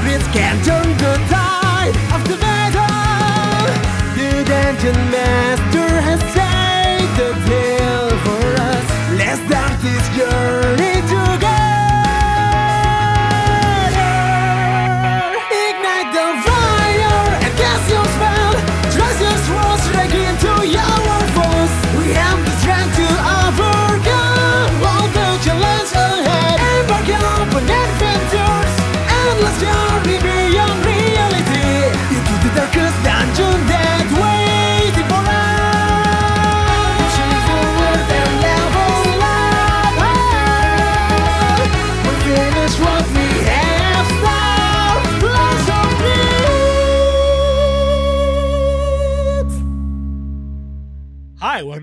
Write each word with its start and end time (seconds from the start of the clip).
clash 0.00 0.26
of 0.26 0.47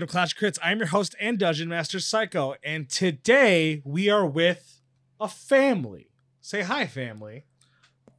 welcome 0.06 0.28
to 0.28 0.34
Clash 0.34 0.36
Crits. 0.36 0.58
I'm 0.62 0.78
your 0.78 0.86
host 0.88 1.16
and 1.18 1.36
Dungeon 1.36 1.68
Master 1.68 1.98
Psycho, 1.98 2.54
and 2.62 2.88
today 2.88 3.82
we 3.84 4.08
are 4.08 4.24
with 4.24 4.80
a 5.18 5.26
family. 5.26 6.10
Say 6.40 6.62
hi, 6.62 6.86
family. 6.86 7.44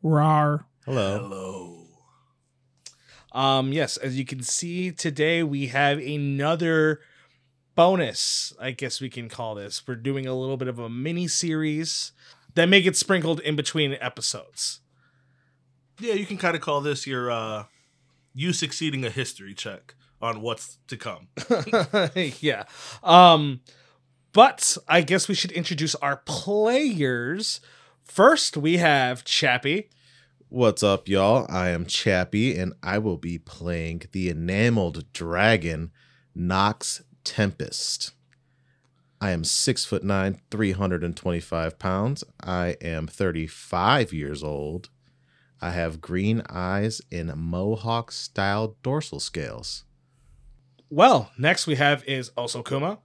Rar. 0.03 0.66
Hello. 0.85 1.19
Hello. 1.19 1.88
Um, 3.31 3.71
yes, 3.71 3.95
as 3.95 4.19
you 4.19 4.25
can 4.25 4.44
see 4.44 4.91
today, 4.91 5.44
we 5.44 5.67
have 5.67 5.99
another 5.99 6.99
bonus. 7.75 8.51
I 8.59 8.72
guess 8.72 8.99
we 8.99 9.09
can 9.09 9.29
call 9.29 9.55
this. 9.55 9.88
We're 9.88 9.95
doing 9.95 10.25
a 10.25 10.35
little 10.35 10.57
bit 10.57 10.67
of 10.67 10.79
a 10.79 10.89
mini 10.89 11.29
series 11.29 12.11
that 12.55 12.67
may 12.67 12.81
get 12.81 12.97
sprinkled 12.97 13.39
in 13.39 13.55
between 13.55 13.95
episodes. 14.01 14.81
Yeah, 16.01 16.16
you 16.16 16.25
can 16.25 16.38
kind 16.38 16.55
of 16.55 16.61
call 16.61 16.81
this 16.81 17.07
your 17.07 17.31
uh 17.31 17.66
you 18.33 18.51
succeeding 18.51 19.05
a 19.05 19.09
history 19.09 19.53
check 19.53 19.95
on 20.21 20.41
what's 20.41 20.77
to 20.87 20.97
come. 20.97 21.27
yeah. 22.41 22.63
Um, 23.03 23.61
but 24.33 24.77
I 24.87 25.01
guess 25.01 25.27
we 25.27 25.35
should 25.35 25.51
introduce 25.51 25.95
our 25.95 26.17
players. 26.17 27.59
First, 28.03 28.57
we 28.57 28.77
have 28.77 29.23
Chappie. 29.23 29.89
What's 30.49 30.81
up, 30.81 31.09
y'all? 31.09 31.45
I 31.50 31.69
am 31.69 31.85
Chappie, 31.85 32.57
and 32.57 32.73
I 32.81 33.00
will 33.00 33.17
be 33.17 33.38
playing 33.38 34.03
the 34.13 34.29
enameled 34.29 35.11
dragon, 35.11 35.91
Nox 36.33 37.03
Tempest. 37.25 38.11
I 39.19 39.31
am 39.31 39.44
six 39.44 39.83
foot 39.83 40.03
nine, 40.03 40.39
325 40.51 41.79
pounds. 41.79 42.23
I 42.41 42.77
am 42.81 43.07
35 43.07 44.13
years 44.13 44.44
old. 44.44 44.89
I 45.59 45.72
have 45.72 46.01
green 46.01 46.44
eyes 46.50 47.01
and 47.11 47.35
mohawk 47.35 48.11
style 48.11 48.77
dorsal 48.83 49.19
scales. 49.19 49.83
Well, 50.90 51.31
next 51.38 51.68
we 51.68 51.75
have 51.75 52.03
is 52.06 52.30
also 52.38 52.64
Kuma. 52.64 53.00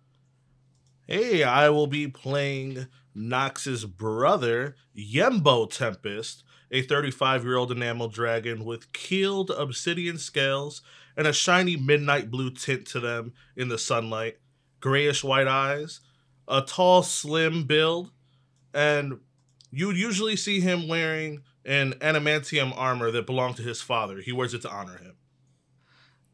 Hey, 1.09 1.43
I 1.43 1.69
will 1.69 1.89
be 1.89 2.07
playing 2.07 2.87
Nox's 3.13 3.85
brother, 3.85 4.77
Yembo 4.97 5.69
Tempest, 5.69 6.45
a 6.71 6.83
35 6.83 7.43
year 7.43 7.57
old 7.57 7.73
enamel 7.73 8.09
dragon 8.09 8.65
with 8.65 8.93
keeled 8.93 9.51
obsidian 9.51 10.17
scales 10.17 10.83
and 11.17 11.27
a 11.27 11.33
shiny 11.33 11.77
midnight 11.77 12.31
blue 12.31 12.51
tint 12.51 12.87
to 12.87 13.01
them 13.01 13.33
in 13.57 13.69
the 13.69 13.79
sunlight, 13.79 14.39
grayish 14.81 15.25
white 15.25 15.49
eyes, 15.49 16.01
a 16.47 16.63
tall, 16.63 17.03
slim 17.03 17.65
build, 17.65 18.13
and 18.73 19.19
you'd 19.73 19.97
usually 19.97 20.37
see 20.37 20.61
him 20.61 20.87
wearing 20.87 21.43
an 21.65 21.95
adamantium 21.95 22.73
armor 22.77 23.11
that 23.11 23.27
belonged 23.27 23.57
to 23.57 23.63
his 23.63 23.83
father. 23.83 24.21
He 24.21 24.33
wears 24.33 24.55
it 24.55 24.63
to 24.63 24.71
honor 24.71 24.99
him. 24.99 25.17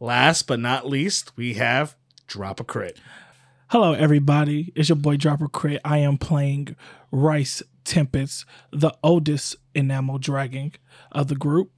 Last 0.01 0.47
but 0.47 0.61
not 0.61 0.87
least, 0.87 1.33
we 1.37 1.55
have 1.55 1.97
Drop 2.29 2.61
a 2.61 2.65
Crit. 2.65 3.01
Hello, 3.71 3.95
everybody. 3.95 4.73
It's 4.77 4.89
your 4.89 4.97
boy 4.97 5.17
Drop 5.17 5.41
a 5.41 5.49
Crit. 5.49 5.81
I 5.85 5.99
am 5.99 6.19
playing 6.19 6.77
Rice 7.11 7.65
Tempest, 7.83 8.45
the 8.71 8.93
oldest 9.03 9.57
enamel 9.75 10.19
dragon 10.19 10.73
of 11.11 11.27
the 11.27 11.35
group. 11.35 11.73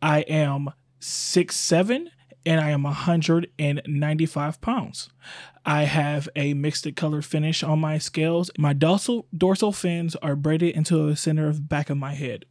I 0.00 0.20
am 0.20 0.70
six 1.00 1.56
seven 1.56 2.10
and 2.46 2.60
I 2.60 2.70
am 2.70 2.84
195 2.84 4.60
pounds. 4.60 5.10
I 5.66 5.82
have 5.84 6.28
a 6.36 6.54
mixed 6.54 6.94
color 6.94 7.22
finish 7.22 7.64
on 7.64 7.80
my 7.80 7.98
scales. 7.98 8.52
My 8.56 8.72
dorsal 8.72 9.26
dorsal 9.36 9.72
fins 9.72 10.14
are 10.16 10.36
braided 10.36 10.76
into 10.76 11.08
the 11.08 11.16
center 11.16 11.48
of 11.48 11.56
the 11.56 11.62
back 11.62 11.90
of 11.90 11.96
my 11.96 12.14
head. 12.14 12.44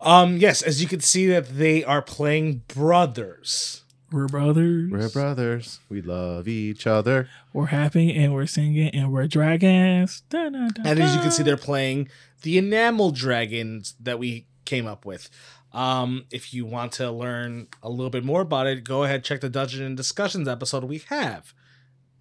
Um, 0.00 0.38
yes, 0.38 0.62
as 0.62 0.80
you 0.80 0.88
can 0.88 1.00
see 1.00 1.26
that 1.26 1.58
they 1.58 1.84
are 1.84 2.00
playing 2.00 2.62
brothers. 2.68 3.84
We're 4.10 4.26
brothers. 4.26 4.90
We're 4.90 5.10
brothers. 5.10 5.80
We 5.90 6.00
love 6.00 6.48
each 6.48 6.86
other. 6.86 7.28
We're 7.52 7.66
happy 7.66 8.14
and 8.14 8.32
we're 8.32 8.46
singing 8.46 8.88
and 8.94 9.12
we're 9.12 9.26
dragons. 9.26 10.22
Da, 10.30 10.48
da, 10.48 10.68
da, 10.68 10.82
And 10.84 10.98
as 10.98 11.14
you 11.14 11.20
can 11.20 11.30
see, 11.30 11.42
they're 11.42 11.58
playing 11.58 12.08
the 12.42 12.56
enamel 12.56 13.10
dragons 13.10 13.94
that 14.00 14.18
we 14.18 14.46
came 14.64 14.86
up 14.86 15.04
with. 15.04 15.28
Um, 15.72 16.24
if 16.30 16.54
you 16.54 16.64
want 16.64 16.92
to 16.92 17.10
learn 17.10 17.68
a 17.82 17.90
little 17.90 18.10
bit 18.10 18.24
more 18.24 18.40
about 18.40 18.66
it, 18.66 18.84
go 18.84 19.04
ahead 19.04 19.24
check 19.24 19.42
the 19.42 19.50
Dungeon 19.50 19.84
and 19.84 19.96
Discussions 19.96 20.48
episode 20.48 20.84
we 20.84 21.02
have 21.08 21.52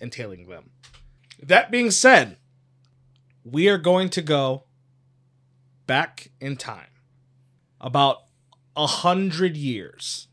entailing 0.02 0.48
them. 0.48 0.72
That 1.42 1.72
being 1.72 1.92
said, 1.92 2.38
we 3.44 3.69
are 3.69 3.78
going 3.78 4.09
to 4.09 4.22
go 4.22 4.64
back 5.86 6.31
in 6.42 6.58
time 6.58 6.90
about 7.80 8.24
a 8.75 8.88
hundred 8.88 9.56
years. 9.56 10.28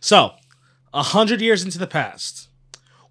So, 0.00 0.34
a 0.94 1.02
hundred 1.02 1.40
years 1.40 1.64
into 1.64 1.78
the 1.78 1.86
past, 1.86 2.48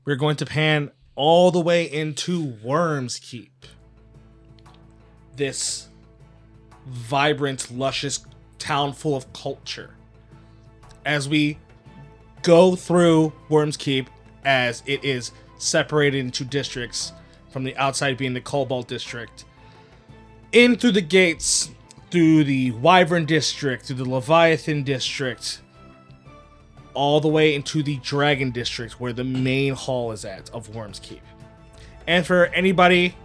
we're 0.06 0.16
going 0.16 0.38
to 0.38 0.46
pan 0.46 0.92
all 1.16 1.52
the 1.52 1.59
way 1.59 1.84
into 1.84 2.56
Worms 2.64 3.20
Keep. 3.20 3.66
This 5.36 5.90
vibrant, 6.86 7.72
luscious 7.72 8.26
town 8.58 8.94
full 8.94 9.16
of 9.16 9.31
culture. 9.34 9.96
As 11.06 11.28
we 11.28 11.58
go 12.42 12.76
through 12.76 13.34
Worms 13.50 13.78
Keep, 13.78 14.09
as 14.46 14.81
it 14.86 15.03
is 15.03 15.31
separated 15.58 16.20
into 16.20 16.46
districts, 16.46 17.11
from 17.50 17.64
the 17.64 17.76
outside 17.78 18.17
being 18.17 18.34
the 18.34 18.41
Cobalt 18.41 18.88
District, 18.88 19.46
in 20.52 20.78
through 20.78 20.91
the 20.91 21.02
gates, 21.02 21.70
through 22.11 22.46
the 22.46 22.72
Wyvern 22.72 23.26
District, 23.26 23.85
through 23.85 23.97
the 23.97 24.09
Leviathan 24.09 24.84
District, 24.84 25.61
all 26.97 27.22
the 27.22 27.28
way 27.28 27.53
into 27.53 27.84
the 27.84 27.97
Dragon 27.97 28.49
District, 28.49 28.99
where 28.99 29.14
the 29.14 29.23
main 29.23 29.76
hall 29.76 30.11
is 30.11 30.26
at 30.26 30.49
of 30.49 30.73
Worms 30.73 30.97
Keep. 30.99 31.22
And 32.08 32.26
for 32.26 32.47
anybody, 32.47 33.16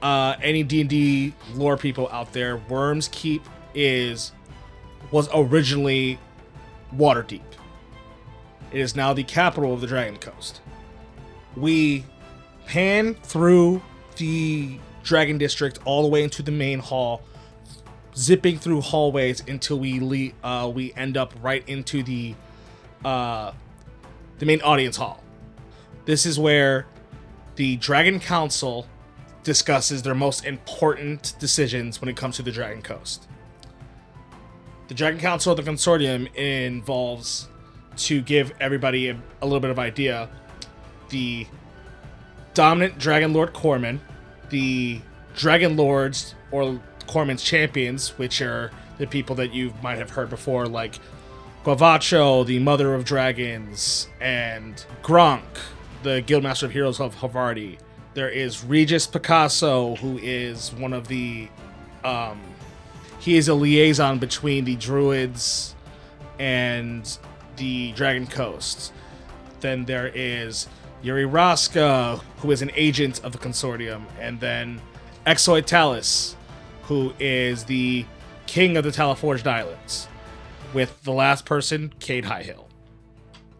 uh, 0.00 0.36
any 0.40 0.62
D 0.62 0.82
and 0.82 0.88
D 0.88 1.34
lore 1.54 1.76
people 1.76 2.08
out 2.12 2.32
there, 2.32 2.58
Worms 2.68 3.08
Keep 3.10 3.42
is 3.74 4.30
was 5.10 5.28
originally 5.34 6.20
Waterdeep. 6.94 7.42
It 8.70 8.80
is 8.80 8.94
now 8.94 9.12
the 9.12 9.24
capital 9.24 9.74
of 9.74 9.80
the 9.80 9.88
Dragon 9.88 10.18
Coast. 10.18 10.60
We 11.56 12.04
pan 12.66 13.14
through 13.14 13.82
the 14.16 14.78
Dragon 15.02 15.38
District 15.38 15.80
all 15.84 16.02
the 16.02 16.08
way 16.08 16.22
into 16.22 16.40
the 16.40 16.52
main 16.52 16.78
hall, 16.78 17.22
zipping 18.16 18.58
through 18.58 18.82
hallways 18.82 19.42
until 19.48 19.80
we 19.80 19.98
le- 19.98 20.48
uh, 20.48 20.68
we 20.68 20.92
end 20.94 21.16
up 21.16 21.34
right 21.42 21.68
into 21.68 22.04
the 22.04 22.36
uh, 23.06 23.52
the 24.38 24.46
main 24.46 24.60
audience 24.62 24.96
hall. 24.96 25.22
This 26.06 26.26
is 26.26 26.38
where 26.38 26.86
the 27.54 27.76
Dragon 27.76 28.18
Council 28.18 28.86
discusses 29.44 30.02
their 30.02 30.14
most 30.14 30.44
important 30.44 31.34
decisions 31.38 32.00
when 32.00 32.08
it 32.08 32.16
comes 32.16 32.34
to 32.36 32.42
the 32.42 32.50
Dragon 32.50 32.82
Coast. 32.82 33.28
The 34.88 34.94
Dragon 34.94 35.20
Council 35.20 35.52
of 35.52 35.64
the 35.64 35.70
Consortium 35.70 36.34
involves, 36.34 37.48
to 37.96 38.20
give 38.20 38.52
everybody 38.60 39.08
a, 39.08 39.22
a 39.40 39.46
little 39.46 39.60
bit 39.60 39.70
of 39.70 39.78
idea, 39.78 40.28
the 41.08 41.46
dominant 42.54 42.98
Dragon 42.98 43.32
Lord 43.32 43.52
Corman, 43.52 44.00
the 44.50 45.00
Dragon 45.36 45.76
Lords 45.76 46.34
or 46.50 46.80
Corman's 47.06 47.44
champions, 47.44 48.18
which 48.18 48.42
are 48.42 48.72
the 48.98 49.06
people 49.06 49.36
that 49.36 49.54
you 49.54 49.72
might 49.80 49.98
have 49.98 50.10
heard 50.10 50.28
before, 50.28 50.66
like 50.66 50.98
Guavacho, 51.66 52.46
the 52.46 52.60
Mother 52.60 52.94
of 52.94 53.04
Dragons, 53.04 54.06
and 54.20 54.86
Gronk, 55.02 55.42
the 56.04 56.22
Guildmaster 56.22 56.62
of 56.62 56.70
Heroes 56.70 57.00
of 57.00 57.16
Havarti. 57.16 57.76
There 58.14 58.28
is 58.28 58.62
Regis 58.62 59.08
Picasso, 59.08 59.96
who 59.96 60.16
is 60.22 60.72
one 60.74 60.92
of 60.92 61.08
the. 61.08 61.48
Um, 62.04 62.40
he 63.18 63.36
is 63.36 63.48
a 63.48 63.54
liaison 63.54 64.20
between 64.20 64.64
the 64.64 64.76
Druids 64.76 65.74
and 66.38 67.18
the 67.56 67.90
Dragon 67.94 68.28
Coast. 68.28 68.92
Then 69.58 69.86
there 69.86 70.12
is 70.14 70.68
Yuri 71.02 71.24
Raska, 71.24 72.20
who 72.36 72.52
is 72.52 72.62
an 72.62 72.70
agent 72.76 73.24
of 73.24 73.32
the 73.32 73.38
consortium, 73.38 74.04
and 74.20 74.38
then 74.38 74.80
Exoid 75.26 75.66
Talus, 75.66 76.36
who 76.82 77.12
is 77.18 77.64
the 77.64 78.06
king 78.46 78.76
of 78.76 78.84
the 78.84 78.92
Talaforged 78.92 79.48
Islands, 79.48 80.06
with 80.76 81.02
the 81.04 81.12
last 81.12 81.46
person, 81.46 81.90
Cade 82.00 82.26
Highhill. 82.26 82.68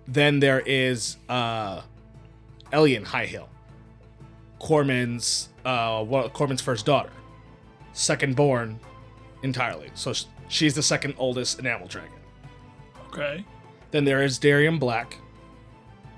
Then 0.07 0.39
there 0.39 0.61
is 0.61 1.17
uh, 1.31 1.81
Elian 2.75 3.07
Highhill, 3.07 3.49
Corman's 4.59 5.49
uh, 5.65 6.05
one- 6.05 6.29
Corman's 6.29 6.61
first 6.61 6.85
daughter, 6.85 7.09
second 7.95 8.37
born 8.37 8.79
entirely. 9.43 9.89
So 9.95 10.13
she's 10.49 10.75
the 10.75 10.83
second 10.83 11.15
oldest 11.17 11.59
enamel 11.59 11.89
dragon. 11.89 12.13
Okay. 13.09 13.47
Then 13.93 14.05
there 14.05 14.23
is 14.23 14.39
Darian 14.39 14.79
Black, 14.79 15.17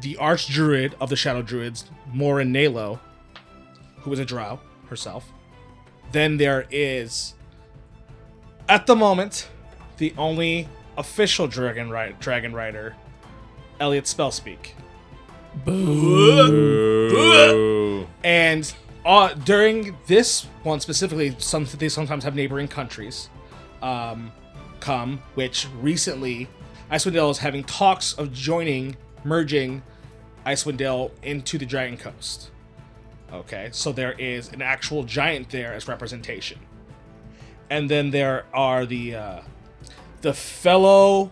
the 0.00 0.16
arch 0.16 0.48
druid 0.48 0.96
of 1.00 1.10
the 1.10 1.16
Shadow 1.16 1.42
Druids, 1.42 1.84
Morin 2.12 2.52
Nalo, 2.52 2.98
who 4.00 4.12
is 4.12 4.18
a 4.18 4.24
drow 4.24 4.58
herself. 4.88 5.32
Then 6.10 6.38
there 6.38 6.66
is, 6.72 7.34
at 8.68 8.88
the 8.88 8.96
moment, 8.96 9.48
the 9.98 10.12
only 10.18 10.66
official 10.98 11.46
dragon 11.46 11.88
ri- 11.88 12.14
dragon 12.20 12.52
rider, 12.52 12.94
Elliot 13.80 14.04
Spellspeak. 14.04 14.72
Ooh. 15.66 17.08
And 18.22 18.70
uh, 19.06 19.32
during 19.32 19.96
this 20.06 20.44
one 20.64 20.80
specifically, 20.80 21.34
some 21.38 21.64
they 21.78 21.88
sometimes 21.88 22.24
have 22.24 22.34
neighboring 22.34 22.68
countries 22.68 23.30
um, 23.80 24.30
come, 24.80 25.22
which 25.34 25.66
recently 25.80 26.48
Icewind 26.90 27.12
Dale 27.12 27.30
is 27.30 27.38
having 27.38 27.64
talks 27.64 28.12
of 28.14 28.32
joining, 28.32 28.96
merging 29.24 29.82
Icewind 30.44 30.76
Dale 30.76 31.10
into 31.22 31.56
the 31.58 31.66
Dragon 31.66 31.96
Coast. 31.96 32.50
Okay, 33.32 33.68
so 33.72 33.92
there 33.92 34.12
is 34.12 34.52
an 34.52 34.62
actual 34.62 35.04
giant 35.04 35.50
there 35.50 35.72
as 35.74 35.86
representation, 35.86 36.58
and 37.70 37.88
then 37.90 38.10
there 38.10 38.46
are 38.54 38.86
the 38.86 39.14
uh, 39.14 39.40
the 40.20 40.34
fellow 40.34 41.30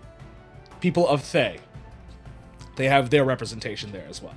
people 0.80 1.06
of 1.08 1.22
Thay. 1.22 1.58
They 2.76 2.88
have 2.88 3.10
their 3.10 3.24
representation 3.24 3.92
there 3.92 4.06
as 4.08 4.22
well 4.22 4.34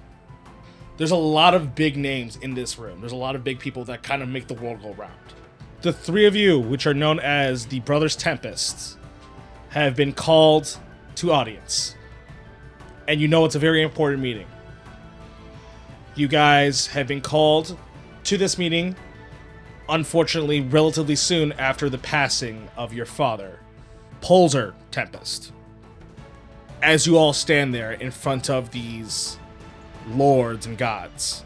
there's 1.00 1.12
a 1.12 1.16
lot 1.16 1.54
of 1.54 1.75
big 1.75 1.96
names 1.96 2.36
in 2.36 2.56
this 2.56 2.78
room. 2.78 3.00
There's 3.00 3.13
a 3.13 3.16
lot 3.16 3.34
of 3.34 3.42
big 3.42 3.57
people 3.57 3.86
that 3.86 4.04
kind 4.04 4.22
of 4.22 4.28
make 4.28 4.48
the 4.48 4.54
world 4.54 4.81
go 4.81 4.92
round. 4.96 5.13
The 5.81 5.94
three 5.94 6.25
of 6.25 6.36
you, 6.36 6.60
which 6.60 6.86
are 6.86 6.94
known 6.94 7.22
as 7.22 7.68
the 7.68 7.80
Brothers 7.80 8.18
Tempests, 8.18 8.98
have 9.69 9.96
been 9.96 10.12
called 10.12 10.78
to 11.16 11.31
audience. 11.31 11.96
And 13.07 13.22
you 13.22 13.30
know 13.30 13.46
it's 13.46 13.56
a 13.56 13.60
very 13.60 13.81
important 13.81 14.22
meeting. 14.22 14.46
You 16.16 16.28
guys 16.28 16.88
have 16.88 17.07
been 17.07 17.22
called 17.22 17.78
to 18.25 18.38
this 18.38 18.57
meeting, 18.57 18.98
unfortunately, 19.88 20.60
relatively 20.60 21.16
soon 21.16 21.54
after 21.54 21.90
the 21.90 21.98
passing 21.98 22.68
of 22.75 22.92
your 22.92 23.06
father, 23.06 23.58
Polzer 24.21 24.74
Tempest. 24.92 25.51
As 26.81 27.06
you 27.06 27.18
all 27.18 27.33
stand 27.33 27.74
there 27.74 27.92
in 27.92 28.12
front 28.12 28.50
of 28.50 28.71
these 28.71 29.38
lords 30.07 30.66
and 30.66 30.77
gods. 30.77 31.44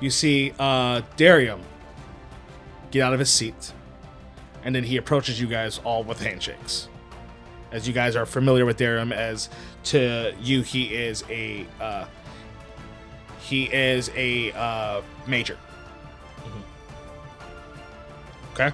You 0.00 0.10
see 0.10 0.52
uh, 0.58 1.02
Darian 1.16 1.60
get 2.90 3.02
out 3.02 3.12
of 3.12 3.18
his 3.18 3.30
seat, 3.30 3.72
and 4.62 4.74
then 4.74 4.84
he 4.84 4.96
approaches 4.96 5.40
you 5.40 5.46
guys 5.46 5.78
all 5.84 6.04
with 6.04 6.20
handshakes. 6.22 6.88
As 7.72 7.86
you 7.88 7.94
guys 7.94 8.14
are 8.14 8.26
familiar 8.26 8.64
with 8.64 8.76
Darian, 8.76 9.12
as 9.12 9.48
to 9.84 10.34
you, 10.40 10.62
he 10.62 10.94
is 10.94 11.24
a 11.28 11.66
uh, 11.80 12.04
he 13.40 13.64
is 13.64 14.10
a 14.14 14.52
uh, 14.52 15.02
major. 15.26 15.58
Okay. 18.52 18.72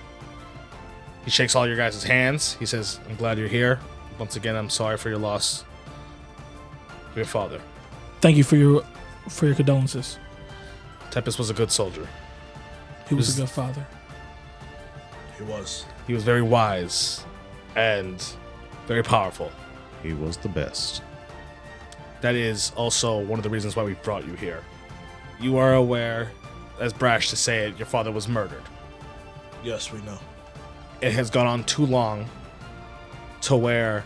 He 1.25 1.31
shakes 1.31 1.55
all 1.55 1.67
your 1.67 1.77
guys' 1.77 2.03
hands. 2.03 2.57
He 2.59 2.67
says, 2.67 2.99
"I'm 3.09 3.17
glad 3.17 3.39
you're 3.39 3.49
here. 3.49 3.79
Once 4.19 4.37
again, 4.37 4.57
I'm 4.57 4.71
sorry 4.71 4.97
for 4.97 5.09
your 5.09 5.19
loss. 5.19 5.65
of 7.11 7.17
Your 7.17 7.27
father." 7.27 7.61
Thank 8.21 8.37
you 8.37 8.45
for 8.45 8.57
your 8.57 8.85
for 9.29 9.47
your 9.47 9.55
condolences. 9.55 10.19
Tempest 11.11 11.39
was 11.39 11.51
a 11.51 11.55
good 11.55 11.71
soldier. 11.71 12.09
He 13.09 13.15
was 13.15 13.27
Was- 13.27 13.39
a 13.39 13.43
good 13.43 13.51
father. 13.51 13.87
He 15.37 15.45
was. 15.45 15.85
He 16.07 16.15
was 16.15 16.25
very 16.25 16.43
wise 16.43 17.25
and 17.77 18.23
very 18.87 19.03
powerful. 19.03 19.51
He 20.03 20.13
was 20.15 20.37
the 20.37 20.49
best. 20.49 21.03
That 22.21 22.35
is 22.35 22.73
also 22.77 23.19
one 23.19 23.39
of 23.39 23.43
the 23.43 23.51
reasons 23.51 23.77
why 23.77 23.83
we 23.83 23.95
brought 23.95 24.27
you 24.27 24.35
here. 24.35 24.63
You 25.41 25.57
are 25.59 25.75
aware, 25.75 26.31
as 26.81 26.93
brash 26.93 27.31
to 27.31 27.37
say 27.37 27.67
it, 27.69 27.77
your 27.79 27.87
father 27.87 28.13
was 28.13 28.29
murdered. 28.29 28.63
Yes, 29.65 29.93
we 29.93 30.01
know. 30.03 30.19
It 31.03 31.13
has 31.15 31.31
gone 31.31 31.49
on 31.49 31.65
too 31.65 31.85
long 31.85 32.27
to 33.43 33.57
where 33.57 34.05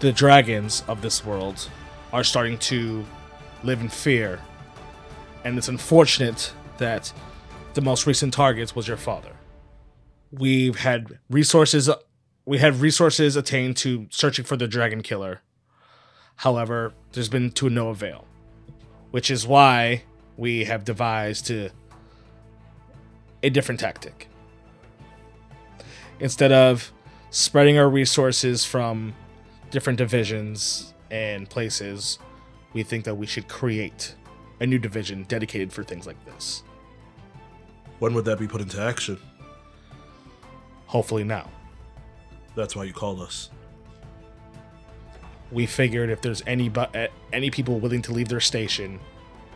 the 0.00 0.12
dragons 0.12 0.84
of 0.88 1.00
this 1.00 1.24
world 1.24 1.70
are 2.12 2.22
starting 2.22 2.58
to 2.58 3.04
live 3.64 3.80
in 3.80 3.88
fear. 3.88 4.38
And 5.42 5.56
it's 5.56 5.68
unfortunate 5.68 6.52
that 6.76 7.12
the 7.72 7.80
most 7.80 8.06
recent 8.06 8.34
targets 8.34 8.76
was 8.76 8.86
your 8.86 8.98
father. 8.98 9.32
We've 10.30 10.76
had 10.76 11.18
resources 11.30 11.88
we 12.44 12.58
had 12.58 12.76
resources 12.76 13.34
attained 13.34 13.76
to 13.78 14.06
searching 14.10 14.44
for 14.44 14.56
the 14.56 14.68
dragon 14.68 15.02
killer. 15.02 15.40
However, 16.36 16.92
there's 17.12 17.28
been 17.28 17.50
to 17.52 17.70
no 17.70 17.88
avail. 17.88 18.26
Which 19.10 19.30
is 19.30 19.46
why 19.46 20.04
we 20.36 20.64
have 20.64 20.84
devised 20.84 21.46
to 21.46 21.70
a 23.42 23.48
different 23.50 23.80
tactic. 23.80 24.28
Instead 26.20 26.52
of 26.52 26.92
spreading 27.30 27.78
our 27.78 27.88
resources 27.88 28.64
from 28.64 29.14
different 29.70 29.98
divisions 29.98 30.94
and 31.10 31.48
places, 31.48 32.18
we 32.72 32.82
think 32.82 33.04
that 33.04 33.14
we 33.14 33.26
should 33.26 33.48
create 33.48 34.14
a 34.60 34.66
new 34.66 34.78
division 34.78 35.24
dedicated 35.24 35.72
for 35.72 35.82
things 35.82 36.06
like 36.06 36.22
this. 36.24 36.62
When 37.98 38.14
would 38.14 38.24
that 38.26 38.38
be 38.38 38.46
put 38.46 38.60
into 38.60 38.80
action? 38.80 39.18
Hopefully 40.86 41.24
now. 41.24 41.50
That's 42.54 42.74
why 42.74 42.84
you 42.84 42.92
called 42.92 43.20
us. 43.20 43.50
We 45.52 45.66
figured 45.66 46.10
if 46.10 46.22
there's 46.22 46.42
any 46.46 46.68
bu- 46.68 46.86
eh, 46.94 47.08
any 47.32 47.50
people 47.50 47.78
willing 47.78 48.02
to 48.02 48.12
leave 48.12 48.28
their 48.28 48.40
station 48.40 48.98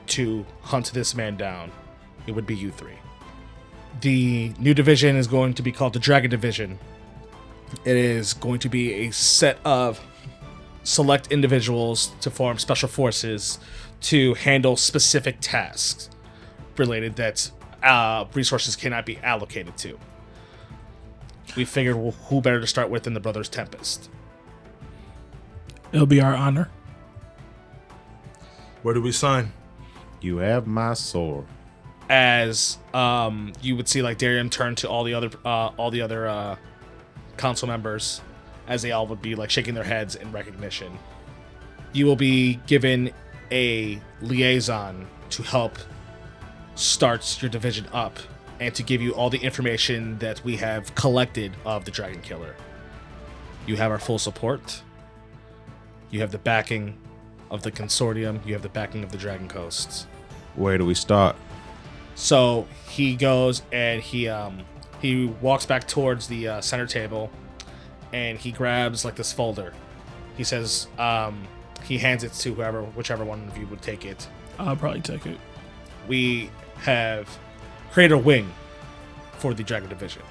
to 0.09 0.45
hunt 0.63 0.93
this 0.93 1.15
man 1.15 1.37
down, 1.37 1.73
it 2.27 2.33
would 2.33 2.47
be 2.47 2.55
you 2.55 2.71
three. 2.71 2.99
The 4.01 4.53
new 4.59 4.75
division 4.75 5.17
is 5.17 5.27
going 5.27 5.55
to 5.55 5.63
be 5.63 5.73
called 5.73 5.93
the 5.93 5.99
Dragon 5.99 6.31
Division. 6.31 6.79
It 7.85 7.97
is 7.97 8.35
going 8.35 8.61
to 8.61 8.69
be 8.69 9.07
a 9.07 9.11
set 9.11 9.59
of 9.65 10.01
select 10.83 11.31
individuals 11.31 12.13
to 12.21 12.31
form 12.31 12.59
special 12.59 12.89
forces 12.89 13.59
to 14.01 14.35
handle 14.35 14.77
specific 14.77 15.37
tasks 15.41 16.11
related 16.77 17.17
that 17.17 17.51
uh, 17.83 18.25
resources 18.35 18.77
cannot 18.77 19.05
be 19.07 19.19
allocated 19.19 19.77
to. 19.79 19.99
We 21.57 21.65
figured 21.65 21.97
well, 21.97 22.13
who 22.13 22.41
better 22.41 22.61
to 22.61 22.67
start 22.67 22.91
with 22.91 23.03
than 23.05 23.15
the 23.15 23.21
Brothers 23.21 23.49
Tempest. 23.49 24.09
It'll 25.93 26.07
be 26.07 26.21
our 26.21 26.35
honor. 26.35 26.71
Where 28.83 28.95
do 28.95 29.03
we 29.03 29.13
sign? 29.13 29.53
You 30.21 30.39
have 30.39 30.67
my 30.67 30.95
sword. 30.95 31.47
As 32.11 32.77
um, 32.93 33.53
you 33.63 33.77
would 33.77 33.89
see 33.89 34.03
like 34.03 34.19
Darian 34.19 34.51
turn 34.51 34.75
to 34.75 34.89
all 34.89 35.05
the 35.05 35.15
other 35.15 35.31
uh, 35.45 35.71
all 35.79 35.91
the 35.91 36.03
other 36.03 36.29
uh, 36.29 36.57
council 37.37 37.69
members 37.69 38.21
as 38.67 38.83
they 38.83 38.91
all 38.91 39.07
would 39.07 39.23
be 39.23 39.35
like 39.35 39.49
shaking 39.49 39.75
their 39.75 39.85
heads 39.85 40.17
in 40.17 40.31
recognition. 40.33 40.99
You 41.93 42.07
will 42.07 42.17
be 42.17 42.57
given 42.67 43.13
a 43.51 44.01
liaison 44.21 45.07
to 45.31 45.43
help 45.43 45.79
start 46.75 47.41
your 47.41 47.51
division 47.51 47.87
up 47.93 48.19
and 48.59 48.75
to 48.75 48.83
give 48.83 49.01
you 49.01 49.13
all 49.15 49.31
the 49.31 49.39
information 49.39 50.19
that 50.19 50.45
we 50.45 50.57
have 50.57 50.95
collected 50.95 51.53
of 51.65 51.85
the 51.85 51.91
Dragon 51.91 52.21
Killer. 52.23 52.55
You 53.67 53.77
have 53.77 53.91
our 53.91 53.99
full 53.99 54.19
support. 54.19 54.83
You 56.11 56.21
have 56.21 56.33
the 56.33 56.39
backing 56.39 56.99
of 57.51 57.63
the 57.63 57.71
consortium. 57.71 58.45
You 58.45 58.53
have 58.55 58.63
the 58.63 58.69
backing 58.69 59.05
of 59.05 59.13
the 59.13 59.19
Dragon 59.19 59.49
Coasts. 59.49 60.07
Where 60.57 60.77
do 60.77 60.85
we 60.85 60.95
start? 60.95 61.37
So 62.15 62.67
he 62.89 63.17
goes 63.17 63.63
and 63.73 64.03
he 64.03 64.29
um 64.29 64.65
he 65.01 65.27
walks 65.41 65.65
back 65.65 65.89
towards 65.89 66.27
the 66.29 66.49
uh, 66.49 66.61
center 66.61 66.87
table, 66.87 67.31
and 68.13 68.39
he 68.39 68.53
grabs 68.53 69.05
like 69.05 69.17
this 69.17 69.33
folder. 69.33 69.73
He 70.37 70.45
says, 70.45 70.89
um, 70.99 71.47
he 71.85 71.97
hands 71.97 72.23
it 72.23 72.33
to 72.35 72.55
whoever, 72.55 72.83
whichever 72.83 73.25
one 73.25 73.49
of 73.49 73.57
you 73.57 73.67
would 73.69 73.81
take 73.81 74.05
it. 74.05 74.29
I'll 74.59 74.77
probably 74.77 75.01
take 75.01 75.25
it. 75.27 75.39
We 76.07 76.51
have 76.81 77.29
created 77.93 78.15
a 78.15 78.19
wing 78.19 78.53
for 79.39 79.55
the 79.55 79.63
Dragon 79.63 79.89
Division. 79.89 80.23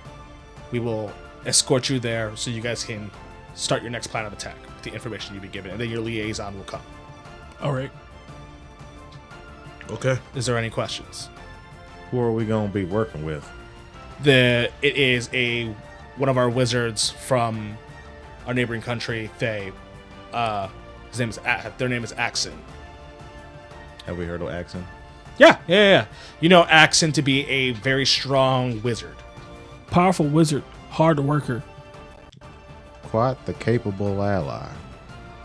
We 0.72 0.80
will 0.80 1.12
escort 1.46 1.90
you 1.90 2.00
there 2.00 2.36
so 2.36 2.52
you 2.52 2.62
guys 2.62 2.84
can 2.84 3.10
start 3.56 3.82
your 3.82 3.92
next 3.92 4.08
plan 4.08 4.26
of 4.26 4.34
attack 4.34 4.56
with 4.76 4.84
the 4.84 4.94
information 4.94 5.34
you've 5.34 5.42
been 5.42 5.52
given, 5.52 5.72
and 5.72 5.80
then 5.80 5.90
your 5.90 6.02
liaison 6.02 6.56
will 6.56 6.66
come. 6.66 6.82
All 7.62 7.74
right. 7.74 7.92
Okay. 9.90 10.20
Is 10.36 10.46
there 10.46 10.58
any 10.58 10.70
questions? 10.70 11.30
Who 12.12 12.20
are 12.20 12.32
we 12.32 12.46
gonna 12.46 12.68
be 12.70 12.86
working 12.86 13.24
with? 13.26 13.48
the 14.22 14.70
it 14.82 14.98
is 14.98 15.30
a 15.32 15.74
one 16.18 16.28
of 16.28 16.38
our 16.38 16.50
wizards 16.50 17.10
from 17.10 17.78
our 18.46 18.54
neighboring 18.54 18.82
country. 18.82 19.30
They, 19.40 19.72
uh, 20.34 20.68
his 21.10 21.20
name 21.20 21.30
is 21.30 21.38
A- 21.46 21.72
their 21.78 21.88
name 21.88 22.04
is 22.04 22.12
Axon. 22.18 22.58
Have 24.06 24.18
we 24.18 24.26
heard 24.26 24.42
of 24.42 24.50
Axon? 24.50 24.86
Yeah, 25.38 25.58
yeah, 25.68 25.90
yeah. 25.90 26.06
You 26.42 26.50
know 26.50 26.64
Axon 26.66 27.14
to 27.14 27.22
be 27.22 27.48
a 27.48 27.72
very 27.72 28.06
strong 28.06 28.82
wizard. 28.82 29.16
Powerful 29.88 30.26
wizard, 30.28 30.64
hard 30.90 31.20
worker. 31.22 31.64
Quite 33.04 33.44
the 33.46 33.54
capable 33.54 34.22
ally. 34.22 34.68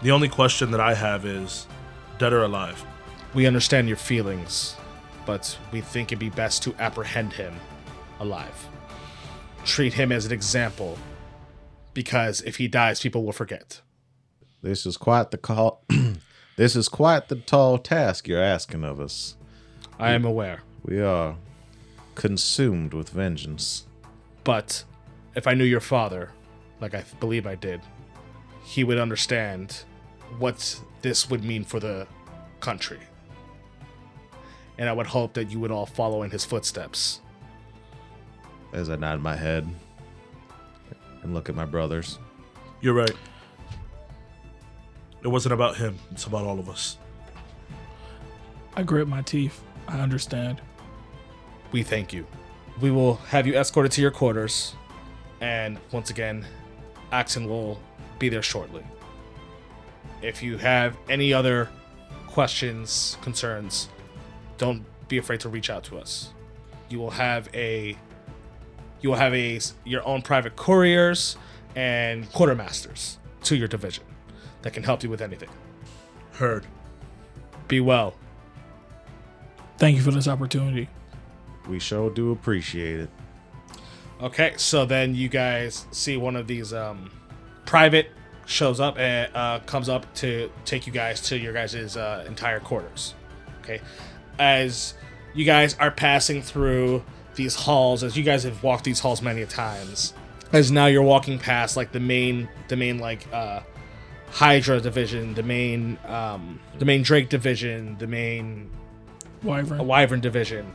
The 0.03 0.11
only 0.11 0.29
question 0.29 0.73
that 0.73 0.81
I 0.81 0.95
have 0.95 1.25
is 1.25 1.69
dead 2.19 2.33
or 2.33 2.43
alive? 2.43 2.85
We 3.35 3.47
understand 3.47 3.87
your 3.87 3.97
feelings, 3.97 4.75
but 5.27 5.57
we 5.73 5.81
think 5.81 6.09
it'd 6.11 6.19
be 6.19 6.31
best 6.31 6.63
to 6.65 6.75
apprehend 6.79 7.33
him 7.33 7.55
alive. 8.21 8.69
Treat 9.65 9.95
him 9.95 10.13
as 10.13 10.27
an 10.27 10.33
example, 10.33 10.99
because 11.95 12.41
if 12.43 12.57
he 12.57 12.69
dies, 12.69 13.01
people 13.01 13.25
will 13.25 13.33
forget. 13.33 13.81
This 14.63 14.85
is 14.87 14.97
quite 14.97 15.31
the 15.31 15.39
call. 15.39 15.85
this 16.57 16.77
is 16.77 16.89
quite 16.89 17.29
the 17.29 17.37
tall 17.37 17.79
task 17.79 18.29
you're 18.29 18.43
asking 18.43 18.85
of 18.85 19.01
us. 19.01 19.37
I 19.99 20.13
am 20.13 20.25
aware, 20.25 20.61
We 20.85 21.01
are 21.01 21.37
consumed 22.15 22.93
with 22.95 23.11
vengeance. 23.11 23.85
but 24.45 24.85
if 25.35 25.47
I 25.47 25.55
knew 25.55 25.65
your 25.65 25.81
father, 25.81 26.31
like 26.81 26.95
I 26.95 27.05
believe 27.21 27.47
I 27.47 27.55
did, 27.57 27.81
he 28.65 28.85
would 28.85 28.99
understand 28.99 29.83
what 30.39 30.81
this 31.03 31.29
would 31.31 31.43
mean 31.45 31.65
for 31.65 31.81
the 31.81 32.07
country. 32.61 33.01
And 34.79 34.89
I 34.89 34.93
would 34.93 35.07
hope 35.07 35.35
that 35.35 35.51
you 35.51 35.61
would 35.61 35.71
all 35.71 35.87
follow 35.87 36.23
in 36.23 36.31
his 36.31 36.45
footsteps. 36.45 37.21
As 38.73 38.91
I 38.91 38.97
nod 38.97 39.21
my 39.21 39.37
head 39.37 39.69
and 41.23 41.35
look 41.35 41.49
at 41.49 41.55
my 41.55 41.65
brothers. 41.65 42.19
You're 42.81 42.95
right. 42.95 43.17
It 45.23 45.29
wasn't 45.29 45.55
about 45.55 45.77
him, 45.77 45.99
it's 46.11 46.27
about 46.27 46.45
all 46.45 46.59
of 46.59 46.69
us. 46.69 46.99
I 48.77 48.83
grit 48.83 49.09
my 49.09 49.23
teeth. 49.23 49.63
I 49.89 50.01
understand. 50.01 50.61
We 51.73 51.83
thank 51.83 52.13
you. 52.13 52.27
We 52.81 52.91
will 52.91 53.15
have 53.29 53.47
you 53.47 53.55
escorted 53.57 53.93
to 53.93 54.03
your 54.03 54.11
quarters, 54.11 54.75
and 55.41 55.79
once 55.93 56.11
again, 56.11 56.45
Axon 57.13 57.49
will 57.49 57.81
be 58.19 58.29
there 58.29 58.43
shortly. 58.43 58.85
If 60.23 60.43
you 60.43 60.59
have 60.59 60.97
any 61.09 61.33
other 61.33 61.69
questions, 62.27 63.17
concerns, 63.23 63.89
don't 64.59 64.85
be 65.09 65.19
afraid 65.19 65.41
to 65.41 65.49
reach 65.49 65.71
out 65.71 65.85
to 65.85 65.99
us. 65.99 66.33
You 66.89 66.99
will 66.99 67.11
have 67.11 67.49
a 67.55 67.97
you 69.01 69.11
will 69.11 69.17
have 69.17 69.35
a 69.35 69.61
your 69.85 70.07
own 70.07 70.23
private 70.23 70.57
couriers 70.57 71.37
and 71.77 72.31
quartermasters 72.33 73.17
to 73.43 73.57
your 73.57 73.69
division 73.69 74.05
that 74.63 74.73
can 74.73 74.83
help 74.83 75.03
you 75.03 75.11
with 75.11 75.21
anything. 75.21 75.51
Heard. 76.33 76.67
Be 77.69 77.81
well. 77.81 78.15
Thank 79.79 79.97
you 79.97 80.03
for 80.03 80.11
this 80.11 80.29
opportunity. 80.29 80.89
We 81.69 81.79
sure 81.79 82.11
do 82.11 82.33
appreciate 82.33 83.01
it. 83.01 83.11
Okay, 84.23 84.55
so 84.57 84.87
then 84.87 85.15
you 85.15 85.29
guys 85.29 85.87
see 85.91 86.17
one 86.17 86.37
of 86.37 86.47
these 86.47 86.73
um, 86.73 87.11
private 87.67 88.11
shows 88.47 88.81
up 88.81 88.99
and 88.99 89.35
uh, 89.35 89.59
comes 89.61 89.89
up 89.89 90.13
to 90.15 90.51
take 90.65 90.87
you 90.87 90.93
guys 90.93 91.21
to 91.23 91.39
your 91.39 91.53
guys' 91.53 91.97
uh, 91.97 92.25
entire 92.27 92.61
quarters. 92.61 93.15
Okay, 93.63 93.81
as 94.39 94.95
you 95.35 95.45
guys 95.45 95.77
are 95.79 95.91
passing 95.91 96.43
through 96.43 97.05
these 97.35 97.55
halls, 97.55 98.03
as 98.03 98.17
you 98.17 98.23
guys 98.23 98.45
have 98.45 98.63
walked 98.63 98.85
these 98.85 99.01
halls 99.01 99.23
many 99.23 99.45
times, 99.47 100.15
as 100.53 100.71
now 100.71 100.87
you're 100.87 101.03
walking 101.03 101.39
past 101.39 101.77
like 101.77 101.93
the 101.93 102.01
main, 102.01 102.49
the 102.69 102.77
main 102.77 102.99
like 102.99 103.27
uh, 103.33 103.61
Hydra 104.31 104.81
division, 104.81 105.35
the 105.35 105.43
main, 105.43 105.99
um, 106.07 106.61
the 106.79 106.85
main 106.85 107.03
Drake 107.03 107.29
division, 107.29 107.97
the 107.99 108.07
main 108.07 108.71
Wyvern. 109.43 109.81
a 109.81 109.83
wyvern 109.83 110.21
division 110.21 110.75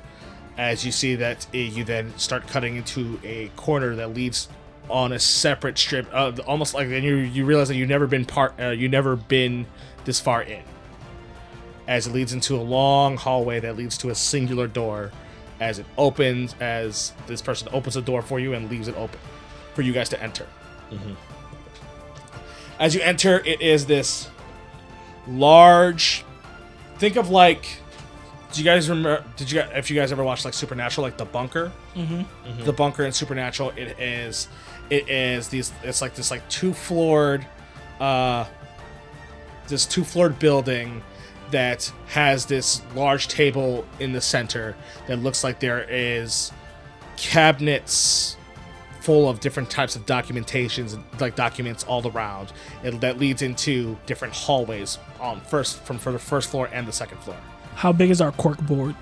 as 0.59 0.85
you 0.85 0.91
see 0.91 1.15
that 1.15 1.47
uh, 1.53 1.57
you 1.57 1.83
then 1.85 2.15
start 2.17 2.45
cutting 2.47 2.75
into 2.75 3.17
a 3.23 3.47
corner 3.55 3.95
that 3.95 4.13
leads 4.13 4.49
on 4.89 5.13
a 5.13 5.19
separate 5.19 5.77
strip 5.77 6.07
uh, 6.13 6.33
almost 6.45 6.73
like 6.73 6.89
then 6.89 7.01
you 7.01 7.15
you 7.15 7.45
realize 7.45 7.69
that 7.69 7.75
you've 7.75 7.89
never 7.89 8.07
been 8.07 8.25
part 8.25 8.53
uh, 8.59 8.69
you've 8.69 8.91
never 8.91 9.15
been 9.15 9.65
this 10.03 10.19
far 10.19 10.41
in 10.43 10.61
as 11.89 12.07
it 12.07 12.13
leads 12.13 12.31
into 12.31 12.55
a 12.55 12.61
long 12.61 13.17
hallway 13.17 13.59
that 13.59 13.75
leads 13.75 13.97
to 13.97 14.11
a 14.11 14.15
singular 14.15 14.67
door 14.67 15.11
as 15.59 15.79
it 15.79 15.85
opens 15.97 16.55
as 16.61 17.11
this 17.27 17.41
person 17.41 17.67
opens 17.73 17.95
the 17.95 18.01
door 18.01 18.21
for 18.21 18.39
you 18.39 18.53
and 18.53 18.69
leaves 18.69 18.87
it 18.87 18.95
open 18.95 19.19
for 19.73 19.81
you 19.81 19.91
guys 19.91 20.07
to 20.07 20.21
enter 20.23 20.45
as 22.79 22.95
you 22.95 23.01
enter 23.01 23.39
it 23.45 23.59
is 23.59 23.85
this 23.87 24.29
large 25.27 26.23
think 26.97 27.17
of 27.17 27.29
like 27.29 27.65
do 28.51 28.61
you 28.61 28.65
guys 28.65 28.89
remember? 28.89 29.23
Did 29.37 29.51
you 29.51 29.61
guys, 29.61 29.69
if 29.75 29.91
you 29.91 29.95
guys 29.95 30.11
ever 30.11 30.23
watched 30.23 30.43
like 30.43 30.55
Supernatural, 30.55 31.05
like 31.05 31.17
the 31.17 31.25
bunker? 31.25 31.71
Mm-hmm. 31.95 32.63
The 32.63 32.73
bunker 32.73 33.05
in 33.05 33.11
Supernatural, 33.11 33.73
it 33.75 33.99
is, 33.99 34.47
it 34.89 35.07
is 35.07 35.49
these. 35.49 35.71
It's 35.83 36.01
like 36.01 36.15
this 36.15 36.31
like 36.31 36.47
two 36.49 36.73
floored, 36.73 37.45
uh, 37.99 38.45
this 39.67 39.85
two 39.85 40.03
floored 40.03 40.39
building 40.39 41.03
that 41.51 41.91
has 42.07 42.45
this 42.45 42.81
large 42.95 43.27
table 43.27 43.85
in 43.99 44.13
the 44.13 44.21
center 44.21 44.75
that 45.07 45.19
looks 45.19 45.43
like 45.43 45.59
there 45.59 45.85
is 45.89 46.51
cabinets 47.17 48.37
full 49.01 49.29
of 49.29 49.39
different 49.39 49.69
types 49.69 49.95
of 49.95 50.05
documentations 50.05 51.01
like 51.19 51.35
documents 51.35 51.83
all 51.85 52.05
around. 52.07 52.51
It, 52.83 52.99
that 53.01 53.17
leads 53.17 53.41
into 53.41 53.97
different 54.05 54.33
hallways 54.33 54.97
on 55.19 55.41
first 55.41 55.81
from 55.83 55.97
for 55.97 56.11
the 56.11 56.19
first 56.19 56.49
floor 56.49 56.69
and 56.71 56.87
the 56.87 56.91
second 56.91 57.19
floor. 57.19 57.37
How 57.75 57.91
big 57.91 58.11
is 58.11 58.21
our 58.21 58.31
cork 58.33 58.59
board? 58.61 58.95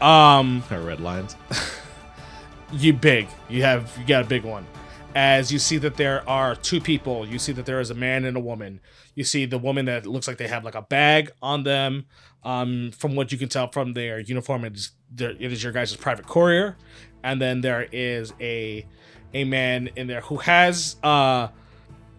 um 0.00 0.64
Our 0.70 0.80
red 0.80 1.00
lines. 1.00 1.36
you 2.72 2.92
big. 2.92 3.28
You 3.48 3.62
have 3.62 3.96
you 3.98 4.06
got 4.06 4.24
a 4.24 4.26
big 4.26 4.44
one. 4.44 4.66
As 5.14 5.52
you 5.52 5.58
see 5.58 5.76
that 5.78 5.96
there 5.96 6.28
are 6.28 6.56
two 6.56 6.80
people 6.80 7.26
you 7.26 7.38
see 7.38 7.52
that 7.52 7.66
there 7.66 7.80
is 7.80 7.90
a 7.90 7.94
man 7.94 8.24
and 8.24 8.36
a 8.36 8.40
woman 8.40 8.80
you 9.14 9.24
see 9.24 9.44
the 9.44 9.58
woman 9.58 9.84
that 9.86 10.06
looks 10.06 10.26
like 10.26 10.38
they 10.38 10.48
have 10.48 10.64
like 10.64 10.74
a 10.74 10.82
bag 10.82 11.30
on 11.42 11.62
them 11.64 12.06
um 12.44 12.90
from 12.92 13.14
what 13.14 13.30
you 13.30 13.38
can 13.38 13.48
tell 13.48 13.70
from 13.70 13.92
their 13.92 14.18
uniform 14.20 14.64
it 14.64 14.74
is 14.74 14.90
it 15.18 15.40
is 15.52 15.62
your 15.62 15.72
guys' 15.72 15.94
private 15.96 16.26
courier 16.26 16.76
and 17.22 17.40
then 17.40 17.60
there 17.60 17.86
is 17.92 18.32
a 18.40 18.86
a 19.34 19.44
man 19.44 19.88
in 19.96 20.06
there 20.06 20.20
who 20.22 20.36
has 20.38 20.96
uh 21.02 21.48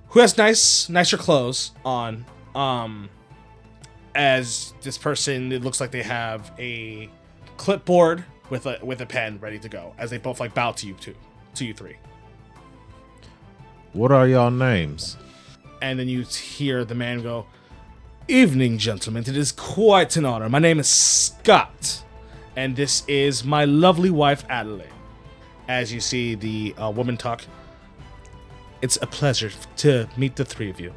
who 0.10 0.20
has 0.20 0.38
nice 0.38 0.90
nicer 0.90 1.18
clothes 1.18 1.72
on 1.84 2.26
um 2.56 3.10
as 4.16 4.74
this 4.82 4.98
person 4.98 5.52
it 5.52 5.64
looks 5.64 5.82
like 5.82 5.92
they 5.92 6.04
have 6.04 6.52
a 6.60 7.10
clipboard 7.58 8.24
with 8.50 8.66
a 8.66 8.78
with 8.84 9.02
a 9.02 9.06
pen 9.06 9.40
ready 9.40 9.58
to 9.58 9.68
go 9.70 9.94
as 9.98 10.10
they 10.10 10.18
both 10.18 10.40
like 10.40 10.54
bow 10.54 10.72
to 10.72 10.88
you 10.88 10.94
two 10.96 11.16
to 11.56 11.66
you 11.66 11.74
three 11.74 11.96
What 13.94 14.12
are 14.12 14.28
y'all 14.28 14.52
names? 14.52 15.18
And 15.84 16.00
then 16.00 16.08
you 16.08 16.22
hear 16.22 16.86
the 16.86 16.96
man 16.96 17.22
go 17.22 17.46
evening 18.30 18.78
gentlemen 18.78 19.22
it 19.28 19.36
is 19.36 19.52
quite 19.52 20.16
an 20.16 20.26
honor 20.26 20.48
my 20.48 20.58
name 20.58 20.80
is 20.80 20.88
scott 20.88 22.02
and 22.56 22.78
this 22.78 23.04
is 23.08 23.44
my 23.44 23.66
lovely 23.66 24.10
wife 24.10 24.46
adelaide 24.50 24.88
as 25.68 25.92
you 25.92 26.00
see 26.00 26.36
the 26.36 26.74
uh, 26.82 26.90
woman 26.90 27.18
talk 27.18 27.44
it's 28.82 28.98
a 29.02 29.08
pleasure 29.08 29.52
to 29.76 30.08
meet 30.16 30.38
the 30.38 30.46
three 30.46 30.70
of 30.70 30.80
you 30.80 30.94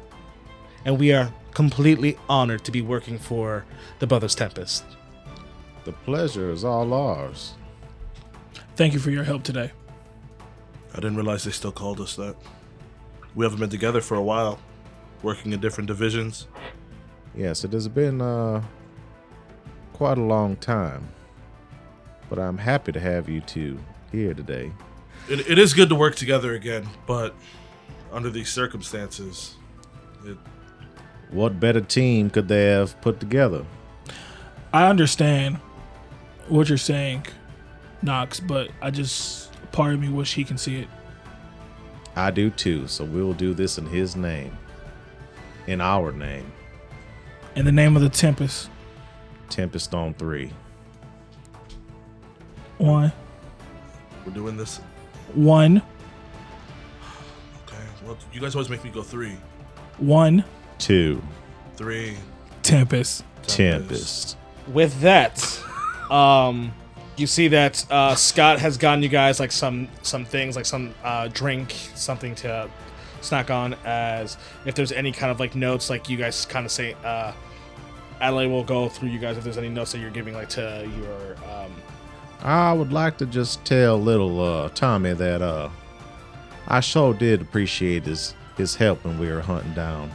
and 0.85 0.97
we 0.97 1.11
are 1.11 1.33
completely 1.53 2.17
honored 2.29 2.63
to 2.63 2.71
be 2.71 2.81
working 2.81 3.19
for 3.19 3.65
the 3.99 4.07
brothers 4.07 4.33
tempest 4.33 4.85
The 5.83 5.93
pleasure 5.93 6.51
is 6.51 6.65
all 6.65 6.93
ours. 6.93 7.53
Thank 8.75 8.93
you 8.93 8.99
for 8.99 9.09
your 9.09 9.23
help 9.23 9.43
today. 9.43 9.71
I 10.91 10.95
didn't 10.95 11.15
realize 11.15 11.45
they 11.45 11.51
still 11.51 11.71
called 11.71 12.01
us 12.01 12.17
that. 12.17 12.35
We 13.35 13.45
haven't 13.45 13.61
been 13.61 13.69
together 13.69 14.01
for 14.01 14.15
a 14.15 14.21
while, 14.21 14.59
working 15.23 15.53
in 15.53 15.59
different 15.59 15.87
divisions. 15.87 16.47
Yes, 17.35 17.63
it 17.63 17.73
has 17.73 17.87
been 17.87 18.21
uh, 18.21 18.63
quite 19.93 20.17
a 20.17 20.23
long 20.23 20.55
time. 20.57 21.07
But 22.29 22.39
I'm 22.39 22.57
happy 22.57 22.91
to 22.91 22.99
have 22.99 23.29
you 23.29 23.41
two 23.41 23.79
here 24.11 24.33
today. 24.33 24.71
It, 25.29 25.49
it 25.49 25.59
is 25.59 25.73
good 25.73 25.89
to 25.89 25.95
work 25.95 26.15
together 26.15 26.53
again, 26.53 26.87
but 27.05 27.35
under 28.11 28.29
these 28.29 28.49
circumstances. 28.49 29.55
It, 30.25 30.37
What 31.31 31.59
better 31.59 31.81
team 31.81 32.29
could 32.29 32.47
they 32.47 32.65
have 32.65 32.99
put 33.01 33.19
together? 33.19 33.65
I 34.73 34.87
understand 34.89 35.57
what 36.47 36.69
you're 36.69 36.77
saying, 36.77 37.25
Nox, 38.01 38.39
but 38.39 38.69
I 38.81 38.91
just 38.91 39.51
part 39.71 39.93
of 39.93 39.99
me 39.99 40.09
wish 40.09 40.33
he 40.33 40.43
can 40.43 40.57
see 40.57 40.77
it. 40.79 40.87
I 42.15 42.31
do 42.31 42.49
too, 42.49 42.87
so 42.87 43.05
we 43.05 43.21
will 43.21 43.33
do 43.33 43.53
this 43.53 43.77
in 43.77 43.85
his 43.85 44.15
name. 44.15 44.57
In 45.67 45.81
our 45.81 46.11
name. 46.11 46.51
In 47.55 47.65
the 47.65 47.71
name 47.71 47.95
of 47.95 48.01
the 48.01 48.09
Tempest, 48.09 48.69
Tempest 49.49 49.93
on 49.93 50.13
three. 50.13 50.51
one, 52.77 53.11
we're 54.25 54.31
doing 54.33 54.55
this. 54.55 54.77
one, 55.33 55.81
Okay. 57.65 57.77
Well, 58.05 58.17
you 58.31 58.39
guys 58.39 58.55
always 58.55 58.69
make 58.69 58.83
me 58.83 58.91
go 58.91 59.01
three, 59.01 59.35
one, 59.97 60.43
Two. 60.77 61.21
three. 61.75 62.15
Tempest. 62.63 63.23
Tempest. 63.47 64.37
with 64.67 64.99
that, 65.01 65.41
um, 66.11 66.71
you 67.15 67.25
see 67.25 67.47
that 67.47 67.83
uh, 67.91 68.13
Scott 68.13 68.59
has 68.59 68.77
gotten 68.77 69.01
you 69.01 69.09
guys 69.09 69.39
like 69.39 69.51
some 69.51 69.87
some 70.03 70.23
things, 70.25 70.55
like 70.55 70.65
some 70.65 70.93
uh, 71.03 71.27
drink, 71.29 71.73
something 71.95 72.35
to 72.35 72.69
snack 73.27 73.51
on. 73.51 73.75
As 73.85 74.37
if 74.65 74.75
there's 74.75 74.91
any 74.91 75.11
kind 75.11 75.31
of 75.31 75.39
like 75.39 75.55
notes, 75.55 75.89
like 75.89 76.09
you 76.09 76.17
guys 76.17 76.45
kind 76.45 76.65
of 76.65 76.71
say, 76.71 76.95
uh, 77.03 77.33
Adelaide 78.19 78.47
will 78.47 78.63
go 78.63 78.89
through 78.89 79.09
you 79.09 79.19
guys 79.19 79.37
if 79.37 79.43
there's 79.43 79.57
any 79.57 79.69
notes 79.69 79.91
that 79.91 79.99
you're 79.99 80.09
giving, 80.09 80.33
like 80.33 80.49
to 80.49 80.89
your. 80.99 81.35
Um, 81.51 81.71
I 82.41 82.71
would 82.73 82.93
like 82.93 83.17
to 83.17 83.25
just 83.25 83.65
tell 83.65 83.99
little 83.99 84.41
uh, 84.41 84.69
Tommy 84.69 85.13
that 85.13 85.41
uh, 85.41 85.69
I 86.67 86.79
sure 86.79 87.13
did 87.13 87.41
appreciate 87.41 88.03
his 88.05 88.33
his 88.57 88.75
help 88.75 89.03
when 89.05 89.19
we 89.19 89.27
were 89.31 89.41
hunting 89.41 89.73
down 89.73 90.11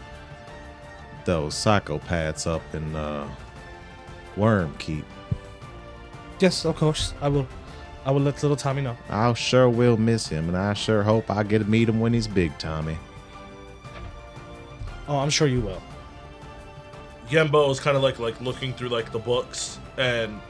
those 1.25 1.54
psychopaths 1.54 2.47
up 2.47 2.62
in 2.75 2.97
uh, 2.97 3.28
Worm 4.37 4.75
Keep. 4.78 5.04
yes, 6.40 6.64
of 6.64 6.76
course, 6.76 7.14
I 7.21 7.28
will. 7.28 7.47
I 8.04 8.11
will 8.11 8.21
let 8.21 8.42
little 8.42 8.56
Tommy 8.56 8.82
know. 8.82 8.97
I 9.09 9.32
sure 9.35 9.68
will 9.68 9.97
miss 9.97 10.26
him, 10.28 10.49
and 10.49 10.56
I 10.56 10.75
sure 10.75 11.02
hope 11.02 11.30
I 11.30 11.42
get 11.44 11.61
to 11.61 11.64
meet 11.64 11.88
him 11.88 12.00
when 12.00 12.12
he's 12.12 12.26
big, 12.26 12.56
Tommy. 12.59 12.99
Oh, 15.09 15.18
I'm 15.18 15.30
sure 15.30 15.47
you 15.47 15.61
will. 15.61 15.80
Yembo 17.28 17.71
is 17.71 17.78
kind 17.80 17.97
of 17.97 18.02
like 18.02 18.18
like 18.18 18.40
looking 18.40 18.73
through 18.75 18.88
like 18.88 19.12
the 19.12 19.18
books, 19.18 19.78
and 19.97 20.40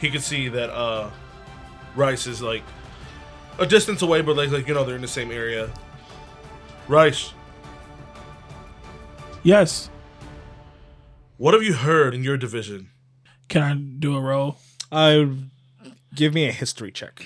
he 0.00 0.10
can 0.10 0.20
see 0.20 0.48
that 0.48 0.70
uh, 0.70 1.10
Rice 1.94 2.26
is 2.26 2.42
like 2.42 2.62
a 3.58 3.66
distance 3.66 4.02
away, 4.02 4.20
but 4.22 4.36
like 4.36 4.50
like 4.50 4.66
you 4.66 4.74
know 4.74 4.84
they're 4.84 4.96
in 4.96 5.02
the 5.02 5.08
same 5.08 5.30
area. 5.30 5.70
Rice, 6.88 7.32
Yes. 9.44 9.88
what 11.36 11.54
have 11.54 11.62
you 11.62 11.72
heard 11.74 12.14
in 12.14 12.24
your 12.24 12.36
division? 12.36 12.90
Can 13.48 13.62
I 13.62 13.74
do 13.74 14.16
a 14.16 14.20
roll? 14.20 14.58
Uh, 14.92 15.24
give 16.14 16.34
me 16.34 16.46
a 16.46 16.52
history 16.52 16.90
check. 16.90 17.24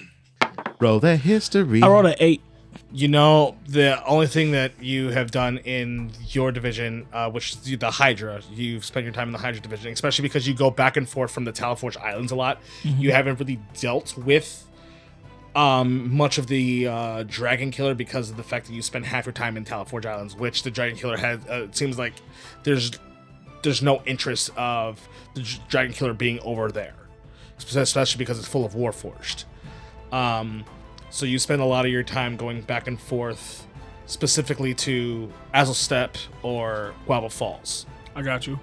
Roll 0.81 1.00
that 1.00 1.20
history. 1.20 1.83
I 1.83 1.88
rolled 1.88 2.07
an 2.07 2.16
eight. 2.18 2.42
You 2.92 3.09
know, 3.09 3.57
the 3.66 4.05
only 4.05 4.27
thing 4.29 4.53
that 4.53 4.73
you 4.81 5.11
have 5.11 5.31
done 5.31 5.59
in 5.59 6.11
your 6.29 6.53
division, 6.53 7.07
uh, 7.12 7.31
which 7.31 7.53
is 7.53 7.79
the 7.79 7.90
Hydra, 7.90 8.40
you've 8.53 8.85
spent 8.85 9.05
your 9.05 9.12
time 9.12 9.29
in 9.29 9.33
the 9.33 9.38
Hydra 9.38 9.61
division, 9.61 9.92
especially 9.92 10.23
because 10.23 10.47
you 10.47 10.55
go 10.55 10.70
back 10.70 10.97
and 10.97 11.09
forth 11.09 11.31
from 11.33 11.44
the 11.44 11.53
Talaforge 11.53 11.97
Islands 11.97 12.31
a 12.31 12.37
lot. 12.37 12.61
You 12.83 13.12
haven't 13.12 13.40
really 13.40 13.61
dealt 13.81 14.16
with 14.16 14.64
um, 15.57 16.14
much 16.14 16.38
of 16.38 16.47
the 16.47 16.88
uh, 16.88 17.25
Dragon 17.27 17.70
Killer 17.70 17.94
because 17.94 18.31
of 18.31 18.37
the 18.37 18.42
fact 18.42 18.66
that 18.66 18.73
you 18.75 18.83
spend 18.83 19.07
half 19.07 19.27
your 19.27 19.33
time 19.33 19.57
in 19.57 19.64
Talaforge 19.64 20.07
Islands, 20.07 20.35
which 20.37 20.62
the 20.62 20.70
Dragon 20.70 20.97
Killer 20.97 21.16
has. 21.16 21.40
Uh, 21.49 21.64
it 21.64 21.77
seems 21.77 21.99
like 21.99 22.14
there's 22.64 22.92
there's 23.62 23.83
no 23.83 24.03
interest 24.05 24.51
of 24.57 25.07
the 25.35 25.59
Dragon 25.68 25.92
Killer 25.92 26.12
being 26.12 26.38
over 26.40 26.70
there, 26.70 26.94
especially 27.59 28.19
because 28.19 28.38
it's 28.38 28.49
full 28.49 28.64
of 28.64 28.75
Warforged. 28.75 29.45
Um, 30.12 30.64
so 31.11 31.27
you 31.27 31.38
spend 31.38 31.62
a 31.62 31.64
lot 31.64 31.85
of 31.87 31.93
your 31.93 32.03
time 32.03 32.37
going 32.37 32.61
back 32.62 32.87
and 32.87 33.01
forth, 33.01 33.67
specifically 34.07 34.75
to 34.75 35.33
Azelstep 35.55 36.17
or 36.43 36.95
Guava 37.07 37.31
Falls. 37.31 37.87
I 38.14 38.23
got 38.23 38.47
you. 38.47 38.59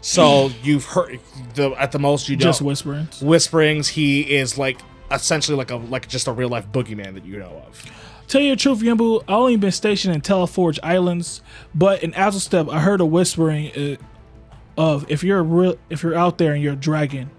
So 0.00 0.50
you've 0.62 0.84
heard 0.84 1.20
the 1.54 1.70
at 1.72 1.92
the 1.92 1.98
most 1.98 2.28
you 2.28 2.36
Just 2.36 2.60
don't 2.60 2.66
whisperings. 2.68 3.22
whisperings. 3.22 3.88
He 3.88 4.22
is 4.34 4.58
like 4.58 4.80
essentially 5.10 5.56
like 5.56 5.70
a 5.70 5.76
like 5.76 6.08
just 6.08 6.26
a 6.26 6.32
real 6.32 6.48
life 6.48 6.66
boogeyman 6.72 7.14
that 7.14 7.24
you 7.24 7.38
know 7.38 7.62
of. 7.66 7.84
Tell 8.28 8.40
you 8.40 8.50
the 8.50 8.56
truth, 8.56 8.80
Yambu, 8.80 9.22
I 9.28 9.34
only 9.34 9.56
been 9.56 9.70
stationed 9.72 10.14
in 10.14 10.20
Talaforge 10.22 10.78
Islands, 10.82 11.42
but 11.74 12.02
in 12.02 12.12
Azelstep, 12.12 12.72
I 12.72 12.80
heard 12.80 13.00
a 13.00 13.04
whispering 13.06 13.70
uh, 13.72 13.96
of 14.76 15.04
if 15.10 15.22
you're 15.22 15.42
real, 15.42 15.76
if 15.90 16.02
you're 16.02 16.14
out 16.14 16.38
there 16.38 16.52
and 16.54 16.62
you're 16.62 16.72
a 16.72 16.76
dragon, 16.76 17.30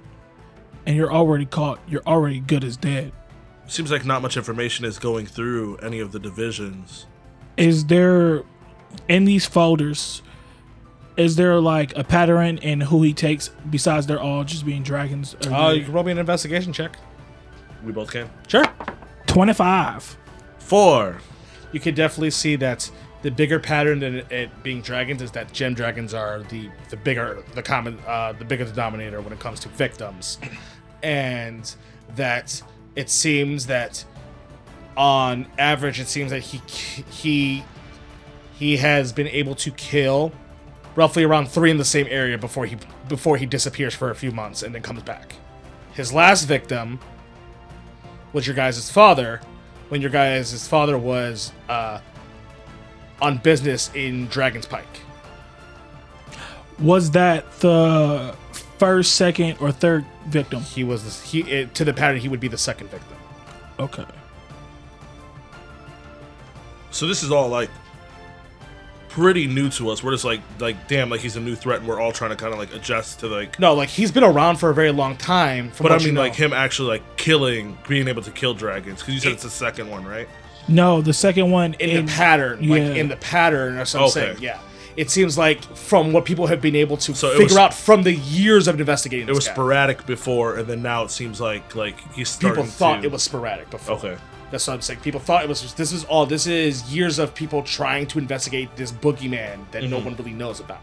and 0.85 0.95
you're 0.95 1.11
already 1.11 1.45
caught, 1.45 1.79
you're 1.87 2.03
already 2.05 2.39
good 2.39 2.63
as 2.63 2.77
dead. 2.77 3.11
Seems 3.67 3.89
like 3.91 4.05
not 4.05 4.21
much 4.21 4.35
information 4.37 4.83
is 4.85 4.99
going 4.99 5.25
through 5.25 5.77
any 5.77 5.99
of 5.99 6.11
the 6.11 6.19
divisions. 6.19 7.05
Is 7.55 7.85
there 7.85 8.43
in 9.07 9.25
these 9.25 9.45
folders? 9.45 10.21
Is 11.15 11.35
there 11.37 11.59
like 11.61 11.95
a 11.97 12.03
pattern 12.03 12.57
in 12.57 12.81
who 12.81 13.03
he 13.03 13.13
takes 13.13 13.49
besides 13.69 14.07
they're 14.07 14.19
all 14.19 14.43
just 14.43 14.65
being 14.65 14.83
dragons? 14.83 15.35
Or 15.45 15.53
Uh, 15.53 15.69
they- 15.69 15.75
you 15.77 15.83
can 15.85 15.93
roll 15.93 16.03
me 16.03 16.11
an 16.11 16.17
investigation 16.17 16.73
check. 16.73 16.97
We 17.85 17.91
both 17.91 18.11
can. 18.11 18.29
Sure. 18.47 18.65
25. 19.27 20.17
Four. 20.59 21.17
You 21.71 21.79
can 21.79 21.93
definitely 21.95 22.31
see 22.31 22.55
that 22.57 22.89
the 23.23 23.31
bigger 23.31 23.59
pattern 23.59 23.99
than 23.99 24.15
it, 24.29 24.63
being 24.63 24.81
dragons 24.81 25.21
is 25.21 25.31
that 25.31 25.51
gem 25.53 25.73
dragons 25.73 26.13
are 26.13 26.43
the 26.43 26.69
the 26.89 26.97
bigger 26.97 27.43
the 27.55 27.63
common 27.63 27.97
uh, 28.05 28.33
the 28.33 28.45
bigger 28.45 28.65
denominator 28.65 29.21
when 29.21 29.33
it 29.33 29.39
comes 29.39 29.59
to 29.61 29.69
victims, 29.69 30.37
and 31.01 31.73
that 32.15 32.61
it 32.95 33.09
seems 33.09 33.65
that 33.65 34.05
on 34.95 35.47
average 35.57 35.99
it 35.99 36.07
seems 36.07 36.31
that 36.31 36.41
he 36.41 36.61
he 37.09 37.63
he 38.53 38.77
has 38.77 39.11
been 39.11 39.27
able 39.27 39.55
to 39.55 39.71
kill 39.71 40.31
roughly 40.95 41.23
around 41.23 41.47
three 41.47 41.71
in 41.71 41.77
the 41.77 41.85
same 41.85 42.05
area 42.09 42.37
before 42.37 42.65
he 42.65 42.77
before 43.07 43.37
he 43.37 43.45
disappears 43.45 43.95
for 43.95 44.11
a 44.11 44.15
few 44.15 44.31
months 44.31 44.63
and 44.63 44.75
then 44.75 44.81
comes 44.81 45.01
back. 45.01 45.35
His 45.93 46.11
last 46.11 46.45
victim 46.45 46.99
was 48.33 48.45
your 48.45 48.55
guys' 48.55 48.91
father, 48.91 49.41
when 49.89 50.01
your 50.01 50.09
guys' 50.09 50.67
father 50.67 50.97
was 50.97 51.53
uh, 51.69 51.99
on 53.23 53.37
business 53.37 53.89
in 53.95 54.27
Dragon's 54.27 54.65
Pike. 54.65 54.85
Was 56.79 57.11
that 57.11 57.49
the 57.59 58.35
first, 58.77 59.15
second, 59.15 59.57
or 59.59 59.71
third 59.71 60.05
victim? 60.27 60.61
He 60.61 60.83
was 60.83 61.03
the, 61.21 61.27
he 61.27 61.41
it, 61.51 61.73
to 61.75 61.85
the 61.85 61.93
pattern. 61.93 62.19
He 62.19 62.27
would 62.27 62.39
be 62.39 62.47
the 62.47 62.57
second 62.57 62.89
victim. 62.91 63.17
Okay. 63.79 64.05
So 66.91 67.07
this 67.07 67.23
is 67.23 67.31
all 67.31 67.47
like 67.49 67.69
pretty 69.09 69.47
new 69.47 69.69
to 69.69 69.89
us. 69.89 70.03
We're 70.03 70.11
just 70.11 70.25
like 70.25 70.41
like 70.59 70.87
damn, 70.87 71.09
like 71.09 71.21
he's 71.21 71.35
a 71.35 71.39
new 71.39 71.55
threat, 71.55 71.79
and 71.79 71.87
we're 71.87 71.99
all 71.99 72.11
trying 72.11 72.31
to 72.31 72.35
kind 72.35 72.53
of 72.53 72.59
like 72.59 72.73
adjust 72.73 73.19
to 73.21 73.27
like. 73.27 73.59
No, 73.59 73.73
like 73.73 73.89
he's 73.89 74.11
been 74.11 74.23
around 74.23 74.57
for 74.57 74.69
a 74.69 74.73
very 74.75 74.91
long 74.91 75.15
time. 75.17 75.71
From 75.71 75.85
But 75.85 75.91
I 75.91 75.95
what 75.95 76.01
you 76.01 76.07
mean, 76.09 76.15
know. 76.15 76.21
like 76.21 76.35
him 76.35 76.53
actually 76.53 76.89
like 76.89 77.17
killing, 77.17 77.77
being 77.87 78.07
able 78.07 78.21
to 78.23 78.31
kill 78.31 78.53
dragons. 78.53 78.99
Because 78.99 79.13
you 79.15 79.19
said 79.21 79.29
It- 79.31 79.35
it's 79.35 79.43
the 79.43 79.49
second 79.49 79.89
one, 79.89 80.05
right? 80.05 80.27
No, 80.67 81.01
the 81.01 81.13
second 81.13 81.51
one 81.51 81.73
in, 81.75 82.05
the 82.05 82.11
pattern, 82.11 82.59
like 82.69 82.81
yeah. 82.81 82.93
in 82.93 83.07
the 83.09 83.17
pattern, 83.17 83.77
or 83.77 83.85
something. 83.85 84.23
Okay. 84.23 84.41
Yeah, 84.41 84.59
it 84.95 85.09
seems 85.09 85.37
like 85.37 85.61
from 85.75 86.13
what 86.13 86.23
people 86.25 86.47
have 86.47 86.61
been 86.61 86.75
able 86.75 86.97
to 86.97 87.13
So 87.15 87.31
figure 87.31 87.43
was- 87.45 87.57
out 87.57 87.73
from 87.73 88.03
the 88.03 88.13
years 88.13 88.67
of 88.67 88.79
investigating, 88.79 89.27
It 89.27 89.35
was 89.35 89.47
guy. 89.47 89.53
sporadic 89.53 90.05
before, 90.05 90.55
and 90.57 90.67
then 90.67 90.81
now 90.81 91.03
it 91.03 91.11
seems 91.11 91.41
like 91.41 91.75
like 91.75 91.97
he's 92.13 92.29
starting 92.29 92.63
People 92.63 92.71
thought 92.71 93.01
to- 93.01 93.07
it 93.07 93.11
was 93.11 93.23
sporadic 93.23 93.69
before. 93.69 93.95
okay. 93.97 94.17
That's 94.51 94.67
what 94.67 94.75
I'm 94.75 94.81
saying. 94.81 94.99
People 94.99 95.19
thought 95.19 95.43
it 95.43 95.49
was. 95.49 95.73
This 95.73 95.91
is 95.91 96.03
all. 96.05 96.27
This 96.27 96.45
is 96.45 96.93
years 96.93 97.17
of 97.17 97.33
people 97.33 97.63
trying 97.63 98.05
to 98.07 98.19
investigate 98.19 98.75
this 98.75 98.91
boogeyman 98.91 99.57
that 99.71 99.83
no 99.85 99.99
Mhm. 99.99 100.05
one 100.05 100.15
really 100.15 100.31
knows 100.33 100.59
about. 100.59 100.79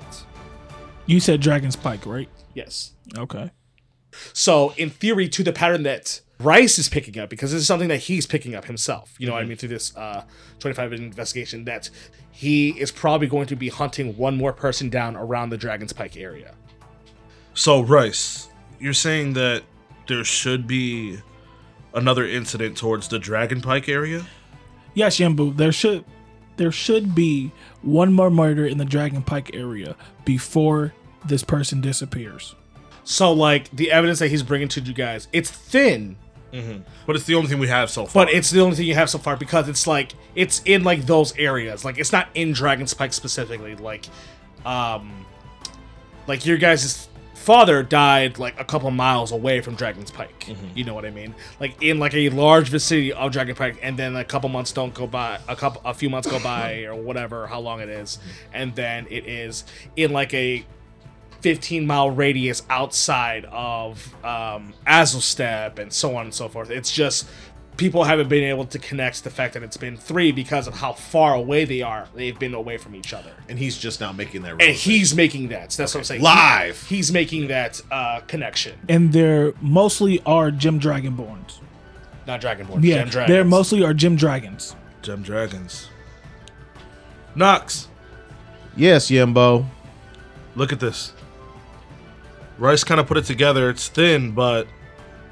You 1.07 1.21
said 1.21 1.41
Dragon's 1.41 1.77
Pike, 1.77 2.05
right? 2.05 2.29
Yes. 2.53 2.93
Okay. 3.17 3.51
So, 4.33 4.75
in 4.77 4.91
theory, 4.91 5.29
to 5.29 5.45
the 5.45 5.53
pattern 5.53 5.85
that 5.85 6.21
Rice 6.41 6.79
is 6.79 6.89
picking 6.89 7.19
up, 7.19 7.29
because 7.29 7.53
this 7.53 7.61
is 7.61 7.67
something 7.67 7.89
that 7.89 7.99
he's 7.99 8.27
picking 8.27 8.55
up 8.55 8.65
himself, 8.65 9.15
you 9.19 9.27
know 9.27 9.35
what 9.35 9.43
I 9.43 9.47
mean, 9.47 9.59
through 9.59 9.69
this 9.69 9.95
uh, 9.97 10.25
25 10.59 10.91
minute 10.91 11.05
investigation, 11.05 11.65
that 11.65 11.91
he 12.31 12.71
is 12.81 12.91
probably 12.91 13.27
going 13.27 13.47
to 13.47 13.57
be 13.57 13.69
hunting 13.69 14.17
one 14.17 14.37
more 14.37 14.53
person 14.53 14.89
down 14.89 15.17
around 15.17 15.51
the 15.51 15.59
Dragon's 15.59 15.93
Pike 15.93 16.17
area. 16.17 16.55
So 17.53 17.83
Rice, 17.83 18.49
you're 18.79 18.95
saying 18.95 19.35
that 19.35 19.65
there 20.07 20.25
should 20.25 20.67
be 20.67 21.21
another 21.95 22.27
incident 22.27 22.77
towards 22.77 23.09
the 23.09 23.19
Dragon 23.19 23.61
Pike 23.61 23.89
area? 23.89 24.27
Yes, 24.95 25.19
Yambu, 25.19 25.57
there 25.57 25.73
should 25.73 26.05
there 26.57 26.73
should 26.73 27.15
be 27.15 27.51
one 27.81 28.13
more 28.13 28.31
murder 28.31 28.67
in 28.67 28.77
the 28.77 28.85
Dragon 28.85 29.23
Pike 29.23 29.55
area 29.55 29.97
before 30.25 30.93
this 31.25 31.43
person 31.43 31.81
disappears. 31.81 32.55
So, 33.03 33.33
like, 33.33 33.71
the 33.71 33.91
evidence 33.91 34.19
that 34.19 34.29
he's 34.29 34.43
bringing 34.43 34.69
to 34.69 34.81
you 34.81 34.93
guys, 34.93 35.27
it's 35.33 35.51
thin, 35.51 36.17
But 37.07 37.17
it's 37.17 37.25
the 37.25 37.35
only 37.35 37.49
thing 37.49 37.59
we 37.59 37.69
have 37.69 37.91
so 37.91 38.07
far. 38.07 38.25
but 38.27 38.35
it's 38.35 38.51
the 38.51 38.61
only 38.61 38.77
thing 38.77 38.87
you 38.87 38.95
have 38.95 39.11
so 39.11 39.19
far 39.19 39.37
because 39.37 39.69
it's 39.69 39.87
like 39.87 40.13
it's 40.35 40.61
in 40.65 40.85
like 40.85 41.07
those 41.07 41.37
areas. 41.39 41.85
Like 41.85 41.99
it's 41.99 42.13
not 42.13 42.29
in 42.35 42.53
Dragon's 42.53 42.95
Pike 42.95 43.13
specifically. 43.13 43.77
Like, 43.77 44.07
um, 44.65 45.27
like 46.27 46.45
your 46.47 46.57
guys' 46.59 47.09
father 47.35 47.83
died 47.83 48.39
like 48.39 48.61
a 48.61 48.65
couple 48.65 48.91
miles 48.91 49.33
away 49.33 49.61
from 49.63 49.75
Dragon's 49.75 50.11
Pike. 50.11 50.47
You 50.75 50.85
know 50.85 50.95
what 50.95 51.07
I 51.07 51.11
mean? 51.11 51.35
Like 51.59 51.83
in 51.83 51.99
like 51.99 52.15
a 52.15 52.29
large 52.31 52.69
vicinity 52.69 53.13
of 53.13 53.33
Dragon 53.33 53.55
Pike, 53.55 53.79
and 53.83 53.99
then 53.99 54.15
a 54.17 54.25
couple 54.25 54.49
months 54.49 54.73
don't 54.73 54.93
go 54.93 55.07
by, 55.07 55.41
a 55.49 55.57
couple, 55.57 55.81
a 55.85 55.95
few 55.95 56.11
months 56.11 56.29
go 56.31 56.39
by, 56.41 56.85
or 56.85 56.95
whatever, 56.95 57.47
how 57.47 57.61
long 57.61 57.81
it 57.81 57.89
is, 57.89 58.19
and 58.53 58.75
then 58.75 59.07
it 59.09 59.27
is 59.27 59.65
in 59.97 60.13
like 60.13 60.35
a 60.35 60.65
15 61.41 61.87
mile 61.87 62.11
radius 62.11 62.63
outside 62.71 63.45
of 63.47 64.15
um, 64.25 64.75
Azulstep 64.87 65.79
and 65.79 65.93
so 65.93 66.17
on 66.17 66.27
and 66.27 66.35
so 66.35 66.49
forth. 66.49 66.71
It's 66.71 66.91
just 66.93 67.27
people 67.77 68.05
haven't 68.05 68.29
been 68.29 68.45
able 68.45 68.67
to 68.67 68.79
connect 68.79 69.25
the 69.25 69.31
fact 69.31 69.55
that 69.55 69.63
it's 69.63 69.77
been 69.79 69.97
three 69.97 70.33
because 70.33 70.67
of 70.67 70.75
how 70.75 70.93
far 70.93 71.35
away 71.35 71.65
they 71.65 71.81
are. 71.81 72.07
They've 72.15 72.39
been 72.39 72.53
away 72.53 72.77
from 72.77 72.95
each 72.95 73.15
other. 73.15 73.33
And 73.49 73.59
he's 73.59 73.79
just 73.79 74.01
now 74.01 74.13
making 74.13 74.43
that. 74.43 74.61
And 74.61 74.77
he's 74.77 75.15
making 75.15 75.49
that. 75.49 75.71
That's 75.71 75.95
what 75.95 76.01
I'm 76.01 76.05
saying. 76.05 76.21
Live. 76.23 76.87
He- 76.89 76.97
he's 76.97 77.11
making 77.11 77.49
that 77.49 77.81
uh, 77.91 78.21
connection. 78.27 78.79
And 78.89 79.13
they're 79.13 79.55
mostly 79.63 80.21
are 80.27 80.51
Gem 80.51 80.79
Dragonborns. 80.79 81.61
Not 82.27 82.43
Dragonborn. 82.43 82.85
Yeah, 82.85 82.99
Gem 82.99 83.09
Dragons. 83.09 83.29
they're 83.35 83.45
mostly 83.45 83.83
are 83.83 83.95
Gem 83.95 84.17
Dragons. 84.17 84.77
Gem 85.01 85.23
Dragons. 85.23 85.89
Nox, 87.35 87.89
yes, 88.77 89.09
Yembo. 89.11 89.65
look 90.57 90.73
at 90.73 90.81
this. 90.81 91.13
Rice 92.61 92.85
kind 92.85 93.01
of 93.01 93.07
put 93.07 93.17
it 93.17 93.25
together. 93.25 93.71
It's 93.71 93.89
thin, 93.89 94.33
but 94.33 94.69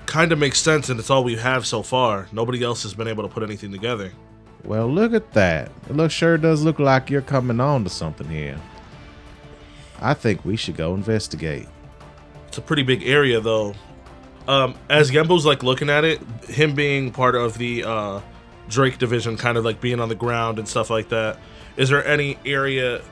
kind 0.06 0.32
of 0.32 0.38
makes 0.38 0.58
sense, 0.58 0.88
and 0.88 0.98
it's 0.98 1.10
all 1.10 1.22
we 1.22 1.36
have 1.36 1.66
so 1.66 1.82
far. 1.82 2.26
Nobody 2.32 2.64
else 2.64 2.82
has 2.84 2.94
been 2.94 3.06
able 3.06 3.22
to 3.22 3.28
put 3.28 3.42
anything 3.42 3.70
together. 3.70 4.10
Well, 4.64 4.88
look 4.88 5.12
at 5.12 5.34
that. 5.34 5.70
It 5.90 5.94
looks 5.94 6.14
sure 6.14 6.38
does 6.38 6.62
look 6.62 6.78
like 6.78 7.10
you're 7.10 7.20
coming 7.20 7.60
on 7.60 7.84
to 7.84 7.90
something 7.90 8.26
here. 8.26 8.58
I 10.00 10.14
think 10.14 10.42
we 10.46 10.56
should 10.56 10.76
go 10.76 10.94
investigate. 10.94 11.68
It's 12.46 12.56
a 12.56 12.62
pretty 12.62 12.82
big 12.82 13.06
area, 13.06 13.40
though. 13.40 13.74
Um, 14.48 14.74
as 14.88 15.10
Gembo's 15.10 15.44
like 15.44 15.62
looking 15.62 15.90
at 15.90 16.04
it, 16.04 16.22
him 16.44 16.74
being 16.74 17.12
part 17.12 17.34
of 17.34 17.58
the 17.58 17.84
uh, 17.84 18.20
Drake 18.70 18.96
division, 18.96 19.36
kind 19.36 19.58
of 19.58 19.66
like 19.66 19.82
being 19.82 20.00
on 20.00 20.08
the 20.08 20.14
ground 20.14 20.58
and 20.58 20.66
stuff 20.66 20.88
like 20.88 21.10
that. 21.10 21.38
Is 21.76 21.90
there 21.90 22.04
any 22.06 22.38
area, 22.46 23.02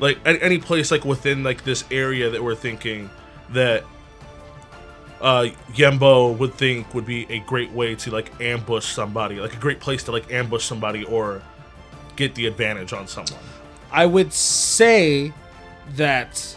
like 0.00 0.18
any, 0.26 0.40
any 0.42 0.58
place 0.58 0.90
like 0.90 1.04
within 1.04 1.44
like 1.44 1.62
this 1.62 1.84
area 1.92 2.30
that 2.30 2.42
we're 2.42 2.56
thinking 2.56 3.08
that 3.50 3.84
uh, 5.20 5.48
Yembo 5.72 6.36
would 6.36 6.54
think 6.54 6.92
would 6.94 7.06
be 7.06 7.26
a 7.30 7.40
great 7.40 7.70
way 7.72 7.94
to 7.96 8.10
like 8.10 8.32
ambush 8.40 8.86
somebody, 8.86 9.40
like 9.40 9.54
a 9.54 9.60
great 9.60 9.80
place 9.80 10.02
to 10.04 10.12
like 10.12 10.32
ambush 10.32 10.64
somebody 10.64 11.04
or 11.04 11.42
get 12.16 12.34
the 12.34 12.46
advantage 12.46 12.92
on 12.92 13.06
someone? 13.06 13.42
I 13.90 14.06
would 14.06 14.32
say 14.32 15.32
that 15.96 16.56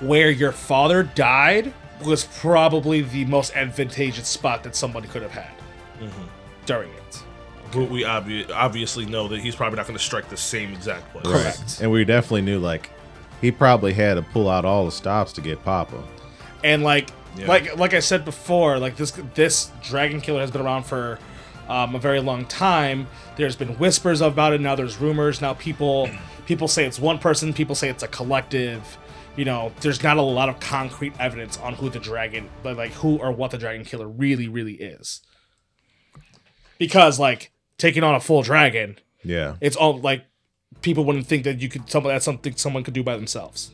where 0.00 0.30
your 0.30 0.52
father 0.52 1.02
died 1.02 1.72
was 2.04 2.24
probably 2.24 3.02
the 3.02 3.24
most 3.26 3.54
advantageous 3.54 4.28
spot 4.28 4.64
that 4.64 4.74
somebody 4.74 5.08
could 5.08 5.22
have 5.22 5.30
had 5.30 5.50
during 6.66 6.90
it. 6.90 7.22
But 7.72 7.88
we 7.88 8.02
obvi- 8.02 8.50
obviously 8.50 9.06
know 9.06 9.28
that 9.28 9.40
he's 9.40 9.54
probably 9.54 9.76
not 9.76 9.86
going 9.86 9.96
to 9.96 10.04
strike 10.04 10.28
the 10.28 10.36
same 10.36 10.72
exact 10.72 11.10
place. 11.12 11.24
Correct. 11.24 11.80
And 11.80 11.90
we 11.90 12.04
definitely 12.04 12.42
knew 12.42 12.58
like 12.58 12.90
he 13.40 13.50
probably 13.50 13.92
had 13.94 14.14
to 14.14 14.22
pull 14.22 14.48
out 14.48 14.64
all 14.64 14.84
the 14.84 14.92
stops 14.92 15.32
to 15.34 15.40
get 15.40 15.64
Papa. 15.64 16.02
And 16.64 16.82
like 16.82 17.10
Yeah. 17.36 17.46
like 17.46 17.76
like 17.76 17.94
I 17.94 18.00
said 18.00 18.24
before, 18.24 18.78
like 18.78 18.96
this 18.96 19.12
this 19.34 19.70
dragon 19.82 20.20
killer 20.20 20.40
has 20.40 20.50
been 20.50 20.62
around 20.62 20.84
for 20.84 21.18
um, 21.68 21.94
a 21.94 21.98
very 21.98 22.20
long 22.20 22.44
time. 22.46 23.06
There's 23.36 23.56
been 23.56 23.78
whispers 23.78 24.20
about 24.20 24.52
it. 24.52 24.60
Now 24.60 24.74
there's 24.74 24.98
rumors. 24.98 25.40
Now 25.40 25.54
people 25.54 26.10
people 26.46 26.68
say 26.68 26.84
it's 26.84 26.98
one 26.98 27.18
person. 27.18 27.52
People 27.52 27.74
say 27.74 27.88
it's 27.88 28.02
a 28.02 28.08
collective. 28.08 28.98
You 29.34 29.46
know, 29.46 29.72
there's 29.80 30.02
not 30.02 30.18
a 30.18 30.22
lot 30.22 30.50
of 30.50 30.60
concrete 30.60 31.14
evidence 31.18 31.56
on 31.58 31.72
who 31.74 31.88
the 31.88 31.98
dragon, 31.98 32.50
but 32.62 32.76
like 32.76 32.92
who 32.92 33.16
or 33.18 33.32
what 33.32 33.50
the 33.50 33.58
dragon 33.58 33.84
killer 33.84 34.06
really 34.06 34.48
really 34.48 34.74
is. 34.74 35.22
Because 36.78 37.18
like 37.18 37.50
taking 37.78 38.02
on 38.02 38.14
a 38.14 38.20
full 38.20 38.42
dragon, 38.42 38.98
Yeah. 39.24 39.56
it's 39.60 39.76
all 39.76 39.98
like 39.98 40.24
people 40.82 41.04
wouldn't 41.04 41.26
think 41.26 41.44
that 41.44 41.60
you 41.60 41.68
could 41.68 41.88
someone 41.88 42.12
that's 42.12 42.24
something 42.24 42.56
someone 42.56 42.82
could 42.84 42.94
do 42.94 43.02
by 43.02 43.16
themselves. 43.16 43.72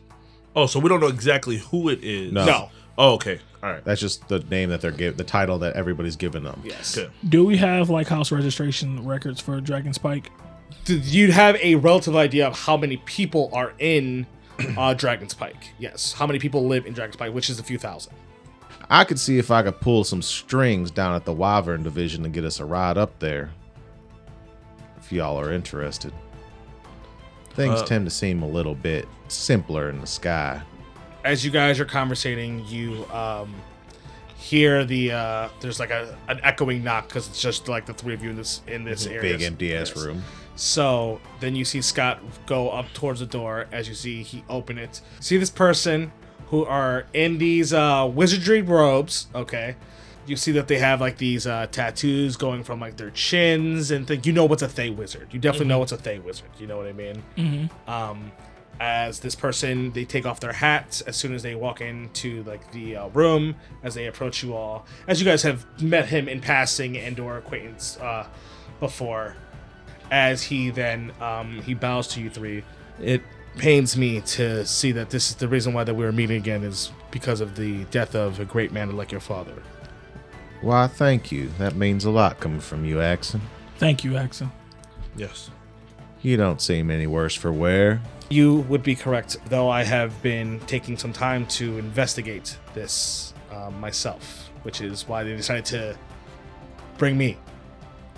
Oh, 0.59 0.66
so 0.66 0.81
we 0.81 0.88
don't 0.88 0.99
know 0.99 1.07
exactly 1.07 1.59
who 1.59 1.88
it 1.88 2.03
is. 2.03 2.33
No. 2.33 2.44
No. 2.44 2.71
Oh, 2.99 3.14
okay. 3.14 3.38
All 3.62 3.71
right. 3.71 3.85
That's 3.85 4.01
just 4.01 4.27
the 4.27 4.40
name 4.40 4.71
that 4.71 4.81
they're 4.81 4.90
giving, 4.90 5.16
the 5.16 5.23
title 5.23 5.61
that 5.61 5.77
everybody's 5.77 6.16
giving 6.16 6.42
them. 6.42 6.61
Yes. 6.64 6.97
Good. 6.97 7.12
Do 7.29 7.44
we 7.44 7.57
have 7.59 7.90
like 7.90 8.09
house 8.09 8.33
registration 8.33 9.07
records 9.07 9.40
for 9.40 9.61
Dragon's 9.61 9.99
Pike? 9.99 10.33
you'd 10.87 11.31
have 11.31 11.57
a 11.57 11.77
relative 11.77 12.16
idea 12.16 12.47
of 12.47 12.59
how 12.59 12.77
many 12.77 12.97
people 12.99 13.51
are 13.53 13.73
in 13.79 14.27
uh, 14.77 14.94
Dragon's 14.94 15.35
Pike. 15.35 15.71
Yes, 15.79 16.12
how 16.12 16.27
many 16.27 16.38
people 16.38 16.66
live 16.66 16.87
in 16.87 16.92
Dragon's 16.92 17.16
Pike, 17.16 17.33
which 17.33 17.51
is 17.51 17.59
a 17.59 17.62
few 17.62 17.79
thousand. 17.79 18.14
I 18.90 19.05
could 19.05 19.21
see 19.21 19.38
if 19.38 19.51
I 19.51 19.62
could 19.62 19.81
pull 19.81 20.03
some 20.03 20.23
strings 20.23 20.90
down 20.90 21.14
at 21.14 21.25
the 21.25 21.33
Wyvern 21.33 21.83
division 21.83 22.25
and 22.25 22.33
get 22.35 22.44
us 22.44 22.59
a 22.59 22.64
ride 22.64 22.97
up 22.99 23.18
there. 23.18 23.51
If 24.99 25.12
y'all 25.12 25.38
are 25.38 25.53
interested. 25.53 26.12
Things 27.59 27.83
Uh, 27.83 27.85
tend 27.85 28.07
to 28.07 28.11
seem 28.11 28.42
a 28.42 28.49
little 28.49 28.75
bit 28.75 29.07
simpler 29.29 29.90
in 29.90 30.01
the 30.01 30.07
sky. 30.07 30.62
As 31.25 31.44
you 31.44 31.51
guys 31.51 31.79
are 31.81 31.85
conversating, 31.85 32.64
you 32.66 33.05
um, 33.12 33.55
hear 34.37 34.85
the 34.85 35.12
uh, 35.12 35.49
there's 35.61 35.81
like 35.81 35.90
a 35.90 36.16
an 36.29 36.40
echoing 36.42 36.85
knock 36.85 37.09
because 37.09 37.29
it's 37.29 37.42
just 37.42 37.68
like 37.68 37.85
the 37.85 37.92
three 37.92 38.14
of 38.14 38.23
you 38.23 38.31
in 38.31 38.37
this 38.37 38.62
in 38.66 38.85
this 38.85 39.07
area. 39.07 39.21
Big 39.21 39.42
empty 39.42 39.75
ass 39.75 39.94
room. 39.97 40.23
So 40.55 41.21
then 41.40 41.55
you 41.55 41.64
see 41.64 41.83
Scott 41.83 42.21
go 42.47 42.71
up 42.71 42.92
towards 42.94 43.21
the 43.21 43.27
door. 43.27 43.66
As 43.73 43.88
you 43.88 43.94
see, 43.94 44.23
he 44.23 44.44
open 44.49 44.79
it. 44.79 45.01
See 45.21 45.37
this 45.37 45.51
person 45.51 46.12
who 46.51 46.64
are 46.64 47.07
in 47.12 47.38
these 47.38 47.73
uh, 47.73 48.11
wizardry 48.12 48.62
robes. 48.62 49.27
Okay, 49.35 49.77
you 50.28 50.36
see 50.36 50.52
that 50.52 50.68
they 50.68 50.78
have 50.78 51.00
like 51.00 51.18
these 51.18 51.46
uh, 51.46 51.66
tattoos 51.70 52.36
going 52.36 52.62
from 52.62 52.80
like 52.80 52.96
their 52.96 53.10
chins 53.10 53.90
and 53.90 54.06
think 54.06 54.26
you 54.26 54.32
know 54.32 54.44
what's 54.44 54.62
a 54.62 54.68
Thay 54.68 54.90
wizard. 54.90 55.28
You 55.32 55.38
definitely 55.40 55.68
know 55.68 55.78
what's 55.78 55.92
a 55.92 55.96
Thay 55.96 56.18
wizard. 56.18 56.50
You 56.58 56.66
know 56.66 56.76
what 56.76 56.86
I 56.86 56.92
mean? 56.92 57.22
Um, 57.86 58.32
as 58.80 59.20
this 59.20 59.34
person, 59.34 59.92
they 59.92 60.04
take 60.04 60.24
off 60.24 60.38
their 60.40 60.52
hats 60.52 61.00
as 61.00 61.16
soon 61.16 61.34
as 61.34 61.42
they 61.42 61.54
walk 61.54 61.80
into 61.80 62.42
like 62.44 62.70
the 62.72 62.96
uh, 62.96 63.08
room. 63.08 63.56
As 63.82 63.94
they 63.94 64.06
approach 64.06 64.42
you 64.42 64.54
all, 64.54 64.86
as 65.06 65.20
you 65.20 65.24
guys 65.24 65.42
have 65.42 65.66
met 65.82 66.06
him 66.06 66.28
in 66.28 66.40
passing 66.40 66.96
and 66.96 67.18
or 67.18 67.38
acquaintance 67.38 67.96
uh, 67.98 68.26
before 68.80 69.36
as 70.10 70.42
he 70.42 70.70
then 70.70 71.12
um, 71.20 71.60
he 71.62 71.74
bows 71.74 72.08
to 72.08 72.20
you 72.20 72.30
three. 72.30 72.62
It 73.00 73.22
pains 73.56 73.96
me 73.96 74.20
to 74.22 74.64
see 74.64 74.92
that 74.92 75.10
this 75.10 75.30
is 75.30 75.36
the 75.36 75.48
reason 75.48 75.72
why 75.72 75.84
that 75.84 75.94
we 75.94 76.04
are 76.04 76.12
meeting 76.12 76.36
again 76.36 76.62
is 76.62 76.92
because 77.10 77.40
of 77.40 77.56
the 77.56 77.84
death 77.86 78.14
of 78.14 78.40
a 78.40 78.44
great 78.44 78.72
man 78.72 78.96
like 78.96 79.10
your 79.10 79.20
father. 79.20 79.54
Why, 80.61 80.87
thank 80.87 81.31
you. 81.31 81.49
That 81.59 81.77
means 81.77 82.05
a 82.05 82.11
lot 82.11 82.40
coming 82.40 82.61
from 82.61 82.85
you, 82.85 83.01
Axon. 83.01 83.40
Thank 83.77 84.05
you, 84.05 84.16
Axon. 84.16 84.51
Yes. 85.16 85.51
You 86.23 86.37
don't 86.37 86.61
seem 86.61 86.90
any 86.90 87.07
worse 87.07 87.35
for 87.35 87.53
wear. 87.53 88.01
You 88.29 88.57
would 88.68 88.83
be 88.83 88.94
correct, 88.94 89.37
though 89.47 89.68
I 89.68 89.85
have 89.85 90.21
been 90.23 90.61
taking 90.61 90.99
some 90.99 91.12
time 91.12 91.47
to 91.47 91.79
investigate 91.79 92.59
this 92.75 93.33
um, 93.53 93.81
myself, 93.81 94.51
which 94.62 94.81
is 94.81 95.07
why 95.07 95.23
they 95.23 95.35
decided 95.37 95.64
to 95.66 95.97
bring 96.99 97.16
me 97.16 97.38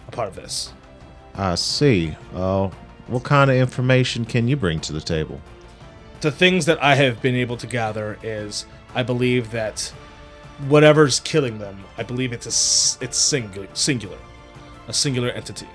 a 0.08 0.10
part 0.10 0.28
of 0.28 0.34
this. 0.34 0.72
I 1.34 1.54
see. 1.54 2.16
Uh, 2.34 2.70
what 3.06 3.22
kind 3.22 3.50
of 3.50 3.56
information 3.56 4.24
can 4.24 4.48
you 4.48 4.56
bring 4.56 4.80
to 4.80 4.92
the 4.92 5.00
table? 5.00 5.40
the 6.20 6.30
things 6.30 6.66
that 6.66 6.82
I 6.82 6.94
have 6.96 7.22
been 7.22 7.34
able 7.34 7.56
to 7.56 7.66
gather 7.66 8.18
is 8.22 8.66
I 8.94 9.02
believe 9.02 9.50
that 9.52 9.92
whatever's 10.68 11.20
killing 11.20 11.58
them, 11.58 11.78
I 11.98 12.02
believe 12.02 12.32
it's 12.32 12.46
a 12.46 12.50
s- 12.50 12.98
it's 13.00 13.16
singular, 13.18 13.68
singular, 13.74 14.18
a 14.88 14.92
singular 14.92 15.28
entity. 15.30 15.68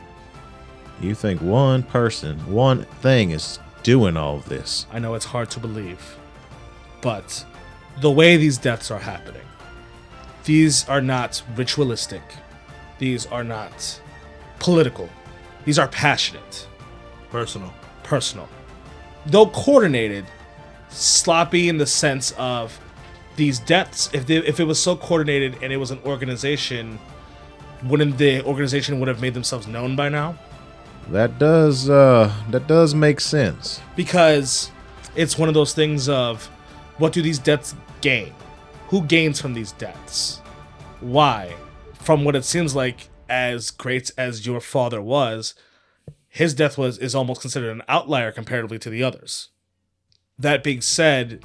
You 1.01 1.15
think 1.15 1.41
one 1.41 1.83
person, 1.83 2.39
one 2.51 2.83
thing 3.01 3.31
is 3.31 3.59
doing 3.83 4.15
all 4.17 4.37
of 4.37 4.47
this. 4.49 4.85
I 4.91 4.99
know 4.99 5.13
it's 5.15 5.25
hard 5.25 5.49
to 5.51 5.59
believe, 5.59 5.99
but 7.01 7.45
the 8.01 8.11
way 8.11 8.37
these 8.37 8.57
deaths 8.57 8.89
are 8.91 8.99
happening, 8.99 9.41
these 10.45 10.87
are 10.87 11.01
not 11.01 11.41
ritualistic. 11.55 12.21
These 12.97 13.25
are 13.27 13.43
not 13.43 13.99
political. 14.59 15.09
These 15.65 15.77
are 15.79 15.87
passionate, 15.87 16.67
Personal. 17.29 17.73
personal. 18.03 18.47
Though 19.25 19.47
coordinated, 19.47 20.25
sloppy 20.89 21.67
in 21.67 21.77
the 21.77 21.85
sense 21.87 22.31
of 22.37 22.79
these 23.35 23.59
deaths. 23.59 24.09
If 24.13 24.25
they, 24.27 24.37
if 24.37 24.59
it 24.59 24.65
was 24.65 24.81
so 24.81 24.95
coordinated 24.95 25.57
and 25.61 25.71
it 25.71 25.77
was 25.77 25.91
an 25.91 25.99
organization, 26.05 26.99
wouldn't 27.83 28.17
the 28.17 28.43
organization 28.43 28.99
would 28.99 29.07
have 29.07 29.21
made 29.21 29.33
themselves 29.33 29.67
known 29.67 29.95
by 29.95 30.09
now? 30.09 30.37
That 31.09 31.37
does 31.37 31.89
uh 31.89 32.33
that 32.49 32.67
does 32.67 32.95
make 32.95 33.19
sense. 33.19 33.79
because 33.95 34.71
it's 35.15 35.37
one 35.37 35.47
of 35.47 35.53
those 35.55 35.73
things 35.73 36.09
of 36.09 36.45
what 36.97 37.13
do 37.13 37.21
these 37.21 37.39
deaths 37.39 37.75
gain? 38.01 38.33
Who 38.89 39.01
gains 39.03 39.39
from 39.39 39.53
these 39.53 39.71
deaths? 39.73 40.41
Why? 40.99 41.53
from 42.05 42.23
what 42.23 42.35
it 42.35 42.45
seems 42.45 42.75
like, 42.75 43.09
as 43.27 43.71
great 43.71 44.11
as 44.15 44.45
your 44.45 44.61
father 44.61 45.01
was, 45.01 45.55
his 46.27 46.53
death 46.53 46.77
was 46.77 46.99
is 46.99 47.15
almost 47.15 47.41
considered 47.41 47.71
an 47.71 47.81
outlier 47.87 48.31
comparatively 48.31 48.77
to 48.77 48.91
the 48.91 49.03
others. 49.03 49.49
That 50.37 50.63
being 50.63 50.81
said, 50.81 51.43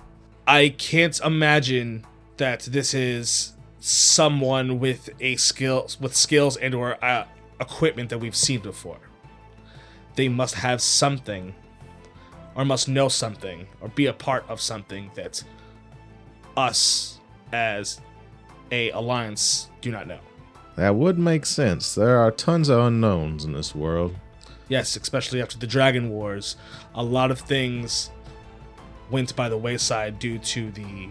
I 0.51 0.71
can't 0.71 1.17
imagine 1.21 2.05
that 2.39 2.63
this 2.63 2.93
is 2.93 3.53
someone 3.79 4.81
with 4.81 5.09
a 5.21 5.37
skill 5.37 5.89
with 6.01 6.17
skills 6.17 6.57
and 6.57 6.75
or 6.75 7.03
uh, 7.05 7.25
equipment 7.61 8.11
that 8.11 8.19
we've 8.19 8.35
seen 8.35 8.59
before. 8.59 8.99
They 10.17 10.29
must 10.29 10.57
have 10.57 10.83
something 10.83 11.55
or 12.57 12.65
must 12.65 12.89
know 12.89 13.09
something 13.09 13.69
or 13.81 13.91
be 13.91 14.07
a 14.07 14.13
part 14.13 14.45
of 14.49 14.61
something 14.61 15.13
that 15.15 15.41
us 16.57 17.21
as 17.53 18.01
a 18.73 18.91
alliance 18.91 19.69
do 19.81 19.93
not 19.93 20.09
know. 20.09 20.19
That 20.75 20.97
would 20.97 21.17
make 21.17 21.47
sense. 21.47 21.95
There 21.95 22.19
are 22.19 22.33
tons 22.33 22.69
of 22.69 22.81
unknowns 22.81 23.45
in 23.45 23.53
this 23.53 23.73
world. 23.73 24.17
Yes, 24.69 24.97
especially 24.97 25.43
after 25.43 25.59
the 25.59 25.69
Dragon 25.69 26.11
Wars, 26.11 26.57
a 26.93 27.05
lot 27.05 27.31
of 27.31 27.39
things 27.39 28.11
went 29.11 29.35
by 29.37 29.49
the 29.49 29.57
wayside 29.57 30.19
due 30.19 30.39
to 30.39 30.71
the 30.71 31.09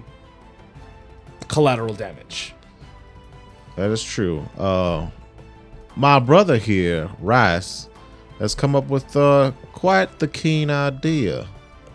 collateral 1.48 1.94
damage. 1.94 2.54
That 3.76 3.90
is 3.92 4.04
true. 4.04 4.48
Uh, 4.58 5.10
my 5.96 6.20
brother 6.20 6.58
here, 6.58 7.10
Rice, 7.20 7.90
has 8.40 8.56
come 8.56 8.76
up 8.76 8.88
with 8.88 9.16
uh, 9.16 9.52
quite 9.74 10.20
the 10.20 10.28
keen 10.28 10.70
idea. 10.70 11.48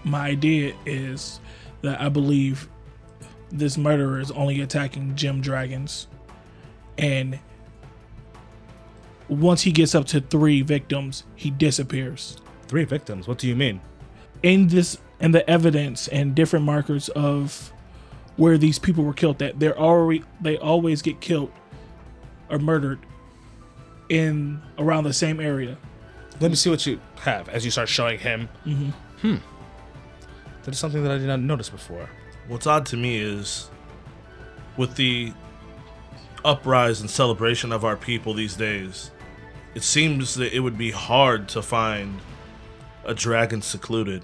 My 0.05 0.29
idea 0.29 0.75
is 0.85 1.41
that 1.83 2.01
I 2.01 2.09
believe 2.09 2.69
this 3.51 3.79
murderer 3.79 4.21
is 4.21 4.31
only 4.31 4.61
attacking 4.61 5.15
gem 5.15 5.41
dragons, 5.41 6.09
and 6.99 7.39
once 9.29 9.63
he 9.63 9.73
gets 9.73 9.95
up 9.95 10.07
to 10.07 10.21
three 10.21 10.63
victims, 10.63 11.25
he 11.35 11.51
disappears. 11.51 12.37
Three 12.67 12.85
victims. 12.85 13.27
What 13.27 13.39
do 13.39 13.49
you 13.49 13.57
mean? 13.57 13.81
in 14.45 14.69
this 14.69 14.99
and 15.25 15.35
the 15.35 15.49
evidence 15.49 16.07
and 16.09 16.35
different 16.35 16.67
markers 16.67 17.09
of 17.09 17.73
where 18.37 18.59
these 18.59 18.79
people 18.79 19.05
were 19.05 19.15
killed 19.15 19.39
that 19.39 19.59
they're 19.59 19.79
already 19.79 20.23
they 20.43 20.59
always 20.59 21.01
get 21.01 21.19
killed 21.19 21.51
or 22.51 22.59
murdered 22.59 22.99
in 24.11 24.61
around 24.79 25.05
the 25.05 25.15
same 25.15 25.41
area 25.41 25.79
Let 26.41 26.51
me 26.51 26.57
see 26.57 26.69
what 26.69 26.85
you 26.85 27.01
have 27.21 27.49
as 27.49 27.65
you 27.65 27.71
start 27.71 27.89
showing 27.89 28.19
him. 28.19 28.51
Mm-hmm. 28.67 28.91
Hmm. 29.27 29.37
That 30.65 30.73
is 30.73 30.79
something 30.79 31.03
that 31.05 31.13
I 31.13 31.17
did 31.17 31.27
not 31.27 31.41
notice 31.41 31.71
before. 31.71 32.11
What's 32.47 32.67
odd 32.67 32.85
to 32.87 32.97
me 32.99 33.17
is 33.17 33.71
with 34.77 34.95
the 34.97 35.33
uprise 36.45 37.01
and 37.01 37.09
celebration 37.09 37.73
of 37.73 37.83
our 37.83 37.97
people 37.97 38.35
these 38.35 38.57
days, 38.57 39.11
it 39.75 39.85
seems 39.85 40.35
that 40.35 40.55
it 40.55 40.61
would 40.61 40.77
be 40.77 40.91
hard 40.91 41.49
to 41.51 41.63
find 41.63 42.21
a 43.07 43.15
dragon 43.15 43.63
secluded. 43.63 44.23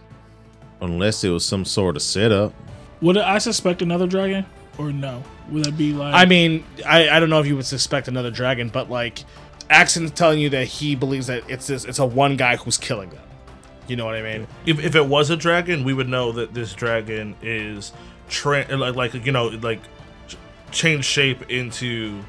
Unless 0.83 1.25
it 1.25 1.29
was 1.31 1.45
some 1.45 1.65
sort 1.65 1.97
of 1.97 2.03
setup. 2.03 2.53
would 3.01 3.17
i 3.19 3.39
suspect 3.39 3.83
another 3.83 4.07
dragon 4.07 4.45
or 4.79 4.93
no 4.93 5.23
would 5.51 5.65
that 5.65 5.77
be 5.77 5.93
like 5.93 6.15
I 6.15 6.25
mean, 6.27 6.65
I, 6.87 7.09
I 7.09 7.19
don't 7.21 7.29
know 7.29 7.41
if 7.41 7.47
you 7.47 7.57
would 7.57 7.67
suspect 7.67 8.07
another 8.07 8.31
dragon, 8.31 8.69
but 8.69 8.89
like, 8.89 9.25
Axon's 9.69 10.13
telling 10.13 10.39
you 10.39 10.49
that 10.51 10.67
he 10.69 10.95
believes 10.95 11.27
that 11.27 11.43
it's 11.51 11.67
this 11.67 11.85
it's 11.85 11.99
a 11.99 12.07
one 12.07 12.37
guy 12.37 12.55
who's 12.57 12.79
killing 12.79 13.11
them. 13.11 13.25
You 13.89 13.97
know 13.97 14.05
what 14.05 14.15
I 14.15 14.23
mean? 14.23 14.47
If, 14.67 14.79
if 14.79 14.95
it 14.95 15.05
was 15.07 15.29
a 15.31 15.37
dragon, 15.37 15.83
we 15.83 15.93
would 15.93 16.09
know 16.09 16.31
that 16.33 16.55
this 16.55 16.73
dragon 16.73 17.35
is 17.43 17.93
tra- 18.29 18.65
like 18.77 18.95
like 18.95 19.27
you 19.27 19.33
know 19.33 19.49
like 19.49 19.81
ch- 20.29 20.37
change 20.71 21.05
shape 21.05 21.51
into 21.51 22.23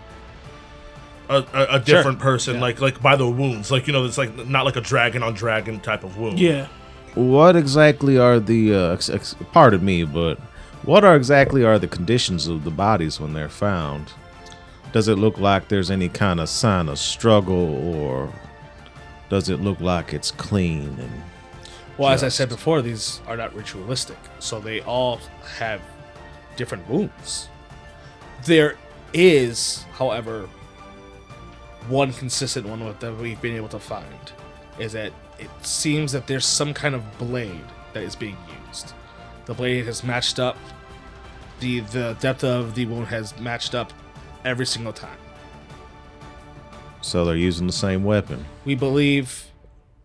a, 1.29 1.45
a, 1.53 1.75
a 1.75 1.79
different 1.79 2.17
person, 2.19 2.55
Yeah. 2.55 2.61
like 2.61 2.81
like 2.81 3.01
by 3.03 3.15
the 3.15 3.27
wounds, 3.29 3.69
like 3.69 3.85
you 3.85 3.93
know 3.93 4.03
it's 4.05 4.17
like 4.17 4.35
not 4.47 4.65
like 4.65 4.75
a 4.77 4.81
dragon 4.81 5.21
on 5.21 5.35
dragon 5.35 5.79
type 5.79 6.03
of 6.03 6.17
wound. 6.17 6.39
yeah 6.39 6.67
What 7.15 7.55
exactly 7.55 8.17
are 8.17 8.39
the, 8.39 8.73
uh, 8.73 8.93
ex- 8.93 9.09
ex- 9.09 9.35
pardon 9.51 9.83
me, 9.83 10.03
but 10.03 10.39
what 10.83 11.03
are 11.03 11.15
exactly 11.15 11.63
are 11.63 11.77
the 11.77 11.87
conditions 11.87 12.47
of 12.47 12.63
the 12.63 12.71
bodies 12.71 13.19
when 13.19 13.33
they're 13.33 13.49
found? 13.49 14.13
Does 14.93 15.07
it 15.07 15.17
look 15.17 15.37
like 15.37 15.67
there's 15.67 15.91
any 15.91 16.09
kind 16.09 16.39
of 16.39 16.49
sign 16.49 16.89
of 16.89 16.99
struggle 16.99 17.95
or 17.95 18.33
does 19.29 19.49
it 19.49 19.61
look 19.61 19.79
like 19.79 20.13
it's 20.13 20.31
clean 20.31 20.97
and 20.99 21.11
Well, 21.97 22.09
as 22.09 22.23
I 22.23 22.29
said 22.29 22.49
before, 22.49 22.81
these 22.81 23.21
are 23.27 23.37
not 23.37 23.53
ritualistic, 23.55 24.17
so 24.39 24.59
they 24.59 24.81
all 24.81 25.19
have 25.57 25.81
different 26.57 26.89
wounds. 26.89 27.47
There 28.45 28.75
is, 29.13 29.85
however, 29.93 30.49
one 31.87 32.11
consistent 32.13 32.67
one 32.67 32.95
that 32.99 33.17
we've 33.17 33.41
been 33.41 33.55
able 33.55 33.69
to 33.69 33.79
find 33.79 34.31
is 34.79 34.93
that 34.93 35.13
it 35.41 35.49
seems 35.65 36.11
that 36.11 36.27
there's 36.27 36.45
some 36.45 36.73
kind 36.73 36.95
of 36.95 37.17
blade 37.17 37.65
that 37.93 38.03
is 38.03 38.15
being 38.15 38.37
used. 38.67 38.93
The 39.45 39.53
blade 39.53 39.85
has 39.85 40.03
matched 40.03 40.39
up. 40.39 40.57
The 41.59 41.81
the 41.81 42.15
depth 42.19 42.43
of 42.43 42.75
the 42.75 42.85
wound 42.85 43.07
has 43.07 43.37
matched 43.39 43.75
up 43.75 43.91
every 44.45 44.65
single 44.65 44.93
time. 44.93 45.17
so 47.01 47.25
they're 47.25 47.35
using 47.35 47.67
the 47.67 47.73
same 47.73 48.03
weapon? 48.03 48.45
we 48.65 48.75
believe 48.75 49.47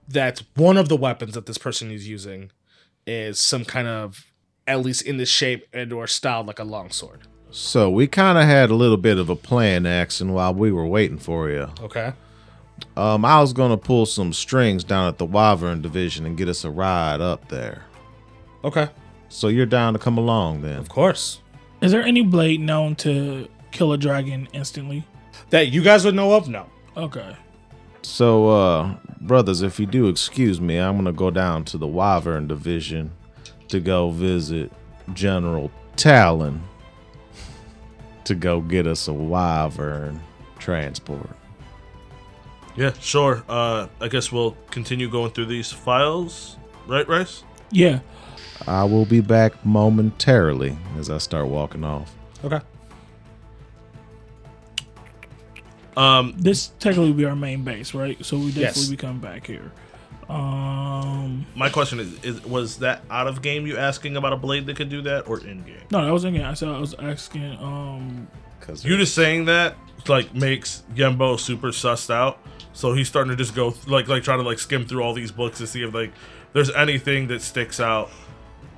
that 0.09 0.43
one 0.55 0.77
of 0.77 0.89
the 0.89 0.97
weapons 0.97 1.35
that 1.35 1.47
this 1.47 1.59
person 1.59 1.91
is 1.91 2.09
using 2.09 2.51
is 3.07 3.39
some 3.41 3.65
kind 3.65 3.89
of 3.89 4.25
at 4.67 4.81
least 4.81 5.03
in 5.03 5.17
the 5.17 5.27
shape 5.27 5.67
and 5.73 5.93
or 5.93 6.07
styled 6.07 6.47
like 6.47 6.59
a 6.59 6.65
longsword. 6.65 7.21
So 7.51 7.89
we 7.91 8.07
kind 8.07 8.37
of 8.39 8.45
had 8.45 8.71
a 8.71 8.75
little 8.75 8.97
bit 8.97 9.19
of 9.19 9.29
a 9.31 9.37
plan 9.37 9.87
action 9.87 10.33
while 10.33 10.53
we 10.55 10.71
were 10.73 10.87
waiting 10.87 11.19
for 11.19 11.49
you. 11.49 11.69
Okay. 11.81 12.13
Um, 12.97 13.25
I 13.25 13.41
was 13.41 13.53
gonna 13.53 13.77
pull 13.77 14.07
some 14.07 14.33
strings 14.33 14.85
down 14.85 15.09
at 15.09 15.19
the 15.19 15.27
Wyvern 15.27 15.83
division 15.83 16.25
and 16.27 16.37
get 16.37 16.49
us 16.49 16.65
a 16.65 16.71
ride 16.71 17.21
up 17.21 17.49
there. 17.49 17.85
Okay. 18.65 18.89
So 19.29 19.49
you're 19.49 19.67
down 19.67 19.93
to 19.93 19.99
come 19.99 20.19
along 20.19 20.63
then? 20.63 20.79
Of 20.79 20.89
course. 20.89 21.41
is 21.81 21.93
there 21.93 22.03
any 22.03 22.23
blade 22.23 22.61
known 22.61 22.95
to 22.97 23.49
kill 23.71 23.93
a 23.93 23.99
dragon 23.99 24.49
instantly 24.55 25.05
That 25.51 25.69
you 25.69 25.83
guys 25.83 26.05
would 26.05 26.15
know 26.15 26.33
of? 26.33 26.49
No. 26.49 26.67
okay 26.97 27.37
So, 28.03 28.49
uh, 28.49 28.95
brothers, 29.21 29.61
if 29.63 29.79
you 29.79 29.87
do 29.87 30.09
excuse 30.09 30.61
me, 30.61 30.79
I'm 30.79 30.97
gonna 30.97 31.13
go 31.13 31.31
down 31.31 31.65
to 31.67 31.79
the 31.79 31.87
Wyvern 31.87 32.47
division 32.47 33.11
to 33.69 33.81
go 33.81 34.11
visit 34.11 34.73
General 35.13 35.71
Talon 35.97 36.63
to 38.25 38.35
go 38.35 38.61
get 38.61 38.87
us 38.87 39.07
a 39.09 39.13
Wyvern 39.13 40.21
transport. 40.59 41.36
Yeah, 42.77 42.93
sure. 43.01 43.43
Uh, 43.49 43.87
I 44.01 44.09
guess 44.09 44.31
we'll 44.31 44.57
continue 44.71 45.09
going 45.09 45.31
through 45.33 45.47
these 45.47 45.73
files, 45.73 46.57
right, 46.87 47.09
Rice? 47.09 47.43
yeah 47.73 47.99
I 48.69 48.85
will 48.85 49.05
be 49.05 49.21
back 49.21 49.53
momentarily 49.67 50.79
as 50.99 51.11
I 51.11 51.19
start 51.19 51.49
walking 51.49 51.83
off. 51.85 52.15
Okay. 52.45 52.61
Um, 55.97 56.35
this 56.39 56.69
technically 56.79 57.13
be 57.13 57.25
our 57.25 57.35
main 57.35 57.65
base 57.65 57.95
right 57.95 58.23
so 58.25 58.37
we 58.37 58.49
definitely 58.49 58.83
Yes. 58.83 58.89
be 58.91 58.97
coming 58.99 59.19
back 59.19 59.47
here 59.47 59.73
um 60.29 61.47
my 61.55 61.71
question 61.71 62.01
is, 62.01 62.23
is: 62.23 62.45
Was 62.45 62.79
that 62.79 63.03
out 63.11 63.27
of 63.29 63.41
game? 63.43 63.67
You 63.67 63.79
asking 63.79 64.17
about 64.17 64.33
a 64.33 64.37
blade 64.37 64.67
that 64.67 64.77
could 64.77 64.89
do 64.91 65.01
that, 65.03 65.27
or 65.29 65.39
in 65.41 65.63
game? 65.63 65.77
no 65.91 66.05
that 66.05 66.13
was 66.13 66.25
again 66.25 66.45
i 66.45 66.53
said 66.53 66.69
i 66.69 66.79
was 66.79 66.95
asking 66.99 67.57
um 67.63 68.29
Cause 68.61 68.85
You 68.85 68.97
just 68.99 69.15
saying 69.15 69.45
that 69.47 69.77
like 70.09 70.35
makes 70.35 70.83
Yembo 70.95 71.39
super 71.39 71.69
sussed 71.69 72.11
out. 72.11 72.39
So 72.73 72.93
he's 72.93 73.09
starting 73.09 73.31
to 73.31 73.37
just 73.37 73.55
go 73.55 73.75
like 73.87 74.09
like 74.09 74.23
try 74.23 74.37
to 74.37 74.43
like 74.43 74.59
skim 74.59 74.87
through 74.87 75.03
all 75.03 75.15
these 75.15 75.33
books 75.33 75.59
to 75.59 75.67
see 75.67 75.83
if 75.83 75.95
like 75.95 76.13
there's 76.53 76.71
anything 76.71 77.27
that 77.29 77.43
sticks 77.43 77.81
out. 77.81 78.11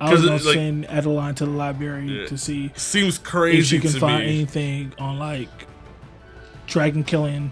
I 0.01 0.11
was 0.13 0.21
gonna 0.23 0.35
like- 0.41 0.53
send 0.55 0.85
Adeline 0.89 1.35
to 1.35 1.45
the 1.45 1.51
library 1.51 2.21
Yeah. 2.21 2.27
to 2.27 2.37
see 2.37 2.71
Seems 2.75 3.17
crazy 3.17 3.17
if 3.17 3.21
crazy 3.21 3.75
she 3.77 3.81
can 3.81 3.91
to 3.91 3.99
find 3.99 4.25
me. 4.25 4.29
anything 4.37 4.93
on 4.97 5.19
like 5.19 5.49
dragon 6.67 7.03
killing. 7.03 7.51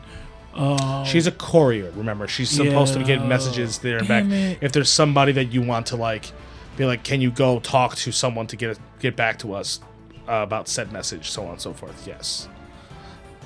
Uh, 0.56 1.04
She's 1.04 1.28
a 1.28 1.32
courier, 1.32 1.92
remember. 1.96 2.28
She's 2.28 2.50
supposed 2.50 2.94
to 2.96 3.00
get 3.04 3.20
Yeah. 3.20 3.28
messages 3.28 3.78
there 3.80 3.98
and 4.00 4.08
back. 4.08 4.24
It. 4.26 4.58
If 4.62 4.72
there's 4.72 4.90
somebody 4.90 5.32
that 5.34 5.52
you 5.54 5.62
want 5.62 5.88
to 5.88 5.96
like 5.98 6.32
be 6.78 6.86
like, 6.86 7.04
can 7.04 7.22
you 7.22 7.30
go 7.32 7.60
talk 7.60 7.96
to 7.98 8.12
someone 8.12 8.48
to 8.48 8.56
get 8.56 8.80
get 9.00 9.16
back 9.16 9.38
to 9.40 9.54
us 9.54 9.80
uh, 10.28 10.34
about 10.44 10.68
said 10.68 10.92
message, 10.92 11.30
so 11.30 11.44
on 11.46 11.52
and 11.54 11.62
so 11.62 11.74
forth. 11.74 12.08
Yes. 12.08 12.48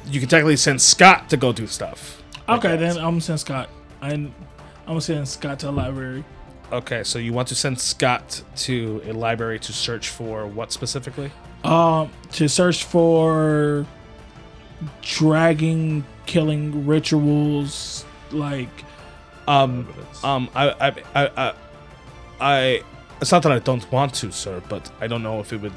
You 0.07 0.19
can 0.19 0.29
technically 0.29 0.57
send 0.57 0.81
Scott 0.81 1.29
to 1.29 1.37
go 1.37 1.51
do 1.53 1.67
stuff. 1.67 2.21
like 2.47 2.59
okay, 2.59 2.75
that. 2.75 2.77
then 2.79 2.97
I'm 2.97 3.11
gonna 3.11 3.21
send 3.21 3.39
Scott. 3.39 3.69
I'm, 4.01 4.11
I'm 4.11 4.87
gonna 4.87 5.01
send 5.01 5.27
Scott 5.27 5.59
to 5.59 5.67
the 5.67 5.71
library. 5.71 6.23
Okay, 6.71 7.03
so 7.03 7.19
you 7.19 7.33
want 7.33 7.47
to 7.49 7.55
send 7.55 7.79
Scott 7.79 8.41
to 8.55 9.01
a 9.05 9.11
library 9.11 9.59
to 9.59 9.73
search 9.73 10.09
for 10.09 10.47
what 10.47 10.71
specifically? 10.71 11.31
Um, 11.63 12.09
to 12.31 12.47
search 12.47 12.85
for 12.85 13.85
dragon 15.01 16.05
killing 16.25 16.87
rituals, 16.87 18.05
like 18.31 18.69
Um, 19.47 19.87
um, 20.23 20.49
I, 20.55 20.69
I, 20.69 20.87
I, 21.13 21.29
I, 21.37 21.53
I, 22.39 22.83
it's 23.19 23.31
not 23.31 23.43
that 23.43 23.51
I 23.51 23.59
don't 23.59 23.91
want 23.91 24.13
to, 24.15 24.31
sir, 24.31 24.61
but 24.69 24.89
I 25.01 25.07
don't 25.07 25.21
know 25.23 25.39
if 25.39 25.51
it 25.51 25.57
would 25.61 25.73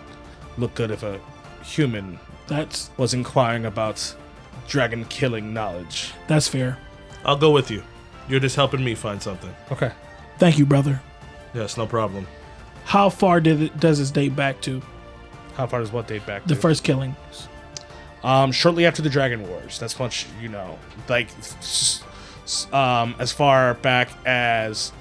look 0.59 0.75
good 0.75 0.91
if 0.91 1.03
a 1.03 1.19
human 1.65 2.19
that's 2.47 2.91
was 2.97 3.15
inquiring 3.15 3.65
about 3.67 4.15
dragon 4.69 5.05
killing 5.07 5.53
knowledge. 5.55 6.13
That's 6.29 6.49
fair. 6.49 6.79
I'll 7.25 7.37
go 7.37 7.51
with 7.51 7.71
you. 7.71 7.83
You're 8.29 8.41
just 8.41 8.57
helping 8.57 8.83
me 8.85 8.95
find 8.95 9.23
something. 9.23 9.55
Okay. 9.71 9.93
Thank 10.39 10.59
you, 10.59 10.67
brother. 10.67 11.01
Yes, 11.55 11.77
no 11.77 11.87
problem. 11.87 12.27
How 12.85 13.09
far 13.09 13.41
did 13.41 13.63
it 13.63 13.81
does 13.81 13.99
this 13.99 14.11
date 14.11 14.35
back 14.37 14.61
to 14.63 14.83
How 15.55 15.67
far 15.67 15.81
does 15.81 15.93
what 15.93 16.07
date 16.07 16.27
back? 16.27 16.45
the 16.47 16.55
to? 16.55 16.61
first 16.61 16.85
killing? 16.85 17.15
Um, 18.23 18.53
shortly 18.53 18.87
after 18.87 19.03
the 19.03 19.11
Dragon 19.11 19.47
Wars. 19.49 19.79
That's 19.79 19.99
much 19.99 20.27
you 20.41 20.49
know. 20.49 20.79
Like, 21.09 21.29
s- 21.39 22.03
s- 22.45 22.73
um, 22.73 23.15
as 23.19 23.33
far 23.33 23.75
back 23.75 24.09
as 24.27 24.93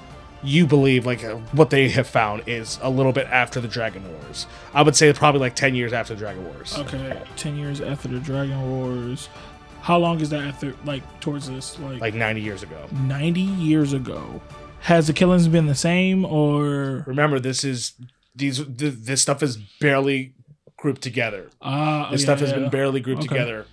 you 0.44 0.66
believe, 0.66 1.06
like 1.06 1.24
uh, 1.24 1.36
what 1.52 1.70
they 1.70 1.88
have 1.88 2.06
found 2.06 2.42
is 2.46 2.78
a 2.82 2.90
little 2.90 3.12
bit 3.12 3.26
after 3.28 3.60
the 3.60 3.68
Dragon 3.68 4.02
Wars. 4.12 4.46
I 4.72 4.82
would 4.82 4.94
say 4.96 5.12
probably 5.12 5.40
like 5.40 5.56
ten 5.56 5.74
years 5.74 5.92
after 5.92 6.14
the 6.14 6.20
Dragon 6.20 6.44
Wars. 6.44 6.76
Okay, 6.78 7.20
ten 7.36 7.56
years 7.56 7.80
after 7.80 8.08
the 8.08 8.20
Dragon 8.20 8.60
Wars. 8.70 9.28
How 9.80 9.98
long 9.98 10.20
is 10.20 10.30
that 10.30 10.40
after, 10.42 10.74
like, 10.86 11.02
towards 11.20 11.46
this? 11.48 11.78
Like, 11.78 12.00
Like 12.00 12.14
ninety 12.14 12.40
years 12.40 12.62
ago. 12.62 12.86
ninety 12.92 13.42
years 13.42 13.92
ago. 13.92 14.40
Has 14.80 15.06
the 15.06 15.12
killings 15.12 15.48
been 15.48 15.66
the 15.66 15.74
same, 15.74 16.24
or 16.24 17.04
Remember, 17.06 17.38
this 17.40 17.64
is 17.64 17.92
these 18.34 18.64
this 18.66 19.22
stuff 19.22 19.42
is 19.42 19.56
barely 19.80 20.34
grouped 20.76 21.00
together. 21.02 21.48
ah, 21.62 22.10
This 22.10 22.20
yeah, 22.20 22.24
stuff 22.26 22.40
has 22.40 22.50
yeah. 22.50 22.58
been 22.58 22.70
barely 22.70 23.00
grouped 23.00 23.20
Okay. 23.22 23.28
together 23.28 23.66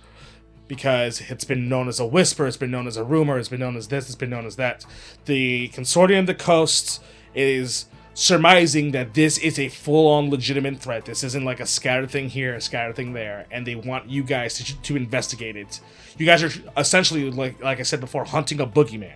because 0.68 1.20
it's 1.30 1.44
been 1.44 1.68
known 1.68 1.88
as 1.88 2.00
a 2.00 2.06
whisper, 2.06 2.46
it's 2.46 2.56
been 2.56 2.70
known 2.70 2.86
as 2.86 2.96
a 2.96 3.04
rumor, 3.04 3.38
it's 3.38 3.48
been 3.48 3.60
known 3.60 3.76
as 3.76 3.88
this, 3.88 4.06
it's 4.06 4.14
been 4.16 4.30
known 4.30 4.46
as 4.46 4.56
that. 4.56 4.86
The 5.26 5.68
Consortium 5.70 6.20
of 6.20 6.26
the 6.26 6.34
Coast 6.34 7.02
is 7.34 7.86
surmising 8.14 8.90
that 8.92 9.14
this 9.14 9.38
is 9.38 9.58
a 9.58 9.68
full-on 9.68 10.28
legitimate 10.30 10.78
threat. 10.78 11.04
This 11.06 11.24
isn't 11.24 11.44
like 11.44 11.60
a 11.60 11.66
scattered 11.66 12.10
thing 12.10 12.28
here, 12.28 12.54
a 12.54 12.60
scattered 12.60 12.94
thing 12.96 13.12
there, 13.14 13.46
and 13.50 13.66
they 13.66 13.74
want 13.74 14.08
you 14.10 14.22
guys 14.22 14.54
to, 14.54 14.82
to 14.82 14.96
investigate 14.96 15.56
it. 15.56 15.80
You 16.18 16.26
guys 16.26 16.42
are 16.42 16.50
essentially 16.76 17.30
like 17.30 17.62
like 17.62 17.80
I 17.80 17.82
said 17.84 18.00
before, 18.00 18.24
hunting 18.24 18.60
a 18.60 18.66
boogeyman. 18.66 19.14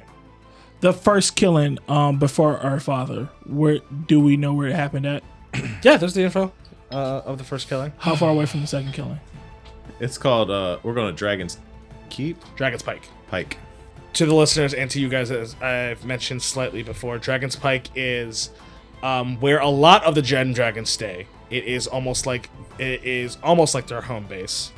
the 0.80 0.92
first 0.92 1.36
killing 1.36 1.78
um 1.88 2.18
before 2.18 2.58
our 2.58 2.80
father? 2.80 3.28
Where 3.46 3.80
do 4.06 4.18
we 4.20 4.36
know 4.36 4.54
where 4.54 4.68
it 4.68 4.74
happened 4.74 5.06
at? 5.06 5.22
Yeah, 5.82 5.96
there's 5.98 6.14
the 6.14 6.22
info 6.22 6.52
uh, 6.90 7.22
of 7.24 7.38
the 7.38 7.44
first 7.44 7.68
killing. 7.68 7.92
How 7.98 8.14
far 8.16 8.30
away 8.30 8.46
from 8.46 8.60
the 8.62 8.66
second 8.66 8.92
killing? 8.92 9.20
It's 10.00 10.18
called 10.18 10.50
uh 10.50 10.78
we're 10.82 10.94
going 10.94 11.12
to 11.12 11.16
Dragon's 11.18 11.58
Keep 12.10 12.38
Dragon's 12.56 12.82
Pike. 12.82 13.08
Pike. 13.28 13.58
to 14.14 14.24
the 14.26 14.34
listeners 14.34 14.72
and 14.74 14.90
to 14.90 15.00
you 15.00 15.08
guys, 15.08 15.30
as 15.30 15.54
I've 15.60 16.04
mentioned 16.04 16.42
slightly 16.42 16.82
before, 16.82 17.18
Dragon's 17.18 17.56
Pike 17.56 17.88
is 17.94 18.50
um, 19.02 19.38
where 19.40 19.58
a 19.58 19.68
lot 19.68 20.04
of 20.04 20.14
the 20.14 20.22
Gem 20.22 20.52
Dragons 20.52 20.88
stay. 20.88 21.26
It 21.50 21.64
is 21.64 21.86
almost 21.86 22.26
like 22.26 22.48
it 22.78 23.04
is 23.04 23.38
almost 23.42 23.74
like 23.74 23.86
their 23.88 24.00
home 24.00 24.26
base. 24.26 24.70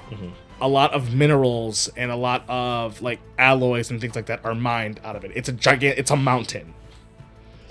A 0.61 0.67
lot 0.69 0.93
of 0.93 1.15
minerals 1.15 1.89
and 1.97 2.11
a 2.11 2.17
lot 2.17 2.45
of 2.49 3.01
like 3.03 3.21
alloys 3.39 3.91
and 3.91 4.01
things 4.01 4.17
like 4.17 4.27
that 4.27 4.45
are 4.45 4.55
mined 4.55 5.01
out 5.05 5.15
of 5.17 5.25
it. 5.25 5.33
It's 5.35 5.49
a 5.49 5.53
giant. 5.53 5.83
It's 5.83 6.11
a 6.11 6.17
mountain 6.17 6.75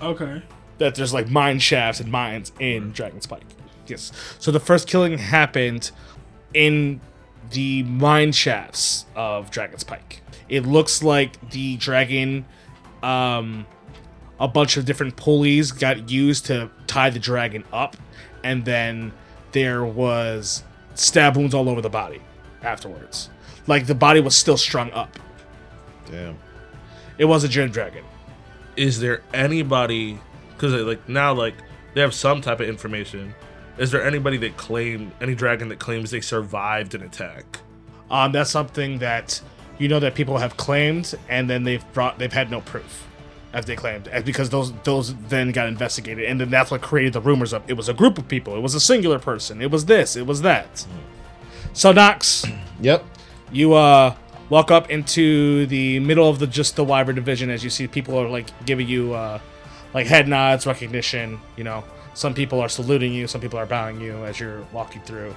Okay. 0.02 0.42
that 0.78 0.96
there's 0.96 1.14
like 1.14 1.30
mine 1.30 1.60
shafts 1.60 2.00
and 2.00 2.12
mines 2.12 2.52
in 2.60 2.92
Dragon's 2.92 3.26
Pike. 3.26 3.44
Yes. 3.88 4.12
So 4.40 4.52
the 4.52 4.60
first 4.60 4.88
killing 4.88 5.18
happened 5.18 5.92
in 6.54 7.02
the 7.52 7.84
mine 7.84 8.32
shafts 8.32 9.06
of 9.16 9.52
Dragon's 9.52 9.84
Pike. 9.84 10.22
It 10.50 10.66
looks 10.66 11.04
like 11.04 11.50
the 11.52 11.78
dragon, 11.78 12.46
um, 13.04 13.66
a 14.40 14.48
bunch 14.48 14.78
of 14.78 14.86
different 14.86 15.16
pulleys 15.16 15.72
got 15.72 16.10
used 16.10 16.46
to 16.48 16.70
tie 16.88 17.10
the 17.10 17.20
dragon 17.20 17.64
up, 17.74 17.98
and 18.44 18.64
then 18.66 19.12
there 19.52 19.84
was 19.84 20.64
stab 20.96 21.36
wounds 21.36 21.54
all 21.54 21.70
over 21.70 21.82
the 21.82 21.90
body 21.90 22.22
afterwards. 22.62 23.30
Like 23.66 23.88
the 23.88 23.96
body 23.96 24.20
was 24.20 24.36
still 24.36 24.58
strung 24.58 24.92
up. 24.92 25.20
Damn. 26.10 26.38
It 27.18 27.26
was 27.26 27.44
a 27.44 27.48
Gem 27.48 27.72
Dragon. 27.72 28.04
Is 28.76 29.00
there 29.00 29.24
anybody? 29.34 30.20
Because 30.54 30.74
like 30.74 31.10
now, 31.10 31.34
like 31.34 31.56
they 31.94 32.02
have 32.02 32.14
some 32.14 32.42
type 32.42 32.60
of 32.60 32.70
information. 32.70 33.34
Is 33.78 33.92
there 33.92 34.04
anybody 34.04 34.38
that 34.38 34.58
claim 34.58 35.12
any 35.22 35.36
dragon 35.36 35.70
that 35.70 35.80
claims 35.80 36.12
they 36.12 36.22
survived 36.22 36.96
an 36.96 37.04
attack? 37.04 37.60
Um, 38.10 38.32
that's 38.32 38.50
something 38.50 39.00
that 39.00 39.42
you 39.78 39.88
know 39.88 40.00
that 40.00 40.16
people 40.16 40.38
have 40.38 40.58
claimed, 40.58 41.14
and 41.30 41.50
then 41.50 41.64
they've 41.64 41.84
brought 41.94 42.18
they've 42.18 42.34
had 42.34 42.50
no 42.50 42.62
proof, 42.62 43.08
as 43.54 43.66
they 43.66 43.76
claimed, 43.76 44.08
and 44.08 44.26
because 44.26 44.50
those 44.50 44.74
those 44.84 45.14
then 45.30 45.52
got 45.52 45.68
investigated, 45.68 46.26
and 46.26 46.42
then 46.42 46.50
that's 46.50 46.72
what 46.72 46.82
created 46.82 47.14
the 47.14 47.22
rumors 47.22 47.54
of 47.54 47.62
it 47.70 47.74
was 47.74 47.88
a 47.90 47.94
group 47.94 48.18
of 48.18 48.28
people, 48.28 48.56
it 48.56 48.62
was 48.62 48.74
a 48.74 48.80
singular 48.80 49.20
person, 49.20 49.62
it 49.62 49.70
was 49.70 49.86
this, 49.86 50.16
it 50.16 50.26
was 50.26 50.42
that. 50.42 50.86
So 51.74 51.92
Nox, 51.92 52.46
Yep. 52.82 53.06
you 53.52 53.74
uh 53.74 54.16
walk 54.50 54.72
up 54.72 54.90
into 54.90 55.68
the 55.68 56.00
middle 56.00 56.30
of 56.30 56.40
the 56.40 56.48
just 56.48 56.76
the 56.78 56.84
Wyvern 56.84 57.16
division 57.16 57.50
as 57.50 57.64
you 57.64 57.70
see 57.70 57.86
people 57.88 58.18
are 58.18 58.30
like 58.30 58.48
giving 58.66 58.88
you 58.88 59.14
uh 59.14 59.40
like 59.94 60.08
head 60.08 60.28
nods, 60.28 60.66
recognition, 60.66 61.40
you 61.56 61.64
know. 61.64 61.84
Some 62.18 62.34
people 62.34 62.60
are 62.62 62.68
saluting 62.68 63.14
you, 63.14 63.28
some 63.28 63.42
people 63.42 63.60
are 63.60 63.68
bowing 63.68 64.02
you 64.02 64.26
as 64.26 64.40
you're 64.40 64.64
walking 64.74 65.04
through. 65.04 65.36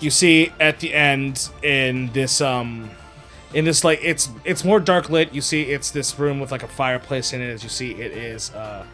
You 0.00 0.10
see 0.10 0.50
at 0.58 0.80
the 0.80 0.92
end 0.92 1.48
in 1.62 2.08
this 2.14 2.40
um 2.40 2.90
in 3.54 3.64
this 3.64 3.84
like 3.84 4.00
it's 4.02 4.28
it's 4.44 4.64
more 4.64 4.80
dark 4.80 5.08
lit. 5.08 5.32
You 5.32 5.40
see 5.40 5.62
it's 5.62 5.92
this 5.92 6.18
room 6.18 6.40
with 6.40 6.50
like 6.50 6.64
a 6.64 6.68
fireplace 6.68 7.32
in 7.32 7.40
it. 7.40 7.48
As 7.48 7.62
you 7.62 7.68
see 7.68 7.92
it 7.92 8.10
is 8.10 8.52
uh 8.54 8.84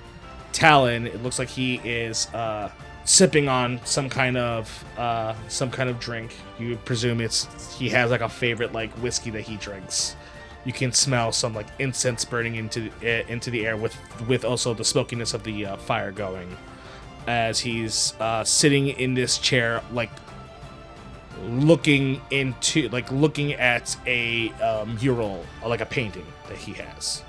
Talon. 0.53 1.07
It 1.07 1.23
looks 1.23 1.39
like 1.39 1.49
he 1.49 1.77
is 1.77 2.27
uh 2.35 2.71
sipping 3.07 3.49
on 3.49 3.81
some 3.87 4.11
kind 4.11 4.37
of 4.37 4.85
uh 4.99 5.35
some 5.49 5.71
kind 5.71 5.89
of 5.89 5.99
drink. 5.99 6.37
You 6.59 6.77
presume 6.85 7.23
it's 7.23 7.75
he 7.79 7.89
has 7.89 8.11
like 8.11 8.21
a 8.21 8.29
favorite 8.29 8.75
like 8.75 8.93
whiskey 8.99 9.31
that 9.31 9.41
he 9.41 9.57
drinks. 9.57 10.17
You 10.67 10.75
can 10.75 10.93
smell 10.93 11.33
some 11.33 11.55
like 11.55 11.69
incense 11.79 12.27
burning 12.27 12.57
into 12.57 12.91
uh, 13.03 13.27
into 13.33 13.51
the 13.51 13.67
air 13.67 13.79
with 13.79 13.97
with 14.29 14.45
also 14.45 14.75
the 14.75 14.85
smokiness 14.85 15.33
of 15.33 15.45
the 15.45 15.65
uh, 15.65 15.77
fire 15.79 16.13
going 16.13 16.55
as 17.27 17.61
he's 17.61 18.15
uh, 18.21 18.43
sitting 18.45 18.89
in 18.89 19.15
this 19.15 19.39
chair 19.39 19.83
like 19.93 20.11
looking 21.45 22.21
into 22.31 22.89
like 22.91 23.11
looking 23.11 23.53
at 23.55 23.97
a 24.07 24.51
um, 24.61 24.97
mural 25.01 25.45
like 25.67 25.81
a 25.81 25.87
painting 25.87 26.27
that 26.49 26.57
he 26.57 26.73
has 26.73 27.23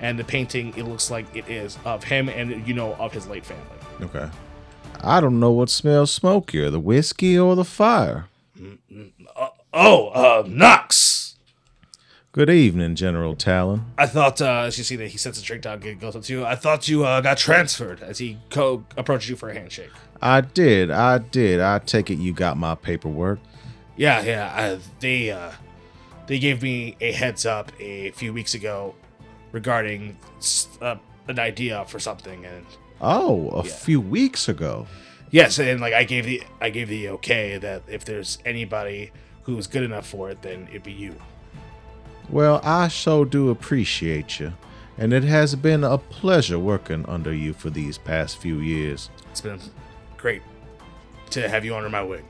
and 0.00 0.18
the 0.18 0.24
painting 0.24 0.74
it 0.76 0.82
looks 0.84 1.10
like 1.10 1.24
it 1.34 1.48
is 1.48 1.78
of 1.84 2.04
him 2.04 2.28
and 2.28 2.66
you 2.66 2.74
know 2.74 2.94
of 2.94 3.12
his 3.12 3.26
late 3.26 3.44
family 3.44 3.62
Okay. 4.02 4.28
I 5.00 5.20
don't 5.20 5.38
know 5.38 5.52
what 5.52 5.70
smells 5.70 6.10
smokier, 6.10 6.68
the 6.68 6.80
whiskey 6.80 7.38
or 7.38 7.54
the 7.54 7.64
fire. 7.64 8.26
oh 9.72 10.08
uh 10.08 10.42
knox 10.48 11.23
Good 12.34 12.50
evening, 12.50 12.96
General 12.96 13.36
Talon. 13.36 13.84
i 13.96 14.06
thought 14.06 14.42
uh 14.42 14.62
as 14.66 14.76
you 14.76 14.82
see 14.82 14.96
that 14.96 15.06
he 15.08 15.18
sets 15.18 15.38
a 15.40 15.42
drink 15.44 15.62
down 15.62 15.80
and 15.84 16.00
goes 16.00 16.16
up 16.16 16.22
to 16.24 16.32
you 16.32 16.44
i 16.44 16.56
thought 16.56 16.88
you 16.88 17.04
uh, 17.04 17.20
got 17.20 17.38
transferred 17.38 18.02
as 18.02 18.18
he 18.18 18.38
co- 18.50 18.84
approaches 18.96 19.30
you 19.30 19.36
for 19.36 19.50
a 19.50 19.54
handshake 19.54 19.90
I 20.20 20.40
did, 20.40 20.90
I 20.90 21.18
did. 21.18 21.60
I 21.60 21.80
take 21.80 22.08
it 22.10 22.14
you 22.14 22.32
got 22.32 22.56
my 22.56 22.74
paperwork. 22.76 23.40
Yeah, 23.94 24.22
yeah. 24.22 24.54
Uh, 24.56 24.78
they 25.00 25.30
uh, 25.30 25.50
they 26.26 26.38
gave 26.38 26.62
me 26.62 26.96
a 26.98 27.12
heads 27.12 27.44
up 27.44 27.70
a 27.78 28.10
few 28.12 28.32
weeks 28.32 28.54
ago 28.54 28.94
regarding 29.52 30.16
uh, 30.80 30.96
an 31.28 31.38
idea 31.38 31.84
for 31.88 31.98
something, 31.98 32.46
and 32.46 32.64
Oh, 33.02 33.50
a 33.50 33.66
Yeah. 33.66 33.72
few 33.74 34.00
weeks 34.00 34.48
ago. 34.48 34.86
yes, 35.30 35.58
and 35.58 35.78
like 35.82 35.92
I 35.92 36.04
gave 36.04 36.24
the 36.24 36.42
I 36.58 36.70
gave 36.70 36.88
the 36.88 37.10
okay 37.10 37.58
that 37.58 37.82
if 37.86 38.06
there's 38.06 38.38
anybody 38.46 39.10
who's 39.42 39.66
good 39.66 39.82
enough 39.82 40.06
for 40.06 40.30
it, 40.30 40.40
then 40.40 40.68
it'd 40.70 40.84
be 40.84 40.92
you. 40.92 41.16
Well, 42.30 42.60
I 42.62 42.88
so 42.88 43.24
do 43.24 43.50
appreciate 43.50 44.40
you, 44.40 44.54
and 44.98 45.12
it 45.12 45.24
has 45.24 45.54
been 45.54 45.84
a 45.84 45.98
pleasure 45.98 46.58
working 46.58 47.04
under 47.06 47.32
you 47.32 47.52
for 47.52 47.70
these 47.70 47.98
past 47.98 48.38
few 48.38 48.58
years. 48.58 49.10
It's 49.30 49.40
been 49.40 49.60
great 50.16 50.42
to 51.30 51.48
have 51.48 51.64
you 51.64 51.76
under 51.76 51.90
my 51.90 52.02
wing. 52.02 52.24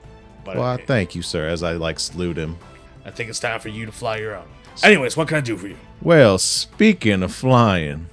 But 0.44 0.56
Well, 0.56 0.64
I 0.64 0.74
I, 0.74 0.84
thank 0.84 1.14
you, 1.14 1.22
sir, 1.22 1.48
as 1.48 1.62
I 1.62 1.72
like 1.72 1.98
salute 2.00 2.36
him. 2.36 2.58
I 3.04 3.10
think 3.10 3.30
it's 3.30 3.40
time 3.40 3.60
for 3.60 3.68
you 3.68 3.86
to 3.86 3.92
fly 3.92 4.16
your 4.18 4.34
own. 4.34 4.46
Anyways, 4.82 5.16
what 5.16 5.28
can 5.28 5.36
I 5.36 5.40
do 5.40 5.56
for 5.56 5.68
you? 5.68 5.76
Well, 6.02 6.38
speaking 6.38 7.22
of 7.22 7.32
flying, 7.32 8.08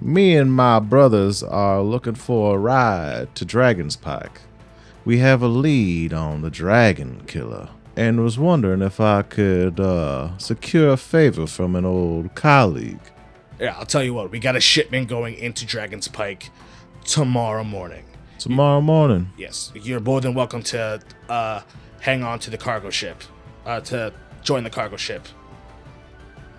me 0.00 0.36
and 0.36 0.52
my 0.52 0.80
brothers 0.80 1.42
are 1.42 1.82
looking 1.82 2.14
for 2.16 2.56
a 2.56 2.58
ride 2.58 3.34
to 3.36 3.44
Dragon's 3.44 3.96
Pike. 3.96 4.40
We 5.04 5.18
have 5.18 5.42
a 5.42 5.48
lead 5.48 6.12
on 6.12 6.42
the 6.42 6.50
Dragon 6.50 7.22
Killer, 7.26 7.68
and 7.96 8.22
was 8.22 8.38
wondering 8.38 8.82
if 8.82 9.00
I 9.00 9.22
could 9.22 9.80
uh, 9.80 10.36
secure 10.38 10.90
a 10.90 10.96
favor 10.96 11.46
from 11.46 11.76
an 11.76 11.84
old 11.84 12.34
colleague. 12.34 13.00
Yeah, 13.58 13.76
I'll 13.78 13.86
tell 13.86 14.02
you 14.02 14.14
what. 14.14 14.30
We 14.30 14.38
got 14.38 14.56
a 14.56 14.60
shipment 14.60 15.08
going 15.08 15.34
into 15.34 15.66
Dragon's 15.66 16.08
Pike 16.08 16.50
tomorrow 17.04 17.64
morning. 17.64 18.04
Tomorrow 18.38 18.80
morning. 18.80 19.30
Yes, 19.36 19.70
you're 19.74 20.00
more 20.00 20.20
than 20.20 20.32
welcome 20.32 20.62
to 20.64 21.00
uh, 21.28 21.60
hang 22.00 22.22
on 22.22 22.38
to 22.40 22.50
the 22.50 22.56
cargo 22.56 22.88
ship, 22.88 23.22
uh, 23.66 23.80
to 23.80 24.12
join 24.42 24.64
the 24.64 24.70
cargo 24.70 24.96
ship. 24.96 25.26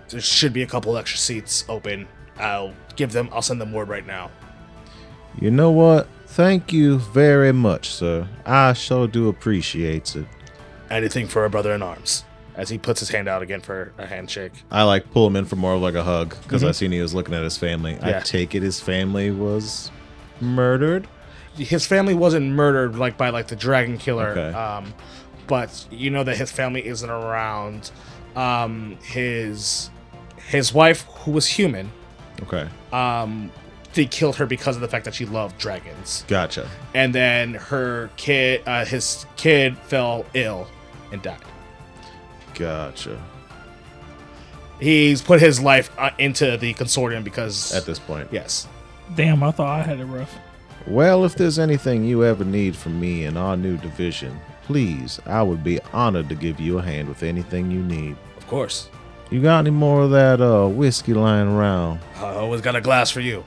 There 0.08 0.20
should 0.20 0.52
be 0.52 0.62
a 0.62 0.66
couple 0.66 0.96
extra 0.96 1.18
seats 1.18 1.64
open. 1.68 2.06
I'll 2.38 2.72
give 2.96 3.12
them. 3.12 3.28
I'll 3.32 3.42
send 3.42 3.60
them 3.60 3.72
word 3.72 3.88
right 3.88 4.06
now. 4.06 4.30
You 5.40 5.50
know 5.50 5.70
what? 5.70 6.06
Thank 6.26 6.72
you 6.72 6.98
very 6.98 7.52
much, 7.52 7.90
sir. 7.90 8.28
I 8.46 8.74
sure 8.74 9.08
do 9.08 9.28
appreciate 9.28 10.14
it. 10.14 10.26
Anything 10.92 11.26
for 11.26 11.44
a 11.44 11.50
brother 11.50 11.72
in 11.72 11.82
arms. 11.82 12.24
as 12.54 12.68
he 12.68 12.76
puts 12.76 13.00
his 13.00 13.08
hand 13.08 13.28
out 13.28 13.40
again 13.40 13.62
for 13.62 13.92
a 13.96 14.04
handshake. 14.06 14.52
I 14.70 14.82
like 14.82 15.10
pull 15.10 15.26
him 15.26 15.36
in 15.36 15.46
for 15.46 15.56
more 15.56 15.72
of 15.72 15.80
like 15.80 15.94
a 15.94 16.02
hug 16.04 16.36
because 16.42 16.62
I 16.62 16.68
Mhm. 16.68 16.74
seen 16.74 16.92
he 16.92 17.00
was 17.00 17.14
looking 17.14 17.34
at 17.34 17.42
his 17.42 17.56
family. 17.56 17.96
I 18.02 18.20
take 18.20 18.54
it 18.54 18.62
his 18.62 18.78
family 18.78 19.30
was 19.30 19.90
murdered. 20.38 21.08
His 21.56 21.86
family 21.86 22.12
wasn't 22.12 22.50
murdered 22.52 22.96
like 22.96 23.16
by 23.16 23.30
like 23.30 23.46
the 23.46 23.56
dragon 23.56 23.96
killer, 23.96 24.28
Okay. 24.36 24.52
um, 24.56 24.92
but 25.46 25.86
you 25.90 26.10
know 26.10 26.24
that 26.24 26.36
his 26.36 26.52
family 26.52 26.86
isn't 26.86 27.08
around. 27.08 27.90
Um, 28.36 28.98
his 29.02 29.88
his 30.48 30.74
wife, 30.74 31.06
who 31.24 31.30
was 31.30 31.46
human, 31.46 31.90
Okay, 32.42 32.66
um, 32.92 33.50
they 33.94 34.04
killed 34.04 34.36
her 34.36 34.44
because 34.46 34.76
of 34.76 34.82
the 34.82 34.88
fact 34.88 35.06
that 35.06 35.14
she 35.14 35.24
loved 35.24 35.56
dragons. 35.58 36.24
gotcha. 36.28 36.68
and 36.94 37.14
then 37.14 37.54
her 37.54 38.10
kid 38.18 38.60
uh, 38.66 38.84
his 38.84 39.24
kid 39.36 39.76
fell 39.86 40.26
ill 40.34 40.66
and 41.12 41.22
died 41.22 41.38
Gotcha. 42.54 43.22
he's 44.80 45.22
put 45.22 45.40
his 45.40 45.60
life 45.60 45.90
uh, 45.98 46.10
into 46.18 46.56
the 46.56 46.74
consortium 46.74 47.24
because 47.24 47.72
At 47.74 47.84
this 47.86 47.98
point, 47.98 48.28
yes 48.32 48.66
Damn, 49.14 49.42
I 49.42 49.50
thought 49.50 49.68
I 49.68 49.82
had 49.82 50.00
it 50.00 50.06
rough. 50.06 50.34
Well, 50.86 51.24
if 51.26 51.34
there's 51.34 51.58
anything 51.58 52.04
you 52.04 52.24
ever 52.24 52.44
need 52.44 52.74
from 52.74 52.98
me 52.98 53.24
in 53.26 53.36
our 53.36 53.56
new 53.58 53.76
division, 53.76 54.40
please, 54.62 55.20
I 55.26 55.42
would 55.42 55.62
be 55.62 55.80
honored 55.92 56.28
to 56.30 56.34
give 56.34 56.58
you 56.60 56.78
a 56.78 56.82
hand 56.82 57.08
with 57.08 57.22
anything 57.22 57.70
you 57.70 57.82
need. 57.82 58.16
of 58.38 58.46
course 58.48 58.88
You 59.30 59.40
got 59.42 59.58
any 59.60 59.70
more 59.70 60.02
of 60.02 60.10
that 60.12 60.40
uh 60.40 60.66
whiskey 60.68 61.14
lying 61.14 61.48
around? 61.48 62.00
i 62.16 62.24
always 62.34 62.60
got 62.60 62.74
a 62.76 62.80
glass 62.80 63.10
for 63.10 63.20
you 63.20 63.44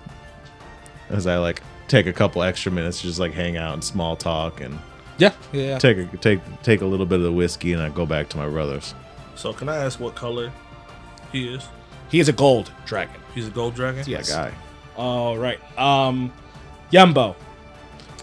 As 1.10 1.26
I 1.28 1.38
like 1.38 1.62
take 1.88 2.06
a 2.08 2.14
couple 2.14 2.42
extra 2.44 2.72
minutes, 2.72 3.02
to 3.02 3.08
just 3.08 3.20
like 3.20 3.34
hang 3.34 3.58
out 3.58 3.74
and 3.74 3.84
small 3.84 4.16
talk 4.16 4.62
and 4.62 4.78
yeah 5.18 5.34
yeah 5.54 5.78
take 5.78 5.98
a 5.98 6.18
take 6.18 6.40
take 6.64 6.82
a 6.82 6.86
little 6.86 7.06
bit 7.06 7.18
of 7.20 7.24
the 7.24 7.32
whiskey 7.32 7.74
and 7.74 7.82
I 7.82 7.90
go 7.90 8.06
back 8.06 8.30
to 8.30 8.38
my 8.38 8.48
brothers. 8.50 8.94
So 9.36 9.54
can 9.54 9.70
I 9.70 9.78
ask 9.78 10.00
what 10.00 10.16
color 10.16 10.52
he 11.32 11.48
is? 11.54 11.68
he 12.10 12.20
is 12.20 12.30
a 12.30 12.34
gold 12.34 12.72
dragon 12.86 13.20
He's 13.34 13.48
a 13.48 13.52
gold 13.52 13.74
dragon. 13.76 14.04
yes 14.08 14.32
Guy. 14.32 14.52
all 14.96 15.38
right 15.38 15.60
um 15.78 16.32
yembo 16.92 17.36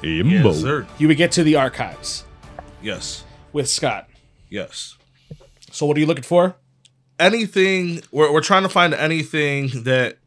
Yes, 0.03 0.61
sir. 0.61 0.87
you 0.99 1.09
would 1.09 1.17
get 1.17 1.33
to 1.33 1.43
the 1.45 1.57
archives 1.57 2.25
Yes. 2.83 3.25
with 3.53 3.69
scott 3.69 4.09
Yes. 4.51 4.97
so 5.71 5.87
what 5.87 5.97
are 5.97 6.01
you 6.01 6.07
looking 6.07 6.23
for 6.25 6.57
anything 7.19 8.03
we're, 8.11 8.33
we're 8.33 8.41
trying 8.41 8.63
to 8.65 8.69
find 8.69 8.95
anything 8.95 9.69
that 9.85 10.19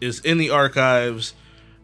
is 0.00 0.20
in 0.20 0.38
the 0.38 0.50
archives 0.50 1.34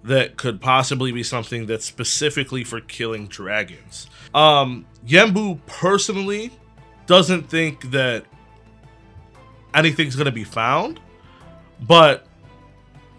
that 0.04 0.36
could 0.36 0.60
possibly 0.60 1.12
be 1.12 1.22
something 1.22 1.66
that's 1.66 1.84
specifically 1.84 2.64
for 2.64 2.80
killing 2.80 3.26
dragons. 3.28 4.08
Um 4.34 4.86
yembo 5.06 5.58
personally 5.66 6.50
doesn't 7.06 7.48
think 7.48 7.90
that 7.90 8.24
anything's 9.74 10.14
going 10.14 10.26
to 10.26 10.30
be 10.32 10.44
found 10.44 11.00
but 11.80 12.26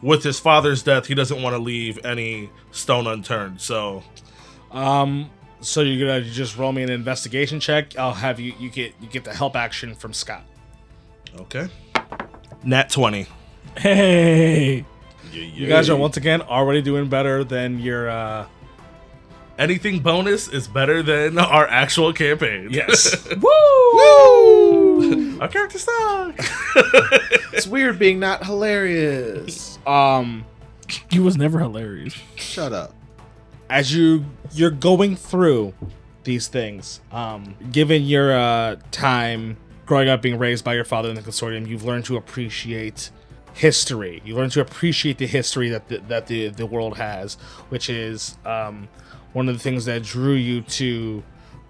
with 0.02 0.24
his 0.24 0.40
father's 0.40 0.82
death 0.82 1.06
he 1.08 1.14
doesn't 1.14 1.42
want 1.42 1.54
to 1.56 1.62
leave 1.62 2.04
any 2.06 2.50
stone 2.72 3.08
unturned 3.08 3.60
so. 3.62 4.04
Um 4.72 5.30
so 5.62 5.82
you're 5.82 6.08
gonna 6.08 6.22
just 6.30 6.58
roll 6.58 6.72
me 6.74 6.84
an 6.84 6.90
investigation 6.90 7.60
check? 7.60 7.98
I'll 7.98 8.14
have 8.14 8.40
you 8.40 8.54
you 8.60 8.70
get 8.70 8.94
you 9.00 9.08
get 9.08 9.24
the 9.24 9.34
help 9.34 9.56
action 9.56 9.96
from 9.96 10.14
scott. 10.14 10.44
Okay. 11.40 11.68
Nat 12.64 12.90
20 12.90 13.28
Hey, 13.78 14.86
You 15.34 15.68
guys 15.68 15.90
are 15.90 15.96
once 15.96 16.18
again 16.18 16.42
already 16.42 16.82
doing 16.82 17.10
better 17.10 17.44
than 17.44 17.80
your 17.80 18.10
uh 18.10 18.46
anything 19.58 20.00
bonus 20.00 20.48
is 20.48 20.68
better 20.68 21.02
than 21.04 21.38
our 21.38 21.68
actual 21.68 22.12
campaign 22.14 22.70
yes. 22.72 23.28
Woo! 23.42 25.40
Our 25.40 25.48
character 25.48 25.78
suck. 25.80 26.40
It's 27.54 27.68
weird 27.68 28.00
being 28.00 28.20
not 28.20 28.46
hilarious. 28.46 29.78
um 29.86 30.46
you 31.12 31.24
was 31.24 31.38
never 31.38 31.60
hilarious. 31.60 32.16
Shut 32.36 32.74
up. 32.74 32.94
as 33.70 33.96
you 33.96 34.26
you're 34.54 34.72
going 34.72 35.16
through 35.16 35.74
these 36.24 36.48
things, 36.48 37.00
um 37.12 37.56
given 37.72 38.04
your 38.04 38.36
uh 38.36 38.78
time 38.92 39.58
growing 39.86 40.10
up 40.10 40.22
being 40.22 40.38
raised 40.40 40.64
by 40.64 40.74
your 40.74 40.86
father 40.86 41.10
in 41.10 41.16
the 41.16 41.22
consortium, 41.22 41.68
you've 41.68 41.84
learned 41.84 42.06
to 42.06 42.16
appreciate 42.18 43.12
history. 43.54 44.22
You 44.26 44.36
learn 44.36 44.50
to 44.52 44.62
appreciate 44.62 45.18
the 45.18 45.28
history 45.28 45.70
that 45.70 45.88
the, 45.88 45.98
that 46.08 46.28
the 46.28 46.50
the 46.50 46.66
world 46.66 46.98
has, 46.98 47.36
which 47.70 47.90
is 47.90 48.38
um 48.46 48.90
one 49.34 49.50
of 49.50 49.56
the 49.56 49.60
things 49.64 49.86
that 49.86 50.04
drew 50.04 50.34
you 50.34 50.62
to 50.62 51.24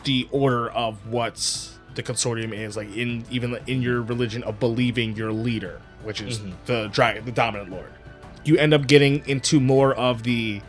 the 0.03 0.27
order 0.31 0.69
of 0.71 1.07
what 1.07 1.69
the 1.95 2.03
consortium 2.03 2.53
is 2.53 2.75
like 2.75 2.93
in 2.95 3.23
even 3.29 3.57
in 3.67 3.81
your 3.81 4.01
religion 4.01 4.43
of 4.43 4.59
believing 4.59 5.15
your 5.15 5.31
leader 5.31 5.79
which 6.01 6.19
is 6.21 6.41
the 6.65 6.87
dragon 6.87 7.23
the 7.23 7.31
dominant 7.31 7.69
lord. 7.69 7.91
You 8.43 8.57
end 8.57 8.73
up 8.73 8.87
getting 8.87 9.25
into 9.29 9.59
more 9.59 9.93
of 9.93 10.23
the 10.23 10.61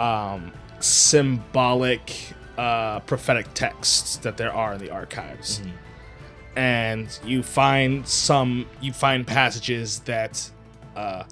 um 0.00 0.50
symbolic 0.80 2.32
uh 2.58 3.00
prophetic 3.00 3.52
texts 3.54 4.16
that 4.18 4.36
there 4.36 4.52
are 4.52 4.74
in 4.74 4.80
the 4.80 4.90
archives 4.90 5.60
and 6.56 7.18
you 7.24 7.42
find 7.42 8.06
some 8.06 8.66
you 8.80 8.92
find 8.92 9.26
passages 9.26 10.00
that 10.00 10.50
uh 10.96 11.24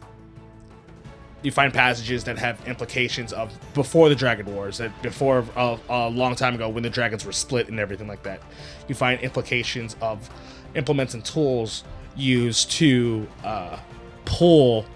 you 1.43 1.51
find 1.51 1.73
passages 1.73 2.25
that 2.25 2.39
have 2.39 2.67
implications 2.69 3.33
of 3.33 3.53
before 3.75 4.09
the 4.09 4.15
Dragon 4.15 4.47
Wars, 4.55 4.79
that 4.79 5.03
before 5.03 5.45
a, 5.57 5.79
a 5.89 6.09
long 6.09 6.37
time 6.37 6.55
ago 6.55 6.69
when 6.69 6.83
the 6.83 6.91
dragons 6.91 7.25
were 7.25 7.33
split 7.33 7.69
and 7.69 7.81
everything 7.81 8.07
like 8.07 8.23
that. 8.23 8.41
You 8.89 8.95
find 8.95 9.21
implications 9.21 9.97
of 10.01 10.31
implements 10.75 11.15
and 11.15 11.25
tools 11.25 11.85
used 12.17 12.71
to 12.73 13.27
uh, 13.43 13.79
pull 14.25 14.87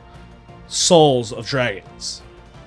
souls 0.68 1.32
of 1.32 1.46
dragons. 1.46 2.22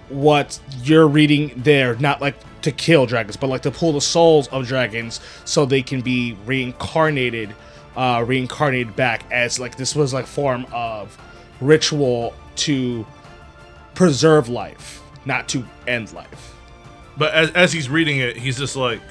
What 0.09 0.59
you're 0.83 1.07
reading 1.07 1.53
there, 1.55 1.95
not 1.95 2.21
like 2.21 2.35
to 2.63 2.71
kill 2.71 3.05
dragons, 3.05 3.37
but 3.37 3.47
like 3.47 3.61
to 3.61 3.71
pull 3.71 3.93
the 3.93 4.01
souls 4.01 4.47
of 4.49 4.67
dragons 4.67 5.19
so 5.45 5.65
they 5.65 5.81
can 5.81 6.01
be 6.01 6.35
reincarnated, 6.45 7.55
uh, 7.95 8.23
reincarnated 8.25 8.95
back 8.95 9.23
as 9.31 9.59
like 9.59 9.75
this 9.75 9.95
was 9.95 10.13
like 10.13 10.25
form 10.25 10.65
of 10.71 11.17
ritual 11.61 12.33
to 12.55 13.05
preserve 13.95 14.49
life, 14.49 15.01
not 15.25 15.47
to 15.49 15.65
end 15.87 16.11
life. 16.13 16.55
But 17.17 17.33
as, 17.33 17.51
as 17.51 17.73
he's 17.73 17.89
reading 17.89 18.19
it, 18.19 18.37
he's 18.37 18.57
just 18.57 18.75
like, 18.75 19.01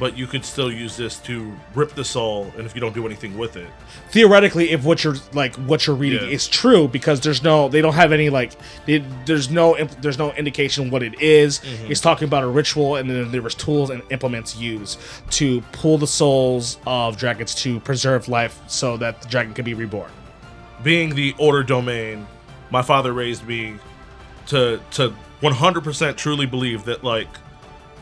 but 0.00 0.16
you 0.18 0.26
could 0.26 0.44
still 0.44 0.72
use 0.72 0.96
this 0.96 1.18
to 1.20 1.52
rip 1.74 1.94
the 1.94 2.04
soul, 2.04 2.52
and 2.56 2.66
if 2.66 2.74
you 2.74 2.80
don't 2.80 2.94
do 2.94 3.06
anything 3.06 3.38
with 3.38 3.56
it, 3.56 3.68
Theoretically, 4.10 4.70
if 4.72 4.82
what 4.82 5.04
you're 5.04 5.14
like 5.32 5.54
what 5.56 5.86
you're 5.86 5.94
reading 5.94 6.22
Yeah. 6.22 6.34
is 6.34 6.48
true, 6.48 6.88
because 6.88 7.20
there's 7.20 7.42
no, 7.44 7.68
they 7.68 7.80
don't 7.80 7.94
have 7.94 8.10
any 8.10 8.28
like, 8.30 8.52
they, 8.86 9.04
there's 9.26 9.50
no, 9.50 9.76
there's 10.00 10.18
no 10.18 10.32
indication 10.32 10.90
what 10.90 11.02
it 11.04 11.20
is. 11.20 11.60
Mm-hmm. 11.60 11.92
It's 11.92 12.00
talking 12.00 12.26
about 12.26 12.42
a 12.42 12.48
ritual, 12.48 12.96
and 12.96 13.08
then 13.08 13.30
there 13.30 13.42
was 13.42 13.54
tools 13.54 13.90
and 13.90 14.02
implements 14.10 14.56
used 14.56 14.98
to 15.38 15.60
pull 15.72 15.96
the 15.98 16.06
souls 16.08 16.78
of 16.86 17.16
dragons 17.16 17.54
to 17.62 17.78
preserve 17.80 18.26
life, 18.28 18.60
so 18.66 18.96
that 18.96 19.22
the 19.22 19.28
dragon 19.28 19.54
can 19.54 19.64
be 19.64 19.74
reborn. 19.74 20.10
being 20.82 21.14
the 21.14 21.34
order 21.38 21.62
domain, 21.62 22.26
my 22.70 22.80
father 22.82 23.12
raised 23.12 23.46
me 23.46 23.76
to 24.46 24.80
to 24.92 25.14
100% 25.42 26.16
truly 26.16 26.46
believe 26.46 26.84
that 26.86 27.04
like 27.04 27.28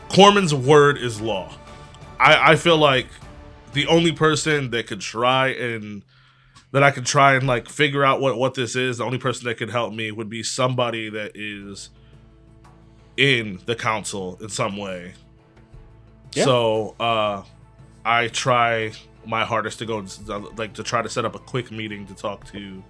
Corman's 0.09 0.53
word 0.55 0.97
is 0.97 1.21
law. 1.21 1.51
I 2.19 2.51
I 2.51 2.55
feel 2.55 2.77
like 2.77 3.07
the 3.73 3.87
only 3.87 4.11
person 4.11 4.71
that 4.71 4.87
could 4.87 5.01
try 5.01 5.49
and 5.49 6.03
that 6.71 6.83
I 6.83 6.91
could 6.91 7.05
try 7.05 7.35
and 7.35 7.47
like 7.47 7.69
figure 7.69 8.03
out 8.03 8.21
what 8.21 8.37
what 8.37 8.53
this 8.53 8.75
is, 8.75 8.97
the 8.97 9.05
only 9.05 9.17
person 9.17 9.45
that 9.45 9.55
could 9.55 9.69
help 9.69 9.93
me 9.93 10.11
would 10.11 10.29
be 10.29 10.43
somebody 10.43 11.09
that 11.09 11.31
is 11.35 11.89
in 13.17 13.59
the 13.65 13.75
council 13.75 14.37
in 14.41 14.49
some 14.49 14.77
way. 14.77 15.13
Yeah. 16.33 16.45
So, 16.45 16.95
uh 16.99 17.43
I 18.05 18.27
try 18.29 18.91
my 19.25 19.45
hardest 19.45 19.79
to 19.79 19.85
go 19.85 20.05
like 20.57 20.73
to 20.73 20.83
try 20.83 21.01
to 21.01 21.09
set 21.09 21.25
up 21.25 21.35
a 21.35 21.39
quick 21.39 21.71
meeting 21.71 22.07
to 22.07 22.15
talk 22.15 22.45
to 22.51 22.83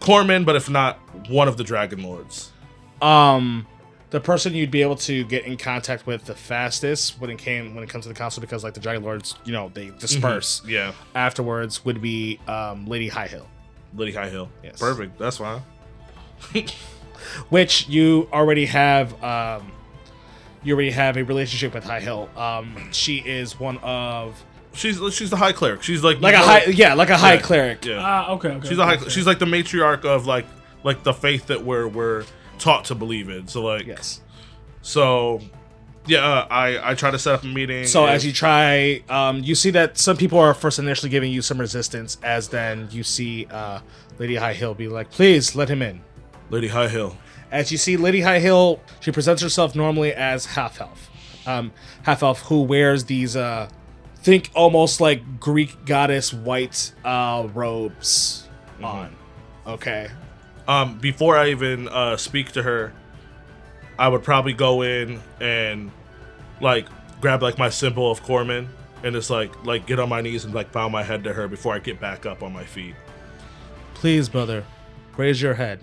Corman, 0.00 0.44
but 0.44 0.56
if 0.56 0.70
not, 0.70 0.98
one 1.28 1.48
of 1.48 1.56
the 1.56 1.64
Dragon 1.64 2.02
Lords. 2.02 2.52
Um, 3.02 3.66
the 4.10 4.20
person 4.20 4.54
you'd 4.54 4.70
be 4.70 4.80
able 4.82 4.96
to 4.96 5.24
get 5.24 5.44
in 5.44 5.56
contact 5.58 6.06
with 6.06 6.24
the 6.24 6.34
fastest 6.34 7.20
when 7.20 7.28
it 7.30 7.38
came 7.38 7.74
when 7.74 7.84
it 7.84 7.90
comes 7.90 8.04
to 8.04 8.08
the 8.08 8.14
council, 8.14 8.40
because 8.40 8.64
like 8.64 8.74
the 8.74 8.80
dragon 8.80 9.02
lords, 9.02 9.34
you 9.44 9.52
know, 9.52 9.70
they 9.74 9.90
disperse 9.98 10.62
Yeah, 10.66 10.92
afterwards, 11.14 11.84
would 11.84 12.00
be 12.00 12.38
um, 12.48 12.86
Lady 12.86 13.08
High 13.08 13.26
Hill. 13.28 13.46
Lady 13.94 14.12
High 14.12 14.28
Hill. 14.30 14.48
Yes. 14.62 14.78
Perfect. 14.78 15.18
That's 15.18 15.38
fine. 15.38 15.62
which 17.50 17.88
you 17.88 18.28
already 18.32 18.66
have 18.66 19.22
um 19.22 19.72
you 20.62 20.74
already 20.74 20.90
have 20.90 21.16
a 21.16 21.24
relationship 21.24 21.74
with 21.74 21.84
High 21.84 22.00
Hill. 22.00 22.28
Um 22.36 22.76
she 22.92 23.16
is 23.18 23.58
one 23.58 23.78
of 23.78 24.42
She's 24.74 25.00
she's 25.14 25.30
the 25.30 25.36
High 25.36 25.52
Cleric. 25.52 25.82
She's 25.82 26.04
like 26.04 26.20
like 26.20 26.34
a 26.34 26.38
high 26.38 26.64
yeah, 26.66 26.94
like 26.94 27.10
a 27.10 27.16
high 27.16 27.34
Yeah. 27.34 27.40
cleric. 27.40 27.84
Yeah, 27.84 27.98
Ah, 28.00 28.30
okay, 28.32 28.48
okay. 28.50 28.68
she's 28.68 28.78
a 28.78 28.84
high. 28.84 28.94
okay. 28.96 29.08
She's 29.08 29.26
like 29.26 29.38
the 29.38 29.46
matriarch 29.46 30.04
of 30.04 30.26
like 30.26 30.46
like 30.84 31.02
the 31.02 31.12
faith 31.12 31.46
that 31.46 31.64
we're 31.64 31.88
we're 31.88 32.24
taught 32.58 32.84
to 32.86 32.94
believe 32.94 33.28
in. 33.28 33.46
So 33.48 33.62
like 33.62 33.86
Yes. 33.86 34.20
so 34.82 35.40
Yeah, 36.06 36.26
uh, 36.26 36.46
I 36.50 36.90
I 36.92 36.94
try 36.94 37.10
to 37.10 37.18
set 37.18 37.34
up 37.34 37.42
a 37.42 37.46
meeting. 37.46 37.84
So 37.86 38.04
if- 38.04 38.10
as 38.10 38.24
you 38.26 38.32
try, 38.32 39.02
um, 39.10 39.42
you 39.44 39.54
see 39.54 39.70
that 39.72 39.98
some 39.98 40.16
people 40.16 40.38
are 40.38 40.54
first 40.54 40.78
initially 40.78 41.10
giving 41.10 41.30
you 41.30 41.42
some 41.42 41.58
resistance, 41.60 42.16
as 42.22 42.48
then 42.48 42.88
you 42.90 43.02
see 43.02 43.46
uh, 43.50 43.80
Lady 44.18 44.36
High 44.36 44.54
Hill 44.54 44.72
be 44.74 44.88
like, 44.88 45.10
"Please 45.10 45.54
let 45.54 45.68
him 45.68 45.82
in." 45.82 46.00
Lady 46.48 46.68
High 46.68 46.88
Hill. 46.88 47.16
As 47.52 47.70
you 47.70 47.76
see 47.78 47.96
Lady 47.98 48.22
High 48.22 48.38
Hill, 48.38 48.80
she 49.00 49.10
presents 49.12 49.42
herself 49.42 49.74
normally 49.74 50.14
as 50.14 50.46
half 50.46 50.80
elf, 50.80 51.10
um, 51.46 51.72
half 52.04 52.22
elf 52.22 52.40
who 52.42 52.62
wears 52.62 53.04
these, 53.04 53.36
uh, 53.36 53.68
think 54.22 54.50
almost 54.54 55.00
like 55.02 55.38
Greek 55.38 55.84
goddess 55.84 56.32
white 56.32 56.92
uh, 57.04 57.46
robes 57.54 58.48
on. 58.82 59.14
Okay, 59.66 60.08
Um, 60.68 60.98
before 60.98 61.36
I 61.36 61.48
even 61.48 61.88
uh, 61.88 62.16
speak 62.18 62.52
to 62.52 62.62
her, 62.62 62.92
I 63.98 64.06
would 64.06 64.22
probably 64.22 64.52
go 64.52 64.82
in 64.82 65.20
and 65.40 65.90
like 66.60 66.86
grab 67.20 67.42
like 67.42 67.58
my 67.58 67.70
symbol 67.70 68.10
of 68.10 68.22
Corman 68.22 68.68
and 69.02 69.14
just 69.14 69.30
like 69.30 69.64
like 69.64 69.86
get 69.86 69.98
on 69.98 70.08
my 70.08 70.20
knees 70.20 70.44
and 70.44 70.54
like 70.54 70.70
bow 70.70 70.88
my 70.88 71.02
head 71.02 71.24
to 71.24 71.32
her 71.32 71.48
before 71.48 71.74
I 71.74 71.78
get 71.78 71.98
back 72.00 72.26
up 72.26 72.42
on 72.42 72.52
my 72.52 72.64
feet. 72.64 72.94
please, 73.94 74.28
brother, 74.28 74.64
raise 75.16 75.40
your 75.42 75.54
head. 75.54 75.80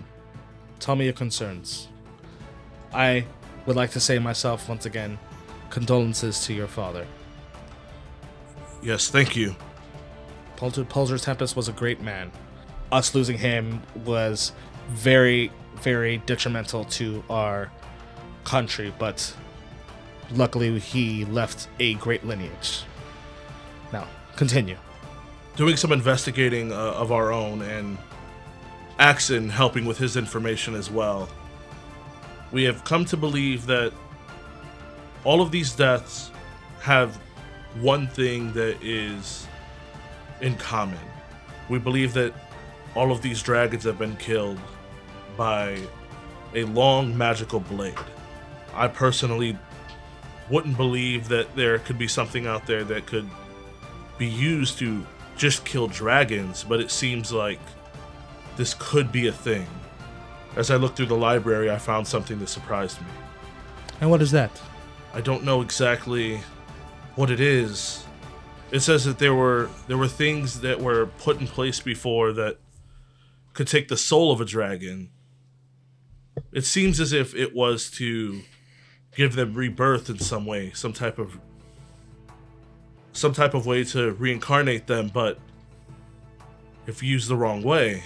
Tell 0.80 0.96
me 0.96 1.04
your 1.04 1.14
concerns. 1.14 1.88
I 2.94 3.26
would 3.66 3.76
like 3.76 3.90
to 3.90 4.00
say 4.00 4.18
myself 4.18 4.68
once 4.68 4.86
again, 4.86 5.18
condolences 5.70 6.44
to 6.46 6.54
your 6.54 6.68
father. 6.68 7.06
Yes, 8.82 9.08
thank 9.08 9.34
you. 9.36 9.56
Pulser, 10.56 10.84
Pulser 10.84 11.20
Tempest 11.22 11.56
was 11.56 11.68
a 11.68 11.72
great 11.72 12.00
man. 12.00 12.30
Us 12.92 13.14
losing 13.14 13.36
him 13.36 13.82
was 14.04 14.52
very, 14.88 15.50
very 15.82 16.18
detrimental 16.18 16.84
to 16.84 17.22
our 17.28 17.70
country, 18.44 18.92
but 18.98 19.34
luckily 20.32 20.78
he 20.78 21.24
left 21.26 21.68
a 21.78 21.94
great 21.94 22.24
lineage. 22.24 22.82
Now, 23.92 24.06
continue. 24.36 24.76
Doing 25.56 25.76
some 25.76 25.92
investigating 25.92 26.72
uh, 26.72 26.76
of 26.76 27.12
our 27.12 27.32
own 27.32 27.62
and 27.62 27.98
Axon 28.98 29.48
helping 29.48 29.84
with 29.84 29.98
his 29.98 30.16
information 30.16 30.74
as 30.74 30.90
well. 30.90 31.28
We 32.52 32.64
have 32.64 32.84
come 32.84 33.04
to 33.06 33.16
believe 33.16 33.66
that 33.66 33.92
all 35.24 35.42
of 35.42 35.50
these 35.50 35.74
deaths 35.74 36.30
have 36.80 37.16
one 37.80 38.06
thing 38.06 38.52
that 38.52 38.82
is 38.82 39.46
in 40.40 40.54
common. 40.56 40.98
We 41.68 41.78
believe 41.78 42.14
that 42.14 42.32
all 42.94 43.10
of 43.12 43.20
these 43.20 43.42
dragons 43.42 43.84
have 43.84 43.98
been 43.98 44.16
killed 44.16 44.60
by 45.36 45.78
a 46.54 46.64
long 46.64 47.16
magical 47.16 47.60
blade. 47.60 47.94
I 48.74 48.88
personally 48.88 49.58
wouldn't 50.50 50.76
believe 50.76 51.28
that 51.28 51.54
there 51.56 51.78
could 51.78 51.98
be 51.98 52.08
something 52.08 52.46
out 52.46 52.66
there 52.66 52.84
that 52.84 53.06
could 53.06 53.28
be 54.18 54.26
used 54.26 54.78
to 54.78 55.04
just 55.36 55.64
kill 55.64 55.86
dragons, 55.88 56.64
but 56.64 56.80
it 56.80 56.90
seems 56.90 57.32
like 57.32 57.60
this 58.56 58.74
could 58.78 59.12
be 59.12 59.26
a 59.26 59.32
thing. 59.32 59.66
As 60.56 60.70
I 60.70 60.76
looked 60.76 60.96
through 60.96 61.06
the 61.06 61.16
library, 61.16 61.70
I 61.70 61.78
found 61.78 62.06
something 62.06 62.38
that 62.38 62.48
surprised 62.48 63.00
me. 63.00 63.08
And 64.00 64.10
what 64.10 64.22
is 64.22 64.30
that? 64.30 64.50
I 65.12 65.20
don't 65.20 65.44
know 65.44 65.60
exactly 65.60 66.40
what 67.14 67.30
it 67.30 67.40
is. 67.40 68.04
It 68.70 68.80
says 68.80 69.04
that 69.04 69.18
there 69.18 69.34
were 69.34 69.70
there 69.86 69.96
were 69.96 70.08
things 70.08 70.60
that 70.60 70.80
were 70.80 71.06
put 71.18 71.40
in 71.40 71.46
place 71.46 71.80
before 71.80 72.32
that 72.32 72.58
could 73.54 73.68
take 73.68 73.88
the 73.88 73.96
soul 73.96 74.32
of 74.32 74.40
a 74.40 74.44
dragon. 74.44 75.10
It 76.52 76.64
seems 76.64 77.00
as 77.00 77.12
if 77.12 77.34
it 77.34 77.54
was 77.54 77.90
to 77.92 78.40
give 79.14 79.34
them 79.34 79.54
rebirth 79.54 80.10
in 80.10 80.18
some 80.18 80.44
way, 80.46 80.70
some 80.74 80.92
type 80.92 81.18
of 81.18 81.38
some 83.12 83.32
type 83.32 83.54
of 83.54 83.64
way 83.64 83.82
to 83.82 84.12
reincarnate 84.12 84.86
them, 84.86 85.08
but 85.12 85.38
if 86.86 87.02
used 87.02 87.28
the 87.28 87.36
wrong 87.36 87.62
way, 87.62 88.04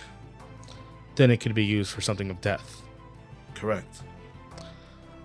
Then 1.17 1.31
it 1.33 1.39
could 1.41 1.55
be 1.55 1.65
used 1.65 1.91
for 1.93 2.01
something 2.01 2.31
of 2.31 2.41
death. 2.41 2.83
correct. 3.55 4.03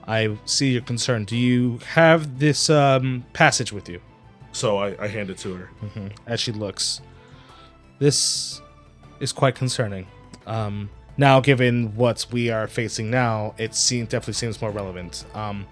I 0.08 0.38
see 0.46 0.72
your 0.74 0.82
concern. 0.82 1.26
Do 1.26 1.36
you 1.38 1.80
have 1.94 2.38
this 2.40 2.70
um, 2.70 3.26
passage 3.34 3.72
with 3.72 3.88
you? 3.90 4.00
So 4.52 4.78
I, 4.78 5.04
I 5.04 5.08
hand 5.08 5.30
it 5.30 5.38
to 5.40 5.54
her. 5.56 5.70
as 6.28 6.40
she 6.40 6.52
looks. 6.52 7.02
This 8.00 8.62
is 9.20 9.32
quite 9.32 9.56
concerning. 9.56 10.06
Um, 10.46 10.90
now, 11.18 11.40
given 11.40 11.96
what 11.96 12.26
we 12.32 12.50
are 12.50 12.68
facing 12.68 13.10
now, 13.10 13.56
it 13.58 13.74
seems 13.74 14.10
definitely 14.10 14.34
seems 14.34 14.62
more 14.62 14.72
relevant. 14.72 15.26
Um, 15.34 15.66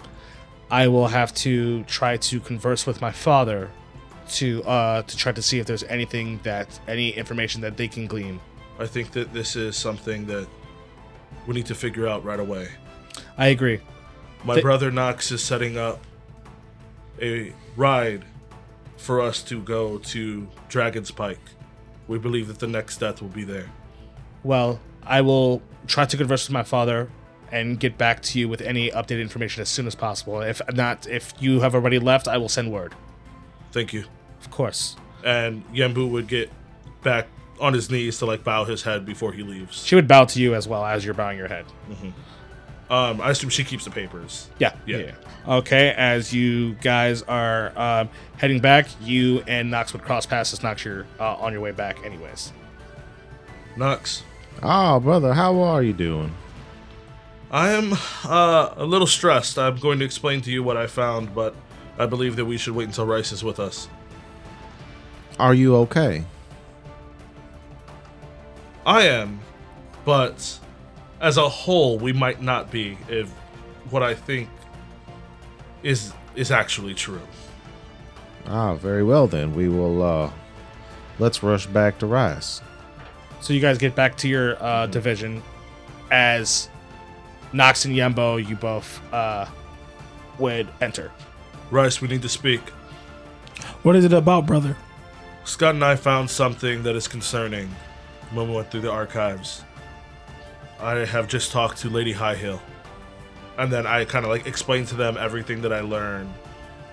I 0.71 0.87
will 0.87 1.07
have 1.07 1.33
to 1.35 1.83
try 1.83 2.17
to 2.17 2.39
converse 2.39 2.85
with 2.85 3.01
my 3.01 3.11
father 3.11 3.69
to 4.29 4.63
uh, 4.63 5.01
to 5.03 5.17
try 5.17 5.31
to 5.31 5.41
see 5.41 5.59
if 5.59 5.67
there's 5.67 5.83
anything 5.83 6.39
that 6.43 6.79
any 6.87 7.09
information 7.09 7.61
that 7.61 7.77
they 7.77 7.87
can 7.87 8.07
glean. 8.07 8.39
I 8.79 8.87
think 8.87 9.11
that 9.11 9.33
this 9.33 9.55
is 9.55 9.75
something 9.75 10.25
that 10.27 10.47
we 11.45 11.53
need 11.53 11.65
to 11.67 11.75
figure 11.75 12.07
out 12.07 12.23
right 12.23 12.39
away. 12.39 12.69
I 13.37 13.47
agree. 13.47 13.81
My 14.43 14.55
Th- 14.55 14.63
brother 14.63 14.91
Nox 14.91 15.31
is 15.31 15.43
setting 15.43 15.77
up 15.77 15.99
a 17.21 17.53
ride 17.75 18.23
for 18.97 19.21
us 19.21 19.43
to 19.43 19.61
go 19.61 19.97
to 19.99 20.47
Dragon's 20.69 21.11
Pike. 21.11 21.39
We 22.07 22.17
believe 22.17 22.47
that 22.47 22.59
the 22.59 22.67
next 22.67 22.97
death 22.97 23.21
will 23.21 23.29
be 23.29 23.43
there. 23.43 23.69
Well, 24.43 24.79
I 25.05 25.21
will 25.21 25.61
try 25.87 26.05
to 26.05 26.17
converse 26.17 26.47
with 26.47 26.53
my 26.53 26.63
father 26.63 27.09
and 27.51 27.79
get 27.79 27.97
back 27.97 28.21
to 28.23 28.39
you 28.39 28.49
with 28.49 28.61
any 28.61 28.89
updated 28.89 29.21
information 29.21 29.61
as 29.61 29.69
soon 29.69 29.85
as 29.85 29.95
possible. 29.95 30.41
If 30.41 30.61
not, 30.73 31.07
if 31.07 31.33
you 31.39 31.59
have 31.59 31.75
already 31.75 31.99
left, 31.99 32.27
I 32.27 32.37
will 32.37 32.49
send 32.49 32.71
word. 32.71 32.95
Thank 33.71 33.93
you. 33.93 34.05
Of 34.41 34.49
course. 34.49 34.95
And 35.23 35.63
Yembo 35.73 36.09
would 36.09 36.27
get 36.27 36.49
back 37.03 37.27
on 37.59 37.73
his 37.73 37.89
knees 37.89 38.17
to 38.19 38.25
like 38.25 38.43
bow 38.43 38.65
his 38.65 38.81
head 38.81 39.05
before 39.05 39.31
he 39.31 39.43
leaves. 39.43 39.83
She 39.83 39.95
would 39.95 40.07
bow 40.07 40.25
to 40.25 40.39
you 40.39 40.55
as 40.55 40.67
well 40.67 40.83
as 40.83 41.05
you're 41.05 41.13
bowing 41.13 41.37
your 41.37 41.47
head. 41.47 41.65
Um, 42.89 43.21
I 43.21 43.31
assume 43.31 43.49
she 43.49 43.63
keeps 43.63 43.85
the 43.85 43.91
papers. 43.91 44.49
Yeah, 44.59 44.75
Yeah. 44.85 45.11
Okay, 45.47 45.93
as 45.97 46.33
you 46.33 46.73
guys 46.75 47.21
are 47.23 47.77
um, 47.77 48.09
heading 48.37 48.59
back, 48.59 48.87
you 49.01 49.43
and 49.47 49.69
Nox 49.71 49.91
would 49.93 50.01
cross 50.01 50.25
paths 50.25 50.53
as 50.53 50.63
Nox 50.63 50.85
you're 50.85 51.05
uh, 51.19 51.35
on 51.35 51.51
your 51.51 51.61
way 51.61 51.71
back, 51.71 52.03
anyways. 52.05 52.53
Nox, 53.75 54.23
Oh, 54.61 54.99
brother, 54.99 55.33
how 55.33 55.59
are 55.61 55.83
you 55.83 55.93
doing? 55.93 56.33
I 57.51 57.69
am 57.71 57.93
uh, 58.25 58.73
a 58.75 58.85
little 58.85 59.07
stressed. 59.07 59.59
I'm 59.59 59.77
going 59.77 59.99
to 59.99 60.05
explain 60.05 60.41
to 60.41 60.51
you 60.51 60.63
what 60.63 60.77
I 60.77 60.87
found, 60.87 61.35
but 61.35 61.55
I 61.99 62.05
believe 62.05 62.35
that 62.37 62.45
we 62.45 62.57
should 62.57 62.73
wait 62.75 62.87
until 62.87 63.05
Rice 63.05 63.31
is 63.31 63.43
with 63.43 63.59
us. 63.59 63.87
Are 65.39 65.53
you 65.53 65.75
okay? 65.77 66.25
I 68.85 69.03
am, 69.03 69.39
but 70.03 70.59
as 71.21 71.37
a 71.37 71.47
whole, 71.47 71.97
we 71.97 72.11
might 72.11 72.41
not 72.41 72.71
be 72.71 72.97
if 73.07 73.29
what 73.89 74.03
I 74.03 74.13
think 74.13 74.49
is 75.83 76.13
is 76.35 76.51
actually 76.51 76.93
true. 76.93 77.21
Ah, 78.47 78.73
very 78.73 79.03
well 79.03 79.27
then. 79.27 79.53
We 79.53 79.69
will 79.69 80.01
uh 80.01 80.31
let's 81.19 81.41
rush 81.43 81.65
back 81.67 81.99
to 81.99 82.05
Rice. 82.07 82.61
So 83.43 83.51
you 83.51 83.59
guys 83.59 83.77
get 83.77 83.93
back 83.93 84.15
to 84.19 84.29
your 84.29 84.55
uh, 84.63 84.87
division 84.87 85.43
as 86.09 86.69
Nox 87.51 87.83
and 87.83 87.93
Yembo, 87.93 88.37
you 88.37 88.55
both 88.55 89.01
uh, 89.13 89.47
would 90.39 90.69
enter. 90.79 91.11
Rice, 91.69 91.99
we 91.99 92.07
need 92.07 92.21
to 92.21 92.29
speak. 92.29 92.61
What 93.81 93.97
is 93.97 94.05
it 94.05 94.13
about, 94.13 94.45
brother? 94.45 94.77
Scott 95.43 95.75
and 95.75 95.83
I 95.83 95.97
found 95.97 96.29
something 96.29 96.83
that 96.83 96.95
is 96.95 97.05
concerning 97.05 97.69
when 98.31 98.47
we 98.47 98.55
went 98.55 98.71
through 98.71 98.79
the 98.79 98.91
archives. 98.91 99.65
I 100.79 100.99
have 100.99 101.27
just 101.27 101.51
talked 101.51 101.79
to 101.79 101.89
Lady 101.89 102.13
Highhill. 102.13 102.61
And 103.57 103.69
then 103.69 103.85
I 103.85 104.05
kind 104.05 104.23
of 104.23 104.31
like 104.31 104.47
explained 104.47 104.87
to 104.87 104.95
them 104.95 105.17
everything 105.17 105.61
that 105.63 105.73
I 105.73 105.81
learned. 105.81 106.33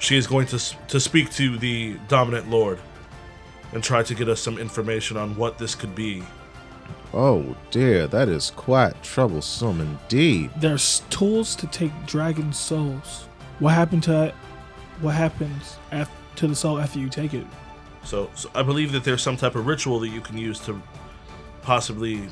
She 0.01 0.17
is 0.17 0.27
going 0.27 0.49
to 0.49 0.59
to 0.89 0.99
speak 0.99 1.31
to 1.35 1.59
the 1.59 1.95
dominant 2.09 2.51
lord 2.51 2.81
and 3.73 3.85
try 3.85 4.03
to 4.03 4.15
get 4.17 4.29
us 4.29 4.41
some 4.41 4.59
information 4.59 5.17
on 5.17 5.37
what 5.37 5.57
this 5.57 5.77
could 5.77 5.95
be. 5.95 6.25
Oh 7.13 7.57
dear, 7.71 8.07
that 8.07 8.29
is 8.29 8.51
quite 8.51 9.03
troublesome 9.03 9.81
indeed. 9.81 10.51
There's 10.57 11.01
tools 11.11 11.57
to 11.57 11.67
take 11.67 11.93
dragon 12.07 12.53
souls. 12.53 13.27
What 13.59 13.75
happened 13.75 14.05
to 14.05 14.33
what 15.01 15.15
happens 15.15 15.77
after, 15.91 16.15
to 16.37 16.47
the 16.49 16.55
soul 16.55 16.79
after 16.79 16.99
you 16.99 17.09
take 17.09 17.35
it? 17.35 17.47
So, 18.05 18.31
so 18.35 18.51
I 18.55 18.63
believe 18.63 18.93
that 18.93 19.03
there's 19.05 19.23
some 19.23 19.37
type 19.37 19.55
of 19.57 19.67
ritual 19.67 19.99
that 20.01 20.09
you 20.09 20.21
can 20.21 20.39
use 20.39 20.61
to 20.67 20.81
possibly 21.63 22.29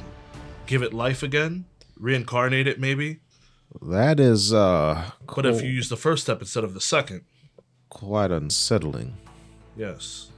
give 0.67 0.83
it 0.83 0.95
life 0.95 1.23
again, 1.23 1.65
reincarnate 1.99 2.67
it 2.67 2.79
maybe. 2.79 3.19
That 3.83 4.19
is 4.21 4.53
uh 4.53 5.11
But 5.35 5.45
if 5.45 5.61
you 5.63 5.69
use 5.71 5.89
the 5.89 5.97
first 5.97 6.23
step 6.23 6.41
instead 6.41 6.65
of 6.65 6.73
the 6.75 6.81
second, 6.81 7.23
quite 7.89 8.31
unsettling. 8.31 9.15
yes. 9.77 10.29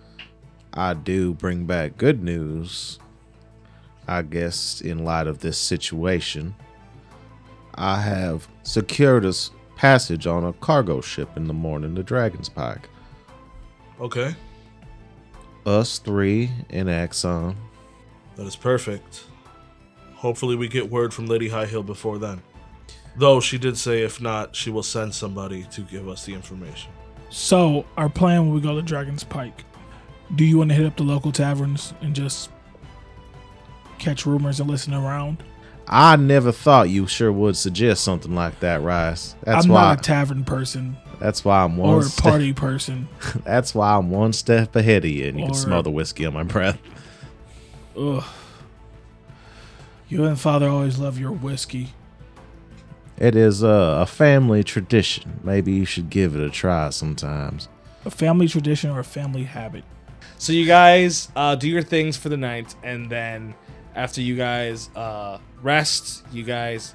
I 0.73 0.95
do 0.95 1.35
bring 1.35 1.67
back 1.67 1.97
good 1.97 2.23
news. 2.23 3.01
I 4.11 4.23
guess 4.23 4.81
in 4.81 5.05
light 5.05 5.29
of 5.29 5.39
this 5.39 5.57
situation, 5.57 6.53
I 7.77 8.01
have 8.01 8.49
secured 8.65 9.25
us 9.25 9.53
passage 9.77 10.27
on 10.27 10.45
a 10.45 10.53
cargo 10.55 11.01
ship 11.01 11.37
in 11.37 11.47
the 11.47 11.55
morning 11.55 11.95
to 11.95 12.03
Dragon's 12.03 12.49
Pike. 12.49 12.89
Okay, 14.01 14.35
Us 15.65 15.99
three 16.01 16.51
and 16.71 16.91
Axon. 16.91 17.55
that 18.35 18.47
is 18.47 18.57
perfect. 18.57 19.27
Hopefully, 20.15 20.57
we 20.57 20.67
get 20.67 20.91
word 20.91 21.15
from 21.15 21.27
Lady 21.27 21.49
High 21.49 21.67
Hill 21.67 21.85
before 21.85 22.19
then. 22.19 22.43
Though 23.17 23.39
she 23.39 23.59
did 23.59 23.79
say 23.79 24.03
if 24.03 24.21
not, 24.21 24.57
she 24.57 24.71
will 24.71 24.83
send 24.83 25.15
somebody 25.15 25.63
to 25.71 25.83
give 25.83 26.09
us 26.09 26.25
the 26.25 26.35
information. 26.35 26.91
So 27.29 27.85
our 27.97 28.09
plan 28.09 28.47
when 28.47 28.55
we 28.57 28.61
go 28.61 28.75
to 28.75 28.83
Dragon's 28.83 29.23
Pike, 29.23 29.65
do 30.35 30.45
you 30.45 30.59
want 30.59 30.71
to 30.71 30.75
hit 30.75 30.87
up 30.87 30.97
the 30.97 31.05
local 31.05 31.31
taverns 31.31 31.95
and 32.01 32.13
just 32.13 32.51
catch 34.01 34.27
rumors 34.27 34.61
and 34.61 34.69
listen 34.69 34.95
around? 34.95 35.43
I 35.87 36.17
never 36.17 36.53
thought 36.53 36.89
you 36.89 37.07
sure 37.07 37.33
would 37.33 37.57
suggest 37.57 38.05
something 38.05 38.35
like 38.35 38.61
that, 38.61 38.83
Rice. 38.83 39.35
That's 39.43 39.65
I'm 39.65 39.73
why. 39.73 39.81
not 39.83 40.01
a 40.01 40.03
tavern 40.03 40.45
person 40.45 40.97
that's 41.21 41.45
why 41.45 41.63
I'm 41.63 41.77
one. 41.77 41.91
or 41.91 42.01
a 42.01 42.05
step, 42.05 42.25
party 42.25 42.53
person. 42.55 43.09
That's 43.45 43.75
why 43.75 43.95
I'm 43.95 44.11
one 44.11 44.33
step 44.33 44.75
ahead 44.75 45.05
of 45.05 45.11
you, 45.11 45.29
and 45.29 45.39
you 45.39 45.45
can 45.47 45.55
smell 45.55 45.83
the 45.83 45.91
whiskey 45.91 46.25
on 46.27 46.33
my 46.33 46.43
breath. 46.43 46.79
Ugh. 47.97 48.25
You 50.09 50.25
and 50.25 50.41
father 50.41 50.69
always 50.69 50.99
love 50.99 51.21
your 51.21 51.31
whiskey. 51.31 51.91
It 53.19 53.37
is 53.37 53.63
uh, 53.63 53.99
a 54.01 54.07
family 54.07 54.65
tradition. 54.65 55.41
Maybe 55.45 55.73
you 55.73 55.85
should 55.85 56.09
give 56.09 56.35
it 56.35 56.43
a 56.43 56.49
try 56.49 56.89
sometimes. 56.89 57.69
A 58.07 58.11
family 58.11 58.49
tradition 58.49 58.91
or 58.91 59.01
a 59.01 59.05
family 59.05 59.45
habit. 59.45 59.85
So 60.39 60.55
you 60.55 60.65
guys 60.65 61.29
uh, 61.37 61.55
do 61.55 61.69
your 61.69 61.83
things 61.83 62.17
for 62.17 62.31
the 62.31 62.39
night, 62.39 62.75
and 62.83 63.11
then 63.11 63.55
after 63.95 64.21
you 64.21 64.37
guys 64.37 64.89
uh, 64.97 65.39
rest, 65.63 66.25
you 66.33 66.43
guys 66.43 66.95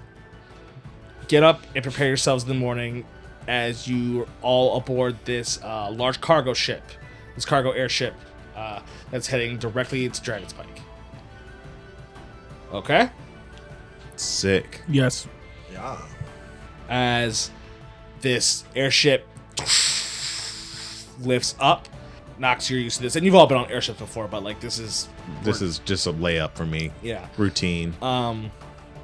get 1.27 1.43
up 1.43 1.61
and 1.75 1.83
prepare 1.83 2.07
yourselves 2.07 2.43
in 2.43 2.49
the 2.49 2.55
morning 2.55 3.05
as 3.47 3.87
you 3.87 4.27
all 4.41 4.77
aboard 4.77 5.17
this 5.25 5.61
uh, 5.63 5.91
large 5.91 6.19
cargo 6.21 6.53
ship, 6.53 6.83
this 7.35 7.45
cargo 7.45 7.71
airship 7.71 8.13
uh, 8.55 8.79
that's 9.11 9.27
heading 9.27 9.57
directly 9.57 10.07
to 10.09 10.21
Dragon's 10.21 10.53
Pike. 10.53 10.81
Okay. 12.73 13.09
Sick. 14.15 14.81
Yes. 14.87 15.27
Yeah. 15.71 15.97
as 16.89 17.51
this 18.21 18.63
airship 18.75 19.27
lifts 21.19 21.55
up. 21.59 21.87
Nox, 22.37 22.69
you're 22.69 22.79
used 22.79 22.97
to 22.97 23.03
this, 23.03 23.15
and 23.15 23.25
you've 23.25 23.35
all 23.35 23.47
been 23.47 23.57
on 23.57 23.69
airships 23.71 23.99
before, 23.99 24.27
but 24.27 24.43
like 24.43 24.59
this 24.59 24.77
is 24.79 25.07
This 25.43 25.61
is 25.61 25.79
just 25.79 26.05
a 26.07 26.13
layup 26.13 26.51
for 26.55 26.65
me. 26.65 26.91
yeah. 27.01 27.27
Routine. 27.37 27.93
Um, 28.01 28.51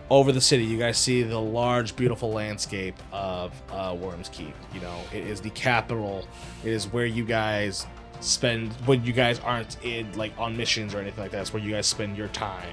over 0.10 0.34
the 0.34 0.42
city, 0.42 0.66
you 0.66 0.78
guys 0.78 0.98
see 0.98 1.24
the 1.24 1.40
large, 1.40 1.96
beautiful 1.96 2.32
landscape 2.34 2.96
of 3.14 3.54
uh, 3.72 3.96
Worms 3.98 4.28
Keep. 4.30 4.54
You 4.74 4.82
know, 4.82 4.98
it 5.14 5.26
is 5.26 5.40
the 5.40 5.52
capital. 5.52 6.28
It 6.66 6.72
is 6.72 6.88
where 6.92 7.06
you 7.06 7.24
guys 7.24 7.88
spend 8.20 8.72
when 8.86 9.04
you 9.06 9.14
guys 9.14 9.40
aren't 9.40 9.84
in 9.84 10.12
like 10.18 10.34
on 10.38 10.56
missions 10.58 10.94
or 10.94 11.00
anything 11.00 11.24
like 11.24 11.32
that. 11.32 11.42
It's 11.42 11.54
where 11.54 11.64
you 11.64 11.72
guys 11.72 11.88
spend 11.88 12.18
your 12.18 12.28
time. 12.30 12.68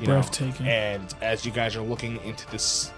you 0.00 0.06
know. 0.06 0.14
Breathtaking. 0.14 0.66
And 0.66 1.14
as 1.20 1.44
you 1.44 1.52
guys 1.52 1.76
are 1.76 1.82
looking 1.82 2.16
into 2.24 2.50
this, 2.50 2.90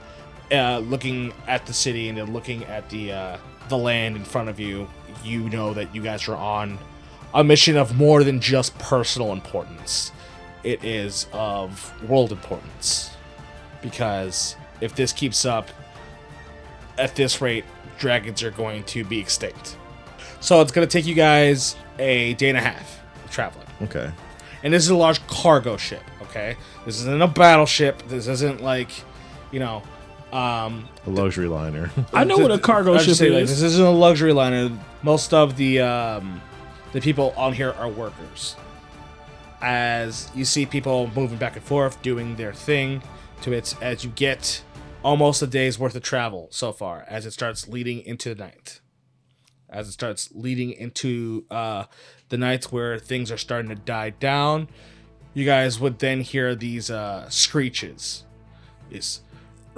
uh, 0.52 0.78
looking 0.78 1.32
at 1.48 1.66
the 1.66 1.72
city 1.74 2.08
and 2.08 2.16
then 2.16 2.32
looking 2.32 2.64
at 2.66 2.88
the 2.90 3.12
uh, 3.12 3.36
the 3.68 3.76
land 3.76 4.14
in 4.16 4.24
front 4.24 4.48
of 4.48 4.60
you, 4.60 4.88
you 5.24 5.48
know 5.50 5.74
that 5.74 5.94
you 5.94 6.02
guys 6.02 6.28
are 6.28 6.36
on 6.36 6.78
a 7.34 7.44
mission 7.44 7.76
of 7.76 7.96
more 7.96 8.24
than 8.24 8.40
just 8.40 8.78
personal 8.78 9.32
importance. 9.32 10.12
It 10.64 10.82
is 10.84 11.26
of 11.32 11.92
world 12.08 12.32
importance. 12.32 13.10
Because 13.82 14.56
if 14.80 14.94
this 14.94 15.12
keeps 15.12 15.44
up 15.44 15.70
at 16.98 17.14
this 17.14 17.40
rate, 17.40 17.64
dragons 17.98 18.42
are 18.42 18.50
going 18.50 18.84
to 18.84 19.04
be 19.04 19.18
extinct. 19.18 19.76
So 20.40 20.60
it's 20.60 20.72
going 20.72 20.86
to 20.86 20.90
take 20.90 21.06
you 21.06 21.14
guys 21.14 21.76
a 21.98 22.34
day 22.34 22.48
and 22.48 22.58
a 22.58 22.60
half 22.60 23.00
of 23.24 23.30
traveling. 23.30 23.66
Okay. 23.82 24.10
And 24.62 24.72
this 24.72 24.82
is 24.82 24.90
a 24.90 24.96
large 24.96 25.24
cargo 25.28 25.76
ship, 25.76 26.02
okay? 26.22 26.56
This 26.84 27.00
isn't 27.00 27.22
a 27.22 27.28
battleship. 27.28 28.02
This 28.08 28.26
isn't 28.26 28.60
like, 28.60 28.90
you 29.52 29.60
know, 29.60 29.82
um, 30.32 30.88
A 31.06 31.10
luxury 31.10 31.48
liner. 31.48 31.90
I 32.12 32.24
know 32.24 32.38
what 32.38 32.50
a 32.50 32.58
cargo 32.58 32.90
I 32.90 32.94
was 32.94 33.02
ship 33.02 33.08
just 33.08 33.20
saying, 33.20 33.32
like, 33.32 33.44
is. 33.44 33.50
this 33.50 33.62
isn't 33.62 33.84
a 33.84 33.90
luxury 33.90 34.32
liner. 34.32 34.70
Most 35.02 35.32
of 35.32 35.56
the 35.56 35.80
um, 35.80 36.40
the 36.92 37.00
people 37.00 37.32
on 37.36 37.52
here 37.52 37.72
are 37.72 37.88
workers. 37.88 38.56
As 39.60 40.30
you 40.34 40.44
see 40.44 40.66
people 40.66 41.10
moving 41.16 41.38
back 41.38 41.56
and 41.56 41.64
forth, 41.64 42.00
doing 42.02 42.36
their 42.36 42.52
thing 42.52 43.02
to 43.42 43.52
it, 43.52 43.74
as 43.80 44.04
you 44.04 44.10
get 44.10 44.62
almost 45.02 45.42
a 45.42 45.46
day's 45.46 45.78
worth 45.78 45.94
of 45.96 46.02
travel 46.02 46.48
so 46.50 46.72
far, 46.72 47.04
as 47.08 47.26
it 47.26 47.32
starts 47.32 47.68
leading 47.68 48.00
into 48.00 48.34
the 48.34 48.44
night. 48.44 48.80
As 49.70 49.88
it 49.88 49.92
starts 49.92 50.30
leading 50.34 50.72
into 50.72 51.44
uh, 51.50 51.84
the 52.30 52.38
nights 52.38 52.72
where 52.72 52.98
things 52.98 53.30
are 53.30 53.36
starting 53.36 53.68
to 53.68 53.74
die 53.74 54.10
down, 54.10 54.68
you 55.34 55.44
guys 55.44 55.78
would 55.78 55.98
then 55.98 56.22
hear 56.22 56.54
these 56.54 56.90
uh, 56.90 57.28
screeches. 57.28 58.24
These 58.90 59.20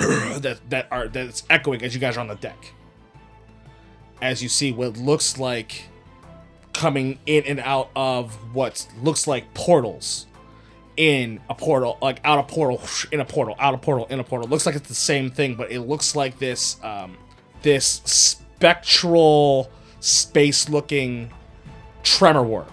that 0.40 0.58
that 0.70 0.88
are 0.90 1.08
that's 1.08 1.44
echoing 1.50 1.82
as 1.82 1.94
you 1.94 2.00
guys 2.00 2.16
are 2.16 2.20
on 2.20 2.28
the 2.28 2.34
deck. 2.36 2.72
As 4.22 4.42
you 4.42 4.48
see 4.48 4.72
what 4.72 4.96
looks 4.96 5.38
like 5.38 5.84
coming 6.72 7.18
in 7.26 7.44
and 7.44 7.60
out 7.60 7.90
of 7.96 8.34
what 8.54 8.86
looks 9.02 9.26
like 9.26 9.52
portals 9.54 10.26
in 10.96 11.40
a 11.48 11.54
portal, 11.54 11.98
like 12.02 12.20
out 12.24 12.38
of 12.38 12.48
portal, 12.48 12.80
in 13.12 13.20
a 13.20 13.24
portal, 13.24 13.56
out 13.58 13.74
of 13.74 13.80
portal, 13.80 14.06
in 14.06 14.20
a 14.20 14.24
portal. 14.24 14.48
Looks 14.48 14.66
like 14.66 14.74
it's 14.74 14.88
the 14.88 14.94
same 14.94 15.30
thing, 15.30 15.54
but 15.54 15.72
it 15.72 15.80
looks 15.80 16.14
like 16.14 16.38
this 16.38 16.76
um, 16.82 17.16
this 17.62 18.02
spectral 18.04 19.70
space 20.00 20.68
looking 20.68 21.30
tremor 22.02 22.42
worm. 22.42 22.66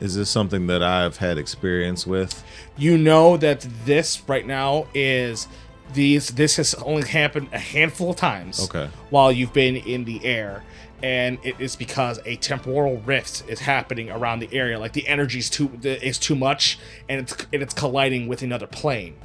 Is 0.00 0.14
this 0.14 0.30
something 0.30 0.68
that 0.68 0.82
I've 0.82 1.16
had 1.16 1.38
experience 1.38 2.06
with? 2.06 2.44
you 2.78 2.96
know 2.96 3.36
that 3.36 3.66
this 3.84 4.22
right 4.28 4.46
now 4.46 4.86
is 4.94 5.48
these 5.94 6.28
this 6.30 6.56
has 6.56 6.74
only 6.74 7.06
happened 7.08 7.48
a 7.52 7.58
handful 7.58 8.10
of 8.10 8.16
times 8.16 8.60
Okay. 8.64 8.88
while 9.10 9.32
you've 9.32 9.52
been 9.52 9.76
in 9.76 10.04
the 10.04 10.24
air 10.24 10.62
and 11.02 11.38
it 11.44 11.58
is 11.60 11.76
because 11.76 12.18
a 12.26 12.36
temporal 12.36 12.98
rift 13.06 13.44
is 13.48 13.60
happening 13.60 14.10
around 14.10 14.40
the 14.40 14.48
area. 14.52 14.78
Like 14.78 14.92
the 14.92 15.06
energy's 15.06 15.48
too 15.48 15.70
is 15.82 16.18
too 16.18 16.34
much 16.34 16.78
and 17.08 17.20
it's 17.20 17.36
and 17.52 17.62
it's 17.62 17.72
colliding 17.74 18.26
with 18.28 18.42
another 18.42 18.66
plane. 18.66 19.16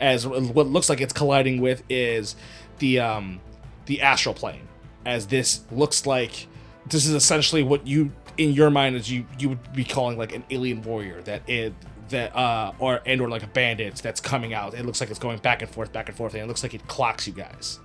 As 0.00 0.26
what 0.26 0.66
looks 0.66 0.88
like 0.88 1.00
it's 1.00 1.12
colliding 1.12 1.60
with 1.60 1.82
is 1.88 2.34
the 2.78 3.00
um 3.00 3.40
the 3.86 4.00
astral 4.00 4.34
plane. 4.34 4.66
As 5.04 5.26
this 5.26 5.60
looks 5.70 6.06
like 6.06 6.46
this 6.86 7.04
is 7.06 7.12
essentially 7.14 7.62
what 7.62 7.86
you 7.86 8.10
in 8.38 8.52
your 8.52 8.70
mind 8.70 8.96
as 8.96 9.10
you 9.10 9.26
you 9.38 9.50
would 9.50 9.72
be 9.74 9.84
calling 9.84 10.16
like 10.16 10.34
an 10.34 10.44
alien 10.50 10.80
warrior 10.82 11.20
that 11.22 11.42
it 11.48 11.74
that 12.10 12.34
uh 12.36 12.72
or 12.78 13.00
and 13.06 13.20
or 13.20 13.28
like 13.28 13.42
a 13.42 13.46
bandit 13.48 13.94
that's 13.96 14.20
coming 14.20 14.52
out 14.54 14.74
it 14.74 14.84
looks 14.86 15.00
like 15.00 15.10
it's 15.10 15.18
going 15.18 15.38
back 15.38 15.62
and 15.62 15.70
forth 15.70 15.92
back 15.92 16.08
and 16.08 16.16
forth 16.16 16.34
and 16.34 16.42
it 16.42 16.46
looks 16.46 16.62
like 16.62 16.74
it 16.74 16.86
clocks 16.88 17.26
you 17.26 17.32
guys 17.32 17.78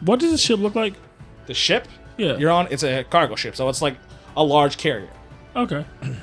What 0.00 0.20
does 0.20 0.32
the 0.32 0.38
ship 0.38 0.58
look 0.60 0.74
like? 0.74 0.94
the 1.46 1.54
ship 1.54 1.86
Yeah. 2.16 2.36
you're 2.36 2.50
on 2.50 2.68
it's 2.70 2.82
a 2.82 3.04
cargo 3.04 3.34
ship 3.36 3.54
so 3.56 3.68
it's 3.68 3.82
like 3.82 3.96
a 4.36 4.42
large 4.44 4.76
carrier 4.76 5.10
Okay. 5.56 5.84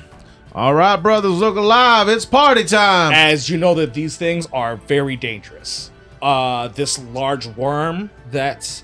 All 0.54 0.72
right, 0.72 0.96
brothers, 0.96 1.32
look 1.32 1.56
alive. 1.56 2.08
It's 2.08 2.24
party 2.24 2.64
time. 2.64 3.12
as 3.12 3.50
you 3.50 3.58
know 3.58 3.74
that 3.74 3.92
these 3.92 4.16
things 4.16 4.46
are 4.54 4.76
very 4.76 5.14
dangerous. 5.16 5.90
Uh, 6.22 6.68
this 6.68 6.98
large 6.98 7.46
worm 7.48 8.08
that 8.30 8.82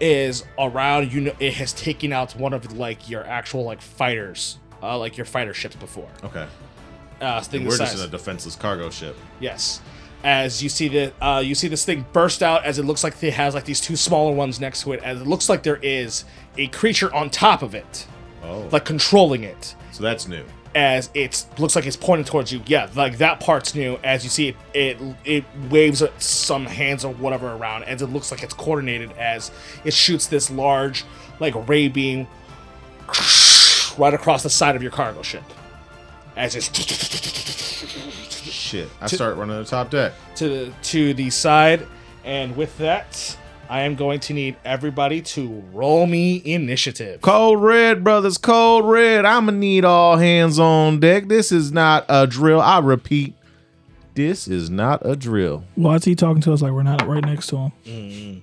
is 0.00 0.44
around, 0.58 1.10
you 1.12 1.22
know, 1.22 1.32
it 1.40 1.54
has 1.54 1.72
taken 1.72 2.12
out 2.12 2.36
one 2.36 2.52
of 2.52 2.76
like 2.76 3.08
your 3.08 3.24
actual 3.24 3.64
like 3.64 3.80
fighters, 3.80 4.58
uh, 4.82 4.98
like 4.98 5.16
your 5.16 5.24
fighter 5.24 5.54
ships 5.54 5.74
before. 5.76 6.08
Okay. 6.22 6.46
Uh, 7.20 7.40
thing 7.40 7.64
We're 7.64 7.76
just 7.76 7.96
in 7.96 8.00
a 8.02 8.08
defenseless 8.08 8.54
cargo 8.56 8.90
ship. 8.90 9.16
Yes. 9.40 9.80
As 10.24 10.62
you 10.62 10.68
see 10.68 10.88
the 10.88 11.12
uh, 11.24 11.38
you 11.40 11.54
see 11.54 11.68
this 11.68 11.84
thing 11.84 12.04
burst 12.12 12.42
out 12.42 12.64
as 12.64 12.78
it 12.78 12.84
looks 12.84 13.04
like 13.04 13.22
it 13.22 13.34
has 13.34 13.54
like 13.54 13.64
these 13.64 13.80
two 13.80 13.96
smaller 13.96 14.32
ones 14.32 14.60
next 14.60 14.82
to 14.82 14.92
it, 14.92 15.02
as 15.02 15.20
it 15.20 15.26
looks 15.26 15.48
like 15.48 15.62
there 15.62 15.78
is 15.82 16.24
a 16.56 16.66
creature 16.68 17.12
on 17.14 17.30
top 17.30 17.62
of 17.62 17.74
it, 17.74 18.06
Oh. 18.42 18.68
like 18.72 18.84
controlling 18.84 19.44
it. 19.44 19.74
so 19.92 20.02
that's 20.02 20.26
new. 20.28 20.44
as 20.74 21.08
it 21.14 21.44
looks 21.58 21.74
like 21.76 21.86
it's 21.86 21.96
pointing 21.96 22.24
towards 22.24 22.52
you. 22.52 22.60
Yeah, 22.66 22.88
like 22.96 23.18
that 23.18 23.38
part's 23.40 23.74
new. 23.76 23.98
As 24.02 24.22
you 24.24 24.30
see 24.30 24.48
it, 24.48 24.56
it 24.74 24.98
it 25.24 25.44
waves 25.70 26.02
some 26.18 26.66
hands 26.66 27.04
or 27.04 27.12
whatever 27.14 27.52
around, 27.52 27.84
as 27.84 28.02
it 28.02 28.06
looks 28.08 28.30
like 28.32 28.42
it's 28.42 28.54
coordinated. 28.54 29.12
As 29.12 29.52
it 29.84 29.94
shoots 29.94 30.26
this 30.26 30.50
large, 30.50 31.04
like 31.38 31.54
ray 31.68 31.86
beam, 31.88 32.26
right 33.98 34.14
across 34.14 34.42
the 34.42 34.50
side 34.50 34.76
of 34.76 34.82
your 34.82 34.90
cargo 34.92 35.22
ship. 35.22 35.44
As 36.38 36.54
it's 36.54 36.68
Shit. 38.48 38.88
I 39.00 39.08
start 39.08 39.36
running 39.36 39.56
the 39.58 39.64
top 39.64 39.90
deck. 39.90 40.12
to 40.36 40.48
the 40.48 40.72
to 40.82 41.12
the 41.12 41.30
side, 41.30 41.84
and 42.24 42.56
with 42.56 42.78
that, 42.78 43.36
I 43.68 43.80
am 43.80 43.96
going 43.96 44.20
to 44.20 44.34
need 44.34 44.56
everybody 44.64 45.20
to 45.22 45.64
roll 45.72 46.06
me 46.06 46.40
initiative. 46.44 47.22
Cold 47.22 47.60
red, 47.60 48.04
brothers, 48.04 48.38
cold 48.38 48.88
red. 48.88 49.24
I'ma 49.24 49.50
need 49.50 49.84
all 49.84 50.16
hands 50.16 50.60
on 50.60 51.00
deck. 51.00 51.26
This 51.26 51.50
is 51.50 51.72
not 51.72 52.04
a 52.08 52.26
drill. 52.28 52.60
I 52.60 52.78
repeat, 52.78 53.34
this 54.14 54.46
is 54.46 54.70
not 54.70 55.04
a 55.04 55.16
drill. 55.16 55.64
Why 55.74 55.96
is 55.96 56.04
he 56.04 56.14
talking 56.14 56.42
to 56.42 56.52
us 56.52 56.62
like 56.62 56.70
we're 56.72 56.84
not 56.84 57.04
right 57.04 57.24
next 57.24 57.48
to 57.48 57.56
him? 57.56 57.72
Mm. 57.84 58.42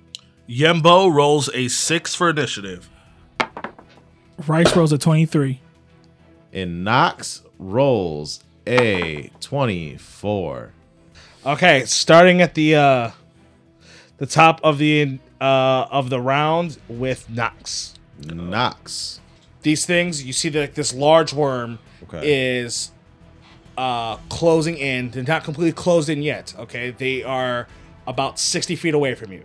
Yembo 0.50 1.14
rolls 1.14 1.50
a 1.54 1.70
six 1.70 2.14
for 2.14 2.30
initiative. 2.30 2.89
Rice 4.48 4.76
rolls 4.76 4.91
a 4.91 4.98
23. 4.98 5.62
And 6.52 6.84
Nox 6.84 7.41
rolls 7.60 8.43
a 8.68 9.30
24. 9.41 10.72
Okay, 11.45 11.86
starting 11.86 12.41
at 12.41 12.56
the 12.56 12.76
uh 12.76 13.12
the 14.18 14.26
top 14.26 14.60
of 14.64 14.78
the 14.78 15.20
uh 15.39 15.86
of 15.91 16.10
the 16.10 16.20
round 16.20 16.78
with 16.88 17.30
Nox. 17.30 17.93
Knox. 18.24 19.20
These 19.62 19.86
things, 19.86 20.24
you 20.24 20.34
see 20.34 20.49
that 20.49 20.76
this 20.76 20.93
large 20.93 21.34
worm 21.34 21.80
Okay. 22.03 22.22
is 22.60 22.91
uh 23.78 24.16
closing 24.30 24.78
in. 24.78 25.12
They're 25.12 25.24
not 25.24 25.43
completely 25.43 25.74
closed 25.74 26.10
in 26.10 26.22
yet. 26.24 26.53
Okay, 26.58 26.91
they 26.91 27.24
are 27.24 27.68
about 28.08 28.39
sixty 28.39 28.76
feet 28.76 28.93
away 28.93 29.16
from 29.16 29.32
you. 29.32 29.43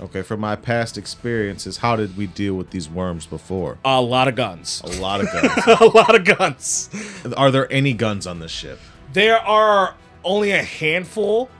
Okay, 0.00 0.22
from 0.22 0.40
my 0.40 0.56
past 0.56 0.98
experiences, 0.98 1.78
how 1.78 1.96
did 1.96 2.16
we 2.16 2.26
deal 2.26 2.54
with 2.54 2.70
these 2.70 2.88
worms 2.88 3.26
before? 3.26 3.78
A 3.84 4.00
lot 4.00 4.26
of 4.26 4.34
guns. 4.34 4.82
A 4.84 5.00
lot 5.00 5.20
of 5.20 5.30
guns. 5.32 5.66
a 5.80 5.84
lot 5.84 6.14
of 6.14 6.24
guns. 6.24 6.90
Are 7.36 7.50
there 7.50 7.70
any 7.72 7.92
guns 7.92 8.26
on 8.26 8.40
this 8.40 8.50
ship? 8.50 8.80
There 9.12 9.38
are 9.38 9.94
only 10.24 10.50
a 10.50 10.62
handful 10.62 11.50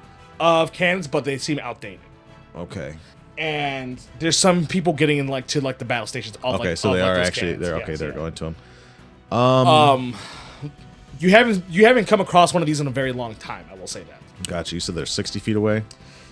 of 0.41 0.73
cannons, 0.73 1.07
but 1.07 1.25
they 1.25 1.39
seem 1.39 1.59
outdated. 1.61 2.01
Okay. 2.57 2.97
And 3.39 4.01
there's 4.19 4.37
some 4.37 4.67
people 4.67 4.93
getting 4.93 5.19
in 5.19 5.29
like 5.29 5.47
to 5.49 5.61
like 5.61 5.79
the 5.79 5.85
battle 5.85 6.07
stations. 6.07 6.37
Okay, 6.43 6.71
like, 6.71 6.77
so 6.77 6.93
they 6.93 7.03
like, 7.03 7.17
are 7.17 7.21
actually 7.21 7.53
cannons. 7.53 7.63
they're 7.63 7.77
okay. 7.77 7.93
Yes, 7.93 7.99
they're 8.01 8.09
yeah. 8.11 8.15
going 8.15 8.33
to 8.35 8.45
them. 8.45 8.57
Um, 9.39 10.17
you 11.19 11.31
haven't 11.31 11.65
you 11.71 11.87
haven't 11.87 12.07
come 12.07 12.21
across 12.21 12.53
one 12.53 12.63
of 12.63 12.67
these 12.67 12.81
in 12.81 12.87
a 12.87 12.91
very 12.91 13.13
long 13.13 13.35
time. 13.37 13.65
I 13.71 13.75
will 13.75 13.87
say 13.87 14.03
that. 14.03 14.21
Gotcha. 14.47 14.75
You 14.75 14.81
said 14.81 14.95
they're 14.95 15.07
sixty 15.07 15.39
feet 15.39 15.57
away. 15.57 15.85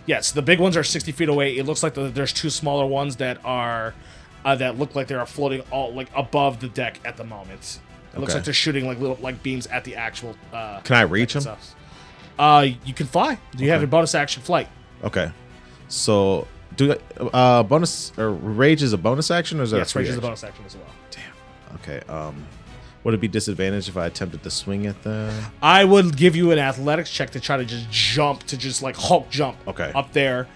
Yes, 0.07 0.33
the 0.33 0.43
big 0.43 0.59
ones 0.61 0.77
are 0.77 0.83
60 0.85 1.13
feet 1.13 1.29
away. 1.29 1.57
It 1.57 1.67
looks 1.67 1.83
like 1.83 1.95
the, 1.95 2.09
there's 2.09 2.33
two 2.33 2.51
smaller 2.51 2.87
ones 2.87 3.17
that 3.17 3.39
are 3.45 3.95
uh, 4.45 4.57
that 4.57 4.79
look 4.79 4.95
like 4.95 5.07
they 5.07 5.15
are 5.15 5.27
floating 5.27 5.61
all 5.71 5.93
like 5.93 6.09
above 6.17 6.61
the 6.61 6.69
deck 6.69 6.99
at 7.05 7.17
the 7.17 7.25
moment. 7.25 7.79
It 8.15 8.19
looks 8.19 8.31
Okay. 8.33 8.39
like 8.39 8.45
they're 8.45 8.55
shooting 8.55 8.87
like 8.87 8.99
little 8.99 9.19
like 9.21 9.43
beams 9.43 9.67
at 9.69 9.85
the 9.85 9.97
actual. 9.97 10.35
Uh, 10.53 10.81
Can 10.81 10.97
I 10.97 11.03
reach 11.03 11.35
them? 11.35 11.57
Uh, 12.39 12.67
you 12.85 12.95
can 12.95 13.07
fly. 13.07 13.39
Do 13.55 13.63
you 13.65 13.71
have 13.71 13.81
Okay. 13.81 13.85
a 13.85 13.89
bonus 13.89 14.15
action 14.15 14.43
flight? 14.43 14.69
Okay. 15.05 15.31
So 15.89 16.47
do 16.77 16.95
uh 17.35 17.63
bonus 17.65 18.13
or 18.17 18.31
rage 18.31 18.83
is 18.83 18.93
a 18.93 18.99
bonus 18.99 19.31
action 19.31 19.61
or 19.61 19.65
is 19.65 19.73
that 19.73 19.79
Yes, 19.79 19.91
a 19.91 19.93
free 19.93 20.03
range 20.05 20.11
is 20.13 20.19
a 20.19 20.21
bonus 20.21 20.43
action 20.45 20.65
as 20.65 20.77
well. 20.77 20.87
Damn. 21.11 21.75
Okay. 21.77 22.01
Um, 22.13 22.47
would 23.05 23.15
it 23.15 23.21
be 23.21 23.29
disadvantage 23.29 23.89
if 23.89 23.97
I 23.97 24.07
attempted 24.07 24.43
to 24.43 24.51
swing 24.51 24.87
at 24.87 25.03
them? 25.03 25.33
I 25.63 25.85
would 25.85 26.17
give 26.17 26.37
you 26.37 26.51
an 26.53 26.59
athletics 26.59 27.11
check 27.11 27.31
to 27.31 27.41
try 27.41 27.57
to 27.57 27.65
just 27.65 27.91
jump 27.91 28.45
to 28.45 28.57
just 28.57 28.83
like 28.83 28.97
Hulk 28.97 29.31
jump. 29.31 29.57
Okay. 29.67 29.93
Up 29.95 30.13
there. 30.13 30.49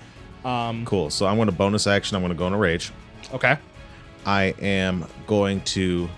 Um. 0.44 0.84
Cool. 0.84 1.10
So 1.10 1.26
I'm 1.26 1.36
going 1.36 1.46
to 1.46 1.52
bonus 1.52 1.86
action. 1.86 2.16
I'm 2.16 2.22
going 2.22 2.32
to 2.32 2.38
go 2.38 2.46
into 2.46 2.58
rage. 2.58 2.92
Okay. 3.32 3.56
I 4.26 4.54
am 4.60 5.06
going 5.26 5.60
to 5.62 6.08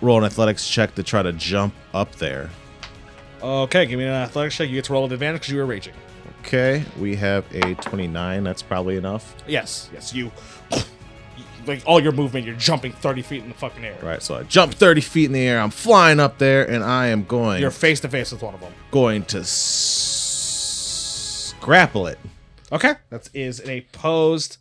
roll 0.00 0.18
an 0.18 0.24
athletics 0.24 0.68
check 0.68 0.94
to 0.96 1.02
try 1.02 1.22
to 1.22 1.32
jump 1.32 1.74
up 1.94 2.14
there. 2.16 2.50
Okay. 3.42 3.86
Give 3.86 3.98
me 3.98 4.04
an 4.04 4.12
athletics 4.12 4.56
check. 4.56 4.68
You 4.68 4.74
get 4.74 4.84
to 4.86 4.92
roll 4.92 5.04
with 5.04 5.12
advantage 5.12 5.42
because 5.42 5.52
you 5.52 5.58
were 5.58 5.66
raging. 5.66 5.94
Okay, 6.40 6.84
we 6.98 7.14
have 7.16 7.44
a 7.54 7.74
29. 7.74 8.44
That's 8.44 8.62
probably 8.62 8.96
enough. 8.96 9.34
Yes. 9.46 9.90
Yes. 9.92 10.14
You. 10.14 10.30
Like 11.68 11.82
all 11.86 12.00
your 12.00 12.12
movement, 12.12 12.46
you're 12.46 12.56
jumping 12.56 12.92
30 12.92 13.22
feet 13.22 13.42
in 13.42 13.48
the 13.50 13.54
fucking 13.54 13.84
air. 13.84 13.96
Right, 14.02 14.22
so 14.22 14.34
I 14.36 14.42
jump 14.44 14.72
30 14.74 15.00
feet 15.02 15.26
in 15.26 15.32
the 15.32 15.46
air. 15.46 15.60
I'm 15.60 15.70
flying 15.70 16.18
up 16.18 16.38
there, 16.38 16.68
and 16.68 16.82
I 16.82 17.08
am 17.08 17.24
going 17.24 17.60
You're 17.60 17.70
face 17.70 18.00
to 18.00 18.08
face 18.08 18.32
with 18.32 18.42
one 18.42 18.54
of 18.54 18.60
them. 18.60 18.72
going 18.90 19.24
to 19.26 19.38
s- 20.38 21.54
grapple 21.60 22.06
it. 22.06 22.18
Okay. 22.72 22.94
That 23.10 23.28
is 23.34 23.60
an 23.60 23.70
opposed 23.78 24.56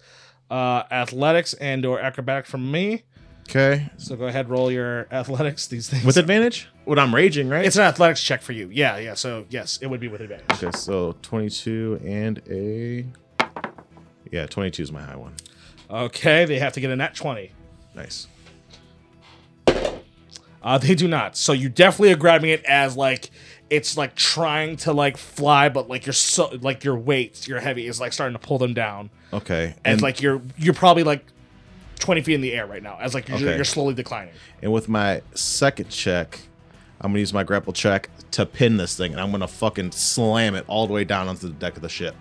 uh, 0.51 0.83
athletics 0.91 1.53
and 1.55 1.85
or 1.85 1.99
acrobatic 1.99 2.45
from 2.45 2.71
me. 2.71 3.03
Okay, 3.49 3.89
So 3.95 4.17
go 4.17 4.25
ahead, 4.27 4.49
roll 4.49 4.69
your 4.69 5.07
athletics. 5.09 5.67
These 5.67 5.89
things. 5.89 6.03
with 6.03 6.17
advantage. 6.17 6.67
When 6.83 6.99
I'm 6.99 7.15
raging, 7.15 7.47
right? 7.47 7.65
It's 7.65 7.77
an 7.77 7.83
athletics 7.83 8.21
check 8.21 8.41
for 8.41 8.51
you. 8.51 8.69
Yeah, 8.69 8.97
yeah. 8.97 9.13
So 9.13 9.45
yes, 9.49 9.79
it 9.81 9.87
would 9.87 10.01
be 10.01 10.09
with 10.09 10.19
advantage. 10.19 10.61
okay. 10.63 10.77
So 10.77 11.15
22 11.21 12.01
and 12.05 12.41
a 12.49 13.05
yeah, 14.31 14.47
22 14.47 14.83
is 14.83 14.91
my 14.91 15.01
high 15.01 15.15
one. 15.15 15.33
Okay, 15.89 16.45
they 16.45 16.59
have 16.59 16.73
to 16.73 16.81
get 16.81 16.91
a 16.91 16.95
nat 16.95 17.15
20. 17.15 17.51
Nice. 17.95 18.27
Uh, 20.61 20.77
they 20.77 20.95
do 20.95 21.07
not. 21.07 21.37
So 21.37 21.53
you 21.53 21.69
definitely 21.69 22.11
are 22.11 22.17
grabbing 22.17 22.49
it 22.49 22.63
as 22.65 22.97
like 22.97 23.29
it's 23.69 23.95
like 23.97 24.15
trying 24.15 24.75
to 24.77 24.91
like 24.93 25.17
fly, 25.17 25.69
but 25.69 25.87
like 25.89 26.05
you're 26.05 26.13
so 26.13 26.49
like 26.61 26.83
your 26.83 26.97
weight, 26.97 27.47
your 27.47 27.59
heavy 27.59 27.87
is 27.87 27.99
like 27.99 28.11
starting 28.13 28.37
to 28.37 28.45
pull 28.45 28.57
them 28.57 28.73
down, 28.73 29.09
Okay, 29.33 29.75
and, 29.85 30.01
like 30.01 30.21
you're 30.21 30.41
you're 30.57 30.73
probably 30.73 31.03
like 31.03 31.25
20 31.99 32.21
feet 32.21 32.35
in 32.35 32.41
the 32.41 32.53
air 32.53 32.65
right 32.65 32.83
now, 32.83 32.97
as 32.99 33.13
like 33.13 33.27
you're, 33.27 33.37
Okay. 33.37 33.55
you're 33.55 33.65
slowly 33.65 33.93
declining. 33.93 34.33
And 34.61 34.71
with 34.73 34.87
my 34.89 35.21
second 35.35 35.89
check, 35.89 36.39
I'm 37.01 37.11
gonna 37.11 37.19
use 37.19 37.33
my 37.33 37.43
grapple 37.43 37.73
check 37.73 38.09
to 38.31 38.45
pin 38.45 38.77
this 38.77 38.95
thing, 38.97 39.11
and 39.11 39.21
I'm 39.21 39.31
gonna 39.31 39.47
fucking 39.47 39.91
slam 39.91 40.55
it 40.55 40.65
all 40.67 40.87
the 40.87 40.93
way 40.93 41.03
down 41.03 41.27
onto 41.27 41.47
the 41.47 41.53
deck 41.53 41.75
of 41.75 41.81
the 41.81 41.89
ship. 41.89 42.15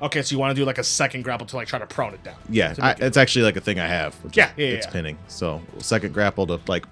Okay, 0.00 0.22
so 0.22 0.32
you 0.34 0.38
want 0.38 0.54
to 0.54 0.60
do 0.60 0.64
like 0.64 0.78
a 0.78 0.84
second 0.84 1.22
grapple 1.24 1.46
to 1.48 1.56
like 1.56 1.66
try 1.68 1.78
to 1.78 1.86
prone 1.86 2.14
it 2.14 2.22
down. 2.22 2.36
Yeah, 2.48 2.74
I, 2.80 2.88
make 2.90 2.98
it- 3.00 3.04
it's 3.06 3.16
actually 3.16 3.44
like 3.44 3.56
a 3.56 3.60
thing 3.60 3.80
I 3.80 3.86
have. 3.86 4.14
which 4.24 4.36
Yeah, 4.36 4.50
yeah, 4.56 4.66
it's 4.68 4.86
yeah. 4.86 4.92
pinning. 4.92 5.18
So 5.28 5.60
second 5.78 6.14
grapple 6.14 6.46
to 6.46 6.60
like 6.68 6.86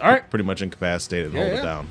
All 0.00 0.10
right. 0.10 0.28
pretty 0.30 0.44
much 0.44 0.62
incapacitate 0.62 1.26
and 1.26 1.34
Yeah, 1.34 1.40
hold 1.40 1.52
yeah. 1.54 1.58
it 1.58 1.62
down. 1.62 1.88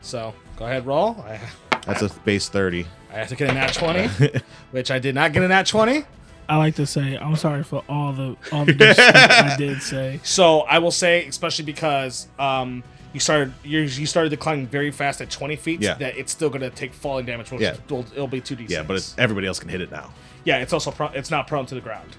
So 0.00 0.34
go 0.56 0.64
ahead, 0.66 0.86
roll. 0.86 1.10
I, 1.26 1.38
That's 1.86 2.02
a 2.02 2.08
base 2.24 2.48
thirty. 2.48 2.86
I 3.10 3.14
have 3.14 3.28
to 3.28 3.36
get 3.36 3.48
a 3.50 3.54
nat 3.54 3.72
20, 3.72 4.08
which 4.72 4.90
I 4.90 4.98
did 4.98 5.14
not 5.14 5.32
get 5.32 5.42
a 5.42 5.48
nat 5.48 5.66
20. 5.66 6.04
I 6.50 6.56
like 6.56 6.74
to 6.76 6.86
say 6.86 7.16
I'm 7.16 7.36
sorry 7.36 7.62
for 7.62 7.82
all 7.88 8.12
the 8.12 8.36
all 8.52 8.64
the 8.64 8.72
good 8.74 8.98
I 8.98 9.54
did 9.56 9.82
say. 9.82 10.20
So 10.24 10.60
I 10.62 10.78
will 10.78 10.90
say, 10.90 11.26
especially 11.26 11.64
because 11.66 12.26
um, 12.38 12.82
you 13.18 13.20
started 13.20 13.52
you 13.64 13.80
you 13.80 14.06
started 14.06 14.30
declining 14.30 14.66
very 14.68 14.90
fast 14.90 15.20
at 15.20 15.28
20 15.30 15.56
feet, 15.56 15.82
Yeah. 15.82 15.94
that 15.94 16.16
it's 16.16 16.30
still 16.32 16.48
going 16.50 16.60
to 16.62 16.70
take 16.70 16.94
falling 16.94 17.26
damage. 17.26 17.50
Which 17.50 17.60
Yeah. 17.60 17.74
will, 17.90 18.06
it'll 18.14 18.28
be 18.28 18.40
2d6. 18.40 18.70
Yeah, 18.70 18.82
but 18.84 18.96
it's, 18.96 19.14
everybody 19.18 19.46
else 19.46 19.58
can 19.58 19.68
hit 19.68 19.80
it 19.80 19.90
now. 19.90 20.12
yeah, 20.44 20.58
it's 20.58 20.72
also 20.72 20.90
pro- 20.92 21.08
it's 21.08 21.30
not 21.30 21.46
prone 21.48 21.66
to 21.66 21.74
the 21.74 21.80
ground. 21.80 22.16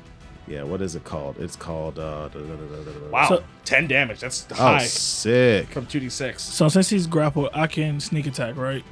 Yeah, 0.47 0.63
what 0.63 0.81
is 0.81 0.95
it 0.95 1.03
called? 1.03 1.37
It's 1.39 1.55
called. 1.55 1.99
Uh, 1.99 2.27
da- 2.27 2.39
da- 2.39 2.39
da- 2.39 2.55
da- 2.55 2.83
da- 2.83 2.99
da- 2.99 3.09
Wow, 3.11 3.27
So- 3.29 3.43
10 3.65 3.87
damage. 3.87 4.19
That's 4.19 4.45
high. 4.51 4.77
Oh, 4.81 4.85
sick. 4.85 5.67
from 5.69 5.85
2d6. 5.85 6.39
So 6.41 6.67
since 6.69 6.89
he's 6.89 7.07
grappled, 7.07 7.49
I 7.53 7.67
can 7.67 7.99
sneak 7.99 8.25
attack, 8.27 8.57
right? 8.57 8.83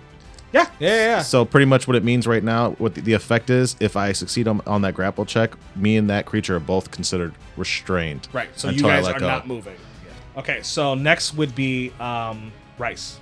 Yeah, 0.53 0.67
yeah, 0.79 0.89
yeah. 0.89 0.95
yeah. 1.17 1.21
So 1.23 1.43
pretty 1.45 1.65
much 1.65 1.87
what 1.87 1.95
it 1.97 2.03
means 2.03 2.25
right 2.27 2.43
now, 2.43 2.71
what 2.77 2.95
the, 2.95 3.01
the 3.01 3.13
effect 3.13 3.49
is, 3.49 3.75
if 3.79 3.97
I 3.97 4.11
succeed 4.13 4.47
on, 4.47 4.61
on 4.65 4.81
that 4.83 4.93
grapple 4.93 5.25
check, 5.25 5.55
me 5.75 5.97
and 5.97 6.09
that 6.09 6.25
creature 6.25 6.55
are 6.55 6.59
both 6.61 6.89
considered 6.91 7.33
restrained. 7.57 8.27
Right. 8.31 8.47
So 8.55 8.69
until 8.69 8.85
you 8.87 8.91
I 8.93 8.95
guys 8.97 9.05
let 9.07 9.15
are 9.17 9.19
go. 9.19 9.27
not 9.27 9.47
moving. 9.47 9.75
Okay. 10.37 10.61
So 10.61 10.93
next 10.93 11.33
would 11.33 11.55
be 11.55 11.91
um, 11.99 12.51
Rice. 12.77 13.19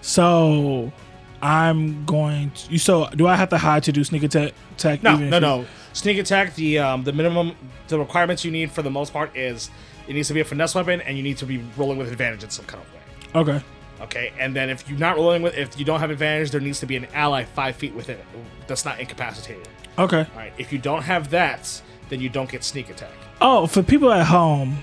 So 0.00 0.92
I'm 1.40 2.04
going 2.04 2.50
to. 2.50 2.72
You 2.72 2.78
so 2.78 3.08
do 3.10 3.26
I 3.26 3.36
have 3.36 3.48
to 3.50 3.58
hide 3.58 3.84
to 3.84 3.92
do 3.92 4.04
sneak 4.04 4.22
attack? 4.22 4.52
attack 4.72 5.02
No, 5.02 5.14
even 5.14 5.30
no, 5.30 5.38
no. 5.38 5.66
Sneak 5.92 6.18
attack. 6.18 6.54
The 6.54 6.78
um, 6.78 7.04
the 7.04 7.12
minimum, 7.12 7.54
the 7.88 7.98
requirements 7.98 8.44
you 8.44 8.50
need 8.50 8.70
for 8.70 8.82
the 8.82 8.90
most 8.90 9.12
part 9.12 9.36
is 9.36 9.70
it 10.08 10.14
needs 10.14 10.28
to 10.28 10.34
be 10.34 10.40
a 10.40 10.44
finesse 10.44 10.74
weapon, 10.74 11.00
and 11.02 11.16
you 11.16 11.22
need 11.22 11.38
to 11.38 11.46
be 11.46 11.62
rolling 11.76 11.98
with 11.98 12.10
advantage 12.10 12.42
in 12.42 12.50
some 12.50 12.64
kind 12.66 12.82
of 12.82 12.92
way. 12.92 13.00
Okay. 13.40 13.64
Okay, 14.00 14.32
and 14.38 14.54
then 14.54 14.70
if 14.70 14.88
you're 14.88 14.98
not 14.98 15.16
rolling 15.16 15.40
with, 15.40 15.56
if 15.56 15.78
you 15.78 15.84
don't 15.84 16.00
have 16.00 16.10
advantage, 16.10 16.50
there 16.50 16.60
needs 16.60 16.80
to 16.80 16.86
be 16.86 16.96
an 16.96 17.06
ally 17.14 17.44
five 17.44 17.76
feet 17.76 17.94
within 17.94 18.18
it 18.18 18.24
that's 18.66 18.84
not 18.84 18.98
incapacitated. 18.98 19.68
Okay. 19.98 20.18
All 20.18 20.36
right, 20.36 20.52
if 20.58 20.72
you 20.72 20.78
don't 20.78 21.02
have 21.02 21.30
that, 21.30 21.80
then 22.08 22.20
you 22.20 22.28
don't 22.28 22.50
get 22.50 22.64
sneak 22.64 22.90
attack. 22.90 23.12
Oh, 23.40 23.66
for 23.66 23.82
people 23.82 24.12
at 24.12 24.26
home, 24.26 24.78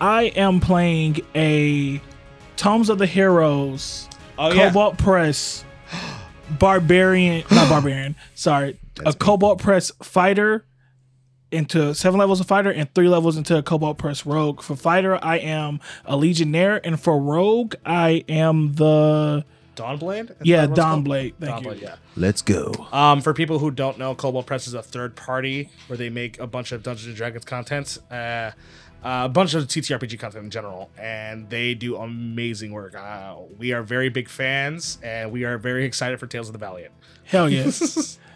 I 0.00 0.24
am 0.36 0.60
playing 0.60 1.20
a 1.34 2.00
Tomes 2.56 2.88
of 2.88 2.98
the 2.98 3.06
Heroes 3.06 4.08
Oh 4.38 4.52
yeah, 4.52 4.68
Kobold 4.68 4.98
Press 4.98 5.64
Barbarian, 6.58 7.44
not 7.50 7.68
Barbarian, 7.68 8.16
sorry, 8.34 8.78
a 9.04 9.12
Kobold 9.12 9.60
Press 9.60 9.92
fighter 10.02 10.64
into 11.52 11.94
seven 11.94 12.18
levels 12.18 12.40
of 12.40 12.46
fighter 12.46 12.70
and 12.70 12.92
three 12.94 13.08
levels 13.08 13.36
into 13.36 13.56
a 13.56 13.62
Kobold 13.62 13.98
Press 13.98 14.24
Rogue. 14.24 14.62
For 14.62 14.76
fighter, 14.76 15.22
I 15.22 15.36
am 15.38 15.80
a 16.04 16.16
Legionnaire, 16.16 16.84
and 16.86 16.98
for 16.98 17.18
Rogue, 17.20 17.74
I 17.84 18.24
am 18.28 18.74
the 18.74 19.44
Dawnblade. 19.76 20.30
Is 20.30 20.36
yeah 20.42 20.62
that 20.66 20.70
what? 20.70 20.78
Dawnblade. 20.78 21.34
Thank 21.40 21.66
Dawnblade, 21.66 21.80
you. 21.80 21.86
yeah. 21.88 21.96
Let's 22.16 22.42
go. 22.42 22.72
Um, 22.92 23.20
for 23.20 23.34
people 23.34 23.58
who 23.58 23.70
don't 23.70 23.98
know, 23.98 24.14
Kobold 24.14 24.46
Press 24.46 24.66
is 24.66 24.74
a 24.74 24.82
third 24.82 25.16
party 25.16 25.70
where 25.86 25.96
they 25.96 26.08
make 26.10 26.38
a 26.38 26.46
bunch 26.46 26.72
of 26.72 26.82
Dungeons 26.82 27.08
and 27.08 27.16
Dragons 27.16 27.44
content, 27.44 27.98
uh, 28.10 28.52
a 29.02 29.28
bunch 29.28 29.54
of 29.54 29.64
TTRPG 29.64 30.18
content 30.18 30.44
in 30.44 30.50
general, 30.50 30.90
and 30.98 31.48
they 31.50 31.74
do 31.74 31.96
amazing 31.96 32.72
work. 32.72 32.94
Uh, 32.94 33.36
we 33.58 33.72
are 33.72 33.82
very 33.82 34.08
big 34.08 34.28
fans, 34.28 34.98
and 35.02 35.32
we 35.32 35.44
are 35.44 35.58
very 35.58 35.84
excited 35.84 36.20
for 36.20 36.26
Tales 36.26 36.48
of 36.48 36.52
the 36.52 36.58
Valiant. 36.58 36.92
Hell 37.24 37.48
yes. 37.48 38.18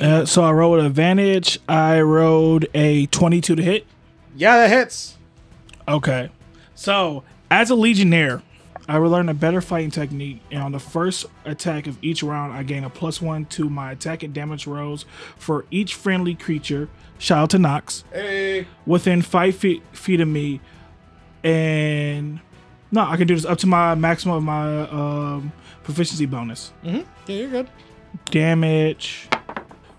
Uh, 0.00 0.24
so 0.24 0.42
I 0.44 0.52
rolled 0.52 0.80
advantage. 0.80 1.58
I 1.68 2.00
rolled 2.00 2.66
a 2.74 3.06
twenty-two 3.06 3.56
to 3.56 3.62
hit. 3.62 3.86
Yeah, 4.36 4.56
that 4.56 4.70
hits. 4.70 5.16
Okay. 5.86 6.30
So, 6.74 7.22
as 7.50 7.70
a 7.70 7.74
Legionnaire, 7.74 8.42
I 8.88 8.98
will 8.98 9.10
learn 9.10 9.28
a 9.28 9.34
better 9.34 9.60
fighting 9.60 9.90
technique, 9.90 10.40
and 10.50 10.62
on 10.62 10.72
the 10.72 10.78
first 10.78 11.26
attack 11.44 11.86
of 11.86 11.98
each 12.02 12.22
round, 12.22 12.54
I 12.54 12.62
gain 12.62 12.84
a 12.84 12.90
plus 12.90 13.20
one 13.20 13.44
to 13.46 13.68
my 13.68 13.92
attack 13.92 14.22
and 14.22 14.32
damage 14.32 14.66
rolls 14.66 15.04
for 15.36 15.66
each 15.70 15.94
friendly 15.94 16.34
creature. 16.34 16.88
Shout 17.18 17.38
out 17.38 17.50
to 17.50 17.58
Nox. 17.58 18.04
Hey. 18.10 18.66
Within 18.86 19.20
five 19.20 19.56
feet 19.56 19.82
feet 19.92 20.20
of 20.20 20.28
me, 20.28 20.62
and 21.44 22.40
no, 22.90 23.02
I 23.02 23.18
can 23.18 23.26
do 23.26 23.34
this 23.34 23.44
up 23.44 23.58
to 23.58 23.66
my 23.66 23.94
maximum 23.94 24.36
of 24.36 24.42
my 24.42 24.88
um, 24.88 25.52
proficiency 25.82 26.24
bonus. 26.24 26.72
Mm-hmm. 26.82 27.02
Yeah, 27.26 27.36
you're 27.36 27.50
good. 27.50 27.68
Damage 28.30 29.28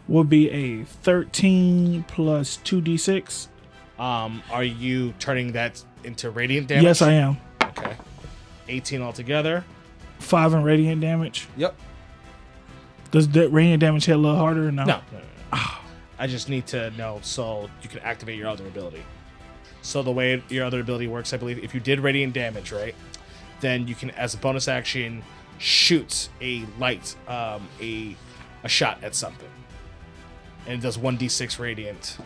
would 0.08 0.30
be 0.30 0.50
a 0.50 0.84
thirteen 0.84 2.04
plus 2.08 2.58
two 2.58 2.82
d 2.82 2.98
six. 2.98 3.50
Um, 4.00 4.42
are 4.50 4.64
you 4.64 5.14
turning 5.20 5.52
that 5.52 5.84
into 6.04 6.32
radiant 6.32 6.68
damage? 6.68 6.86
Yes, 6.86 7.02
I 7.04 7.12
am. 7.12 7.38
Okay. 7.62 7.96
18 8.70 9.02
altogether. 9.02 9.66
Five 10.20 10.54
in 10.54 10.64
radiant 10.64 11.02
damage. 11.02 11.48
Yep. 11.58 11.76
Does 13.12 13.28
that 13.30 13.50
radiant 13.50 13.82
damage 13.82 14.06
hit 14.06 14.16
a 14.16 14.18
little 14.20 14.38
harder? 14.38 14.68
Or 14.68 14.72
no. 14.72 14.84
No. 14.84 14.96
no, 15.12 15.18
no, 15.20 15.20
no. 15.54 15.60
I 16.22 16.28
just 16.28 16.50
need 16.50 16.68
to 16.68 16.92
know 16.92 17.20
so 17.24 17.70
you 17.82 17.90
can 17.90 18.00
activate 18.00 18.38
your 18.38 18.48
other 18.50 18.68
ability. 18.68 19.04
So 19.82 20.04
the 20.04 20.12
way 20.12 20.44
your 20.50 20.66
other 20.66 20.82
ability 20.82 21.08
works, 21.08 21.34
I 21.34 21.38
believe, 21.38 21.64
if 21.64 21.74
you 21.74 21.80
did 21.80 22.02
radiant 22.02 22.34
damage, 22.34 22.74
right, 22.74 22.94
then 23.62 23.88
you 23.88 23.96
can, 23.96 24.10
as 24.12 24.34
a 24.34 24.38
bonus 24.38 24.68
action, 24.68 25.24
shoot 25.58 26.28
a 26.42 26.66
light, 26.78 27.16
um, 27.28 27.68
a 27.82 28.16
a 28.64 28.68
shot 28.70 29.02
at 29.02 29.16
something, 29.16 29.48
and 30.68 30.80
it 30.80 30.82
does 30.82 30.98
one 30.98 31.16
d 31.16 31.30
six 31.30 31.58
radiant. 31.60 32.18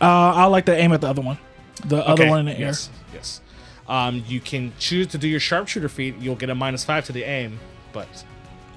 Uh, 0.00 0.04
I 0.34 0.46
like 0.46 0.66
to 0.66 0.76
aim 0.76 0.92
at 0.92 1.00
the 1.00 1.06
other 1.08 1.22
one. 1.22 1.38
The 1.84 2.04
other 2.06 2.26
one 2.28 2.40
in 2.40 2.46
the 2.46 2.52
air. 2.52 2.58
yes, 2.58 2.90
Yes. 3.14 3.40
Um, 3.90 4.24
you 4.28 4.40
can 4.40 4.72
choose 4.78 5.08
to 5.08 5.18
do 5.18 5.26
your 5.26 5.40
sharpshooter 5.40 5.88
feat. 5.88 6.14
You'll 6.20 6.36
get 6.36 6.48
a 6.48 6.54
minus 6.54 6.84
five 6.84 7.04
to 7.06 7.12
the 7.12 7.24
aim, 7.24 7.58
but 7.92 8.06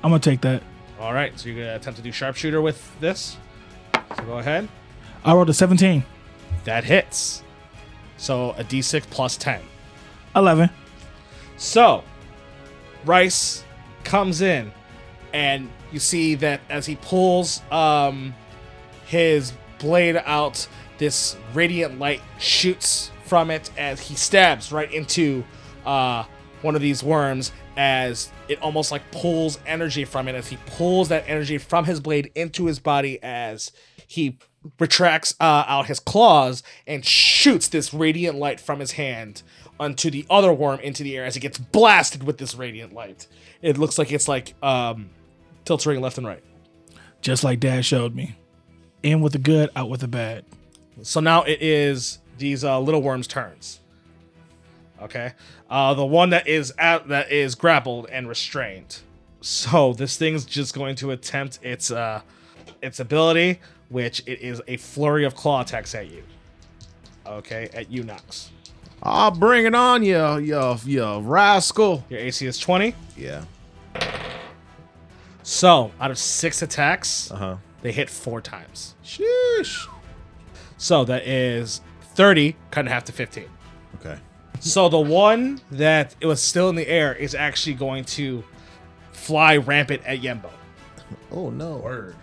I'm 0.03 0.09
gonna 0.09 0.20
take 0.20 0.41
that. 0.41 0.64
all 0.99 1.14
right. 1.14 1.39
So 1.39 1.49
you're 1.49 1.64
gonna 1.64 1.76
attempt 1.76 1.97
to 1.97 2.03
do 2.03 2.11
sharpshooter 2.11 2.61
with 2.61 2.99
this. 2.99 3.38
So 4.18 4.24
go 4.26 4.39
ahead. 4.39 4.68
I 5.24 5.34
rolled 5.34 5.49
a 5.51 5.53
17. 5.53 6.03
That 6.66 6.84
hits. 6.84 7.43
So 8.18 8.51
a 8.57 8.64
d6 8.64 9.03
plus 9.11 9.38
10. 9.38 9.61
11. 10.36 10.70
So 11.57 12.03
Rice 13.05 13.64
comes 14.03 14.41
in, 14.41 14.72
and 15.32 15.70
you 15.91 15.99
see 15.99 16.34
that 16.36 16.61
as 16.70 16.88
he 16.88 16.95
pulls 16.95 17.61
um, 17.72 18.34
his 19.05 19.53
blade 19.78 20.16
out, 20.26 20.68
this 20.97 21.38
radiant 21.53 21.99
light 21.99 22.22
shoots 22.39 23.11
from 23.34 23.50
it 23.50 23.72
as 23.80 24.00
he 24.00 24.14
stabs 24.14 24.72
right 24.72 24.92
into 24.94 25.44
uh, 25.88 26.24
one 26.62 26.76
of 26.76 26.82
these 26.84 27.02
worms. 27.02 27.52
As 27.76 28.32
it 28.48 28.62
almost 28.62 28.92
like 28.92 29.02
pulls 29.10 29.58
energy 29.66 30.06
from 30.06 30.28
it, 30.28 30.36
as 30.36 30.50
he 30.50 30.58
pulls 30.68 31.10
that 31.10 31.24
energy 31.26 31.58
from 31.58 31.86
his 31.86 32.00
blade 32.00 32.32
into 32.36 32.68
his 32.68 32.78
body, 32.78 33.18
as 33.24 33.72
he 34.06 34.38
retracts 34.80 35.34
uh, 35.40 35.64
out 35.66 35.88
his 35.88 36.00
claws 36.00 36.62
and 36.86 37.04
shoots 37.04 37.70
this 37.70 37.92
radiant 37.92 38.38
light 38.38 38.60
from 38.60 38.80
his 38.80 38.92
hand 38.92 39.42
onto 39.80 40.12
the 40.12 40.28
other 40.30 40.54
worm 40.54 40.80
into 40.82 41.02
the 41.02 41.18
air 41.18 41.26
as 41.26 41.36
it 41.36 41.40
gets 41.40 41.58
blasted 41.58 42.22
with 42.22 42.38
this 42.38 42.54
radiant 42.54 42.94
light. 42.94 43.26
It 43.64 43.80
looks 43.80 43.98
like 43.98 44.12
it's 44.12 44.28
like 44.28 44.54
um, 44.62 45.10
tilting 45.66 46.00
left 46.00 46.20
and 46.20 46.28
right. 46.28 46.44
Just 47.22 47.44
like 47.44 47.60
Dad 47.60 47.84
showed 47.84 48.14
me. 48.14 48.36
In 49.02 49.22
with 49.22 49.34
the 49.34 49.40
good, 49.40 49.72
out 49.76 49.90
with 49.90 50.02
the 50.02 50.08
bad. 50.08 50.46
So 51.02 51.20
now 51.20 51.42
it 51.42 51.64
is 51.64 52.20
these 52.38 52.64
uh, 52.64 52.80
little 52.80 53.02
worms' 53.02 53.28
turns. 53.28 53.80
Okay, 55.02 55.34
uh, 55.70 55.94
the 55.96 56.06
one 56.06 56.30
that 56.30 56.48
is 56.48 56.74
at, 56.78 57.08
that 57.10 57.32
is 57.32 57.56
grappled 57.56 58.08
and 58.12 58.28
restrained. 58.30 59.00
So 59.42 59.92
this 59.94 60.16
thing's 60.16 60.46
just 60.46 60.74
going 60.74 60.96
to 60.98 61.12
attempt 61.12 61.60
its 61.62 61.92
uh, 61.92 62.22
its 62.82 63.00
ability, 63.02 63.60
which 63.90 64.22
it 64.26 64.40
is 64.42 64.62
a 64.68 64.78
flurry 64.78 65.26
of 65.26 65.36
claw 65.36 65.62
attacks 65.62 65.94
at 65.94 66.10
you. 66.10 66.24
Okay, 67.26 67.70
at 67.74 67.92
you, 67.92 68.04
Nox. 68.04 68.52
I'll 69.02 69.32
bring 69.32 69.66
it 69.66 69.76
on 69.76 70.02
you, 70.04 70.38
you, 70.38 70.76
you 70.86 71.20
rascal. 71.20 72.06
Your 72.10 72.20
AC 72.22 72.46
is 72.46 72.58
twenty. 72.58 72.96
Yeah. 73.18 73.44
So 75.44 75.92
out 76.00 76.12
of 76.12 76.18
six 76.18 76.62
attacks, 76.62 77.30
Uh 77.32 77.36
huh. 77.36 77.56
they 77.82 77.92
hit 77.92 78.10
four 78.10 78.40
times. 78.42 78.96
Sheesh. 79.04 79.88
So 80.78 81.04
that 81.06 81.28
is 81.28 81.82
thirty, 82.16 82.55
cut 82.72 82.82
in 82.82 82.88
half 82.88 83.03
to 83.05 83.11
fifteen. 83.11 83.49
Okay. 83.95 84.18
So 84.59 84.88
the 84.89 84.99
one 84.99 85.61
that 85.72 86.16
it 86.22 86.26
was 86.26 86.41
still 86.41 86.70
in 86.70 86.76
the 86.76 86.88
air 86.88 87.14
is 87.14 87.36
actually 87.36 87.74
going 87.74 88.05
to 88.05 88.43
fly 89.11 89.57
rampant 89.57 90.03
at 90.05 90.22
Yembo. 90.22 90.49
Oh 91.32 91.49
no. 91.49 91.78
Word. 91.78 92.16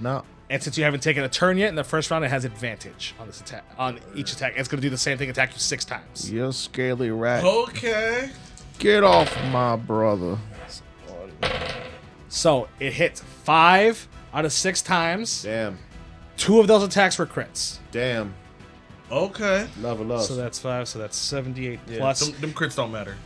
No. 0.00 0.24
And 0.48 0.62
since 0.62 0.78
you 0.78 0.84
haven't 0.84 1.02
taken 1.02 1.24
a 1.24 1.28
turn 1.28 1.58
yet 1.58 1.70
in 1.70 1.74
the 1.74 1.82
first 1.82 2.10
round, 2.10 2.24
it 2.24 2.28
has 2.28 2.44
advantage 2.44 3.14
on 3.18 3.26
this 3.26 3.40
attack 3.40 3.64
on 3.78 3.98
each 4.14 4.32
attack. 4.32 4.54
It's 4.56 4.68
going 4.68 4.80
to 4.80 4.86
do 4.86 4.90
the 4.90 4.96
same 4.96 5.18
thing, 5.18 5.28
attack 5.28 5.52
you 5.52 5.58
six 5.58 5.84
times. 5.84 6.30
You 6.30 6.52
scaly 6.52 7.10
rat. 7.10 7.42
Okay. 7.42 8.30
Get 8.78 9.02
off 9.02 9.36
my 9.50 9.74
brother. 9.74 10.38
So 12.28 12.68
it 12.78 12.92
hits 12.92 13.20
five 13.20 14.06
out 14.32 14.44
of 14.44 14.52
six 14.52 14.82
times. 14.82 15.42
Damn. 15.42 15.78
Two 16.36 16.60
of 16.60 16.68
those 16.68 16.82
attacks 16.84 17.18
were 17.18 17.26
crits. 17.26 17.78
Damn. 17.90 18.34
Okay. 19.10 19.68
Love 19.80 20.00
it, 20.00 20.04
love. 20.04 20.24
So 20.24 20.34
that's 20.36 20.58
five. 20.58 20.88
So 20.88 20.98
that's 20.98 21.16
seventy-eight 21.16 21.80
Yeah, 21.88 21.98
plus. 21.98 22.26
them, 22.26 22.40
them 22.40 22.52
crits 22.52 22.76
don't 22.76 22.92
matter. 22.92 23.16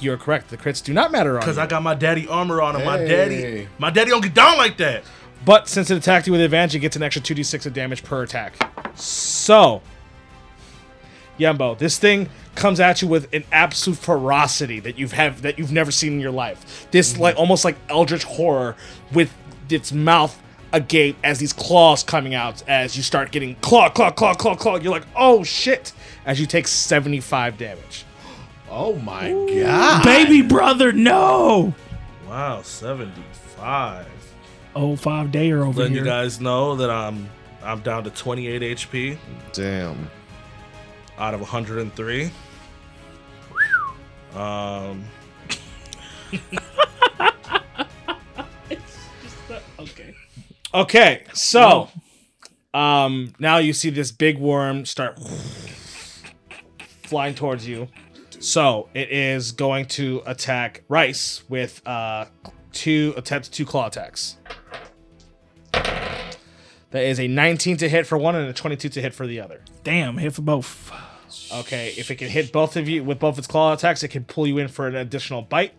You're 0.00 0.16
correct. 0.16 0.48
The 0.50 0.56
crits 0.56 0.82
do 0.82 0.92
not 0.92 1.10
matter 1.10 1.36
on 1.36 1.42
Cause. 1.42 1.58
I 1.58 1.66
got 1.66 1.82
my 1.82 1.94
daddy 1.94 2.28
armor 2.28 2.62
on, 2.62 2.76
and 2.76 2.84
my 2.84 2.98
daddy, 2.98 3.68
my 3.78 3.90
daddy 3.90 4.10
don't 4.10 4.22
get 4.22 4.34
down 4.34 4.56
like 4.56 4.76
that. 4.76 5.02
But 5.44 5.68
since 5.68 5.90
it 5.90 5.96
attacked 5.96 6.26
you 6.26 6.32
with 6.32 6.42
advantage, 6.42 6.76
it 6.76 6.80
gets 6.80 6.96
an 6.96 7.02
extra 7.02 7.22
2d6 7.22 7.66
of 7.66 7.72
damage 7.72 8.02
per 8.02 8.22
attack. 8.22 8.56
So, 8.96 9.82
Yembo, 11.38 11.78
this 11.78 11.98
thing 11.98 12.28
comes 12.54 12.80
at 12.80 13.02
you 13.02 13.08
with 13.08 13.32
an 13.32 13.44
absolute 13.52 13.98
ferocity 13.98 14.80
that 14.80 14.98
you've 14.98 15.12
have 15.12 15.42
that 15.42 15.58
you've 15.58 15.72
never 15.72 15.90
seen 15.90 16.14
in 16.14 16.20
your 16.20 16.32
life. 16.32 16.88
This 16.90 17.12
mm-hmm. 17.12 17.22
like 17.22 17.36
almost 17.36 17.64
like 17.64 17.76
eldritch 17.88 18.24
horror 18.24 18.76
with 19.12 19.32
its 19.70 19.92
mouth 19.92 20.40
agape 20.72 21.16
as 21.24 21.38
these 21.38 21.52
claws 21.52 22.02
coming 22.02 22.34
out 22.34 22.62
as 22.68 22.96
you 22.96 23.02
start 23.02 23.30
getting 23.30 23.54
claw, 23.56 23.88
claw, 23.88 24.10
claw, 24.10 24.34
claw, 24.34 24.54
claw. 24.54 24.76
You're 24.76 24.92
like, 24.92 25.06
oh 25.16 25.42
shit! 25.44 25.92
As 26.26 26.38
you 26.40 26.46
take 26.46 26.66
75 26.68 27.56
damage. 27.58 28.04
Oh 28.70 28.96
my 28.96 29.30
god. 29.30 30.04
Baby 30.04 30.42
brother, 30.42 30.92
no! 30.92 31.72
Wow, 32.28 32.60
seventy-five. 32.62 34.06
Oh, 34.76 34.94
five 34.94 35.32
day 35.32 35.50
or 35.50 35.64
over 35.64 35.80
Letting 35.80 35.94
here. 35.94 36.04
you 36.04 36.08
guys 36.08 36.40
know 36.40 36.76
that 36.76 36.90
I'm 36.90 37.28
I'm 37.62 37.80
down 37.80 38.04
to 38.04 38.10
28 38.10 38.62
HP 38.76 39.16
Damn. 39.52 40.10
out 41.18 41.34
of 41.34 41.40
103. 41.40 42.30
Um, 44.34 45.04
Okay, 50.74 51.24
so 51.32 51.88
um 52.74 53.32
now 53.38 53.56
you 53.56 53.72
see 53.72 53.90
this 53.90 54.12
big 54.12 54.38
worm 54.38 54.84
start 54.84 55.18
flying 57.02 57.34
towards 57.34 57.66
you. 57.66 57.88
So 58.40 58.88
it 58.94 59.10
is 59.10 59.52
going 59.52 59.86
to 59.86 60.22
attack 60.26 60.84
Rice 60.88 61.42
with 61.48 61.86
uh 61.86 62.26
two 62.72 63.14
attempts, 63.16 63.48
two 63.48 63.64
claw 63.64 63.86
attacks. 63.86 64.36
That 66.90 67.02
is 67.02 67.20
a 67.20 67.28
19 67.28 67.76
to 67.78 67.88
hit 67.88 68.06
for 68.06 68.16
one 68.16 68.34
and 68.34 68.48
a 68.48 68.52
22 68.52 68.88
to 68.90 69.02
hit 69.02 69.14
for 69.14 69.26
the 69.26 69.40
other. 69.40 69.62
Damn, 69.84 70.16
hit 70.18 70.34
for 70.34 70.42
both. 70.42 70.90
Okay, 71.52 71.92
if 71.98 72.10
it 72.10 72.16
can 72.16 72.28
hit 72.28 72.52
both 72.52 72.76
of 72.76 72.88
you 72.88 73.04
with 73.04 73.18
both 73.18 73.36
its 73.36 73.46
claw 73.46 73.74
attacks, 73.74 74.02
it 74.02 74.08
can 74.08 74.24
pull 74.24 74.46
you 74.46 74.56
in 74.58 74.68
for 74.68 74.86
an 74.86 74.96
additional 74.96 75.42
bite, 75.42 75.78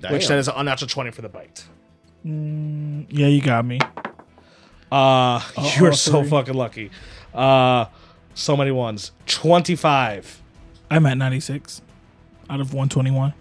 Damn. 0.00 0.12
which 0.12 0.28
that 0.28 0.38
is 0.38 0.48
an 0.48 0.54
unnatural 0.56 0.88
20 0.88 1.10
for 1.10 1.20
the 1.20 1.28
bite. 1.28 1.66
Yeah, 2.24 3.26
you 3.26 3.40
got 3.42 3.64
me. 3.64 3.78
Uh, 4.90 5.40
Oh, 5.56 5.74
you're 5.78 5.88
all 5.90 5.94
so 5.96 6.22
fucking 6.24 6.54
lucky. 6.54 6.90
Uh, 7.34 7.86
so 8.34 8.56
many 8.56 8.70
ones. 8.70 9.12
25. 9.26 10.42
I'm 10.90 11.06
at 11.06 11.16
96 11.16 11.82
out 12.50 12.60
of 12.60 12.74
121. 12.74 13.32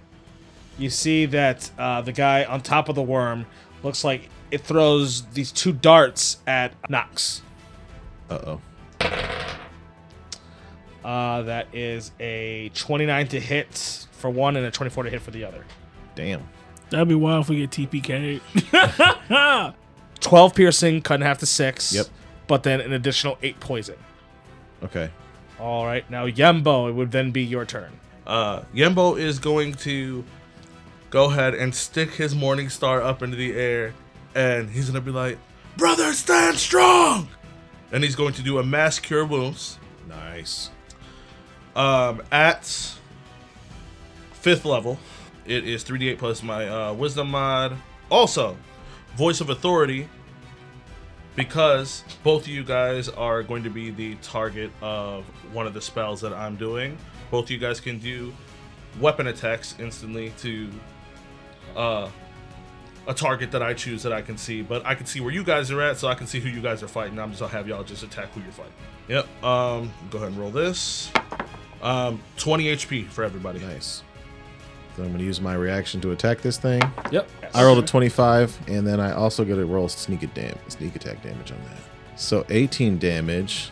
You 0.78 0.90
see 0.90 1.26
that 1.28 1.70
uh, 1.78 2.02
the 2.02 2.14
guy 2.14 2.46
on 2.46 2.62
top 2.62 2.90
of 2.90 2.96
the 2.96 3.02
worm 3.02 3.46
looks 3.84 4.04
like 4.04 4.30
it 4.50 4.62
throws 4.62 5.24
these 5.34 5.52
two 5.52 5.74
darts 5.74 6.38
at 6.48 6.74
Nox. 6.90 7.42
Uh 8.30 8.40
oh. 8.48 8.62
Uh, 11.04 11.42
that 11.44 11.68
is 11.74 12.12
a 12.20 12.70
29 12.74 13.28
to 13.30 13.40
hit 13.40 14.08
for 14.12 14.30
one 14.30 14.56
and 14.56 14.66
a 14.66 14.72
24 14.72 15.04
to 15.06 15.10
hit 15.10 15.22
for 15.22 15.32
the 15.32 15.44
other. 15.44 15.66
Damn. 16.16 16.48
That'd 16.92 17.08
be 17.08 17.16
wild 17.16 17.46
if 17.46 17.50
we 17.50 17.66
get 17.66 17.72
TPK. 17.72 18.42
12 20.20 20.56
piercing, 20.56 21.02
cut 21.02 21.16
in 21.16 21.22
half 21.26 21.40
to 21.40 21.46
six. 21.46 21.94
Yep. 21.94 22.08
But 22.48 22.64
then 22.64 22.82
an 22.82 22.94
additional 22.94 23.38
eight 23.42 23.60
poison. 23.60 23.96
Okay. 24.84 25.10
All 25.60 25.86
right, 25.86 26.08
now 26.10 26.28
Yembo, 26.28 26.90
it 26.90 26.94
would 26.94 27.12
then 27.12 27.32
be 27.32 27.44
your 27.44 27.66
turn. 27.66 27.92
Uh, 28.28 28.64
Yembo 28.74 29.20
is 29.20 29.40
going 29.40 29.74
to 29.76 30.24
go 31.10 31.26
ahead 31.32 31.56
and 31.56 31.74
stick 31.74 32.12
his 32.16 32.36
Morning 32.36 32.70
Star 32.70 33.02
up 33.02 33.22
into 33.24 33.36
the 33.36 33.54
air, 33.54 33.94
and 34.36 34.70
he's 34.70 34.88
gonna 34.88 35.02
be 35.02 35.12
like, 35.12 35.38
"Brother, 35.78 36.14
stand 36.14 36.58
strong!" 36.58 37.28
And 37.92 38.04
he's 38.04 38.16
going 38.16 38.34
to 38.34 38.42
do 38.42 38.58
a 38.58 38.64
mass 38.64 39.00
cure 39.00 39.26
wounds 39.26 39.78
Nice. 40.08 40.70
um, 41.76 42.22
at 42.32 42.66
fifth 44.34 44.66
level. 44.66 44.98
It 45.46 45.68
is 45.68 45.84
3d8 45.84 46.18
plus 46.18 46.44
my 46.44 46.68
uh, 46.68 46.94
wisdom 46.94 47.32
mod. 47.32 47.76
Also, 48.10 48.58
voice 49.16 49.42
of 49.42 49.50
authority, 49.50 50.08
because 51.36 52.04
both 52.24 52.44
of 52.44 52.48
you 52.50 52.64
guys 52.64 53.10
are 53.10 53.42
going 53.44 53.64
to 53.64 53.70
be 53.70 53.90
the 53.90 54.16
target 54.16 54.72
of 54.82 55.26
one 55.54 55.66
of 55.66 55.74
the 55.74 55.82
spells 55.82 56.22
that 56.22 56.34
I'm 56.34 56.56
doing. 56.56 56.98
Both 57.30 57.46
of 57.46 57.52
you 57.52 57.58
guys 57.58 57.80
can 57.80 58.00
do 58.00 58.34
weapon 59.00 59.28
attacks 59.28 59.76
instantly 59.80 60.34
to 60.40 60.70
uh, 61.76 62.10
a 63.08 63.14
target 63.14 63.52
that 63.52 63.64
I 63.64 63.74
choose 63.74 64.04
that 64.04 64.14
I 64.14 64.22
can 64.22 64.38
see. 64.38 64.62
But 64.62 64.86
I 64.86 64.96
can 64.96 65.06
see 65.06 65.22
where 65.22 65.34
you 65.34 65.44
guys 65.44 65.72
are 65.72 65.82
at, 65.82 65.98
so 65.98 66.08
I 66.08 66.16
can 66.16 66.28
see 66.28 66.40
who 66.40 66.50
you 66.50 66.62
guys 66.62 66.84
are 66.84 66.88
fighting. 66.88 67.18
I'm 67.20 67.30
just 67.30 67.42
gonna 67.42 67.54
have 67.54 67.68
y'all 67.68 67.84
just 67.84 68.04
attack 68.04 68.32
who 68.34 68.42
you're 68.42 68.52
fighting. 68.52 68.74
Yep. 69.08 69.44
Um, 69.44 69.92
go 70.10 70.18
ahead 70.18 70.30
and 70.30 70.38
roll 70.38 70.52
this. 70.52 71.12
Um, 71.82 72.22
20 72.38 72.66
HP 72.66 73.08
for 73.08 73.24
everybody. 73.24 73.60
Nice. 73.60 74.04
So 74.96 75.04
I'm 75.04 75.10
going 75.10 75.20
to 75.20 75.26
use 75.26 75.40
my 75.40 75.54
reaction 75.54 76.02
to 76.02 76.12
attack 76.12 76.42
this 76.42 76.58
thing. 76.58 76.82
Yep. 77.12 77.30
I 77.54 77.64
rolled 77.64 77.82
a 77.82 77.88
25, 77.88 78.60
and 78.68 78.86
then 78.86 79.00
I 79.00 79.14
also 79.14 79.46
get 79.46 79.56
to 79.56 79.66
roll 79.66 79.88
sneak, 79.88 80.34
dam- 80.34 80.58
sneak 80.68 80.96
attack 80.96 81.24
damage 81.24 81.52
on 81.52 81.58
that. 81.64 82.20
So 82.20 82.46
18 82.50 82.98
damage. 82.98 83.72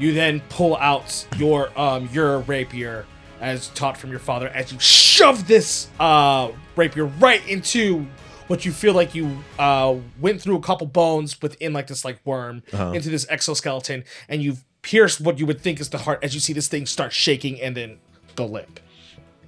You 0.00 0.12
then 0.12 0.40
pull 0.48 0.76
out 0.76 1.26
your 1.38 1.76
um 1.78 2.08
your 2.12 2.38
rapier 2.40 3.04
as 3.40 3.68
taught 3.68 3.96
from 3.96 4.10
your 4.10 4.20
father 4.20 4.48
as 4.48 4.72
you 4.72 4.78
shove 4.78 5.48
this 5.48 5.88
uh 5.98 6.50
rapier 6.76 7.06
right 7.06 7.44
into 7.48 8.06
what 8.46 8.64
you 8.64 8.70
feel 8.72 8.94
like 8.94 9.14
you 9.16 9.38
uh 9.58 9.96
went 10.20 10.40
through 10.40 10.56
a 10.56 10.60
couple 10.60 10.86
bones 10.86 11.40
within 11.42 11.72
like 11.72 11.88
this 11.88 12.04
like 12.04 12.20
worm 12.24 12.62
Uh-huh. 12.72 12.92
into 12.92 13.10
this 13.10 13.26
exoskeleton 13.28 14.04
and 14.28 14.40
you've 14.40 14.64
pierced 14.82 15.20
what 15.20 15.38
you 15.40 15.46
would 15.46 15.60
think 15.60 15.80
is 15.80 15.88
the 15.90 15.98
heart 15.98 16.20
as 16.22 16.32
you 16.32 16.40
see 16.40 16.52
this 16.52 16.68
thing 16.68 16.86
start 16.86 17.12
shaking 17.12 17.60
and 17.60 17.76
then 17.76 17.98
go 18.36 18.46
limp. 18.46 18.78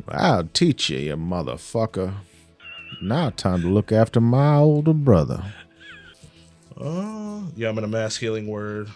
I'll 0.09 0.45
teach 0.45 0.91
you, 0.91 0.99
you 0.99 1.17
motherfucker. 1.17 2.15
Now 3.03 3.31
time 3.31 3.63
to 3.63 3.69
look 3.69 3.93
after 3.93 4.21
my 4.21 4.57
older 4.57 4.93
brother. 4.93 5.43
Uh, 6.79 7.43
yeah, 7.57 7.69
I'm 7.69 7.75
gonna 7.75 7.87
mass 7.87 8.17
healing 8.17 8.47
word. 8.47 8.89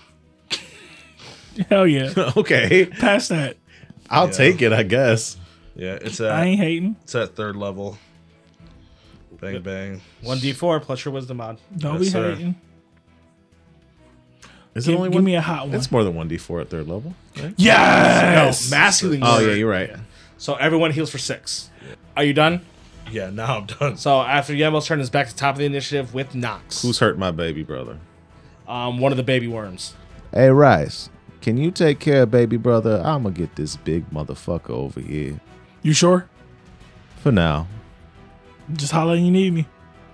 Hell 1.69 1.87
yeah. 1.87 2.13
okay. 2.37 2.87
Past 2.87 3.29
that. 3.31 3.57
I'll 4.11 4.27
Yeah. 4.27 4.33
take 4.33 4.63
it, 4.63 4.73
I 4.73 4.83
guess. 4.83 5.37
Yeah, 5.77 5.99
it's 6.01 6.21
I 6.21 6.45
ain't 6.45 6.61
hating. 6.61 6.97
it's 7.03 7.15
at 7.15 7.35
third 7.35 7.57
level. 7.57 7.99
Bang 9.41 9.61
bang. 9.63 10.01
One 10.23 10.39
D 10.39 10.53
four 10.53 10.79
plus 10.81 11.05
your 11.05 11.13
wisdom 11.15 11.39
mod. 11.39 11.59
Don't 11.77 11.95
Yes, 11.95 12.01
be 12.03 12.09
sir. 12.09 12.35
hating. 12.35 12.55
Is 14.75 14.89
it 14.89 14.91
Give, 14.93 14.99
only 14.99 15.11
give 15.11 15.15
one? 15.17 15.25
me 15.25 15.35
a 15.37 15.41
hot 15.41 15.67
one. 15.69 15.77
it's 15.77 15.93
more 15.93 16.03
than 16.03 16.15
1d4 16.15 16.63
at 16.63 16.69
third 16.69 16.89
level. 16.89 17.15
Right? 17.41 17.55
yes. 17.57 18.69
No, 18.71 18.77
mass 18.77 18.99
healing 18.99 19.21
Oh, 19.23 19.37
word. 19.39 19.47
yeah, 19.51 19.55
you're 19.55 19.71
right. 19.71 19.91
So 20.39 20.55
everyone 20.55 20.91
heals 20.91 21.11
for 21.11 21.19
six. 21.19 21.71
Are 22.17 22.25
you 22.25 22.33
done? 22.33 22.65
Yeah, 23.11 23.31
now 23.31 23.59
I'm 23.59 23.67
done. 23.67 23.97
So 23.97 24.21
after 24.21 24.53
Yembo's 24.53 24.87
turn 24.87 25.01
is 25.01 25.11
back 25.11 25.29
to 25.29 25.37
top 25.37 25.55
of 25.55 25.59
the 25.59 25.67
initiative 25.67 26.15
with 26.15 26.35
Nox. 26.35 26.83
Who's 26.83 26.99
hurt 26.99 27.19
my 27.19 27.31
baby 27.31 27.63
brother? 27.63 27.99
um 28.67 28.99
one 28.99 29.13
of 29.13 29.17
the 29.19 29.23
baby 29.23 29.47
worms. 29.47 29.95
Hey, 30.33 30.49
Rice, 30.49 31.11
can 31.43 31.57
you 31.59 31.71
take 31.71 32.01
care 32.01 32.23
of 32.23 32.31
baby 32.31 32.57
brother? 32.57 33.03
I'm 33.05 33.23
going 33.23 33.35
to 33.35 33.41
get 33.41 33.55
this 33.57 33.77
big 33.77 34.09
motherfucker 34.11 34.71
over 34.71 35.01
here. 35.01 35.39
You 35.83 35.93
sure? 35.93 36.29
For 37.19 37.31
now. 37.31 37.69
Just 38.73 38.93
holler 38.93 39.13
when 39.13 39.25
you 39.27 39.31
need 39.31 39.53
me. 39.53 39.67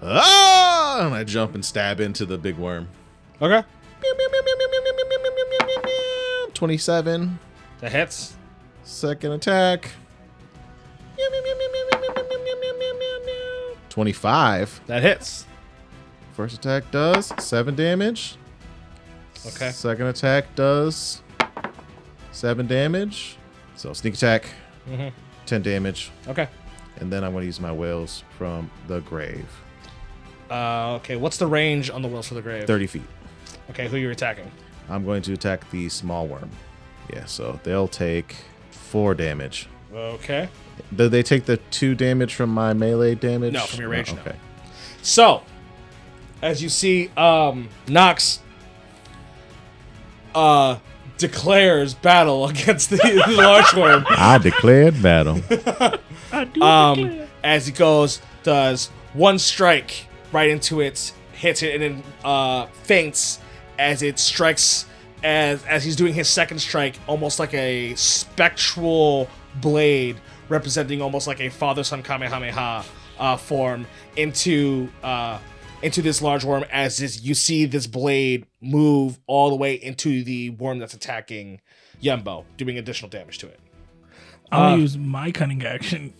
Ah! 0.02 1.06
And 1.06 1.14
I 1.14 1.22
jump 1.24 1.54
and 1.54 1.64
stab 1.64 2.00
into 2.00 2.26
the 2.26 2.36
big 2.36 2.56
worm. 2.56 2.88
Okay. 3.40 3.62
27. 6.54 7.38
That 7.80 7.92
hits. 7.92 8.34
Second 8.82 9.32
attack. 9.32 9.90
25. 13.88 14.80
That 14.86 15.02
hits. 15.02 15.46
First 16.32 16.56
attack 16.56 16.90
does 16.90 17.32
7 17.38 17.74
damage. 17.74 18.36
Okay. 19.46 19.70
Second 19.70 20.06
attack 20.06 20.54
does 20.54 21.22
7 22.32 22.66
damage. 22.66 23.36
So 23.76 23.92
sneak 23.92 24.14
attack, 24.14 24.46
Mhm. 24.88 25.12
10 25.46 25.62
damage. 25.62 26.10
Okay. 26.28 26.48
And 26.98 27.12
then 27.12 27.24
I'm 27.24 27.32
going 27.32 27.42
to 27.42 27.46
use 27.46 27.60
my 27.60 27.72
wails 27.72 28.24
from 28.38 28.70
the 28.86 29.00
grave. 29.00 29.46
Uh, 30.50 30.94
okay. 30.96 31.16
What's 31.16 31.36
the 31.38 31.46
range 31.46 31.90
on 31.90 32.02
the 32.02 32.08
Wails 32.08 32.26
from 32.28 32.36
the 32.36 32.42
Grave? 32.42 32.66
30 32.66 32.86
feet. 32.88 33.02
Okay. 33.70 33.88
Who 33.88 33.96
you're 33.96 34.10
attacking? 34.10 34.50
I'm 34.88 35.04
going 35.04 35.22
to 35.22 35.32
attack 35.32 35.70
the 35.70 35.88
small 35.88 36.26
worm. 36.26 36.50
Yeah, 37.12 37.24
so 37.26 37.60
they'll 37.62 37.86
take 37.88 38.36
4 38.70 39.14
damage. 39.14 39.68
Okay. 39.92 40.48
Do 40.94 41.08
they 41.08 41.22
take 41.22 41.44
the 41.44 41.56
2 41.56 41.94
damage 41.94 42.34
from 42.34 42.50
my 42.50 42.72
melee 42.72 43.14
damage? 43.14 43.52
No, 43.52 43.60
from 43.60 43.80
your 43.80 43.88
range, 43.90 44.12
no. 44.12 44.20
okay. 44.20 44.36
So, 45.02 45.42
as 46.42 46.62
you 46.62 46.68
see, 46.68 47.10
um, 47.16 47.68
Nox 47.88 48.40
uh 50.34 50.78
declares 51.18 51.92
battle 51.94 52.46
against 52.48 52.90
the, 52.90 52.96
the 52.96 53.32
large 53.36 53.72
worm. 53.74 54.04
I 54.08 54.38
declared 54.38 55.00
battle. 55.02 55.40
I 56.32 56.44
do 56.44 56.62
um, 56.62 57.02
declare. 57.02 57.28
as 57.44 57.66
he 57.66 57.72
goes, 57.72 58.20
does 58.42 58.88
one 59.12 59.38
strike 59.38 60.06
right 60.32 60.48
into 60.48 60.80
it, 60.80 61.12
hits 61.32 61.62
it, 61.62 61.74
and 61.74 61.82
then 61.82 62.02
uh, 62.24 62.66
faints 62.84 63.38
as 63.78 64.02
it 64.02 64.18
strikes. 64.18 64.86
As 65.22 65.62
as 65.66 65.84
he's 65.84 65.96
doing 65.96 66.14
his 66.14 66.30
second 66.30 66.60
strike, 66.60 66.98
almost 67.06 67.38
like 67.38 67.52
a 67.52 67.94
spectral 67.94 69.28
blade, 69.56 70.16
representing 70.48 71.02
almost 71.02 71.26
like 71.26 71.40
a 71.40 71.48
father 71.48 71.84
son 71.84 72.02
kamehameha 72.02 72.84
uh, 73.18 73.36
form 73.36 73.86
into 74.16 74.88
uh, 75.02 75.38
into 75.82 76.02
this 76.02 76.22
large 76.22 76.44
worm. 76.44 76.64
As 76.70 76.98
this, 76.98 77.22
you 77.22 77.34
see 77.34 77.64
this 77.64 77.86
blade 77.86 78.46
move 78.60 79.18
all 79.26 79.50
the 79.50 79.56
way 79.56 79.74
into 79.74 80.24
the 80.24 80.50
worm 80.50 80.78
that's 80.78 80.94
attacking 80.94 81.60
Yembo, 82.02 82.44
doing 82.56 82.78
additional 82.78 83.08
damage 83.08 83.38
to 83.38 83.46
it. 83.48 83.60
I'm 84.52 84.58
gonna 84.58 84.74
uh, 84.74 84.78
use 84.78 84.98
my 84.98 85.30
cunning 85.30 85.64
action. 85.64 86.12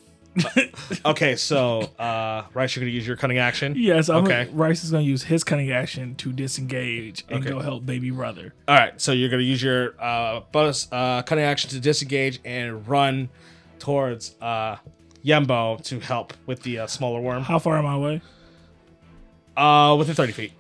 Okay, 1.05 1.36
so 1.36 1.80
uh 1.99 2.45
Rice, 2.55 2.74
you're 2.76 2.80
gonna 2.82 2.93
use 2.93 3.07
your 3.07 3.16
cunning 3.16 3.38
action. 3.38 3.74
Yes, 3.76 4.09
I'm 4.09 4.24
Okay. 4.24 4.45
gonna, 4.47 4.57
Rice 4.57 4.84
is 4.84 4.91
gonna 4.91 5.03
use 5.03 5.22
his 5.24 5.45
cunning 5.45 5.70
action 5.70 6.14
to 6.16 6.32
disengage 6.32 7.24
and 7.28 7.41
Okay. 7.41 7.51
go 7.51 7.61
help 7.61 7.86
baby 7.86 8.11
brother. 8.11 8.55
All 8.68 8.76
right, 8.76 9.01
so 9.01 9.12
you're 9.12 9.28
gonna 9.30 9.43
use 9.43 9.62
your 9.62 9.95
uh 10.01 10.41
bonus 10.53 10.88
uh 10.93 11.22
cunning 11.22 11.45
action 11.45 11.70
to 11.70 11.80
disengage 11.80 12.41
and 12.45 12.86
run 12.88 13.28
towards 13.78 14.34
uh 14.41 14.76
Yembo 15.24 15.82
to 15.84 16.01
help 16.01 16.32
with 16.47 16.62
the 16.62 16.78
uh, 16.80 16.86
smaller 16.86 17.20
worm. 17.20 17.43
How 17.43 17.59
far 17.59 17.76
am 17.76 17.84
I 17.86 17.95
away? 17.95 18.22
Uh, 19.57 19.95
within 19.99 20.14
30 20.14 20.32
feet. 20.32 20.53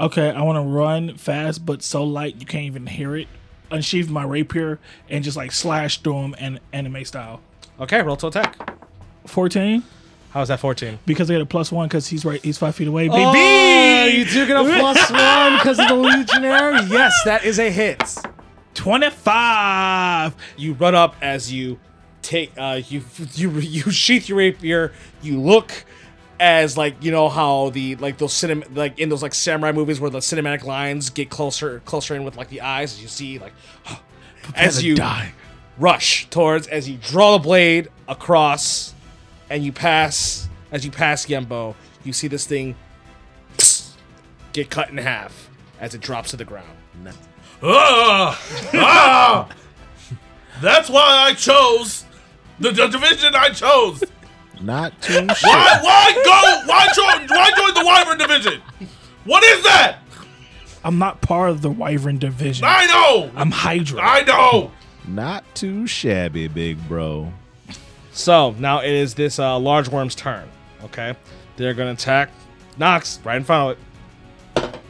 Okay, 0.00 0.30
I 0.30 0.40
want 0.42 0.56
to 0.56 0.62
run 0.62 1.16
fast, 1.18 1.66
but 1.66 1.82
so 1.82 2.04
light 2.04 2.36
you 2.40 2.46
can't 2.46 2.64
even 2.64 2.86
hear 2.86 3.14
it. 3.16 3.28
Unsheath 3.70 4.08
my 4.08 4.22
rapier 4.24 4.78
and 5.10 5.22
just 5.22 5.36
like 5.36 5.52
slash 5.52 6.00
through 6.00 6.18
him 6.22 6.34
and 6.38 6.60
anime 6.72 7.04
style. 7.04 7.42
Okay, 7.78 8.00
roll 8.02 8.16
to 8.16 8.28
attack. 8.28 8.69
14 9.26 9.82
How 10.30 10.42
is 10.42 10.48
that 10.48 10.60
14? 10.60 10.98
because 11.06 11.30
I 11.30 11.34
get 11.34 11.42
a 11.42 11.46
plus 11.46 11.70
one 11.72 11.88
because 11.88 12.06
he's 12.08 12.24
right. 12.24 12.42
He's 12.42 12.58
five 12.58 12.74
feet 12.74 12.88
away. 12.88 13.08
Baby, 13.08 13.22
Oh, 13.22 14.06
you 14.06 14.24
do 14.24 14.46
get 14.46 14.56
a 14.56 14.62
plus 14.64 15.10
one 15.10 15.58
because 15.58 15.78
of 15.78 15.88
the 15.88 15.94
legionary. 15.94 16.80
Yes, 16.88 17.14
that 17.24 17.44
is 17.44 17.58
a 17.58 17.70
hit. 17.70 18.02
25. 18.74 20.34
you 20.56 20.74
run 20.74 20.94
up 20.94 21.14
as 21.20 21.52
you 21.52 21.78
take 22.22 22.52
uh 22.58 22.80
you 22.88 23.02
you 23.34 23.50
you 23.60 23.90
sheath 23.90 24.28
your 24.28 24.36
rapier 24.38 24.92
you 25.22 25.40
look 25.40 25.72
as 26.38 26.76
like 26.76 27.02
you 27.02 27.10
know 27.10 27.28
how 27.30 27.70
the 27.70 27.96
like 27.96 28.18
those 28.18 28.32
cinema 28.32 28.64
like 28.74 28.98
in 28.98 29.08
those 29.08 29.22
like 29.22 29.32
samurai 29.34 29.72
movies 29.72 29.98
where 30.00 30.10
the 30.10 30.18
cinematic 30.18 30.62
lines 30.64 31.08
get 31.10 31.30
closer 31.30 31.80
closer 31.86 32.14
in 32.14 32.22
with 32.24 32.36
like 32.36 32.48
the 32.50 32.60
eyes 32.60 32.92
as 32.92 33.02
you 33.02 33.08
see 33.08 33.38
like 33.38 33.52
as 34.54 34.82
you 34.84 34.94
die. 34.96 35.32
rush 35.78 36.28
towards 36.30 36.66
as 36.66 36.88
you 36.88 36.98
draw 36.98 37.32
the 37.32 37.42
blade 37.42 37.88
across 38.06 38.94
and 39.50 39.62
you 39.64 39.72
pass 39.72 40.48
as 40.72 40.84
you 40.84 40.90
pass 40.90 41.26
Yembo 41.26 41.74
you 42.04 42.12
see 42.12 42.28
this 42.28 42.46
thing 42.46 42.74
get 44.52 44.70
cut 44.70 44.88
in 44.88 44.96
half 44.96 45.50
as 45.78 45.94
it 45.94 46.00
drops 46.00 46.30
to 46.30 46.36
the 46.36 46.44
ground 46.44 46.78
Ah! 47.62 48.40
Ah! 48.72 49.48
That's 50.62 50.88
why 50.88 51.26
I 51.28 51.34
chose 51.34 52.04
the, 52.58 52.70
the 52.70 52.86
division 52.88 53.34
I 53.34 53.50
chose. 53.50 54.02
Not 54.60 55.00
too 55.00 55.12
shit. 55.12 55.42
Why? 55.42 55.78
Why 55.82 56.12
go? 56.24 56.68
Why 56.68 56.86
join? 56.94 57.28
Why 57.28 57.50
join 57.56 57.74
the 57.74 57.84
Wyvern 57.84 58.18
division? 58.18 58.60
What 59.24 59.42
is 59.44 59.62
that? 59.64 59.98
I'm 60.84 60.98
not 60.98 61.20
part 61.20 61.50
of 61.50 61.62
the 61.62 61.70
Wyvern 61.70 62.18
division. 62.18 62.64
I 62.66 62.86
know. 62.86 63.30
I'm 63.36 63.50
Hydra. 63.50 64.00
I 64.02 64.22
know. 64.22 64.70
Not 65.06 65.44
too 65.54 65.86
shabby, 65.86 66.48
big 66.48 66.86
bro. 66.88 67.32
So 68.12 68.54
now 68.58 68.80
it 68.80 68.90
is 68.92 69.14
this 69.14 69.38
uh, 69.38 69.58
large 69.58 69.88
worm's 69.88 70.14
turn. 70.14 70.48
Okay, 70.84 71.14
they're 71.56 71.74
gonna 71.74 71.92
attack 71.92 72.30
Nox 72.78 73.20
right 73.24 73.36
in 73.36 73.44
front 73.44 73.72
of 73.72 73.78
it. 73.78 74.80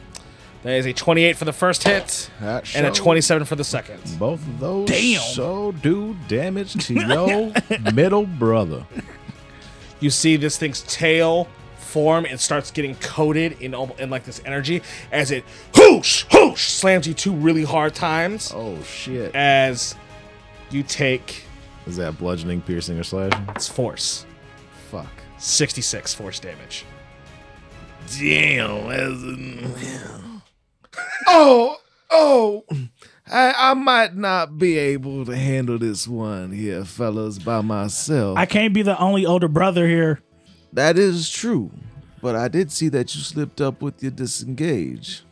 That 0.63 0.73
is 0.73 0.85
a 0.85 0.93
28 0.93 1.37
for 1.37 1.45
the 1.45 1.53
first 1.53 1.83
hit 1.83 2.29
That 2.39 2.75
and 2.75 2.85
a 2.85 2.93
show- 2.93 3.03
27 3.03 3.45
for 3.45 3.55
the 3.55 3.63
second. 3.63 3.99
Both 4.19 4.41
of 4.47 4.59
those 4.59 4.87
Damn. 4.87 5.19
so 5.21 5.71
do 5.71 6.15
damage 6.27 6.73
to 6.85 6.93
your 7.73 7.91
middle 7.93 8.25
brother. 8.27 8.85
You 9.99 10.11
see 10.11 10.35
this 10.37 10.57
thing's 10.59 10.81
tail 10.81 11.47
form 11.77 12.25
and 12.25 12.39
starts 12.39 12.69
getting 12.71 12.93
coated 12.95 13.59
in 13.61 13.73
al- 13.73 13.95
in 13.99 14.09
like 14.11 14.23
this 14.23 14.39
energy 14.45 14.81
as 15.11 15.29
it 15.31 15.43
whoosh 15.75 16.23
whoosh 16.31 16.69
slams 16.69 17.05
you 17.07 17.13
two 17.13 17.33
really 17.33 17.63
hard 17.65 17.93
times 17.93 18.51
Oh 18.55 18.81
shit! 18.83 19.35
as 19.35 19.93
you 20.69 20.83
take 20.83 21.43
Is 21.91 21.97
that 21.97 22.17
bludgeoning, 22.17 22.61
piercing, 22.61 22.97
or 22.97 23.03
slashing? 23.03 23.49
its 23.49 23.67
force. 23.67 24.25
Fuck. 24.89 25.11
66 25.39 26.13
force 26.13 26.39
damage. 26.39 26.85
Damn. 28.17 30.41
oh, 31.27 31.75
oh. 32.09 32.63
I, 33.29 33.53
I 33.57 33.73
might 33.73 34.15
not 34.15 34.57
be 34.57 34.77
able 34.77 35.25
to 35.25 35.35
handle 35.35 35.77
this 35.77 36.07
one 36.07 36.53
here, 36.53 36.85
fellas, 36.85 37.37
by 37.39 37.59
myself. 37.59 38.37
I 38.37 38.45
can't 38.45 38.73
be 38.73 38.83
the 38.83 38.97
only 38.97 39.25
older 39.25 39.49
brother 39.49 39.85
here. 39.85 40.21
that 40.71 40.97
is 40.97 41.29
true. 41.29 41.71
But 42.21 42.37
I 42.37 42.47
did 42.47 42.71
see 42.71 42.87
that 42.87 43.13
you 43.13 43.21
slipped 43.21 43.59
up 43.59 43.81
with 43.81 44.01
your 44.01 44.13
disengage. 44.13 45.23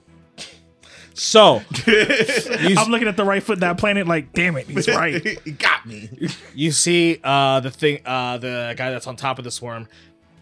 So, 1.20 1.62
I'm 1.88 2.90
looking 2.90 3.10
at 3.10 3.18
the 3.18 3.26
right 3.26 3.44
foot 3.44 3.60
that 3.60 3.78
planet 3.78 4.08
like, 4.08 4.32
damn 4.32 4.56
it, 4.56 4.68
he's 4.68 4.88
right. 4.88 5.22
he 5.44 5.52
got 5.52 5.86
me. 5.86 6.10
you 6.56 6.72
see 6.72 7.20
uh, 7.24 7.60
the 7.60 7.70
thing, 7.70 8.00
uh, 8.06 8.38
the 8.38 8.74
guy 8.78 8.90
that's 8.90 9.06
on 9.06 9.18
top 9.18 9.38
of 9.38 9.44
the 9.44 9.52
swarm 9.52 9.88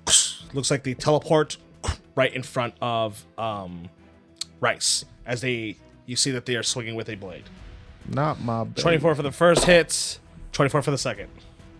looks 0.53 0.69
like 0.69 0.83
they 0.83 0.93
teleport 0.93 1.57
right 2.15 2.31
in 2.31 2.43
front 2.43 2.75
of 2.79 3.25
um, 3.39 3.89
Rice 4.59 5.03
as 5.25 5.41
they, 5.41 5.77
you 6.05 6.15
see 6.15 6.29
that 6.29 6.45
they 6.45 6.55
are 6.55 6.63
swinging 6.63 6.93
with 6.95 7.09
a 7.09 7.15
blade. 7.15 7.45
Not 8.07 8.39
my 8.41 8.63
bad. 8.63 8.77
24 8.77 9.15
for 9.15 9.23
the 9.23 9.31
first 9.31 9.63
hit, 9.65 10.19
24 10.51 10.83
for 10.83 10.91
the 10.91 10.97
second. 10.99 11.29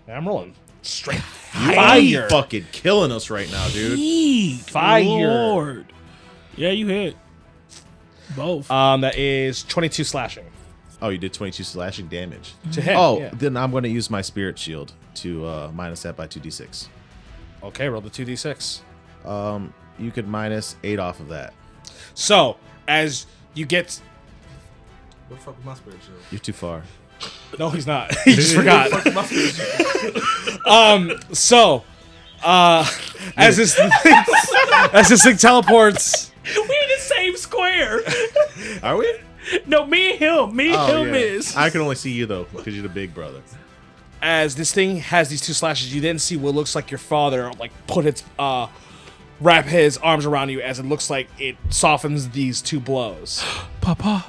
And 0.07 0.17
I'm 0.17 0.27
rolling 0.27 0.55
straight 0.81 1.17
You 1.53 1.73
fire. 1.75 2.29
fucking 2.29 2.65
killing 2.71 3.11
us 3.11 3.29
right 3.29 3.49
now, 3.51 3.67
dude. 3.69 3.99
Yeet, 3.99 4.57
Fire. 4.61 5.03
Lord. 5.03 5.85
Yeah, 6.55 6.71
you 6.71 6.87
hit. 6.87 7.15
Both. 8.35 8.69
Um, 8.69 9.01
that 9.01 9.17
is 9.17 9.63
22 9.63 10.03
slashing 10.03 10.45
Oh, 11.01 11.09
you 11.09 11.17
did 11.19 11.31
22 11.33 11.63
slashing 11.63 12.07
damage. 12.07 12.53
to 12.71 12.81
hit. 12.81 12.95
Oh, 12.97 13.19
yeah. 13.19 13.29
then 13.33 13.55
I'm 13.55 13.69
going 13.71 13.83
to 13.83 13.89
use 13.89 14.09
my 14.09 14.21
spirit 14.21 14.57
shield 14.57 14.93
to 15.15 15.45
uh, 15.45 15.71
minus 15.73 16.01
that 16.03 16.15
by 16.15 16.25
2d6. 16.27 16.87
okay. 17.63 17.87
Roll 17.87 18.01
the 18.01 18.09
2d6. 18.09 18.81
Um, 19.23 19.73
you 19.99 20.09
could 20.11 20.27
minus 20.27 20.75
8 20.83 20.97
off 20.99 21.19
of 21.19 21.27
that. 21.29 21.53
So 22.15 22.57
as 22.87 23.27
you 23.53 23.65
get, 23.65 24.01
What 25.27 25.37
the 25.39 25.45
fuck 25.45 25.55
was 25.57 25.65
my 25.65 25.73
spirit 25.75 25.99
shield? 26.03 26.17
You're 26.31 26.39
too 26.39 26.53
far. 26.53 26.81
no, 27.59 27.69
he's 27.69 27.85
not. 27.87 28.15
he 28.25 28.33
just 28.33 28.55
forgot. 28.55 28.91
What 28.91 29.03
the 29.03 29.11
fuck 29.11 29.29
was 29.29 29.31
my 29.31 29.51
spirit 29.53 29.83
shield? 30.13 30.23
Um, 30.67 31.13
so, 31.31 31.83
uh, 32.43 32.85
as 33.37 33.55
this 33.55 33.73
thing, 33.75 33.89
as 34.93 35.07
this 35.07 35.23
thing 35.23 35.37
teleports, 35.37 36.31
we 36.55 36.61
in 36.61 36.89
the 36.95 36.99
same 37.01 37.35
square. 37.37 38.01
Are 38.83 38.97
we? 38.97 39.19
no, 39.65 39.85
me 39.85 40.11
and 40.11 40.19
him. 40.19 40.55
Me 40.55 40.67
and 40.67 40.75
Oh, 40.77 41.03
him 41.03 41.13
yeah. 41.13 41.19
is. 41.19 41.55
I 41.55 41.69
can 41.69 41.81
only 41.81 41.95
see 41.95 42.11
you, 42.11 42.25
though, 42.25 42.45
because 42.55 42.73
you're 42.73 42.83
the 42.83 42.89
big 42.89 43.13
brother. 43.13 43.41
as 44.21 44.55
this 44.55 44.73
thing 44.73 44.97
has 44.97 45.29
these 45.29 45.41
two 45.41 45.53
slashes, 45.53 45.93
you 45.93 46.01
then 46.01 46.17
see 46.19 46.35
what 46.37 46.55
looks 46.55 46.73
like 46.75 46.89
your 46.91 46.97
father 46.97 47.51
like 47.59 47.71
put 47.85 48.05
its 48.05 48.23
uh 48.39 48.67
wrap 49.39 49.65
his 49.65 49.97
arms 49.99 50.25
around 50.25 50.49
you 50.49 50.59
as 50.61 50.79
it 50.79 50.83
looks 50.83 51.09
like 51.11 51.27
it 51.37 51.55
softens 51.69 52.29
these 52.29 52.61
two 52.61 52.79
blows. 52.79 53.43
Papa. 53.81 54.25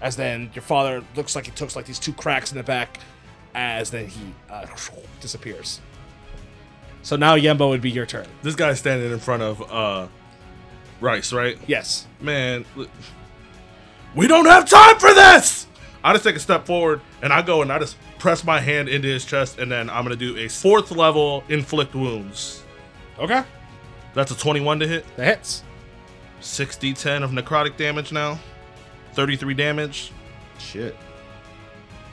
As 0.00 0.16
then 0.16 0.50
your 0.54 0.62
father 0.62 1.04
looks 1.14 1.34
like 1.36 1.44
he 1.46 1.50
took 1.52 1.74
like 1.76 1.84
these 1.86 1.98
two 1.98 2.12
cracks 2.14 2.50
in 2.52 2.56
the 2.58 2.62
back, 2.64 2.98
as 3.54 3.90
then 3.90 4.06
he 4.06 4.34
uh, 4.50 4.66
disappears. 5.20 5.80
So 7.02 7.16
now 7.16 7.36
Yembo 7.36 7.68
would 7.68 7.80
be 7.82 7.90
your 7.90 8.06
turn. 8.06 8.26
This 8.42 8.54
guy's 8.56 8.78
standing 8.78 9.12
in 9.12 9.18
front 9.18 9.42
of 9.42 9.62
uh, 9.70 10.08
Rice, 11.00 11.32
right? 11.32 11.58
Yes. 11.66 12.06
Man, 12.20 12.64
we 14.14 14.26
don't 14.26 14.46
have 14.46 14.68
time 14.68 14.98
for 14.98 15.12
this. 15.12 15.66
I 16.02 16.12
just 16.12 16.24
take 16.24 16.36
a 16.36 16.40
step 16.40 16.66
forward 16.66 17.00
and 17.22 17.32
I 17.32 17.42
go 17.42 17.62
and 17.62 17.72
I 17.72 17.78
just 17.78 17.96
press 18.18 18.44
my 18.44 18.60
hand 18.60 18.88
into 18.88 19.08
his 19.08 19.24
chest, 19.24 19.58
and 19.58 19.70
then 19.70 19.90
I'm 19.90 20.02
gonna 20.02 20.16
do 20.16 20.36
a 20.38 20.48
fourth 20.48 20.90
level 20.90 21.44
inflict 21.48 21.94
wounds. 21.94 22.62
Okay. 23.18 23.42
That's 24.14 24.30
a 24.30 24.36
21 24.36 24.80
to 24.80 24.88
hit. 24.88 25.16
That 25.16 25.38
hits. 25.38 25.62
6d10 26.40 27.22
of 27.22 27.30
necrotic 27.30 27.76
damage 27.76 28.12
now. 28.12 28.38
33 29.12 29.54
damage. 29.54 30.12
Shit. 30.58 30.96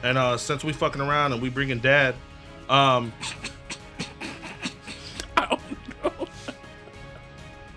And 0.04 0.18
uh 0.18 0.38
since 0.38 0.64
we 0.64 0.74
fucking 0.74 1.02
around 1.02 1.34
and 1.34 1.42
we 1.42 1.50
bringing 1.50 1.80
dad, 1.80 2.16
um 2.70 3.14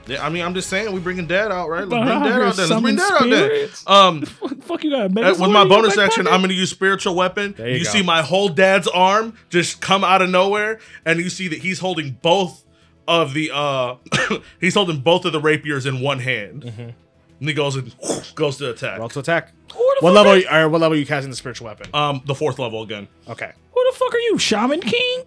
Yeah, 0.06 0.24
I 0.24 0.28
mean, 0.30 0.42
I'm 0.44 0.54
just 0.54 0.68
saying, 0.70 0.92
we 0.92 1.00
bringing 1.00 1.26
dad 1.26 1.50
out, 1.50 1.68
right? 1.68 1.80
Let's 1.86 1.90
bring 1.90 2.04
dad 2.04 2.12
out 2.12 2.24
there. 2.24 2.44
Let's 2.44 2.56
bring 2.56 2.68
summon 2.68 2.96
dad 2.96 3.12
out 3.12 3.28
there. 3.28 3.46
spirits. 3.48 3.84
Um, 3.88 4.22
Fuck 4.66 4.84
you 4.84 4.90
got 4.90 5.06
uh, 5.16 5.34
with 5.38 5.50
my 5.50 5.64
bonus 5.66 5.96
action, 5.98 6.26
I'm 6.26 6.40
gonna 6.40 6.52
use 6.54 6.70
spiritual 6.70 7.14
weapon. 7.14 7.54
There 7.56 7.68
you 7.68 7.78
You, 7.78 7.84
go. 7.84 7.90
see 7.90 8.02
my 8.02 8.22
whole 8.22 8.48
dad's 8.48 8.88
arm 8.88 9.34
just 9.50 9.80
come 9.80 10.04
out 10.04 10.22
of 10.22 10.30
nowhere, 10.30 10.78
and 11.04 11.18
you 11.20 11.28
see 11.30 11.48
that 11.48 11.58
he's 11.60 11.78
holding 11.80 12.18
both 12.22 12.64
of 13.08 13.34
the 13.34 13.50
uh, 13.54 13.96
he's 14.60 14.74
holding 14.74 15.00
both 15.00 15.24
of 15.24 15.32
the 15.32 15.40
rapiers 15.40 15.86
in 15.86 16.00
one 16.00 16.18
hand. 16.20 16.64
And 17.38 17.48
he 17.48 17.54
goes 17.54 17.76
and 17.76 17.94
goes 18.34 18.56
to 18.58 18.70
attack. 18.70 18.98
Roll 18.98 19.08
to 19.10 19.18
attack. 19.20 19.52
What 19.74 20.14
level? 20.14 20.32
are- 20.32 20.34
Are 20.34 20.38
you, 20.38 20.48
or 20.48 20.68
what 20.68 20.80
level 20.80 20.96
are 20.96 21.00
you 21.00 21.06
casting 21.06 21.30
the 21.30 21.36
spiritual 21.36 21.66
weapon? 21.66 21.88
Um, 21.92 22.22
the 22.26 22.34
fourth 22.34 22.58
level 22.58 22.82
again. 22.82 23.08
Okay. 23.28 23.52
Who 23.72 23.84
the 23.92 23.96
fuck 23.96 24.14
are 24.14 24.18
you, 24.18 24.38
Shaman 24.38 24.80
King? 24.80 25.24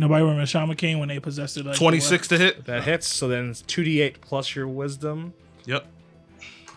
Nobody 0.00 0.22
remember 0.22 0.46
Shaman 0.46 0.76
King 0.76 1.00
when 1.00 1.08
they 1.08 1.18
possessed 1.18 1.56
it. 1.56 1.66
Like, 1.66 1.76
26 1.76 2.28
to 2.28 2.38
hit. 2.38 2.64
That 2.66 2.84
hits. 2.84 3.06
So 3.08 3.26
then 3.28 3.50
it's 3.50 3.62
2d8 3.62 4.20
plus 4.20 4.54
your 4.54 4.68
wisdom. 4.68 5.34
Yep. 5.66 5.86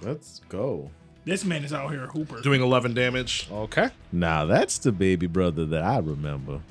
Let's 0.01 0.41
go. 0.49 0.89
This 1.23 1.45
man 1.45 1.63
is 1.63 1.71
out 1.71 1.91
here 1.91 2.05
a 2.05 2.07
hooper. 2.07 2.41
Doing 2.41 2.61
11 2.61 2.95
damage. 2.95 3.47
Okay. 3.51 3.89
Now, 4.11 4.45
that's 4.45 4.79
the 4.79 4.91
baby 4.91 5.27
brother 5.27 5.65
that 5.67 5.83
I 5.83 5.99
remember. 5.99 6.61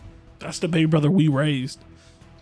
That's 0.40 0.58
the 0.58 0.66
baby 0.66 0.86
brother 0.86 1.08
we 1.08 1.28
raised. 1.28 1.78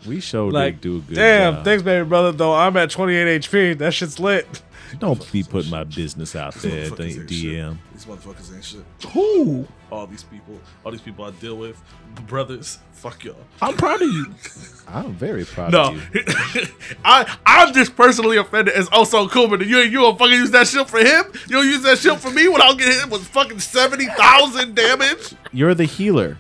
We 0.07 0.21
showed 0.21 0.55
Like, 0.55 0.81
do 0.81 0.97
a 0.97 1.01
good 1.01 1.17
damn, 1.17 1.55
job. 1.57 1.65
thanks, 1.65 1.83
baby 1.83 2.07
brother. 2.09 2.33
Though 2.33 2.55
I'm 2.55 2.77
at 2.79 2.89
28 2.89 3.43
HP. 3.43 3.77
That 3.79 3.93
shit's 3.93 4.19
lit. 4.19 4.47
Don't 4.99 5.33
be 5.33 5.43
putting 5.43 5.71
my 5.71 5.85
business 5.85 6.35
out 6.37 6.55
there, 6.55 6.91
Motherfuckers 6.91 7.19
ain't 7.19 7.29
DM. 7.29 7.79
These 7.93 8.05
motherfuckers 8.07 8.55
ain't 8.55 8.65
shit. 8.65 8.81
Who? 9.13 9.67
All 9.91 10.07
these 10.07 10.23
people, 10.25 10.59
all 10.85 10.93
these 10.93 11.01
people 11.01 11.25
I 11.25 11.31
deal 11.33 11.57
with, 11.57 11.81
brothers, 12.27 12.79
fuck 12.93 13.25
y'all. 13.25 13.37
I'm 13.63 13.77
proud 13.77 14.03
of 14.03 14.09
you. 14.09 14.35
I'm 14.89 15.13
very 15.15 15.45
proud 15.45 15.73
No, 15.73 15.95
of 15.95 16.15
you. 16.15 16.23
I 17.05 17.37
I'm 17.47 17.73
just 17.75 17.97
personally 17.97 18.37
offended 18.37 18.75
as 18.75 18.89
oh 18.93 19.05
so 19.05 19.29
cool, 19.29 19.49
but 19.49 19.67
you 19.67 19.79
you 19.79 19.99
gonna 20.01 20.17
fucking 20.19 20.35
use 20.35 20.51
that 20.53 20.67
shit 20.67 20.89
for 20.89 20.99
him? 20.99 21.25
You 21.49 21.57
don't 21.57 21.67
use 21.67 21.83
that 21.83 21.99
shit 21.99 22.19
for 22.21 22.31
me 22.31 22.49
when 22.49 22.61
I'll 22.63 22.75
get 22.77 22.89
hit 22.93 23.11
with 23.11 23.27
fucking 23.29 23.61
seventy 23.61 24.07
thousand 24.07 24.75
damage? 24.75 25.35
You're 25.53 25.75
the 25.75 25.85
healer. 25.85 26.37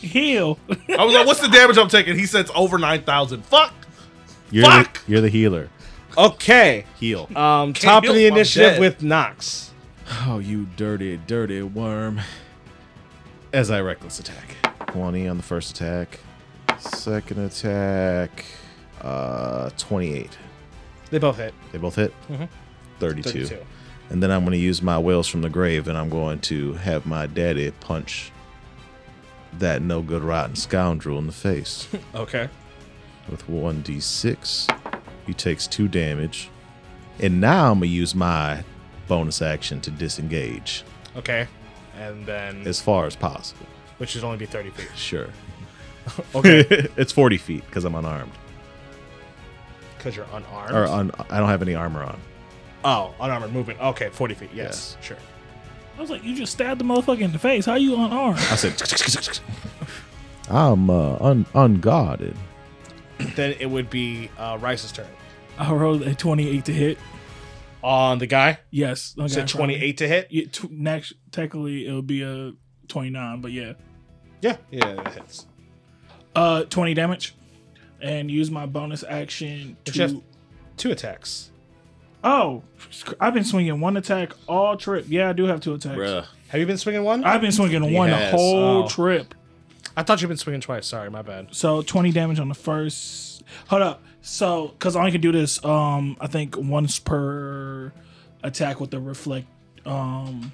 Heal. 0.00 0.58
I 0.98 1.04
was 1.04 1.14
like, 1.14 1.26
what's 1.26 1.40
the 1.40 1.48
damage 1.48 1.76
I'm 1.76 1.88
taking? 1.88 2.16
He 2.18 2.26
said 2.26 2.42
it's 2.42 2.50
over 2.54 2.78
nine 2.78 3.02
thousand. 3.02 3.44
Fuck. 3.44 3.72
You're 4.50 4.64
Fuck! 4.64 5.04
The, 5.04 5.12
you're 5.12 5.20
the 5.20 5.28
healer. 5.28 5.68
Okay. 6.18 6.84
Heal. 6.98 7.28
Um, 7.36 7.72
top 7.72 8.04
of 8.04 8.14
the 8.14 8.20
heal, 8.20 8.28
I'm 8.32 8.36
initiative 8.38 8.72
dead. 8.72 8.80
with 8.80 9.02
Nox. 9.02 9.72
Oh, 10.26 10.38
you 10.38 10.66
dirty, 10.76 11.16
dirty 11.26 11.62
worm. 11.62 12.20
As 13.52 13.70
I 13.70 13.80
reckless 13.80 14.18
attack. 14.20 14.56
20 14.88 15.28
on 15.28 15.36
the 15.36 15.42
first 15.42 15.70
attack. 15.76 16.20
Second 16.78 17.38
attack. 17.40 18.44
Uh, 19.00 19.70
28. 19.78 20.36
They 21.10 21.18
both 21.18 21.36
hit. 21.36 21.54
They 21.72 21.78
both 21.78 21.96
hit? 21.96 22.12
Mhm. 22.28 22.48
32. 22.98 23.46
32. 23.46 23.66
And 24.10 24.22
then 24.22 24.30
I'm 24.30 24.40
going 24.40 24.52
to 24.52 24.58
use 24.58 24.82
my 24.82 24.98
wails 24.98 25.28
from 25.28 25.42
the 25.42 25.48
grave 25.48 25.86
and 25.88 25.96
I'm 25.96 26.08
going 26.10 26.40
to 26.40 26.74
have 26.74 27.06
my 27.06 27.26
daddy 27.26 27.70
punch 27.80 28.32
that 29.58 29.82
no 29.82 30.02
good 30.02 30.22
rotten 30.22 30.54
scoundrel 30.56 31.18
in 31.18 31.26
the 31.26 31.32
face 31.32 31.88
Okay. 32.14 32.48
with 33.28 33.46
1d6. 33.48 34.79
He 35.30 35.34
takes 35.34 35.68
2 35.68 35.86
damage. 35.86 36.50
And 37.20 37.40
now 37.40 37.70
I'm 37.70 37.78
going 37.78 37.88
to 37.88 37.94
use 37.94 38.16
my 38.16 38.64
bonus 39.06 39.40
action 39.40 39.80
to 39.82 39.90
disengage 39.92 40.82
Okay. 41.16 41.46
And 42.00 42.26
then, 42.26 42.66
as 42.66 42.80
far 42.80 43.06
as 43.06 43.14
possible. 43.14 43.64
which 43.98 44.10
should 44.10 44.24
only 44.24 44.38
be 44.38 44.46
30 44.46 44.70
feet. 44.70 44.88
Sure. 44.96 45.28
Okay. 46.34 46.64
it's 46.96 47.12
40 47.12 47.36
feet 47.36 47.64
because 47.66 47.84
I'm 47.84 47.94
unarmed. 47.94 48.32
Because 49.96 50.16
you're 50.16 50.26
unarmed. 50.32 50.74
Or 50.74 50.86
un- 50.86 51.12
I 51.30 51.38
don't 51.38 51.48
have 51.48 51.62
any 51.62 51.76
armor 51.76 52.02
on. 52.02 52.18
oh, 52.84 53.14
unarmored 53.20 53.52
movement. 53.52 53.80
Okay, 53.80 54.08
40 54.08 54.34
feet. 54.34 54.50
Yes, 54.52 54.96
sure. 55.00 55.18
I 55.96 56.00
was 56.00 56.10
like, 56.10 56.24
you 56.24 56.34
just 56.34 56.52
stabbed 56.52 56.80
the 56.80 56.84
motherfucker 56.84 57.20
in 57.20 57.30
the 57.30 57.38
face. 57.38 57.66
How 57.66 57.72
are 57.72 57.78
you 57.78 57.94
unarmed? 57.94 58.38
I 58.38 58.56
said, 58.56 59.38
I'm 60.48 60.90
uh, 60.90 61.16
un- 61.20 61.46
unguarded. 61.54 62.34
Then 63.36 63.54
it 63.60 63.66
would 63.70 63.90
be 63.90 64.30
uh, 64.38 64.56
Rice's 64.60 64.90
turn. 64.92 65.06
I 65.60 65.72
rolled 65.72 66.02
a 66.02 66.14
28 66.14 66.64
to 66.66 66.72
hit. 66.72 66.98
On 67.82 68.18
the 68.18 68.26
guy, 68.26 68.58
Yes. 68.70 69.14
you 69.16 69.24
okay, 69.24 69.32
said 69.32 69.48
28 69.48 69.96
to 69.98 70.08
hit? 70.08 70.26
Yeah, 70.30 70.44
tw- 70.52 70.70
next, 70.70 71.14
technically, 71.32 71.86
it 71.86 71.92
would 71.92 72.06
be 72.06 72.22
a 72.22 72.52
29, 72.88 73.40
but 73.40 73.52
yeah. 73.52 73.72
Yeah, 74.42 74.56
yeah, 74.70 75.00
it 75.00 75.08
hits. 75.14 75.46
Uh, 76.34 76.64
20 76.64 76.92
damage. 76.94 77.34
And 78.02 78.30
use 78.30 78.50
my 78.50 78.64
bonus 78.66 79.02
action 79.06 79.76
But 79.84 79.94
you 79.96 80.02
have 80.02 80.10
to. 80.12 80.22
two 80.78 80.90
attacks. 80.90 81.50
Oh, 82.24 82.62
I've 83.18 83.32
been 83.34 83.44
swinging 83.44 83.80
one 83.80 83.96
attack 83.96 84.32
all 84.46 84.76
trip. 84.76 85.06
Yeah, 85.08 85.30
I 85.30 85.32
do 85.32 85.44
have 85.44 85.60
two 85.60 85.72
attacks. 85.74 85.96
Bruh. 85.98 86.26
Have 86.48 86.60
you 86.60 86.66
been 86.66 86.76
swinging 86.78 87.02
one? 87.04 87.24
I've 87.24 87.40
been 87.40 87.52
swinging 87.52 87.82
He 87.82 87.94
one 87.94 88.08
has. 88.10 88.30
the 88.30 88.36
whole 88.36 88.82
Oh. 88.84 88.88
trip. 88.88 89.34
I 89.96 90.02
thought 90.02 90.20
you've 90.20 90.28
been 90.28 90.36
swinging 90.38 90.60
twice. 90.60 90.86
Sorry, 90.86 91.10
my 91.10 91.22
bad. 91.22 91.48
So 91.54 91.80
20 91.82 92.10
damage 92.12 92.38
on 92.38 92.48
the 92.48 92.54
first. 92.54 93.42
Hold 93.68 93.82
up. 93.82 94.02
So, 94.22 94.68
because 94.68 94.96
I 94.96 95.00
only 95.00 95.12
can 95.12 95.20
do 95.20 95.32
this, 95.32 95.64
um, 95.64 96.16
I 96.20 96.26
think 96.26 96.56
once 96.56 96.98
per 96.98 97.92
attack 98.42 98.80
with 98.80 98.90
the 98.90 99.00
reflect. 99.00 99.46
Um, 99.86 100.52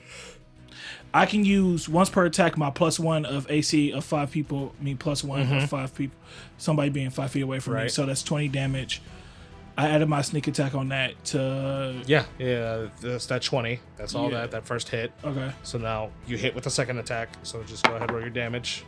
I 1.12 1.26
can 1.26 1.44
use 1.44 1.88
once 1.88 2.10
per 2.10 2.24
attack 2.26 2.56
my 2.56 2.70
plus 2.70 3.00
one 3.00 3.24
of 3.24 3.50
AC 3.50 3.92
of 3.92 4.04
five 4.04 4.30
people, 4.30 4.74
me 4.80 4.94
plus 4.94 5.24
one 5.24 5.40
of 5.52 5.68
five 5.70 5.94
people, 5.94 6.16
somebody 6.58 6.90
being 6.90 7.10
five 7.10 7.30
feet 7.30 7.42
away 7.42 7.58
from 7.58 7.74
me. 7.74 7.88
So 7.88 8.06
that's 8.06 8.22
20 8.22 8.48
damage. 8.48 9.00
I 9.78 9.88
added 9.90 10.08
my 10.08 10.22
sneak 10.22 10.46
attack 10.46 10.74
on 10.74 10.88
that 10.88 11.22
to. 11.26 12.02
Yeah, 12.06 12.24
yeah, 12.38 12.86
that's 13.00 13.26
that 13.26 13.42
20. 13.42 13.78
That's 13.96 14.14
all 14.14 14.30
Yeah. 14.30 14.42
that, 14.42 14.50
that 14.52 14.64
first 14.66 14.88
hit. 14.88 15.12
Okay. 15.24 15.52
So 15.64 15.76
now 15.78 16.10
you 16.26 16.36
hit 16.38 16.54
with 16.54 16.64
the 16.64 16.70
second 16.70 16.98
attack. 16.98 17.28
So 17.42 17.62
just 17.64 17.84
go 17.84 17.90
ahead 17.90 18.02
and 18.02 18.10
roll 18.10 18.20
your 18.20 18.30
damage. 18.30 18.84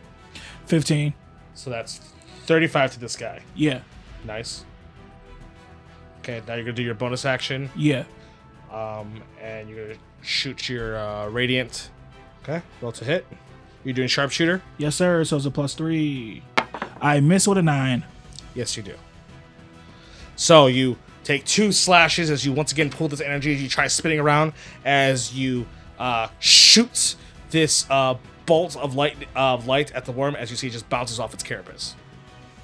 15. 0.66 1.12
So 1.54 1.68
that's 1.70 1.98
35 2.46 2.92
to 2.92 3.00
this 3.00 3.16
guy. 3.16 3.40
Yeah. 3.54 3.80
Nice. 4.24 4.64
Okay, 6.28 6.42
now 6.46 6.54
you're 6.56 6.64
gonna 6.64 6.76
do 6.76 6.82
your 6.82 6.94
bonus 6.94 7.24
action, 7.24 7.70
Yeah. 7.74 8.04
um, 8.70 9.22
and 9.40 9.66
you're 9.66 9.86
gonna 9.86 9.98
shoot 10.20 10.68
your 10.68 10.98
uh, 10.98 11.28
radiant. 11.30 11.88
Okay, 12.42 12.60
roll 12.82 12.92
to 12.92 13.04
hit. 13.06 13.26
You're 13.82 13.94
doing 13.94 14.08
sharpshooter. 14.08 14.60
Yes, 14.76 14.94
sir. 14.94 15.24
So 15.24 15.38
it's 15.38 15.46
a 15.46 15.50
plus 15.50 15.72
three. 15.72 16.42
I 17.00 17.20
miss 17.20 17.48
with 17.48 17.56
a 17.56 17.62
nine. 17.62 18.04
Yes, 18.54 18.76
you 18.76 18.82
do. 18.82 18.94
So 20.36 20.66
you 20.66 20.98
take 21.24 21.46
two 21.46 21.72
slashes 21.72 22.30
as 22.30 22.44
you 22.44 22.52
once 22.52 22.72
again 22.72 22.90
pull 22.90 23.08
this 23.08 23.22
energy. 23.22 23.54
You 23.54 23.68
try 23.68 23.86
spinning 23.86 24.20
around 24.20 24.52
as 24.84 25.34
you 25.34 25.66
uh, 25.98 26.28
shoot 26.40 27.16
this 27.48 27.86
uh, 27.88 28.16
bolt 28.44 28.76
of 28.76 28.94
light 28.94 29.16
of 29.34 29.66
light 29.66 29.92
at 29.92 30.04
the 30.04 30.12
worm. 30.12 30.36
As 30.36 30.50
you 30.50 30.58
see, 30.58 30.66
it 30.66 30.72
just 30.72 30.90
bounces 30.90 31.18
off 31.18 31.32
its 31.32 31.42
carapace. 31.42 31.94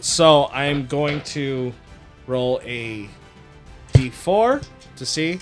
So 0.00 0.48
I'm 0.52 0.86
going 0.86 1.22
to 1.22 1.72
roll 2.26 2.60
a 2.62 3.08
d4 3.94 4.64
to 4.96 5.06
see 5.06 5.38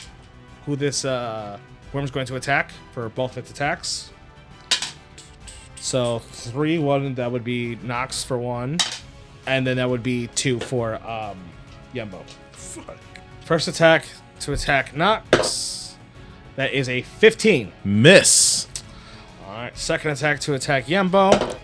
who 0.67 0.77
this 0.77 1.05
uh, 1.05 1.59
worm's 1.93 2.11
going 2.11 2.27
to 2.27 2.37
attack 2.37 2.73
for 2.93 3.09
both 3.09 3.37
its 3.37 3.51
attacks. 3.51 4.11
So 5.77 6.21
three, 6.21 6.79
one 6.79 7.15
that 7.17 7.33
would 7.33 7.43
be 7.43 7.77
Nox 7.77 8.23
for 8.23 8.39
one, 8.39 8.79
and 9.47 9.67
then 9.67 9.79
that 9.79 9.91
would 9.91 10.03
be 10.03 10.29
two 10.29 10.61
for 10.61 10.95
um, 11.09 11.39
Yembo. 11.93 12.23
Fuck. 12.53 12.97
First 13.45 13.67
attack 13.67 14.07
to 14.41 14.53
attack 14.53 14.95
Nox. 14.95 15.97
That 16.57 16.73
is 16.73 16.89
a 16.89 17.03
15. 17.03 17.73
Miss. 17.85 18.69
All 19.45 19.53
right. 19.55 19.77
Second 19.77 20.13
attack 20.13 20.39
to 20.41 20.55
attack 20.55 20.87
Yembo. 20.87 21.57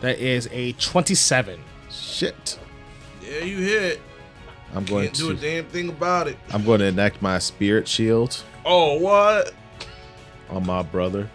That 0.00 0.18
is 0.18 0.48
a 0.52 0.72
27. 0.72 1.60
Shit. 1.90 2.58
Yeah, 3.20 3.40
you 3.40 3.58
hit. 3.58 4.00
I'm 4.74 4.84
going 4.84 5.06
Can't 5.06 5.16
do 5.16 5.30
a 5.30 5.34
to. 5.34 5.40
damn 5.40 5.64
thing 5.66 5.88
about 5.88 6.28
it. 6.28 6.36
I'm 6.50 6.64
going 6.64 6.80
to 6.80 6.86
enact 6.86 7.22
my 7.22 7.38
spirit 7.38 7.88
shield 7.88 8.42
Oh, 8.64 8.98
what? 8.98 9.52
on 10.50 10.66
my 10.66 10.82
brother. 10.82 11.28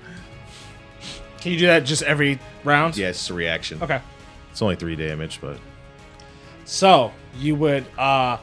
Can 1.42 1.52
you 1.52 1.60
do 1.60 1.68
that 1.68 1.82
just 1.86 2.04
every 2.04 2.40
round? 2.64 2.96
Yeah, 2.96 3.10
it's 3.10 3.30
a 3.30 3.34
reaction. 3.34 3.82
Okay. 3.82 4.00
It's 4.52 4.62
only 4.62 4.76
three 4.76 4.96
damage, 4.96 5.40
but 5.42 5.58
So 6.66 7.12
you 7.38 7.56
would 7.56 7.86
uh 7.98 8.38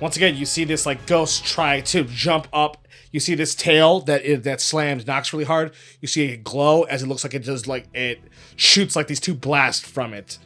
once 0.00 0.16
again 0.16 0.34
you 0.36 0.46
see 0.46 0.64
this 0.64 0.86
like 0.86 1.04
ghost 1.06 1.44
try 1.44 1.80
to 1.82 2.04
jump 2.04 2.48
up. 2.52 2.88
You 3.12 3.20
see 3.20 3.34
this 3.34 3.54
tail 3.54 4.00
that 4.02 4.22
is 4.22 4.42
that 4.42 4.60
slams 4.60 5.06
knocks 5.06 5.32
really 5.32 5.44
hard. 5.44 5.72
You 6.00 6.08
see 6.08 6.24
it 6.26 6.42
glow 6.42 6.82
as 6.84 7.02
it 7.02 7.06
looks 7.06 7.22
like 7.22 7.34
it 7.34 7.44
does 7.44 7.66
like 7.66 7.86
it 7.94 8.20
shoots 8.56 8.96
like 8.96 9.06
these 9.06 9.20
two 9.20 9.34
blasts 9.34 9.86
from 9.88 10.12
it. 10.14 10.38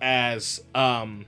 As 0.00 0.62
um 0.74 1.26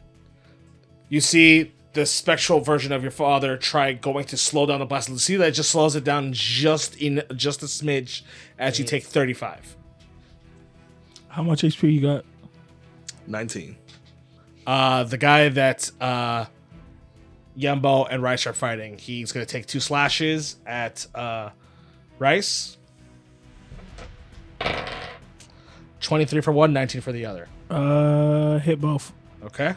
you 1.11 1.20
see 1.20 1.73
the 1.93 2.07
spectral 2.07 2.61
version 2.61 2.93
of 2.93 3.03
your 3.03 3.11
father 3.11 3.57
try 3.57 3.93
going 3.93 4.24
to 4.24 4.37
slow 4.37 4.65
down 4.65 4.78
the 4.78 4.87
blast. 4.87 5.09
You 5.09 5.19
see 5.19 5.37
that 5.37 5.49
it 5.49 5.53
just 5.53 5.70
slows 5.70 5.97
it 5.97 6.05
down 6.05 6.32
just 6.32 6.97
in 6.97 7.23
just 7.35 7.62
a 7.62 7.66
smidge 7.66 8.23
as 8.59 8.78
you 8.78 8.85
take 8.85 9.03
35. 9.05 9.77
How 11.28 11.43
much 11.43 11.62
HP 11.62 11.93
you 11.93 12.01
got? 12.01 12.24
19. 13.27 13.77
Uh, 14.66 15.05
the 15.05 15.19
guy 15.19 15.49
that 15.49 15.91
uh, 16.01 16.47
Yembo 17.59 18.07
and 18.09 18.23
Rice 18.23 18.47
are 18.47 18.53
fighting, 18.53 18.97
he's 18.99 19.32
going 19.32 19.45
to 19.45 19.51
take 19.51 19.66
two 19.66 19.81
slashes 19.81 20.57
at 20.65 21.07
uh, 21.15 21.51
Rice. 22.19 22.77
23 26.01 26.41
for 26.41 26.53
one, 26.53 26.73
19 26.73 27.01
for 27.01 27.12
the 27.12 27.27
other. 27.27 27.49
Uh, 27.69 28.59
hit 28.59 28.81
both. 28.81 29.12
Okay. 29.43 29.74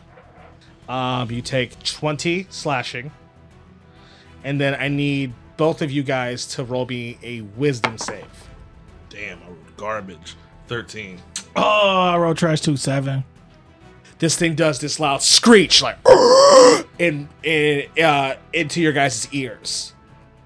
Um, 0.89 1.31
you 1.31 1.41
take 1.41 1.81
20 1.83 2.47
slashing. 2.49 3.11
And 4.43 4.59
then 4.59 4.75
I 4.75 4.89
need 4.89 5.33
both 5.57 5.81
of 5.81 5.91
you 5.91 6.03
guys 6.03 6.45
to 6.55 6.63
roll 6.63 6.85
me 6.85 7.17
a 7.23 7.41
wisdom 7.41 7.97
save. 7.97 8.25
Damn, 9.09 9.39
I 9.43 9.45
rolled 9.47 9.77
garbage. 9.77 10.35
13. 10.67 11.19
Oh, 11.55 11.61
I 11.61 12.17
rolled 12.17 12.37
trash 12.37 12.61
two 12.61 12.75
seven. 12.77 13.23
this 14.19 14.35
thing 14.35 14.55
does 14.55 14.79
this 14.79 14.99
loud 14.99 15.21
screech 15.21 15.81
like 15.81 15.97
in 16.99 17.27
in 17.43 17.83
uh 18.01 18.35
into 18.53 18.81
your 18.81 18.93
guys' 18.93 19.27
ears 19.33 19.93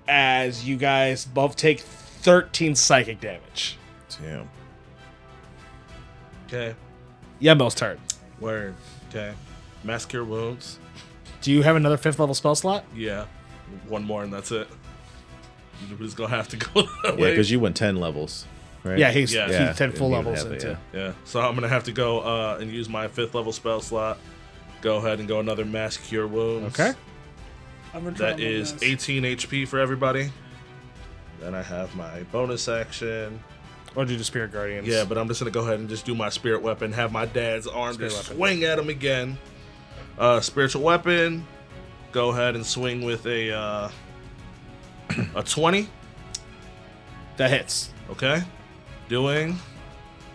as 0.08 0.68
you 0.68 0.76
guys 0.76 1.24
both 1.26 1.56
take 1.56 1.80
13 1.80 2.76
psychic 2.76 3.22
damage. 3.22 3.78
damn. 4.22 4.50
Okay. 6.48 6.76
Yembo's 7.42 7.76
turn. 7.76 8.00
Word. 8.40 8.74
Okay. 9.10 9.34
Mass 9.84 10.06
cure 10.06 10.24
wounds. 10.24 10.80
Do 11.42 11.52
you 11.52 11.62
have 11.64 11.76
another 11.76 11.98
fifth 11.98 12.20
level 12.20 12.36
spell 12.36 12.56
slot? 12.56 12.84
Yeah. 12.96 13.26
One 13.88 14.04
more 14.04 14.24
and 14.24 14.34
that's 14.34 14.52
it. 14.52 14.68
We're 15.92 15.98
just 16.06 16.18
gonna 16.18 16.30
have 16.36 16.48
to 16.50 16.58
go 16.58 16.82
that 17.04 17.20
Yeah, 17.20 17.30
because 17.30 17.52
you 17.52 17.60
went 17.60 17.76
ten 17.76 17.98
levels, 17.98 18.46
right? 18.84 18.98
Yeah, 18.98 19.12
he's, 19.12 19.34
Yeah. 19.34 19.46
he's 19.48 19.54
Yeah, 19.56 19.74
10 19.74 19.92
full 19.92 20.10
levels 20.10 20.42
have 20.44 20.52
it, 20.52 20.64
into. 20.64 20.80
yeah. 20.94 21.00
Yeah. 21.00 21.12
So 21.26 21.40
I'm 21.40 21.54
gonna 21.54 21.68
have 21.68 21.84
to 21.86 21.92
go 21.92 22.20
uh, 22.22 22.58
and 22.60 22.72
use 22.72 22.90
my 22.90 23.08
fifth 23.08 23.36
level 23.36 23.52
spell 23.52 23.80
slot. 23.82 24.18
Go 24.82 24.98
ahead 24.98 25.20
and 25.20 25.28
go 25.28 25.40
another 25.40 25.66
mass 25.66 25.98
cure 25.98 26.28
wounds. 26.28 26.80
Okay. 26.80 26.98
That 28.18 28.40
is 28.40 28.76
18 28.84 29.24
HP 29.24 29.68
for 29.68 29.80
everybody. 29.80 30.32
Then 31.40 31.56
I 31.56 31.62
have 31.64 31.96
my 31.96 32.24
bonus 32.32 32.68
action. 32.68 33.40
Or 33.96 34.06
do 34.06 34.16
the 34.16 34.24
Spirit 34.24 34.52
Guardians? 34.52 34.88
Yeah, 34.88 35.04
but 35.06 35.18
I'm 35.18 35.28
just 35.28 35.40
gonna 35.40 35.50
go 35.52 35.62
ahead 35.62 35.80
and 35.80 35.90
just 35.90 36.06
do 36.06 36.14
my 36.14 36.30
spirit 36.30 36.62
weapon. 36.62 36.92
Have 36.94 37.12
my 37.12 37.26
dad's 37.26 37.66
arm 37.66 37.94
Spirit 37.96 38.10
just 38.12 38.24
weapon. 38.24 38.38
swing 38.38 38.64
at 38.64 38.78
him 38.78 38.90
again. 38.90 39.38
Uh, 40.18 40.40
spiritual 40.42 40.82
weapon. 40.82 41.46
Go 42.12 42.30
ahead 42.30 42.56
and 42.56 42.66
swing 42.66 43.04
with 43.06 43.26
a 43.28 43.52
uh, 43.52 43.90
a 45.36 45.44
20. 45.44 45.88
that 47.38 47.50
hits. 47.52 47.92
Okay, 48.10 48.42
doing 49.10 49.58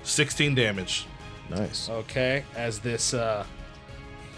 16 0.03 0.55
damage. 0.55 1.07
Nice. 1.51 1.89
Okay, 1.89 2.45
as 2.55 2.79
this 2.79 3.15
uh 3.15 3.45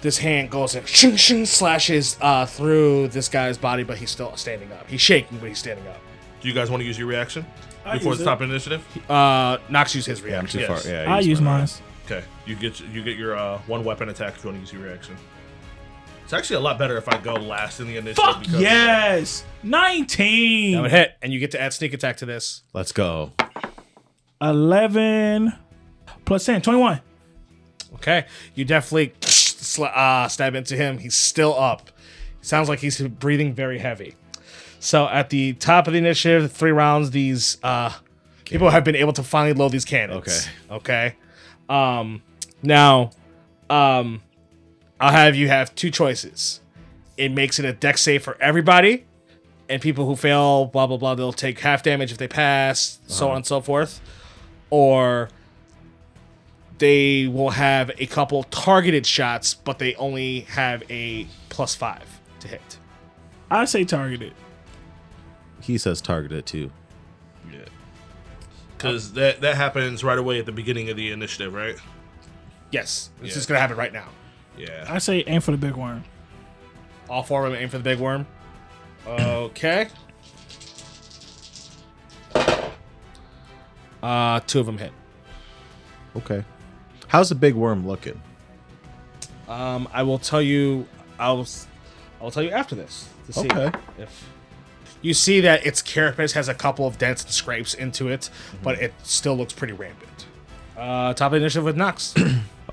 this 0.01 0.19
hand 0.19 0.51
goes 0.51 0.75
and 0.75 0.87
shing, 0.87 1.16
shing, 1.16 1.45
slashes 1.47 2.16
uh 2.21 2.47
through 2.47 3.09
this 3.09 3.29
guy's 3.29 3.59
body, 3.59 3.83
but 3.83 3.99
he's 3.99 4.11
still 4.11 4.35
standing 4.37 4.71
up. 4.73 4.89
He's 4.89 5.01
shaking, 5.01 5.39
but 5.39 5.49
he's 5.49 5.59
standing 5.59 5.87
up. 5.89 5.99
Do 6.41 6.49
you 6.49 6.55
guys 6.55 6.71
want 6.71 6.81
to 6.83 6.87
use 6.87 6.99
your 6.99 7.09
reaction 7.09 7.45
I 7.85 7.95
before 7.99 8.12
use 8.12 8.19
the 8.19 8.25
it. 8.25 8.27
top 8.27 8.41
initiative? 8.41 9.11
Uh, 9.11 9.59
Nox 9.69 9.95
used 9.95 10.07
his 10.07 10.21
Yeah, 10.21 10.27
I'm 10.27 10.31
reaction. 10.33 10.61
too 10.61 10.66
Yes. 10.66 10.83
far. 10.85 10.93
Yeah, 10.93 11.15
I 11.15 11.21
use 11.21 11.41
mine. 11.41 11.69
Okay, 12.07 12.23
you 12.47 12.55
get 12.55 12.81
you 12.81 13.03
get 13.03 13.16
your 13.19 13.37
uh, 13.37 13.59
one 13.66 13.83
weapon 13.85 14.09
attack 14.09 14.35
if 14.37 14.45
you 14.45 14.51
want 14.51 14.57
to 14.59 14.61
use 14.61 14.73
your 14.73 14.83
reaction. 14.83 15.16
It's 16.35 16.40
actually 16.40 16.56
a 16.56 16.61
lot 16.61 16.78
better 16.81 16.97
if 16.97 17.09
I 17.09 17.16
go 17.19 17.35
last 17.35 17.78
in 17.78 17.86
the 17.86 17.97
initiative. 17.97 18.24
Fuck 18.24 18.43
because- 18.43 18.61
yes, 18.61 19.40
That 19.62 19.69
nineteen. 19.69 20.82
would 20.82 20.90
hit, 20.90 21.16
and 21.23 21.32
you 21.32 21.39
get 21.39 21.52
to 21.52 21.61
add 21.61 21.73
sneak 21.73 21.93
attack 21.94 22.16
to 22.19 22.27
this. 22.27 22.62
Let's 22.73 22.90
go. 22.90 23.31
11 24.40 25.52
plus 26.24 26.44
10, 26.44 26.61
21. 26.61 27.01
Okay, 27.94 28.24
you 28.56 28.65
definitely 28.65 29.15
sl- 29.23 29.85
uh, 29.85 30.27
stab 30.27 30.56
into 30.56 30.74
him. 30.77 30.98
He's 30.98 31.15
still 31.15 31.56
up. 31.59 31.90
Sounds 32.43 32.69
like 32.69 32.81
he's 32.81 33.01
breathing 33.01 33.55
very 33.55 33.78
heavy. 33.78 34.16
So 34.81 35.06
at 35.09 35.31
the 35.31 35.52
top 35.55 35.86
of 35.86 35.93
the 35.93 36.01
initiative, 36.01 36.51
three 36.52 36.73
rounds, 36.73 37.12
these 37.12 37.59
uh, 37.62 37.93
people 38.44 38.70
have 38.70 38.82
been 38.82 38.97
able 38.97 39.12
to 39.12 39.23
finally 39.23 39.55
load 39.55 39.70
these 39.70 39.85
cannons. 39.85 40.48
Okay. 40.69 40.74
Okay. 40.74 41.15
Um, 41.69 42.23
Now, 42.62 43.11
um, 43.70 44.20
I'll 45.05 45.12
have 45.12 45.36
you 45.36 45.48
have 45.48 45.74
two 45.74 45.90
choices. 45.90 46.60
It 47.18 47.31
makes 47.31 47.59
it 47.59 47.66
a 47.66 47.74
deck 47.74 47.98
save 47.98 48.22
for 48.22 48.40
everybody, 48.40 49.05
and 49.68 49.82
people 49.82 50.06
who 50.06 50.16
fail, 50.16 50.64
blah 50.64 50.86
blah 50.86 50.97
blah, 50.97 51.14
they'll 51.14 51.31
take 51.31 51.59
half 51.60 51.82
damage 51.82 52.10
if 52.10 52.16
they 52.16 52.26
pass, 52.26 53.01
so 53.06 53.26
uh-huh. 53.26 53.32
on 53.32 53.36
and 53.36 53.47
so 53.47 53.60
forth. 53.60 54.01
Or 54.70 55.28
they 56.78 57.26
will 57.26 57.51
have 57.51 57.90
a 57.98 58.06
couple 58.06 58.44
targeted 58.44 59.05
shots, 59.05 59.52
but 59.52 59.78
they 59.78 59.94
only 59.97 60.40
have 60.40 60.82
a 60.89 61.26
plus 61.51 61.74
five 61.74 62.20
to 62.40 62.48
hit. 62.48 62.78
I 63.51 63.66
say 63.66 63.85
targeted. 63.85 64.32
He 65.60 65.76
says 65.76 66.01
targeted 66.01 66.47
too. 66.47 66.70
Yeah. 67.52 67.59
Because 68.78 69.12
that 69.12 69.43
that 69.43 69.56
happens 69.56 70.02
right 70.02 70.18
away 70.18 70.39
at 70.39 70.47
the 70.47 70.52
beginning 70.52 70.89
of 70.89 70.97
the 70.97 71.12
initiative, 71.12 71.52
right? 71.52 71.76
Yes, 72.70 73.10
this 73.20 73.32
Yeah. 73.32 73.39
is 73.39 73.44
gonna 73.44 73.60
happen 73.60 73.76
right 73.76 73.93
now. 73.93 74.09
Yeah. 74.56 74.86
I 74.89 74.98
say 74.98 75.24
aim 75.26 75.40
for 75.40 75.51
the 75.51 75.56
big 75.56 75.74
worm. 75.74 76.05
All 77.10 77.22
four 77.22 77.44
of 77.47 77.52
them 77.52 77.60
aim 77.60 77.68
for 77.68 77.78
the 77.78 77.85
big 77.85 77.98
worm. 77.98 78.26
Okay. 79.06 79.89
Uh, 84.02 84.40
two 84.47 84.60
of 84.60 84.66
them 84.66 84.78
hit. 84.78 84.93
Okay. 86.16 86.44
How's 87.09 87.28
the 87.28 87.35
big 87.35 87.55
worm 87.55 87.86
looking? 87.86 88.20
Um, 89.48 89.89
I 89.93 90.02
will 90.02 90.18
tell 90.18 90.43
you. 90.43 90.86
I'll. 91.18 91.43
s- 91.43 91.66
I'll 92.20 92.31
tell 92.31 92.43
you 92.43 92.51
after 92.51 92.74
this 92.74 93.09
to 93.26 93.32
see 93.35 93.47
Okay. 93.51 93.70
if 93.98 94.28
you 95.02 95.12
see 95.12 95.40
that 95.43 95.66
its 95.66 95.82
carapace 95.82 96.32
has 96.32 96.48
a 96.48 96.55
couple 96.55 96.86
of 96.86 96.97
dents 96.97 97.22
and 97.22 97.31
scrapes 97.31 97.74
into 97.74 98.09
it, 98.09 98.31
but 98.62 98.81
it 98.81 98.94
still 99.02 99.36
looks 99.36 99.52
pretty 99.52 99.74
rampant. 99.74 100.26
Uh, 100.76 101.12
top 101.12 101.32
of 101.32 101.36
initiative 101.36 101.64
with 101.64 101.76
Nox. 101.76 102.14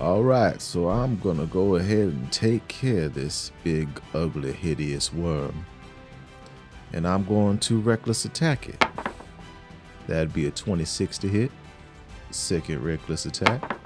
All 0.02 0.24
right, 0.24 0.60
so 0.60 0.88
I'm 0.88 1.16
gonna 1.20 1.46
go 1.46 1.76
ahead 1.76 2.08
and 2.08 2.32
take 2.32 2.66
care 2.66 3.04
of 3.04 3.14
this 3.14 3.52
big, 3.62 3.88
ugly, 4.12 4.50
hideous 4.50 5.12
worm. 5.12 5.64
And 6.92 7.06
I'm 7.06 7.24
going 7.24 7.58
to 7.58 7.78
reckless 7.78 8.24
attack 8.24 8.68
it. 8.68 8.84
That'd 10.08 10.32
be 10.32 10.46
a 10.46 10.50
26 10.50 11.18
to 11.18 11.28
hit. 11.28 11.52
Second 12.32 12.82
reckless 12.82 13.26
attack. 13.26 13.78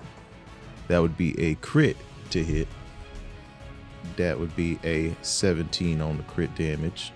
That 0.88 1.00
would 1.00 1.18
be 1.18 1.38
a 1.38 1.56
crit 1.56 1.98
to 2.30 2.42
hit. 2.42 2.68
That 4.16 4.40
would 4.40 4.56
be 4.56 4.78
a 4.84 5.14
17 5.20 6.00
on 6.00 6.16
the 6.16 6.22
crit 6.22 6.54
damage. 6.54 7.12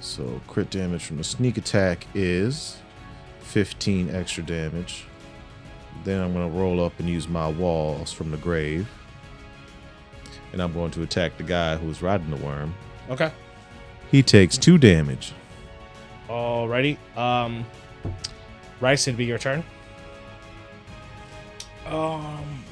So 0.00 0.42
crit 0.46 0.68
damage 0.68 1.04
from 1.06 1.16
the 1.16 1.24
sneak 1.24 1.56
attack 1.56 2.06
is 2.14 2.76
15 3.40 4.14
extra 4.14 4.44
damage. 4.44 5.06
Then 6.04 6.20
I'm 6.22 6.32
going 6.32 6.50
to 6.50 6.56
roll 6.58 6.84
up 6.84 6.92
and 6.98 7.08
use 7.08 7.28
my 7.28 7.48
wails 7.48 8.12
from 8.12 8.30
the 8.30 8.36
grave. 8.36 8.88
And 10.52 10.62
I'm 10.62 10.72
going 10.72 10.90
to 10.92 11.02
attack 11.02 11.36
the 11.36 11.42
guy 11.42 11.76
who's 11.76 12.02
riding 12.02 12.30
the 12.30 12.36
worm. 12.36 12.74
okay. 13.10 13.32
He 14.10 14.22
takes 14.22 14.56
two 14.56 14.78
damage. 14.78 15.32
Alrighty. 16.28 16.96
Um, 17.16 17.66
Rice, 18.80 19.08
it'd 19.08 19.18
be 19.18 19.24
your 19.24 19.38
turn. 19.38 19.64
Um, 21.86 22.64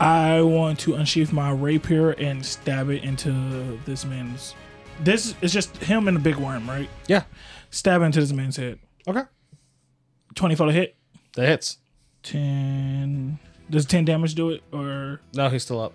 I 0.00 0.40
want 0.40 0.78
to 0.80 0.94
unsheath 0.94 1.32
my 1.32 1.50
rapier 1.50 2.10
and 2.12 2.44
stab 2.44 2.88
it 2.90 3.02
into 3.04 3.78
this 3.84 4.04
man's. 4.04 4.54
This 5.00 5.34
is 5.42 5.52
just 5.52 5.76
him 5.76 6.08
and 6.08 6.16
the 6.16 6.20
big 6.20 6.36
worm, 6.36 6.68
right? 6.68 6.88
Yeah. 7.06 7.24
Stab 7.70 8.02
into 8.02 8.20
this 8.20 8.32
man's 8.32 8.56
head. 8.56 8.78
Okay. 9.06 9.22
Twenty 10.34 10.54
for 10.54 10.66
the 10.66 10.72
hit. 10.72 10.96
That 11.34 11.46
hits. 11.48 11.78
Ten. 12.22 13.38
Does 13.70 13.86
ten 13.86 14.04
damage 14.04 14.34
do 14.34 14.50
it 14.50 14.62
or? 14.72 15.20
No, 15.34 15.48
he's 15.48 15.62
still 15.62 15.80
up. 15.80 15.92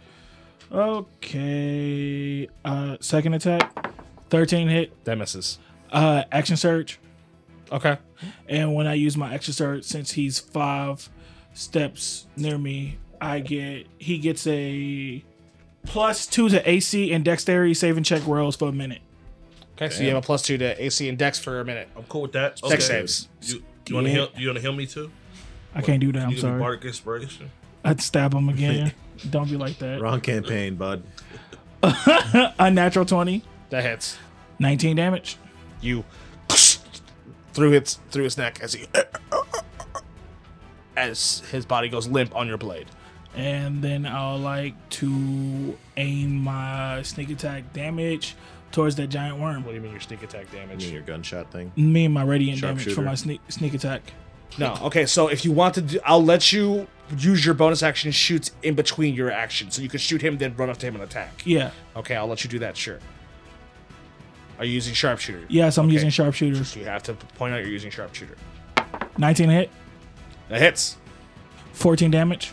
Okay. 0.72 2.48
Uh, 2.64 2.98
second 3.00 3.34
attack. 3.34 3.72
Thirteen 4.30 4.68
hit. 4.68 5.04
That 5.06 5.18
misses. 5.18 5.60
Uh, 5.92 6.24
action 6.32 6.58
surge. 6.58 7.00
Okay. 7.72 7.98
And 8.48 8.74
when 8.74 8.88
I 8.88 8.94
use 8.94 9.16
my 9.18 9.34
extra 9.34 9.54
surge, 9.54 9.84
since 9.84 10.12
he's 10.12 10.40
five 10.40 11.10
steps 11.54 12.28
near 12.36 12.58
me, 12.58 12.98
I 13.22 13.40
get 13.40 13.88
he 13.98 14.18
gets 14.18 14.46
a 14.48 15.24
plus 15.86 16.26
two 16.28 16.50
to 16.50 16.70
AC 16.70 17.12
and 17.14 17.24
dexterity 17.26 17.74
saving 17.74 18.04
check 18.04 18.26
rolls 18.26 18.56
for 18.56 18.70
a 18.70 18.74
minute. 18.74 19.02
Okay. 19.76 19.90
So 19.90 20.04
you 20.04 20.10
have 20.10 20.18
a 20.18 20.22
plus 20.26 20.42
two 20.44 20.58
to 20.60 20.84
AC 20.84 21.10
and 21.10 21.18
Dex 21.18 21.40
for 21.40 21.60
a 21.60 21.66
minute. 21.66 21.90
I'm 21.98 22.04
cool 22.04 22.22
with 22.24 22.34
that. 22.34 22.62
Dex 22.70 22.86
saves. 22.86 23.28
You, 23.42 23.64
you 23.88 23.96
want 23.96 24.06
to 24.08 24.12
Yeah. 24.12 24.18
heal? 24.18 24.30
You 24.38 24.48
want 24.50 24.58
to 24.58 24.62
heal 24.62 24.74
me 24.74 24.86
too? 24.86 25.12
I 25.76 25.82
can't 25.82 26.00
do 26.00 26.12
that. 26.12 26.26
I'm 26.26 26.32
you 26.32 26.38
sorry. 26.38 26.60
bardic 26.60 26.86
inspiration. 26.86 27.50
I'd 27.84 28.02
stab 28.02 28.34
him 28.34 28.50
again. 28.50 28.94
Don't 29.30 29.50
be 29.50 29.58
like 29.58 29.78
that. 29.80 30.02
Wrong 30.02 30.22
campaign, 30.22 30.76
bud. 30.76 31.04
Unnatural 32.60 33.06
20, 33.06 33.44
That 33.70 33.84
hits. 33.84 34.18
19 34.60 34.96
damage. 34.96 35.38
You 35.82 36.06
through 37.54 37.74
its 37.74 38.00
through 38.12 38.24
his 38.24 38.38
neck 38.38 38.60
as 38.62 38.74
he 38.74 38.86
as 40.98 41.40
his 41.52 41.66
body 41.66 41.90
goes 41.90 42.08
limp 42.08 42.36
on 42.36 42.48
your 42.48 42.58
blade. 42.58 42.88
And 43.36 43.84
then 43.84 44.06
I'll 44.06 44.38
like 44.38 44.76
to 44.92 45.76
aim 45.98 46.36
my 46.38 47.02
sneak 47.02 47.32
attack 47.32 47.74
damage 47.74 48.36
towards 48.72 48.96
that 48.98 49.08
giant 49.08 49.40
worm. 49.40 49.64
What 49.66 49.72
do 49.72 49.76
you 49.78 49.82
mean 49.82 49.92
your 49.92 50.02
sneak 50.02 50.22
attack 50.24 50.48
You 50.54 50.60
damage? 50.60 50.84
mean 50.86 50.94
your 50.94 51.02
gunshot 51.04 51.52
thing? 51.52 51.72
Me 51.76 52.06
and 52.06 52.14
my 52.14 52.24
radiant 52.24 52.62
damage 52.62 52.94
for 52.94 53.02
my 53.02 53.16
sneak 53.16 53.42
sneak 53.50 53.74
attack. 53.74 54.14
No. 54.58 54.78
Okay. 54.84 55.06
So 55.06 55.28
if 55.28 55.44
you 55.46 55.52
want 55.52 55.76
to, 55.76 55.82
do, 55.82 56.00
I'll 56.06 56.24
let 56.24 56.52
you 56.54 56.88
use 57.18 57.46
your 57.46 57.54
bonus 57.54 57.84
action 57.84 58.12
shoots 58.12 58.52
in 58.64 58.76
between 58.76 59.14
your 59.14 59.32
actions, 59.32 59.76
so 59.76 59.82
you 59.82 59.90
can 59.90 60.00
shoot 60.00 60.22
him, 60.22 60.38
then 60.38 60.56
run 60.56 60.70
up 60.70 60.78
to 60.78 60.86
him 60.88 60.96
and 60.96 61.04
attack. 61.04 61.42
Yeah. 61.46 61.72
Okay, 61.96 62.16
I'll 62.16 62.28
let 62.28 62.44
you 62.44 62.50
do 62.50 62.60
that. 62.60 62.76
Sure. 62.78 63.00
Are 64.60 64.66
you 64.66 64.72
using 64.74 64.94
sharpshooter? 64.94 65.46
Yes, 65.50 65.78
I'm 65.78 65.86
Okay. 65.86 65.94
using 65.94 66.10
sharpshooter. 66.10 66.64
So 66.64 66.80
you 66.80 66.86
have 66.86 67.04
to 67.04 67.14
point 67.14 67.54
out 67.54 67.58
you're 67.62 67.70
using 67.70 67.92
sharpshooter. 67.92 68.38
19 69.18 69.50
hit, 69.50 69.70
That 70.50 70.62
hits. 70.62 70.98
14 71.74 72.12
damage. 72.12 72.52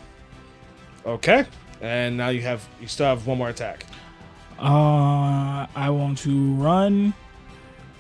Okay. 1.07 1.45
And 1.81 2.17
now 2.17 2.29
you 2.29 2.43
have 2.43 2.67
you 2.81 2.87
still 2.89 3.07
have 3.07 3.27
one 3.27 3.39
more 3.39 3.49
attack. 3.49 3.85
Uh, 4.59 5.67
I 5.75 5.89
want 5.91 6.19
to 6.19 6.53
run 6.55 7.15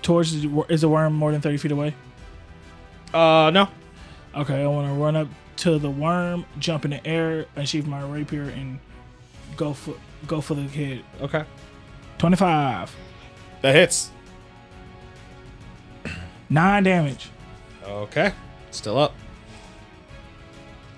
towards. 0.02 0.42
The, 0.42 0.64
is 0.68 0.82
the 0.82 0.88
worm 0.88 1.14
more 1.14 1.32
than 1.32 1.40
30 1.40 1.56
feet 1.56 1.72
away? 1.72 1.94
Uh, 3.14 3.50
no. 3.52 3.68
Okay, 4.34 4.62
I 4.62 4.66
want 4.66 4.86
to 4.88 4.94
run 4.94 5.16
up 5.16 5.28
to 5.56 5.78
the 5.78 5.90
worm, 5.90 6.44
jump 6.58 6.84
in 6.84 6.92
the 6.92 7.06
air, 7.06 7.46
unsheath 7.56 7.86
my 7.86 8.02
rapier, 8.02 8.44
and 8.44 8.78
go 9.56 9.72
for 9.72 9.94
go 10.26 10.40
for 10.40 10.54
the 10.54 10.66
kid. 10.68 11.04
Okay. 11.20 11.44
25, 12.18 12.94
That 13.62 13.74
hits. 13.74 14.10
nine 16.48 16.82
damage. 16.82 17.30
Okay. 17.84 18.32
Still 18.70 18.98
up. 18.98 19.14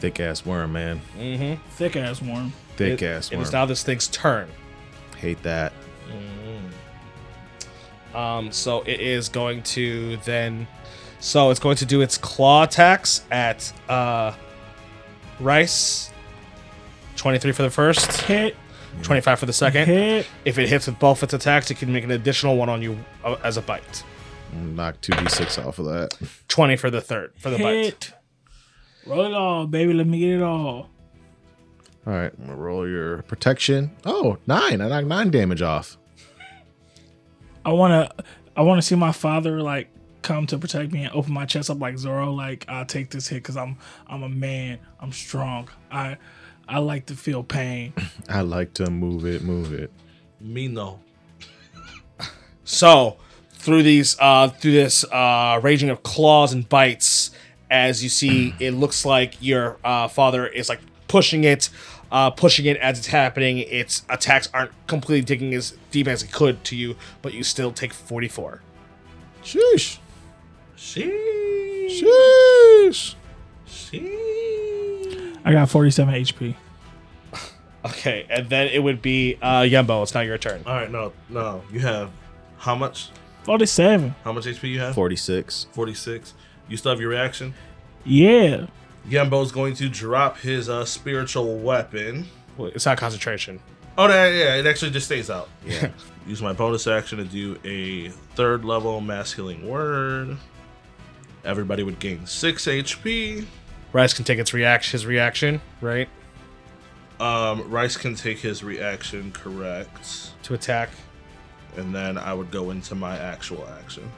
Thick 0.00 0.18
ass 0.18 0.44
worm, 0.44 0.72
man. 0.72 1.00
Mm-hmm. 1.16 1.62
Thick 1.70 1.94
ass 1.96 2.20
worm. 2.20 2.52
Thick 2.76 3.00
It- 3.02 3.06
ass 3.06 3.30
It 3.30 3.36
worm. 3.36 3.42
is 3.44 3.52
now 3.52 3.66
this 3.66 3.82
thing's 3.84 4.08
turn. 4.08 4.48
Hate 5.18 5.42
that. 5.44 5.72
Um, 8.14 8.52
so 8.52 8.82
it 8.82 9.00
is 9.00 9.28
going 9.30 9.62
to 9.62 10.18
then. 10.18 10.66
So 11.22 11.50
it's 11.50 11.60
going 11.60 11.76
to 11.76 11.86
do 11.86 12.00
its 12.00 12.18
claw 12.18 12.64
attacks 12.64 13.22
at 13.30 13.72
uh, 13.88 14.34
Rice. 15.38 16.10
23 17.14 17.52
for 17.52 17.62
the 17.62 17.70
first, 17.70 18.22
Hit, 18.22 18.56
25 19.02 19.38
for 19.38 19.46
the 19.46 19.52
second. 19.52 19.86
hit. 19.86 20.26
If 20.44 20.58
it 20.58 20.68
hits 20.68 20.88
with 20.88 20.98
both 20.98 21.22
its 21.22 21.32
attacks, 21.32 21.70
it 21.70 21.76
can 21.76 21.92
make 21.92 22.02
an 22.02 22.10
additional 22.10 22.56
one 22.56 22.68
on 22.68 22.82
you 22.82 22.98
uh, 23.22 23.36
as 23.44 23.56
a 23.56 23.62
bite. 23.62 24.02
Knock 24.52 25.00
2d6 25.00 25.64
off 25.64 25.78
of 25.78 25.84
that. 25.86 26.18
20 26.48 26.74
for 26.76 26.90
the 26.90 27.00
third, 27.00 27.32
for 27.38 27.50
the 27.50 27.58
bite. 27.58 28.12
Roll 29.06 29.26
it 29.26 29.32
all, 29.32 29.66
baby. 29.68 29.92
Let 29.92 30.08
me 30.08 30.18
get 30.18 30.30
it 30.30 30.42
all. 30.42 30.90
All 32.04 32.12
right, 32.12 32.32
I'm 32.36 32.46
gonna 32.46 32.56
roll 32.56 32.88
your 32.88 33.22
protection. 33.22 33.92
Oh, 34.04 34.38
nine. 34.48 34.80
I 34.80 34.88
knocked 34.88 35.06
nine 35.06 35.30
damage 35.30 35.62
off. 35.62 35.98
I 37.64 37.72
wanna, 37.72 38.10
I 38.56 38.62
wanna 38.62 38.82
see 38.82 38.96
my 38.96 39.12
father 39.12 39.62
like 39.62 39.88
come 40.22 40.46
to 40.46 40.58
protect 40.58 40.92
me 40.92 41.04
and 41.04 41.12
open 41.14 41.32
my 41.32 41.44
chest 41.44 41.70
up 41.70 41.80
like 41.80 41.98
Zoro. 41.98 42.32
Like 42.32 42.64
I'll 42.68 42.86
take 42.86 43.10
this 43.10 43.28
hit 43.28 43.36
because 43.36 43.56
I'm, 43.56 43.76
I'm 44.06 44.22
a 44.22 44.28
man. 44.28 44.78
I'm 45.00 45.12
strong. 45.12 45.68
I, 45.90 46.16
I 46.68 46.78
like 46.78 47.06
to 47.06 47.14
feel 47.14 47.42
pain. 47.42 47.92
I 48.28 48.40
like 48.40 48.74
to 48.74 48.90
move 48.90 49.26
it, 49.26 49.42
move 49.42 49.72
it. 49.72 49.90
Me 50.40 50.68
no. 50.68 51.00
So 52.64 53.16
through 53.54 53.82
these, 53.82 54.16
uh, 54.20 54.48
through 54.48 54.72
this 54.72 55.04
uh, 55.04 55.60
raging 55.62 55.90
of 55.90 56.02
claws 56.02 56.52
and 56.52 56.68
bites, 56.68 57.32
as 57.70 58.02
you 58.02 58.08
see, 58.08 58.54
it 58.60 58.72
looks 58.72 59.04
like 59.04 59.34
your 59.40 59.78
uh, 59.84 60.08
father 60.08 60.46
is 60.46 60.68
like 60.68 60.80
pushing 61.08 61.44
it, 61.44 61.68
uh, 62.10 62.30
pushing 62.30 62.66
it 62.66 62.76
as 62.78 62.98
it's 62.98 63.08
happening. 63.08 63.58
Its 63.58 64.04
attacks 64.08 64.48
aren't 64.54 64.72
completely 64.86 65.24
digging 65.24 65.54
as 65.54 65.76
deep 65.90 66.06
as 66.06 66.22
it 66.22 66.32
could 66.32 66.62
to 66.64 66.76
you, 66.76 66.96
but 67.20 67.34
you 67.34 67.42
still 67.42 67.72
take 67.72 67.92
forty-four. 67.92 68.62
Sheesh. 69.42 69.98
Sheesh. 70.82 72.02
Sheesh. 72.02 73.14
Sheesh. 73.68 75.38
I 75.44 75.52
got 75.52 75.70
47 75.70 76.12
HP. 76.14 76.56
Okay, 77.84 78.26
and 78.28 78.48
then 78.48 78.66
it 78.68 78.80
would 78.82 79.00
be 79.00 79.38
uh, 79.40 79.60
Yembo. 79.60 80.02
It's 80.02 80.12
not 80.12 80.26
your 80.26 80.38
turn. 80.38 80.62
All 80.66 80.74
right, 80.74 80.90
no, 80.90 81.12
no. 81.28 81.62
You 81.72 81.80
have 81.80 82.10
how 82.58 82.74
much? 82.74 83.10
47. 83.44 84.14
How 84.24 84.32
much 84.32 84.44
HP 84.44 84.70
you 84.70 84.80
have? 84.80 84.94
46. 84.94 85.66
46. 85.72 86.34
You 86.68 86.76
still 86.76 86.90
have 86.92 87.00
your 87.00 87.10
reaction? 87.10 87.54
Yeah. 88.04 88.66
Yembo's 89.08 89.50
going 89.52 89.74
to 89.74 89.88
drop 89.88 90.38
his 90.38 90.68
uh, 90.68 90.84
spiritual 90.84 91.58
weapon. 91.58 92.28
Wait, 92.56 92.74
It's 92.74 92.86
not 92.86 92.98
concentration. 92.98 93.60
Oh, 93.98 94.08
yeah, 94.08 94.28
yeah, 94.28 94.56
it 94.56 94.66
actually 94.66 94.90
just 94.90 95.06
stays 95.06 95.28
out. 95.30 95.48
Yeah. 95.66 95.90
Use 96.26 96.40
my 96.42 96.52
bonus 96.52 96.86
action 96.86 97.18
to 97.18 97.24
do 97.24 97.58
a 97.64 98.08
third 98.36 98.64
level 98.64 99.00
mass 99.00 99.32
healing 99.32 99.68
word. 99.68 100.36
Everybody 101.44 101.82
would 101.82 101.98
gain 101.98 102.26
6 102.26 102.66
HP. 102.66 103.44
Rice 103.92 104.14
can 104.14 104.24
take 104.24 104.38
its 104.38 104.54
reaction. 104.54 104.92
His 104.92 105.06
reaction, 105.06 105.60
right, 105.80 106.08
Um, 107.20 107.68
Rice 107.70 107.96
can 107.96 108.14
take 108.14 108.38
his 108.38 108.62
reaction, 108.64 109.32
correct. 109.32 110.30
to 110.44 110.54
attack. 110.54 110.90
And 111.76 111.94
then 111.94 112.16
I 112.18 112.32
would 112.34 112.50
go 112.50 112.70
into 112.70 112.94
my 112.94 113.16
actual 113.18 113.66
action. 113.80 114.10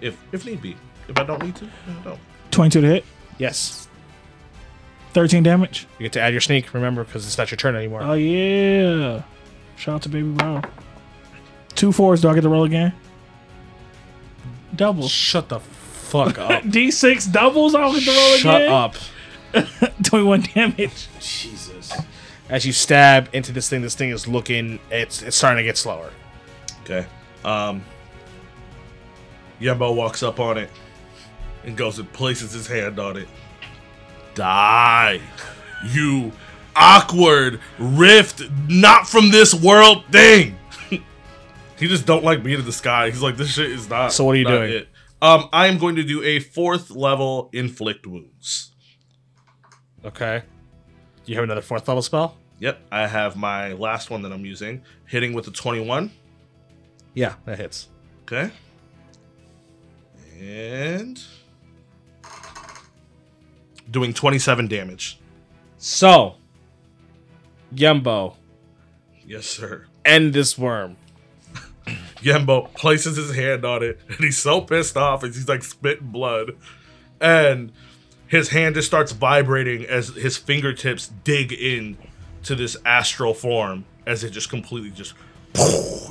If 0.00 0.16
if 0.32 0.44
need 0.46 0.60
be. 0.62 0.76
If 1.08 1.18
I 1.18 1.24
don't 1.24 1.42
need 1.42 1.56
to, 1.56 1.64
I 1.66 2.04
don't. 2.04 2.20
22 2.50 2.80
to 2.82 2.86
hit. 2.86 3.04
Yes, 3.38 3.88
13 5.12 5.42
damage. 5.42 5.86
you 5.98 6.04
get 6.04 6.12
to 6.12 6.20
add 6.20 6.32
your 6.34 6.40
sneak. 6.40 6.72
Remember, 6.74 7.04
because 7.04 7.26
it's 7.26 7.38
not 7.38 7.50
your 7.50 7.56
turn 7.56 7.74
anymore. 7.76 8.02
Oh, 8.02 8.12
yeah. 8.14 9.22
Shout 9.76 9.94
out 9.96 10.02
to 10.02 10.08
Baby 10.08 10.28
Bro. 10.30 10.62
Two 11.74 11.92
fours. 11.92 12.20
Do 12.20 12.28
I 12.28 12.34
get 12.34 12.42
to 12.42 12.48
roll 12.48 12.64
again? 12.64 12.92
Double. 14.74 15.08
Shut 15.08 15.48
the 15.48 15.60
fuck 16.24 16.38
up. 16.38 16.62
D6 16.64 17.32
doubles. 17.32 17.74
I 17.74 17.80
don't 17.80 17.94
get 17.94 18.04
to 18.04 18.10
roll 18.10 18.36
Shut 18.36 18.62
again. 18.62 18.72
up. 18.72 18.94
21 20.04 20.40
damage. 20.54 21.08
Jesus. 21.20 21.92
As 22.48 22.64
you 22.64 22.72
stab 22.72 23.28
into 23.32 23.52
this 23.52 23.68
thing, 23.68 23.82
this 23.82 23.94
thing 23.94 24.10
is 24.10 24.28
looking. 24.28 24.78
It's 24.90 25.22
it's 25.22 25.36
starting 25.36 25.58
to 25.58 25.64
get 25.64 25.76
slower. 25.76 26.10
Okay. 26.82 27.06
Um 27.44 27.84
Yembo 29.60 29.94
walks 29.94 30.22
up 30.22 30.38
on 30.38 30.58
it 30.58 30.70
and 31.64 31.76
goes 31.76 31.98
and 31.98 32.12
places 32.12 32.52
his 32.52 32.66
hand 32.66 32.98
on 32.98 33.16
it. 33.16 33.28
Die, 34.34 35.20
you 35.90 36.30
awkward 36.76 37.60
rift, 37.78 38.42
not 38.68 39.08
from 39.08 39.30
this 39.30 39.54
world 39.54 40.04
thing. 40.12 40.58
he 40.90 41.88
just 41.88 42.06
don't 42.06 42.22
like 42.22 42.42
being 42.42 42.58
in 42.58 42.64
the 42.66 42.72
sky. 42.72 43.10
He's 43.10 43.22
like, 43.22 43.36
this 43.36 43.48
shit 43.54 43.70
is 43.70 43.88
not. 43.88 44.12
So 44.12 44.24
what 44.24 44.32
are 44.32 44.38
you 44.38 44.44
not 44.44 44.50
doing? 44.50 44.72
It. 44.72 44.88
Um, 45.22 45.48
I 45.52 45.66
am 45.66 45.78
going 45.78 45.96
to 45.96 46.02
do 46.02 46.22
a 46.22 46.40
fourth 46.40 46.90
level 46.90 47.48
inflict 47.52 48.06
wounds. 48.06 48.72
Okay. 50.04 50.42
Do 51.24 51.32
you 51.32 51.36
have 51.36 51.44
another 51.44 51.62
fourth 51.62 51.88
level 51.88 52.02
spell. 52.02 52.36
Yep, 52.58 52.80
I 52.90 53.06
have 53.06 53.36
my 53.36 53.72
last 53.72 54.10
one 54.10 54.22
that 54.22 54.32
I'm 54.32 54.46
using, 54.46 54.82
hitting 55.06 55.34
with 55.34 55.46
a 55.46 55.50
21. 55.50 56.10
Yeah, 57.14 57.34
that 57.44 57.58
hits. 57.58 57.88
Okay. 58.22 58.50
And 60.40 61.22
doing 63.90 64.14
27 64.14 64.68
damage. 64.68 65.18
So, 65.78 66.36
Yembo. 67.74 68.36
Yes, 69.26 69.46
sir. 69.46 69.86
end 70.04 70.32
this 70.32 70.56
worm. 70.56 70.96
Yembo 72.20 72.72
places 72.74 73.16
his 73.16 73.34
hand 73.34 73.64
on 73.64 73.82
it, 73.82 74.00
and 74.08 74.18
he's 74.18 74.38
so 74.38 74.60
pissed 74.60 74.96
off 74.96 75.22
as 75.24 75.36
he's 75.36 75.48
like 75.48 75.62
spitting 75.62 76.08
blood. 76.08 76.52
And 77.20 77.72
his 78.26 78.48
hand 78.50 78.74
just 78.74 78.88
starts 78.88 79.12
vibrating 79.12 79.84
as 79.84 80.08
his 80.08 80.36
fingertips 80.36 81.08
dig 81.24 81.52
in 81.52 81.96
to 82.44 82.54
this 82.54 82.76
astral 82.84 83.34
form 83.34 83.84
as 84.06 84.22
it 84.24 84.30
just 84.30 84.48
completely 84.50 84.90
just 84.90 85.14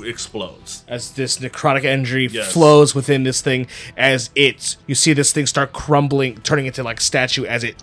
explodes. 0.04 0.84
as 0.88 1.12
this 1.12 1.38
necrotic 1.38 1.84
energy 1.84 2.28
Yes. 2.30 2.52
flows 2.52 2.94
within 2.94 3.22
this 3.22 3.40
thing 3.40 3.66
as 3.96 4.30
it 4.34 4.76
you 4.88 4.94
see 4.94 5.12
this 5.12 5.30
thing 5.32 5.46
start 5.46 5.72
crumbling 5.72 6.36
turning 6.38 6.66
into 6.66 6.82
like 6.82 7.00
statue 7.00 7.44
as 7.44 7.62
it 7.62 7.76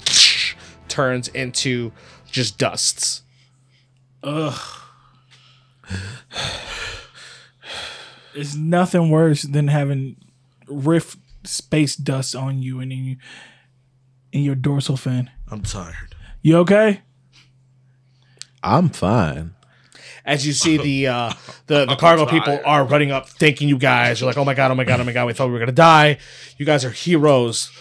turns 0.89 1.29
into 1.29 1.91
just 2.29 2.57
dusts 2.57 3.21
It's 8.35 8.55
nothing 8.55 9.09
worse 9.09 9.43
than 9.43 9.67
having 9.67 10.17
rift 10.67 11.17
space 11.43 11.95
dust 11.95 12.35
on 12.35 12.61
you 12.61 12.79
and 12.79 12.91
in, 12.91 13.05
you, 13.05 13.17
in 14.31 14.41
your 14.41 14.55
dorsal 14.55 14.97
fin. 14.97 15.29
I'm 15.49 15.61
tired. 15.61 16.15
You 16.41 16.57
okay? 16.59 17.01
I'm 18.63 18.89
fine. 18.89 19.55
as 20.25 20.47
you 20.47 20.53
see 20.53 20.77
the 20.77 21.07
uh 21.07 21.33
the, 21.67 21.85
the 21.85 21.95
cargo 21.95 22.25
people 22.25 22.59
are 22.65 22.85
running 22.85 23.11
up 23.11 23.27
thanking 23.27 23.67
you 23.67 23.77
guys 23.77 24.19
you're 24.21 24.27
like 24.27 24.37
oh 24.37 24.45
my 24.45 24.53
god 24.53 24.71
oh 24.71 24.75
my 24.75 24.83
god 24.83 24.99
oh 24.99 25.03
my 25.03 25.11
god 25.11 25.25
we 25.25 25.33
thought 25.33 25.47
we 25.47 25.53
were 25.53 25.59
gonna 25.59 25.71
die 25.71 26.17
you 26.57 26.65
guys 26.65 26.85
are 26.85 26.91
heroes 26.91 27.71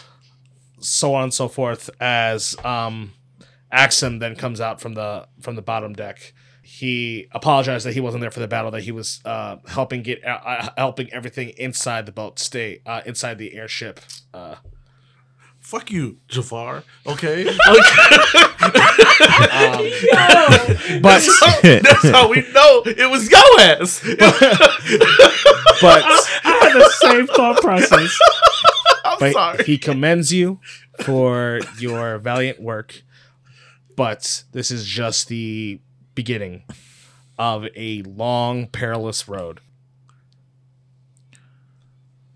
so 0.80 1.14
on 1.14 1.24
and 1.24 1.34
so 1.34 1.48
forth 1.48 1.88
as 2.00 2.56
um 2.64 3.12
axum 3.70 4.18
then 4.18 4.34
comes 4.34 4.60
out 4.60 4.80
from 4.80 4.94
the 4.94 5.26
from 5.40 5.54
the 5.54 5.62
bottom 5.62 5.92
deck 5.92 6.34
he 6.62 7.26
apologized 7.32 7.84
that 7.84 7.92
he 7.92 8.00
wasn't 8.00 8.20
there 8.20 8.30
for 8.30 8.40
the 8.40 8.48
battle 8.48 8.70
that 8.70 8.82
he 8.82 8.92
was 8.92 9.20
uh 9.24 9.56
helping 9.66 10.02
get 10.02 10.24
uh, 10.24 10.38
uh, 10.44 10.68
helping 10.76 11.12
everything 11.12 11.50
inside 11.50 12.06
the 12.06 12.12
boat 12.12 12.38
stay 12.38 12.80
uh 12.86 13.02
inside 13.04 13.38
the 13.38 13.54
airship 13.54 14.00
uh 14.32 14.56
Fuck 15.62 15.90
you, 15.92 16.18
Jafar. 16.28 16.82
Okay? 17.06 17.44
Like, 17.72 17.84
but 21.02 21.22
that's 21.62 22.08
how 22.10 22.28
we 22.28 22.42
know 22.52 22.82
it 22.84 23.10
was 23.10 23.30
your 23.30 23.60
ass. 23.60 24.02
but 25.80 26.02
I 26.44 26.44
had 26.44 26.72
the 26.74 26.90
same 27.00 27.26
thought 27.26 27.60
process. 27.60 28.18
I'm 29.04 29.18
but 29.18 29.32
sorry. 29.32 29.64
he 29.64 29.78
commends 29.78 30.32
you 30.32 30.60
for 31.00 31.60
your 31.78 32.18
valiant 32.18 32.60
work. 32.60 33.02
But 33.96 34.44
this 34.52 34.70
is 34.70 34.86
just 34.86 35.28
the 35.28 35.80
beginning 36.14 36.64
of 37.38 37.66
a 37.76 38.02
long, 38.02 38.66
perilous 38.66 39.28
road. 39.28 39.60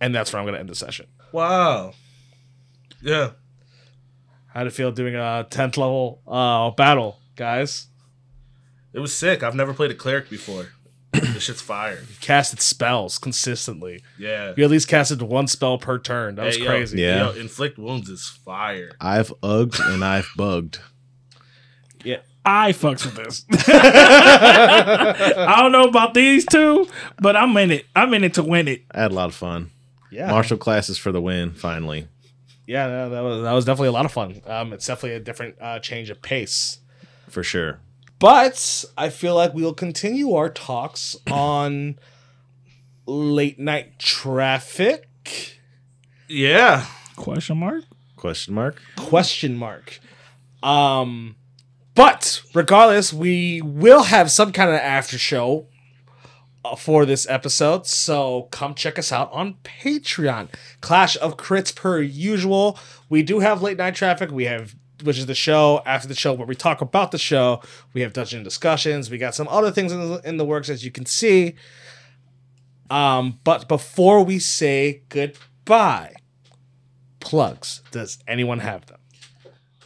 And 0.01 0.15
that's 0.15 0.33
where 0.33 0.41
I'm 0.41 0.45
going 0.47 0.55
to 0.55 0.61
end 0.61 0.69
the 0.69 0.75
session. 0.75 1.07
Wow. 1.33 1.95
Yeah. 3.03 3.31
How 4.49 4.61
did 4.61 4.69
it 4.69 4.77
feel 4.77 4.93
doing 4.93 5.15
a 5.15 5.47
10th 5.51 5.77
level 5.77 6.21
uh, 6.27 6.71
battle, 6.71 7.19
guys? 7.35 7.87
It 8.93 9.01
was 9.01 9.15
sick. 9.15 9.43
I've 9.43 9.55
never 9.55 9.75
played 9.75 9.91
a 9.91 9.95
cleric 9.95 10.31
before. 10.31 10.69
this 11.13 11.43
shit's 11.43 11.61
fire. 11.61 12.03
Casted 12.21 12.61
spells 12.61 13.19
consistently. 13.19 14.03
Yeah. 14.19 14.55
You 14.57 14.65
at 14.65 14.71
least 14.71 14.89
casted 14.89 15.23
one 15.23 15.47
spell 15.47 15.79
per 15.79 15.99
turn. 15.99 16.37
That 16.37 16.47
was 16.47 16.57
Hey, 16.57 16.63
yo, 16.65 16.69
crazy. 16.69 17.01
Yeah. 17.03 17.31
Yo, 17.33 17.39
inflict 17.39 17.79
wounds 17.79 18.09
is 18.09 18.27
fire. 18.29 18.93
I've 19.01 19.33
ugged 19.43 19.79
and 19.81 20.05
I've 20.05 20.29
bugged. 20.37 20.79
Yeah. 22.47 22.67
I 22.67 22.73
fucks 22.73 23.05
with 23.05 23.17
this. 23.17 23.45
I 23.69 25.57
don't 25.61 25.73
know 25.73 25.89
about 25.89 26.15
these 26.15 26.47
two, 26.47 26.89
but 27.21 27.37
I'm 27.37 27.57
in 27.57 27.71
it. 27.73 27.87
I'm 27.95 28.15
in 28.15 28.25
it 28.25 28.35
to 28.35 28.43
win 28.43 28.69
it. 28.69 28.85
I 28.93 29.01
had 29.03 29.11
a 29.11 29.15
lot 29.15 29.29
of 29.29 29.35
fun. 29.35 29.71
Yeah. 30.11 30.31
Martial 30.31 30.57
classes 30.57 30.97
for 30.97 31.11
the 31.13 31.21
win, 31.21 31.53
finally. 31.53 32.09
Yeah, 32.67 32.87
no, 32.89 33.11
that 33.11 33.21
was 33.21 33.43
that 33.43 33.53
was 33.53 33.65
definitely 33.65 33.89
a 33.89 33.93
lot 33.93 34.05
of 34.05 34.13
fun. 34.13 34.41
Um, 34.47 34.73
it's 34.73 34.87
definitely 34.87 35.17
a 35.17 35.21
different 35.21 35.57
uh, 35.61 35.79
change 35.79 36.11
of 36.11 36.23
pace. 36.23 36.79
For 37.29 37.43
sure. 37.43 37.81
But 38.19 38.85
I 38.97 39.11
feel 39.11 39.35
like 39.35 39.53
we'll 39.53 39.75
continue 39.75 40.33
our 40.35 40.49
talks 40.49 41.17
on 41.31 41.99
late 43.07 43.59
night 43.59 43.99
traffic. 43.99 45.09
Yeah. 46.29 46.87
Question 47.17 47.59
mark? 47.59 47.85
Question 48.17 48.55
mark? 48.55 48.81
Question 48.97 49.57
mark. 49.57 50.01
Um, 50.63 51.37
but 51.97 52.43
regardless, 52.55 53.13
we 53.13 53.61
will 53.63 54.05
have 54.05 54.31
some 54.31 54.53
kind 54.53 54.71
of 54.71 54.77
after 54.77 55.19
show 55.19 55.67
uh, 56.65 56.77
for 56.77 57.05
this 57.05 57.27
episode. 57.29 57.87
So 57.87 58.43
come 58.53 58.75
check 58.75 58.99
us 58.99 59.11
out 59.11 59.33
on 59.33 59.55
Patreon. 59.65 60.49
Clash 60.81 61.17
of 61.17 61.37
Krits 61.37 61.75
per 61.75 62.01
usual. 62.01 62.79
We 63.09 63.23
do 63.23 63.41
have 63.41 63.63
late 63.63 63.79
night 63.79 63.97
traffic. 63.97 64.31
We 64.31 64.45
have 64.45 64.77
which 65.03 65.19
is 65.19 65.27
the 65.27 65.35
show 65.35 65.83
after 65.85 66.09
the 66.09 66.15
show 66.15 66.33
where 66.33 66.47
we 66.47 66.55
talk 66.55 66.81
about 66.81 67.11
the 67.11 67.19
show. 67.19 67.63
We 67.93 68.01
have 68.03 68.13
dungeon 68.13 68.43
discussions. 68.43 69.11
We 69.11 69.19
got 69.19 69.35
some 69.35 69.49
other 69.49 69.71
things 69.71 69.93
in 69.93 70.01
the, 70.01 70.21
in 70.25 70.37
the 70.37 70.45
works 70.45 70.69
as 70.69 70.85
you 70.85 70.91
can 70.91 71.07
see. 71.07 71.55
Um, 72.89 73.41
but 73.45 73.69
before 73.69 74.23
we 74.23 74.39
say 74.39 75.03
goodbye, 75.09 76.15
plugs. 77.21 77.83
Does 77.91 78.19
anyone 78.27 78.61
have 78.61 78.87
them? 78.87 78.99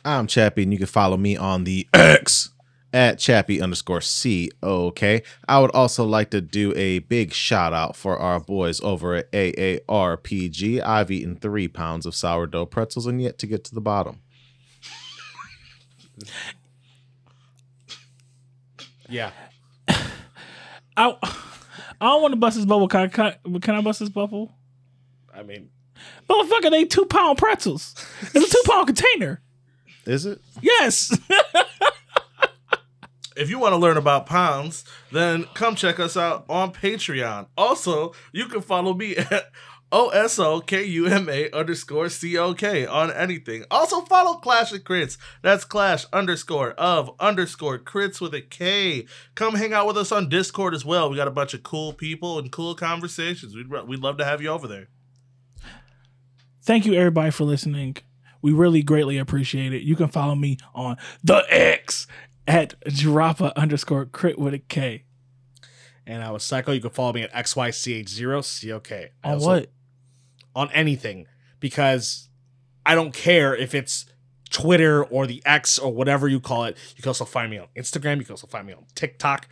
I'm 0.05 0.27
Chappie, 0.27 0.63
and 0.63 0.73
you 0.73 0.79
can 0.79 0.87
follow 0.87 1.17
me 1.17 1.37
on 1.37 1.65
the 1.65 1.87
X 1.95 2.51
at 2.93 3.19
Chappie 3.19 3.61
underscore 3.61 4.01
C. 4.01 4.51
Okay. 4.63 5.23
I 5.47 5.61
would 5.61 5.71
also 5.73 6.05
like 6.05 6.31
to 6.31 6.41
do 6.41 6.73
a 6.77 7.01
big 7.01 7.33
shout 7.33 7.73
out 7.73 7.95
for 7.97 8.19
our 8.19 8.41
boys 8.41 8.81
over 8.81 9.15
at 9.15 9.31
AARPG. 9.33 10.83
I've 10.85 11.11
eaten 11.11 11.37
three 11.37 11.69
pounds 11.69 12.07
of 12.07 12.15
sourdough 12.15 12.67
pretzels 12.67 13.07
and 13.07 13.21
yet 13.23 13.39
to 13.39 13.47
get 13.47 13.65
to 13.65 13.75
the 13.75 13.81
bottom. 13.81 14.21
Yeah. 19.09 19.31
I 19.89 21.17
I 22.01 22.07
don't 22.07 22.23
want 22.23 22.33
to 22.33 22.37
bust 22.37 22.57
this 22.57 22.65
bubble. 22.65 22.89
Can 22.89 23.01
I, 23.03 23.07
can 23.09 23.27
I- 23.27 23.59
can 23.61 23.75
I 23.75 23.81
bust 23.83 24.01
this 24.01 24.09
bubble? 24.09 24.53
I 25.35 25.43
mean, 25.43 25.71
Motherfucker, 26.29 26.71
they 26.71 26.85
two 26.85 27.05
pound 27.07 27.39
pretzels. 27.39 27.95
It's 28.23 28.35
a 28.35 28.51
two 28.51 28.63
pound 28.67 28.87
container. 28.87 29.41
Is 30.07 30.27
it? 30.27 30.41
Yes. 30.61 31.17
If 33.37 33.49
you 33.49 33.59
want 33.59 33.73
to 33.73 33.79
learn 33.79 33.97
about 33.97 34.27
pounds, 34.27 34.85
then 35.13 35.45
come 35.55 35.75
check 35.75 35.99
us 35.99 36.15
out 36.15 36.45
on 36.51 36.75
Patreon. 36.75 37.47
Also, 37.57 38.13
you 38.33 38.45
can 38.47 38.61
follow 38.61 38.93
me 38.93 39.17
at 39.17 39.51
OSOKUMA 39.93 41.53
underscore 41.55 42.09
COK 42.09 42.89
on 42.91 43.11
anything. 43.11 43.65
Also, 43.71 44.03
follow 44.03 44.35
Clash 44.35 44.73
of 44.73 44.85
Krits. 44.85 45.17
That's 45.41 45.65
Clash 45.65 46.05
underscore 46.13 46.73
of 46.73 47.13
underscore 47.19 47.79
crits 47.79 48.21
with 48.21 48.35
a 48.35 48.43
K. 48.43 49.07
Come 49.35 49.55
hang 49.55 49.73
out 49.73 49.87
with 49.87 49.97
us 49.97 50.13
on 50.13 50.29
Discord 50.29 50.75
as 50.75 50.85
well. 50.85 51.09
We 51.09 51.17
got 51.17 51.27
a 51.27 51.33
bunch 51.33 51.55
of 51.55 51.63
cool 51.63 51.95
people 51.95 52.39
and 52.39 52.53
cool 52.53 52.75
conversations. 52.75 53.57
We'd, 53.57 53.69
we'd 53.69 54.01
love 54.01 54.19
to 54.19 54.25
have 54.27 54.43
you 54.43 54.51
over 54.51 54.69
there. 54.69 54.89
Thank 56.63 56.85
you 56.85 56.93
everybody 56.93 57.31
for 57.31 57.45
listening. 57.45 57.97
We 58.43 58.53
really 58.53 58.83
greatly 58.83 59.19
appreciate 59.19 59.73
it. 59.73 59.83
You 59.83 59.97
can 59.97 60.09
follow 60.09 60.35
me 60.35 60.59
on 60.75 60.97
the 61.23 61.45
X 61.49 62.07
at 62.47 62.79
Jarapa 62.87 63.55
underscore 63.55 64.07
crit 64.07 64.39
with 64.39 64.55
a 64.55 64.59
K. 64.59 65.05
and 66.07 66.23
I 66.25 66.31
was 66.31 66.43
Psycho. 66.43 66.73
You 66.73 66.81
can 66.81 66.91
follow 66.91 67.13
me 67.13 67.23
at 67.23 67.33
XYCH0COK. 67.33 69.11
On 69.25 69.35
also- 69.35 69.47
what? 69.47 69.71
On 70.55 70.71
anything. 70.73 71.27
Because 71.61 72.29
I 72.85 72.95
don't 72.95 73.13
care 73.15 73.55
if 73.55 73.75
it's 73.75 74.07
Twitter 74.51 75.05
or 75.05 75.27
the 75.27 75.43
X 75.45 75.79
or 75.79 75.93
whatever 75.93 76.27
you 76.27 76.41
call 76.41 76.65
it. 76.65 76.77
You 76.97 77.03
can 77.03 77.11
also 77.11 77.25
find 77.25 77.51
me 77.51 77.59
on 77.59 77.69
Instagram. 77.77 78.17
You 78.19 78.25
can 78.25 78.33
also 78.33 78.47
find 78.49 78.67
me 78.67 78.73
on 78.73 78.85
TikTok. 78.95 79.47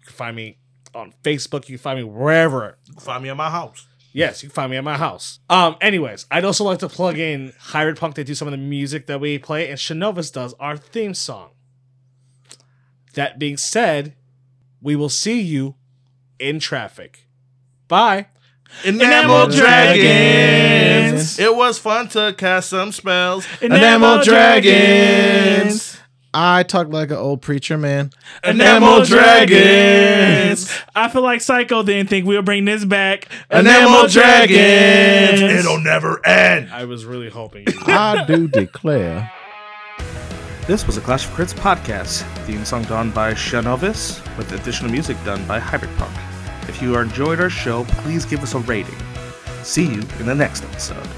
You 0.00 0.06
can 0.06 0.14
find 0.14 0.34
me 0.34 0.58
on 0.94 1.12
Facebook. 1.22 1.68
You 1.68 1.76
can 1.76 1.82
find 1.82 1.98
me 1.98 2.04
wherever. 2.04 2.78
Find 2.98 3.22
me 3.22 3.28
at 3.28 3.36
my 3.36 3.50
house. 3.50 3.86
Yes, 4.12 4.42
you 4.42 4.48
can 4.48 4.54
find 4.54 4.70
me 4.70 4.76
at 4.76 4.84
my 4.84 4.96
house. 4.96 5.38
Um, 5.48 5.76
anyways, 5.80 6.26
I'd 6.30 6.44
also 6.44 6.64
like 6.64 6.80
to 6.80 6.88
plug 6.88 7.16
in 7.18 7.52
Hybrid 7.58 7.96
Punk. 7.96 8.16
They 8.16 8.24
do 8.24 8.34
some 8.34 8.48
of 8.48 8.52
the 8.52 8.58
music 8.58 9.06
that 9.06 9.20
we 9.20 9.38
play, 9.38 9.68
and 9.70 9.78
Shinovas 9.78 10.32
does 10.32 10.52
our 10.58 10.76
theme 10.76 11.14
song. 11.14 11.50
That 13.14 13.38
being 13.38 13.56
said, 13.56 14.14
we 14.82 14.96
will 14.96 15.08
see 15.08 15.40
you 15.40 15.76
in 16.38 16.58
traffic. 16.58 17.26
Bye. 17.86 18.26
Enamel, 18.84 19.06
Enamel 19.06 19.46
dragons. 19.48 20.00
dragons. 20.00 21.38
It 21.38 21.54
was 21.56 21.78
fun 21.78 22.08
to 22.10 22.34
cast 22.36 22.70
some 22.70 22.92
spells. 22.92 23.46
Enamel 23.60 24.22
dragons. 24.22 25.99
I 26.32 26.62
talk 26.62 26.88
like 26.88 27.10
an 27.10 27.16
old 27.16 27.42
preacher 27.42 27.76
man. 27.76 28.12
Enamel 28.44 29.04
dragons. 29.04 30.72
I 30.94 31.08
feel 31.08 31.22
like 31.22 31.40
Psycho 31.40 31.82
didn't 31.82 32.08
think 32.08 32.26
we'll 32.26 32.42
bring 32.42 32.64
this 32.64 32.84
back. 32.84 33.28
Enamel 33.50 34.06
dragons. 34.06 35.40
It'll 35.40 35.80
never 35.80 36.24
end. 36.24 36.70
I 36.70 36.84
was 36.84 37.04
really 37.04 37.30
hoping. 37.30 37.66
You 37.66 37.74
I 37.86 38.24
do 38.26 38.46
declare. 38.46 39.32
This 40.66 40.86
was 40.86 40.96
a 40.96 41.00
Clash 41.00 41.26
of 41.26 41.32
Krits 41.32 41.52
podcast. 41.52 42.22
Theme 42.44 42.64
song 42.64 42.84
done 42.84 43.10
by 43.10 43.34
Shanovis, 43.34 44.20
with 44.36 44.52
additional 44.52 44.92
music 44.92 45.16
done 45.24 45.44
by 45.48 45.58
Hybrid 45.58 45.90
Punk. 45.96 46.16
If 46.68 46.80
you 46.80 46.96
enjoyed 46.96 47.40
our 47.40 47.50
show, 47.50 47.82
please 47.84 48.24
give 48.24 48.40
us 48.44 48.54
a 48.54 48.60
rating. 48.60 48.94
See 49.64 49.86
you 49.86 50.02
in 50.20 50.26
the 50.26 50.34
next 50.34 50.62
episode. 50.62 51.08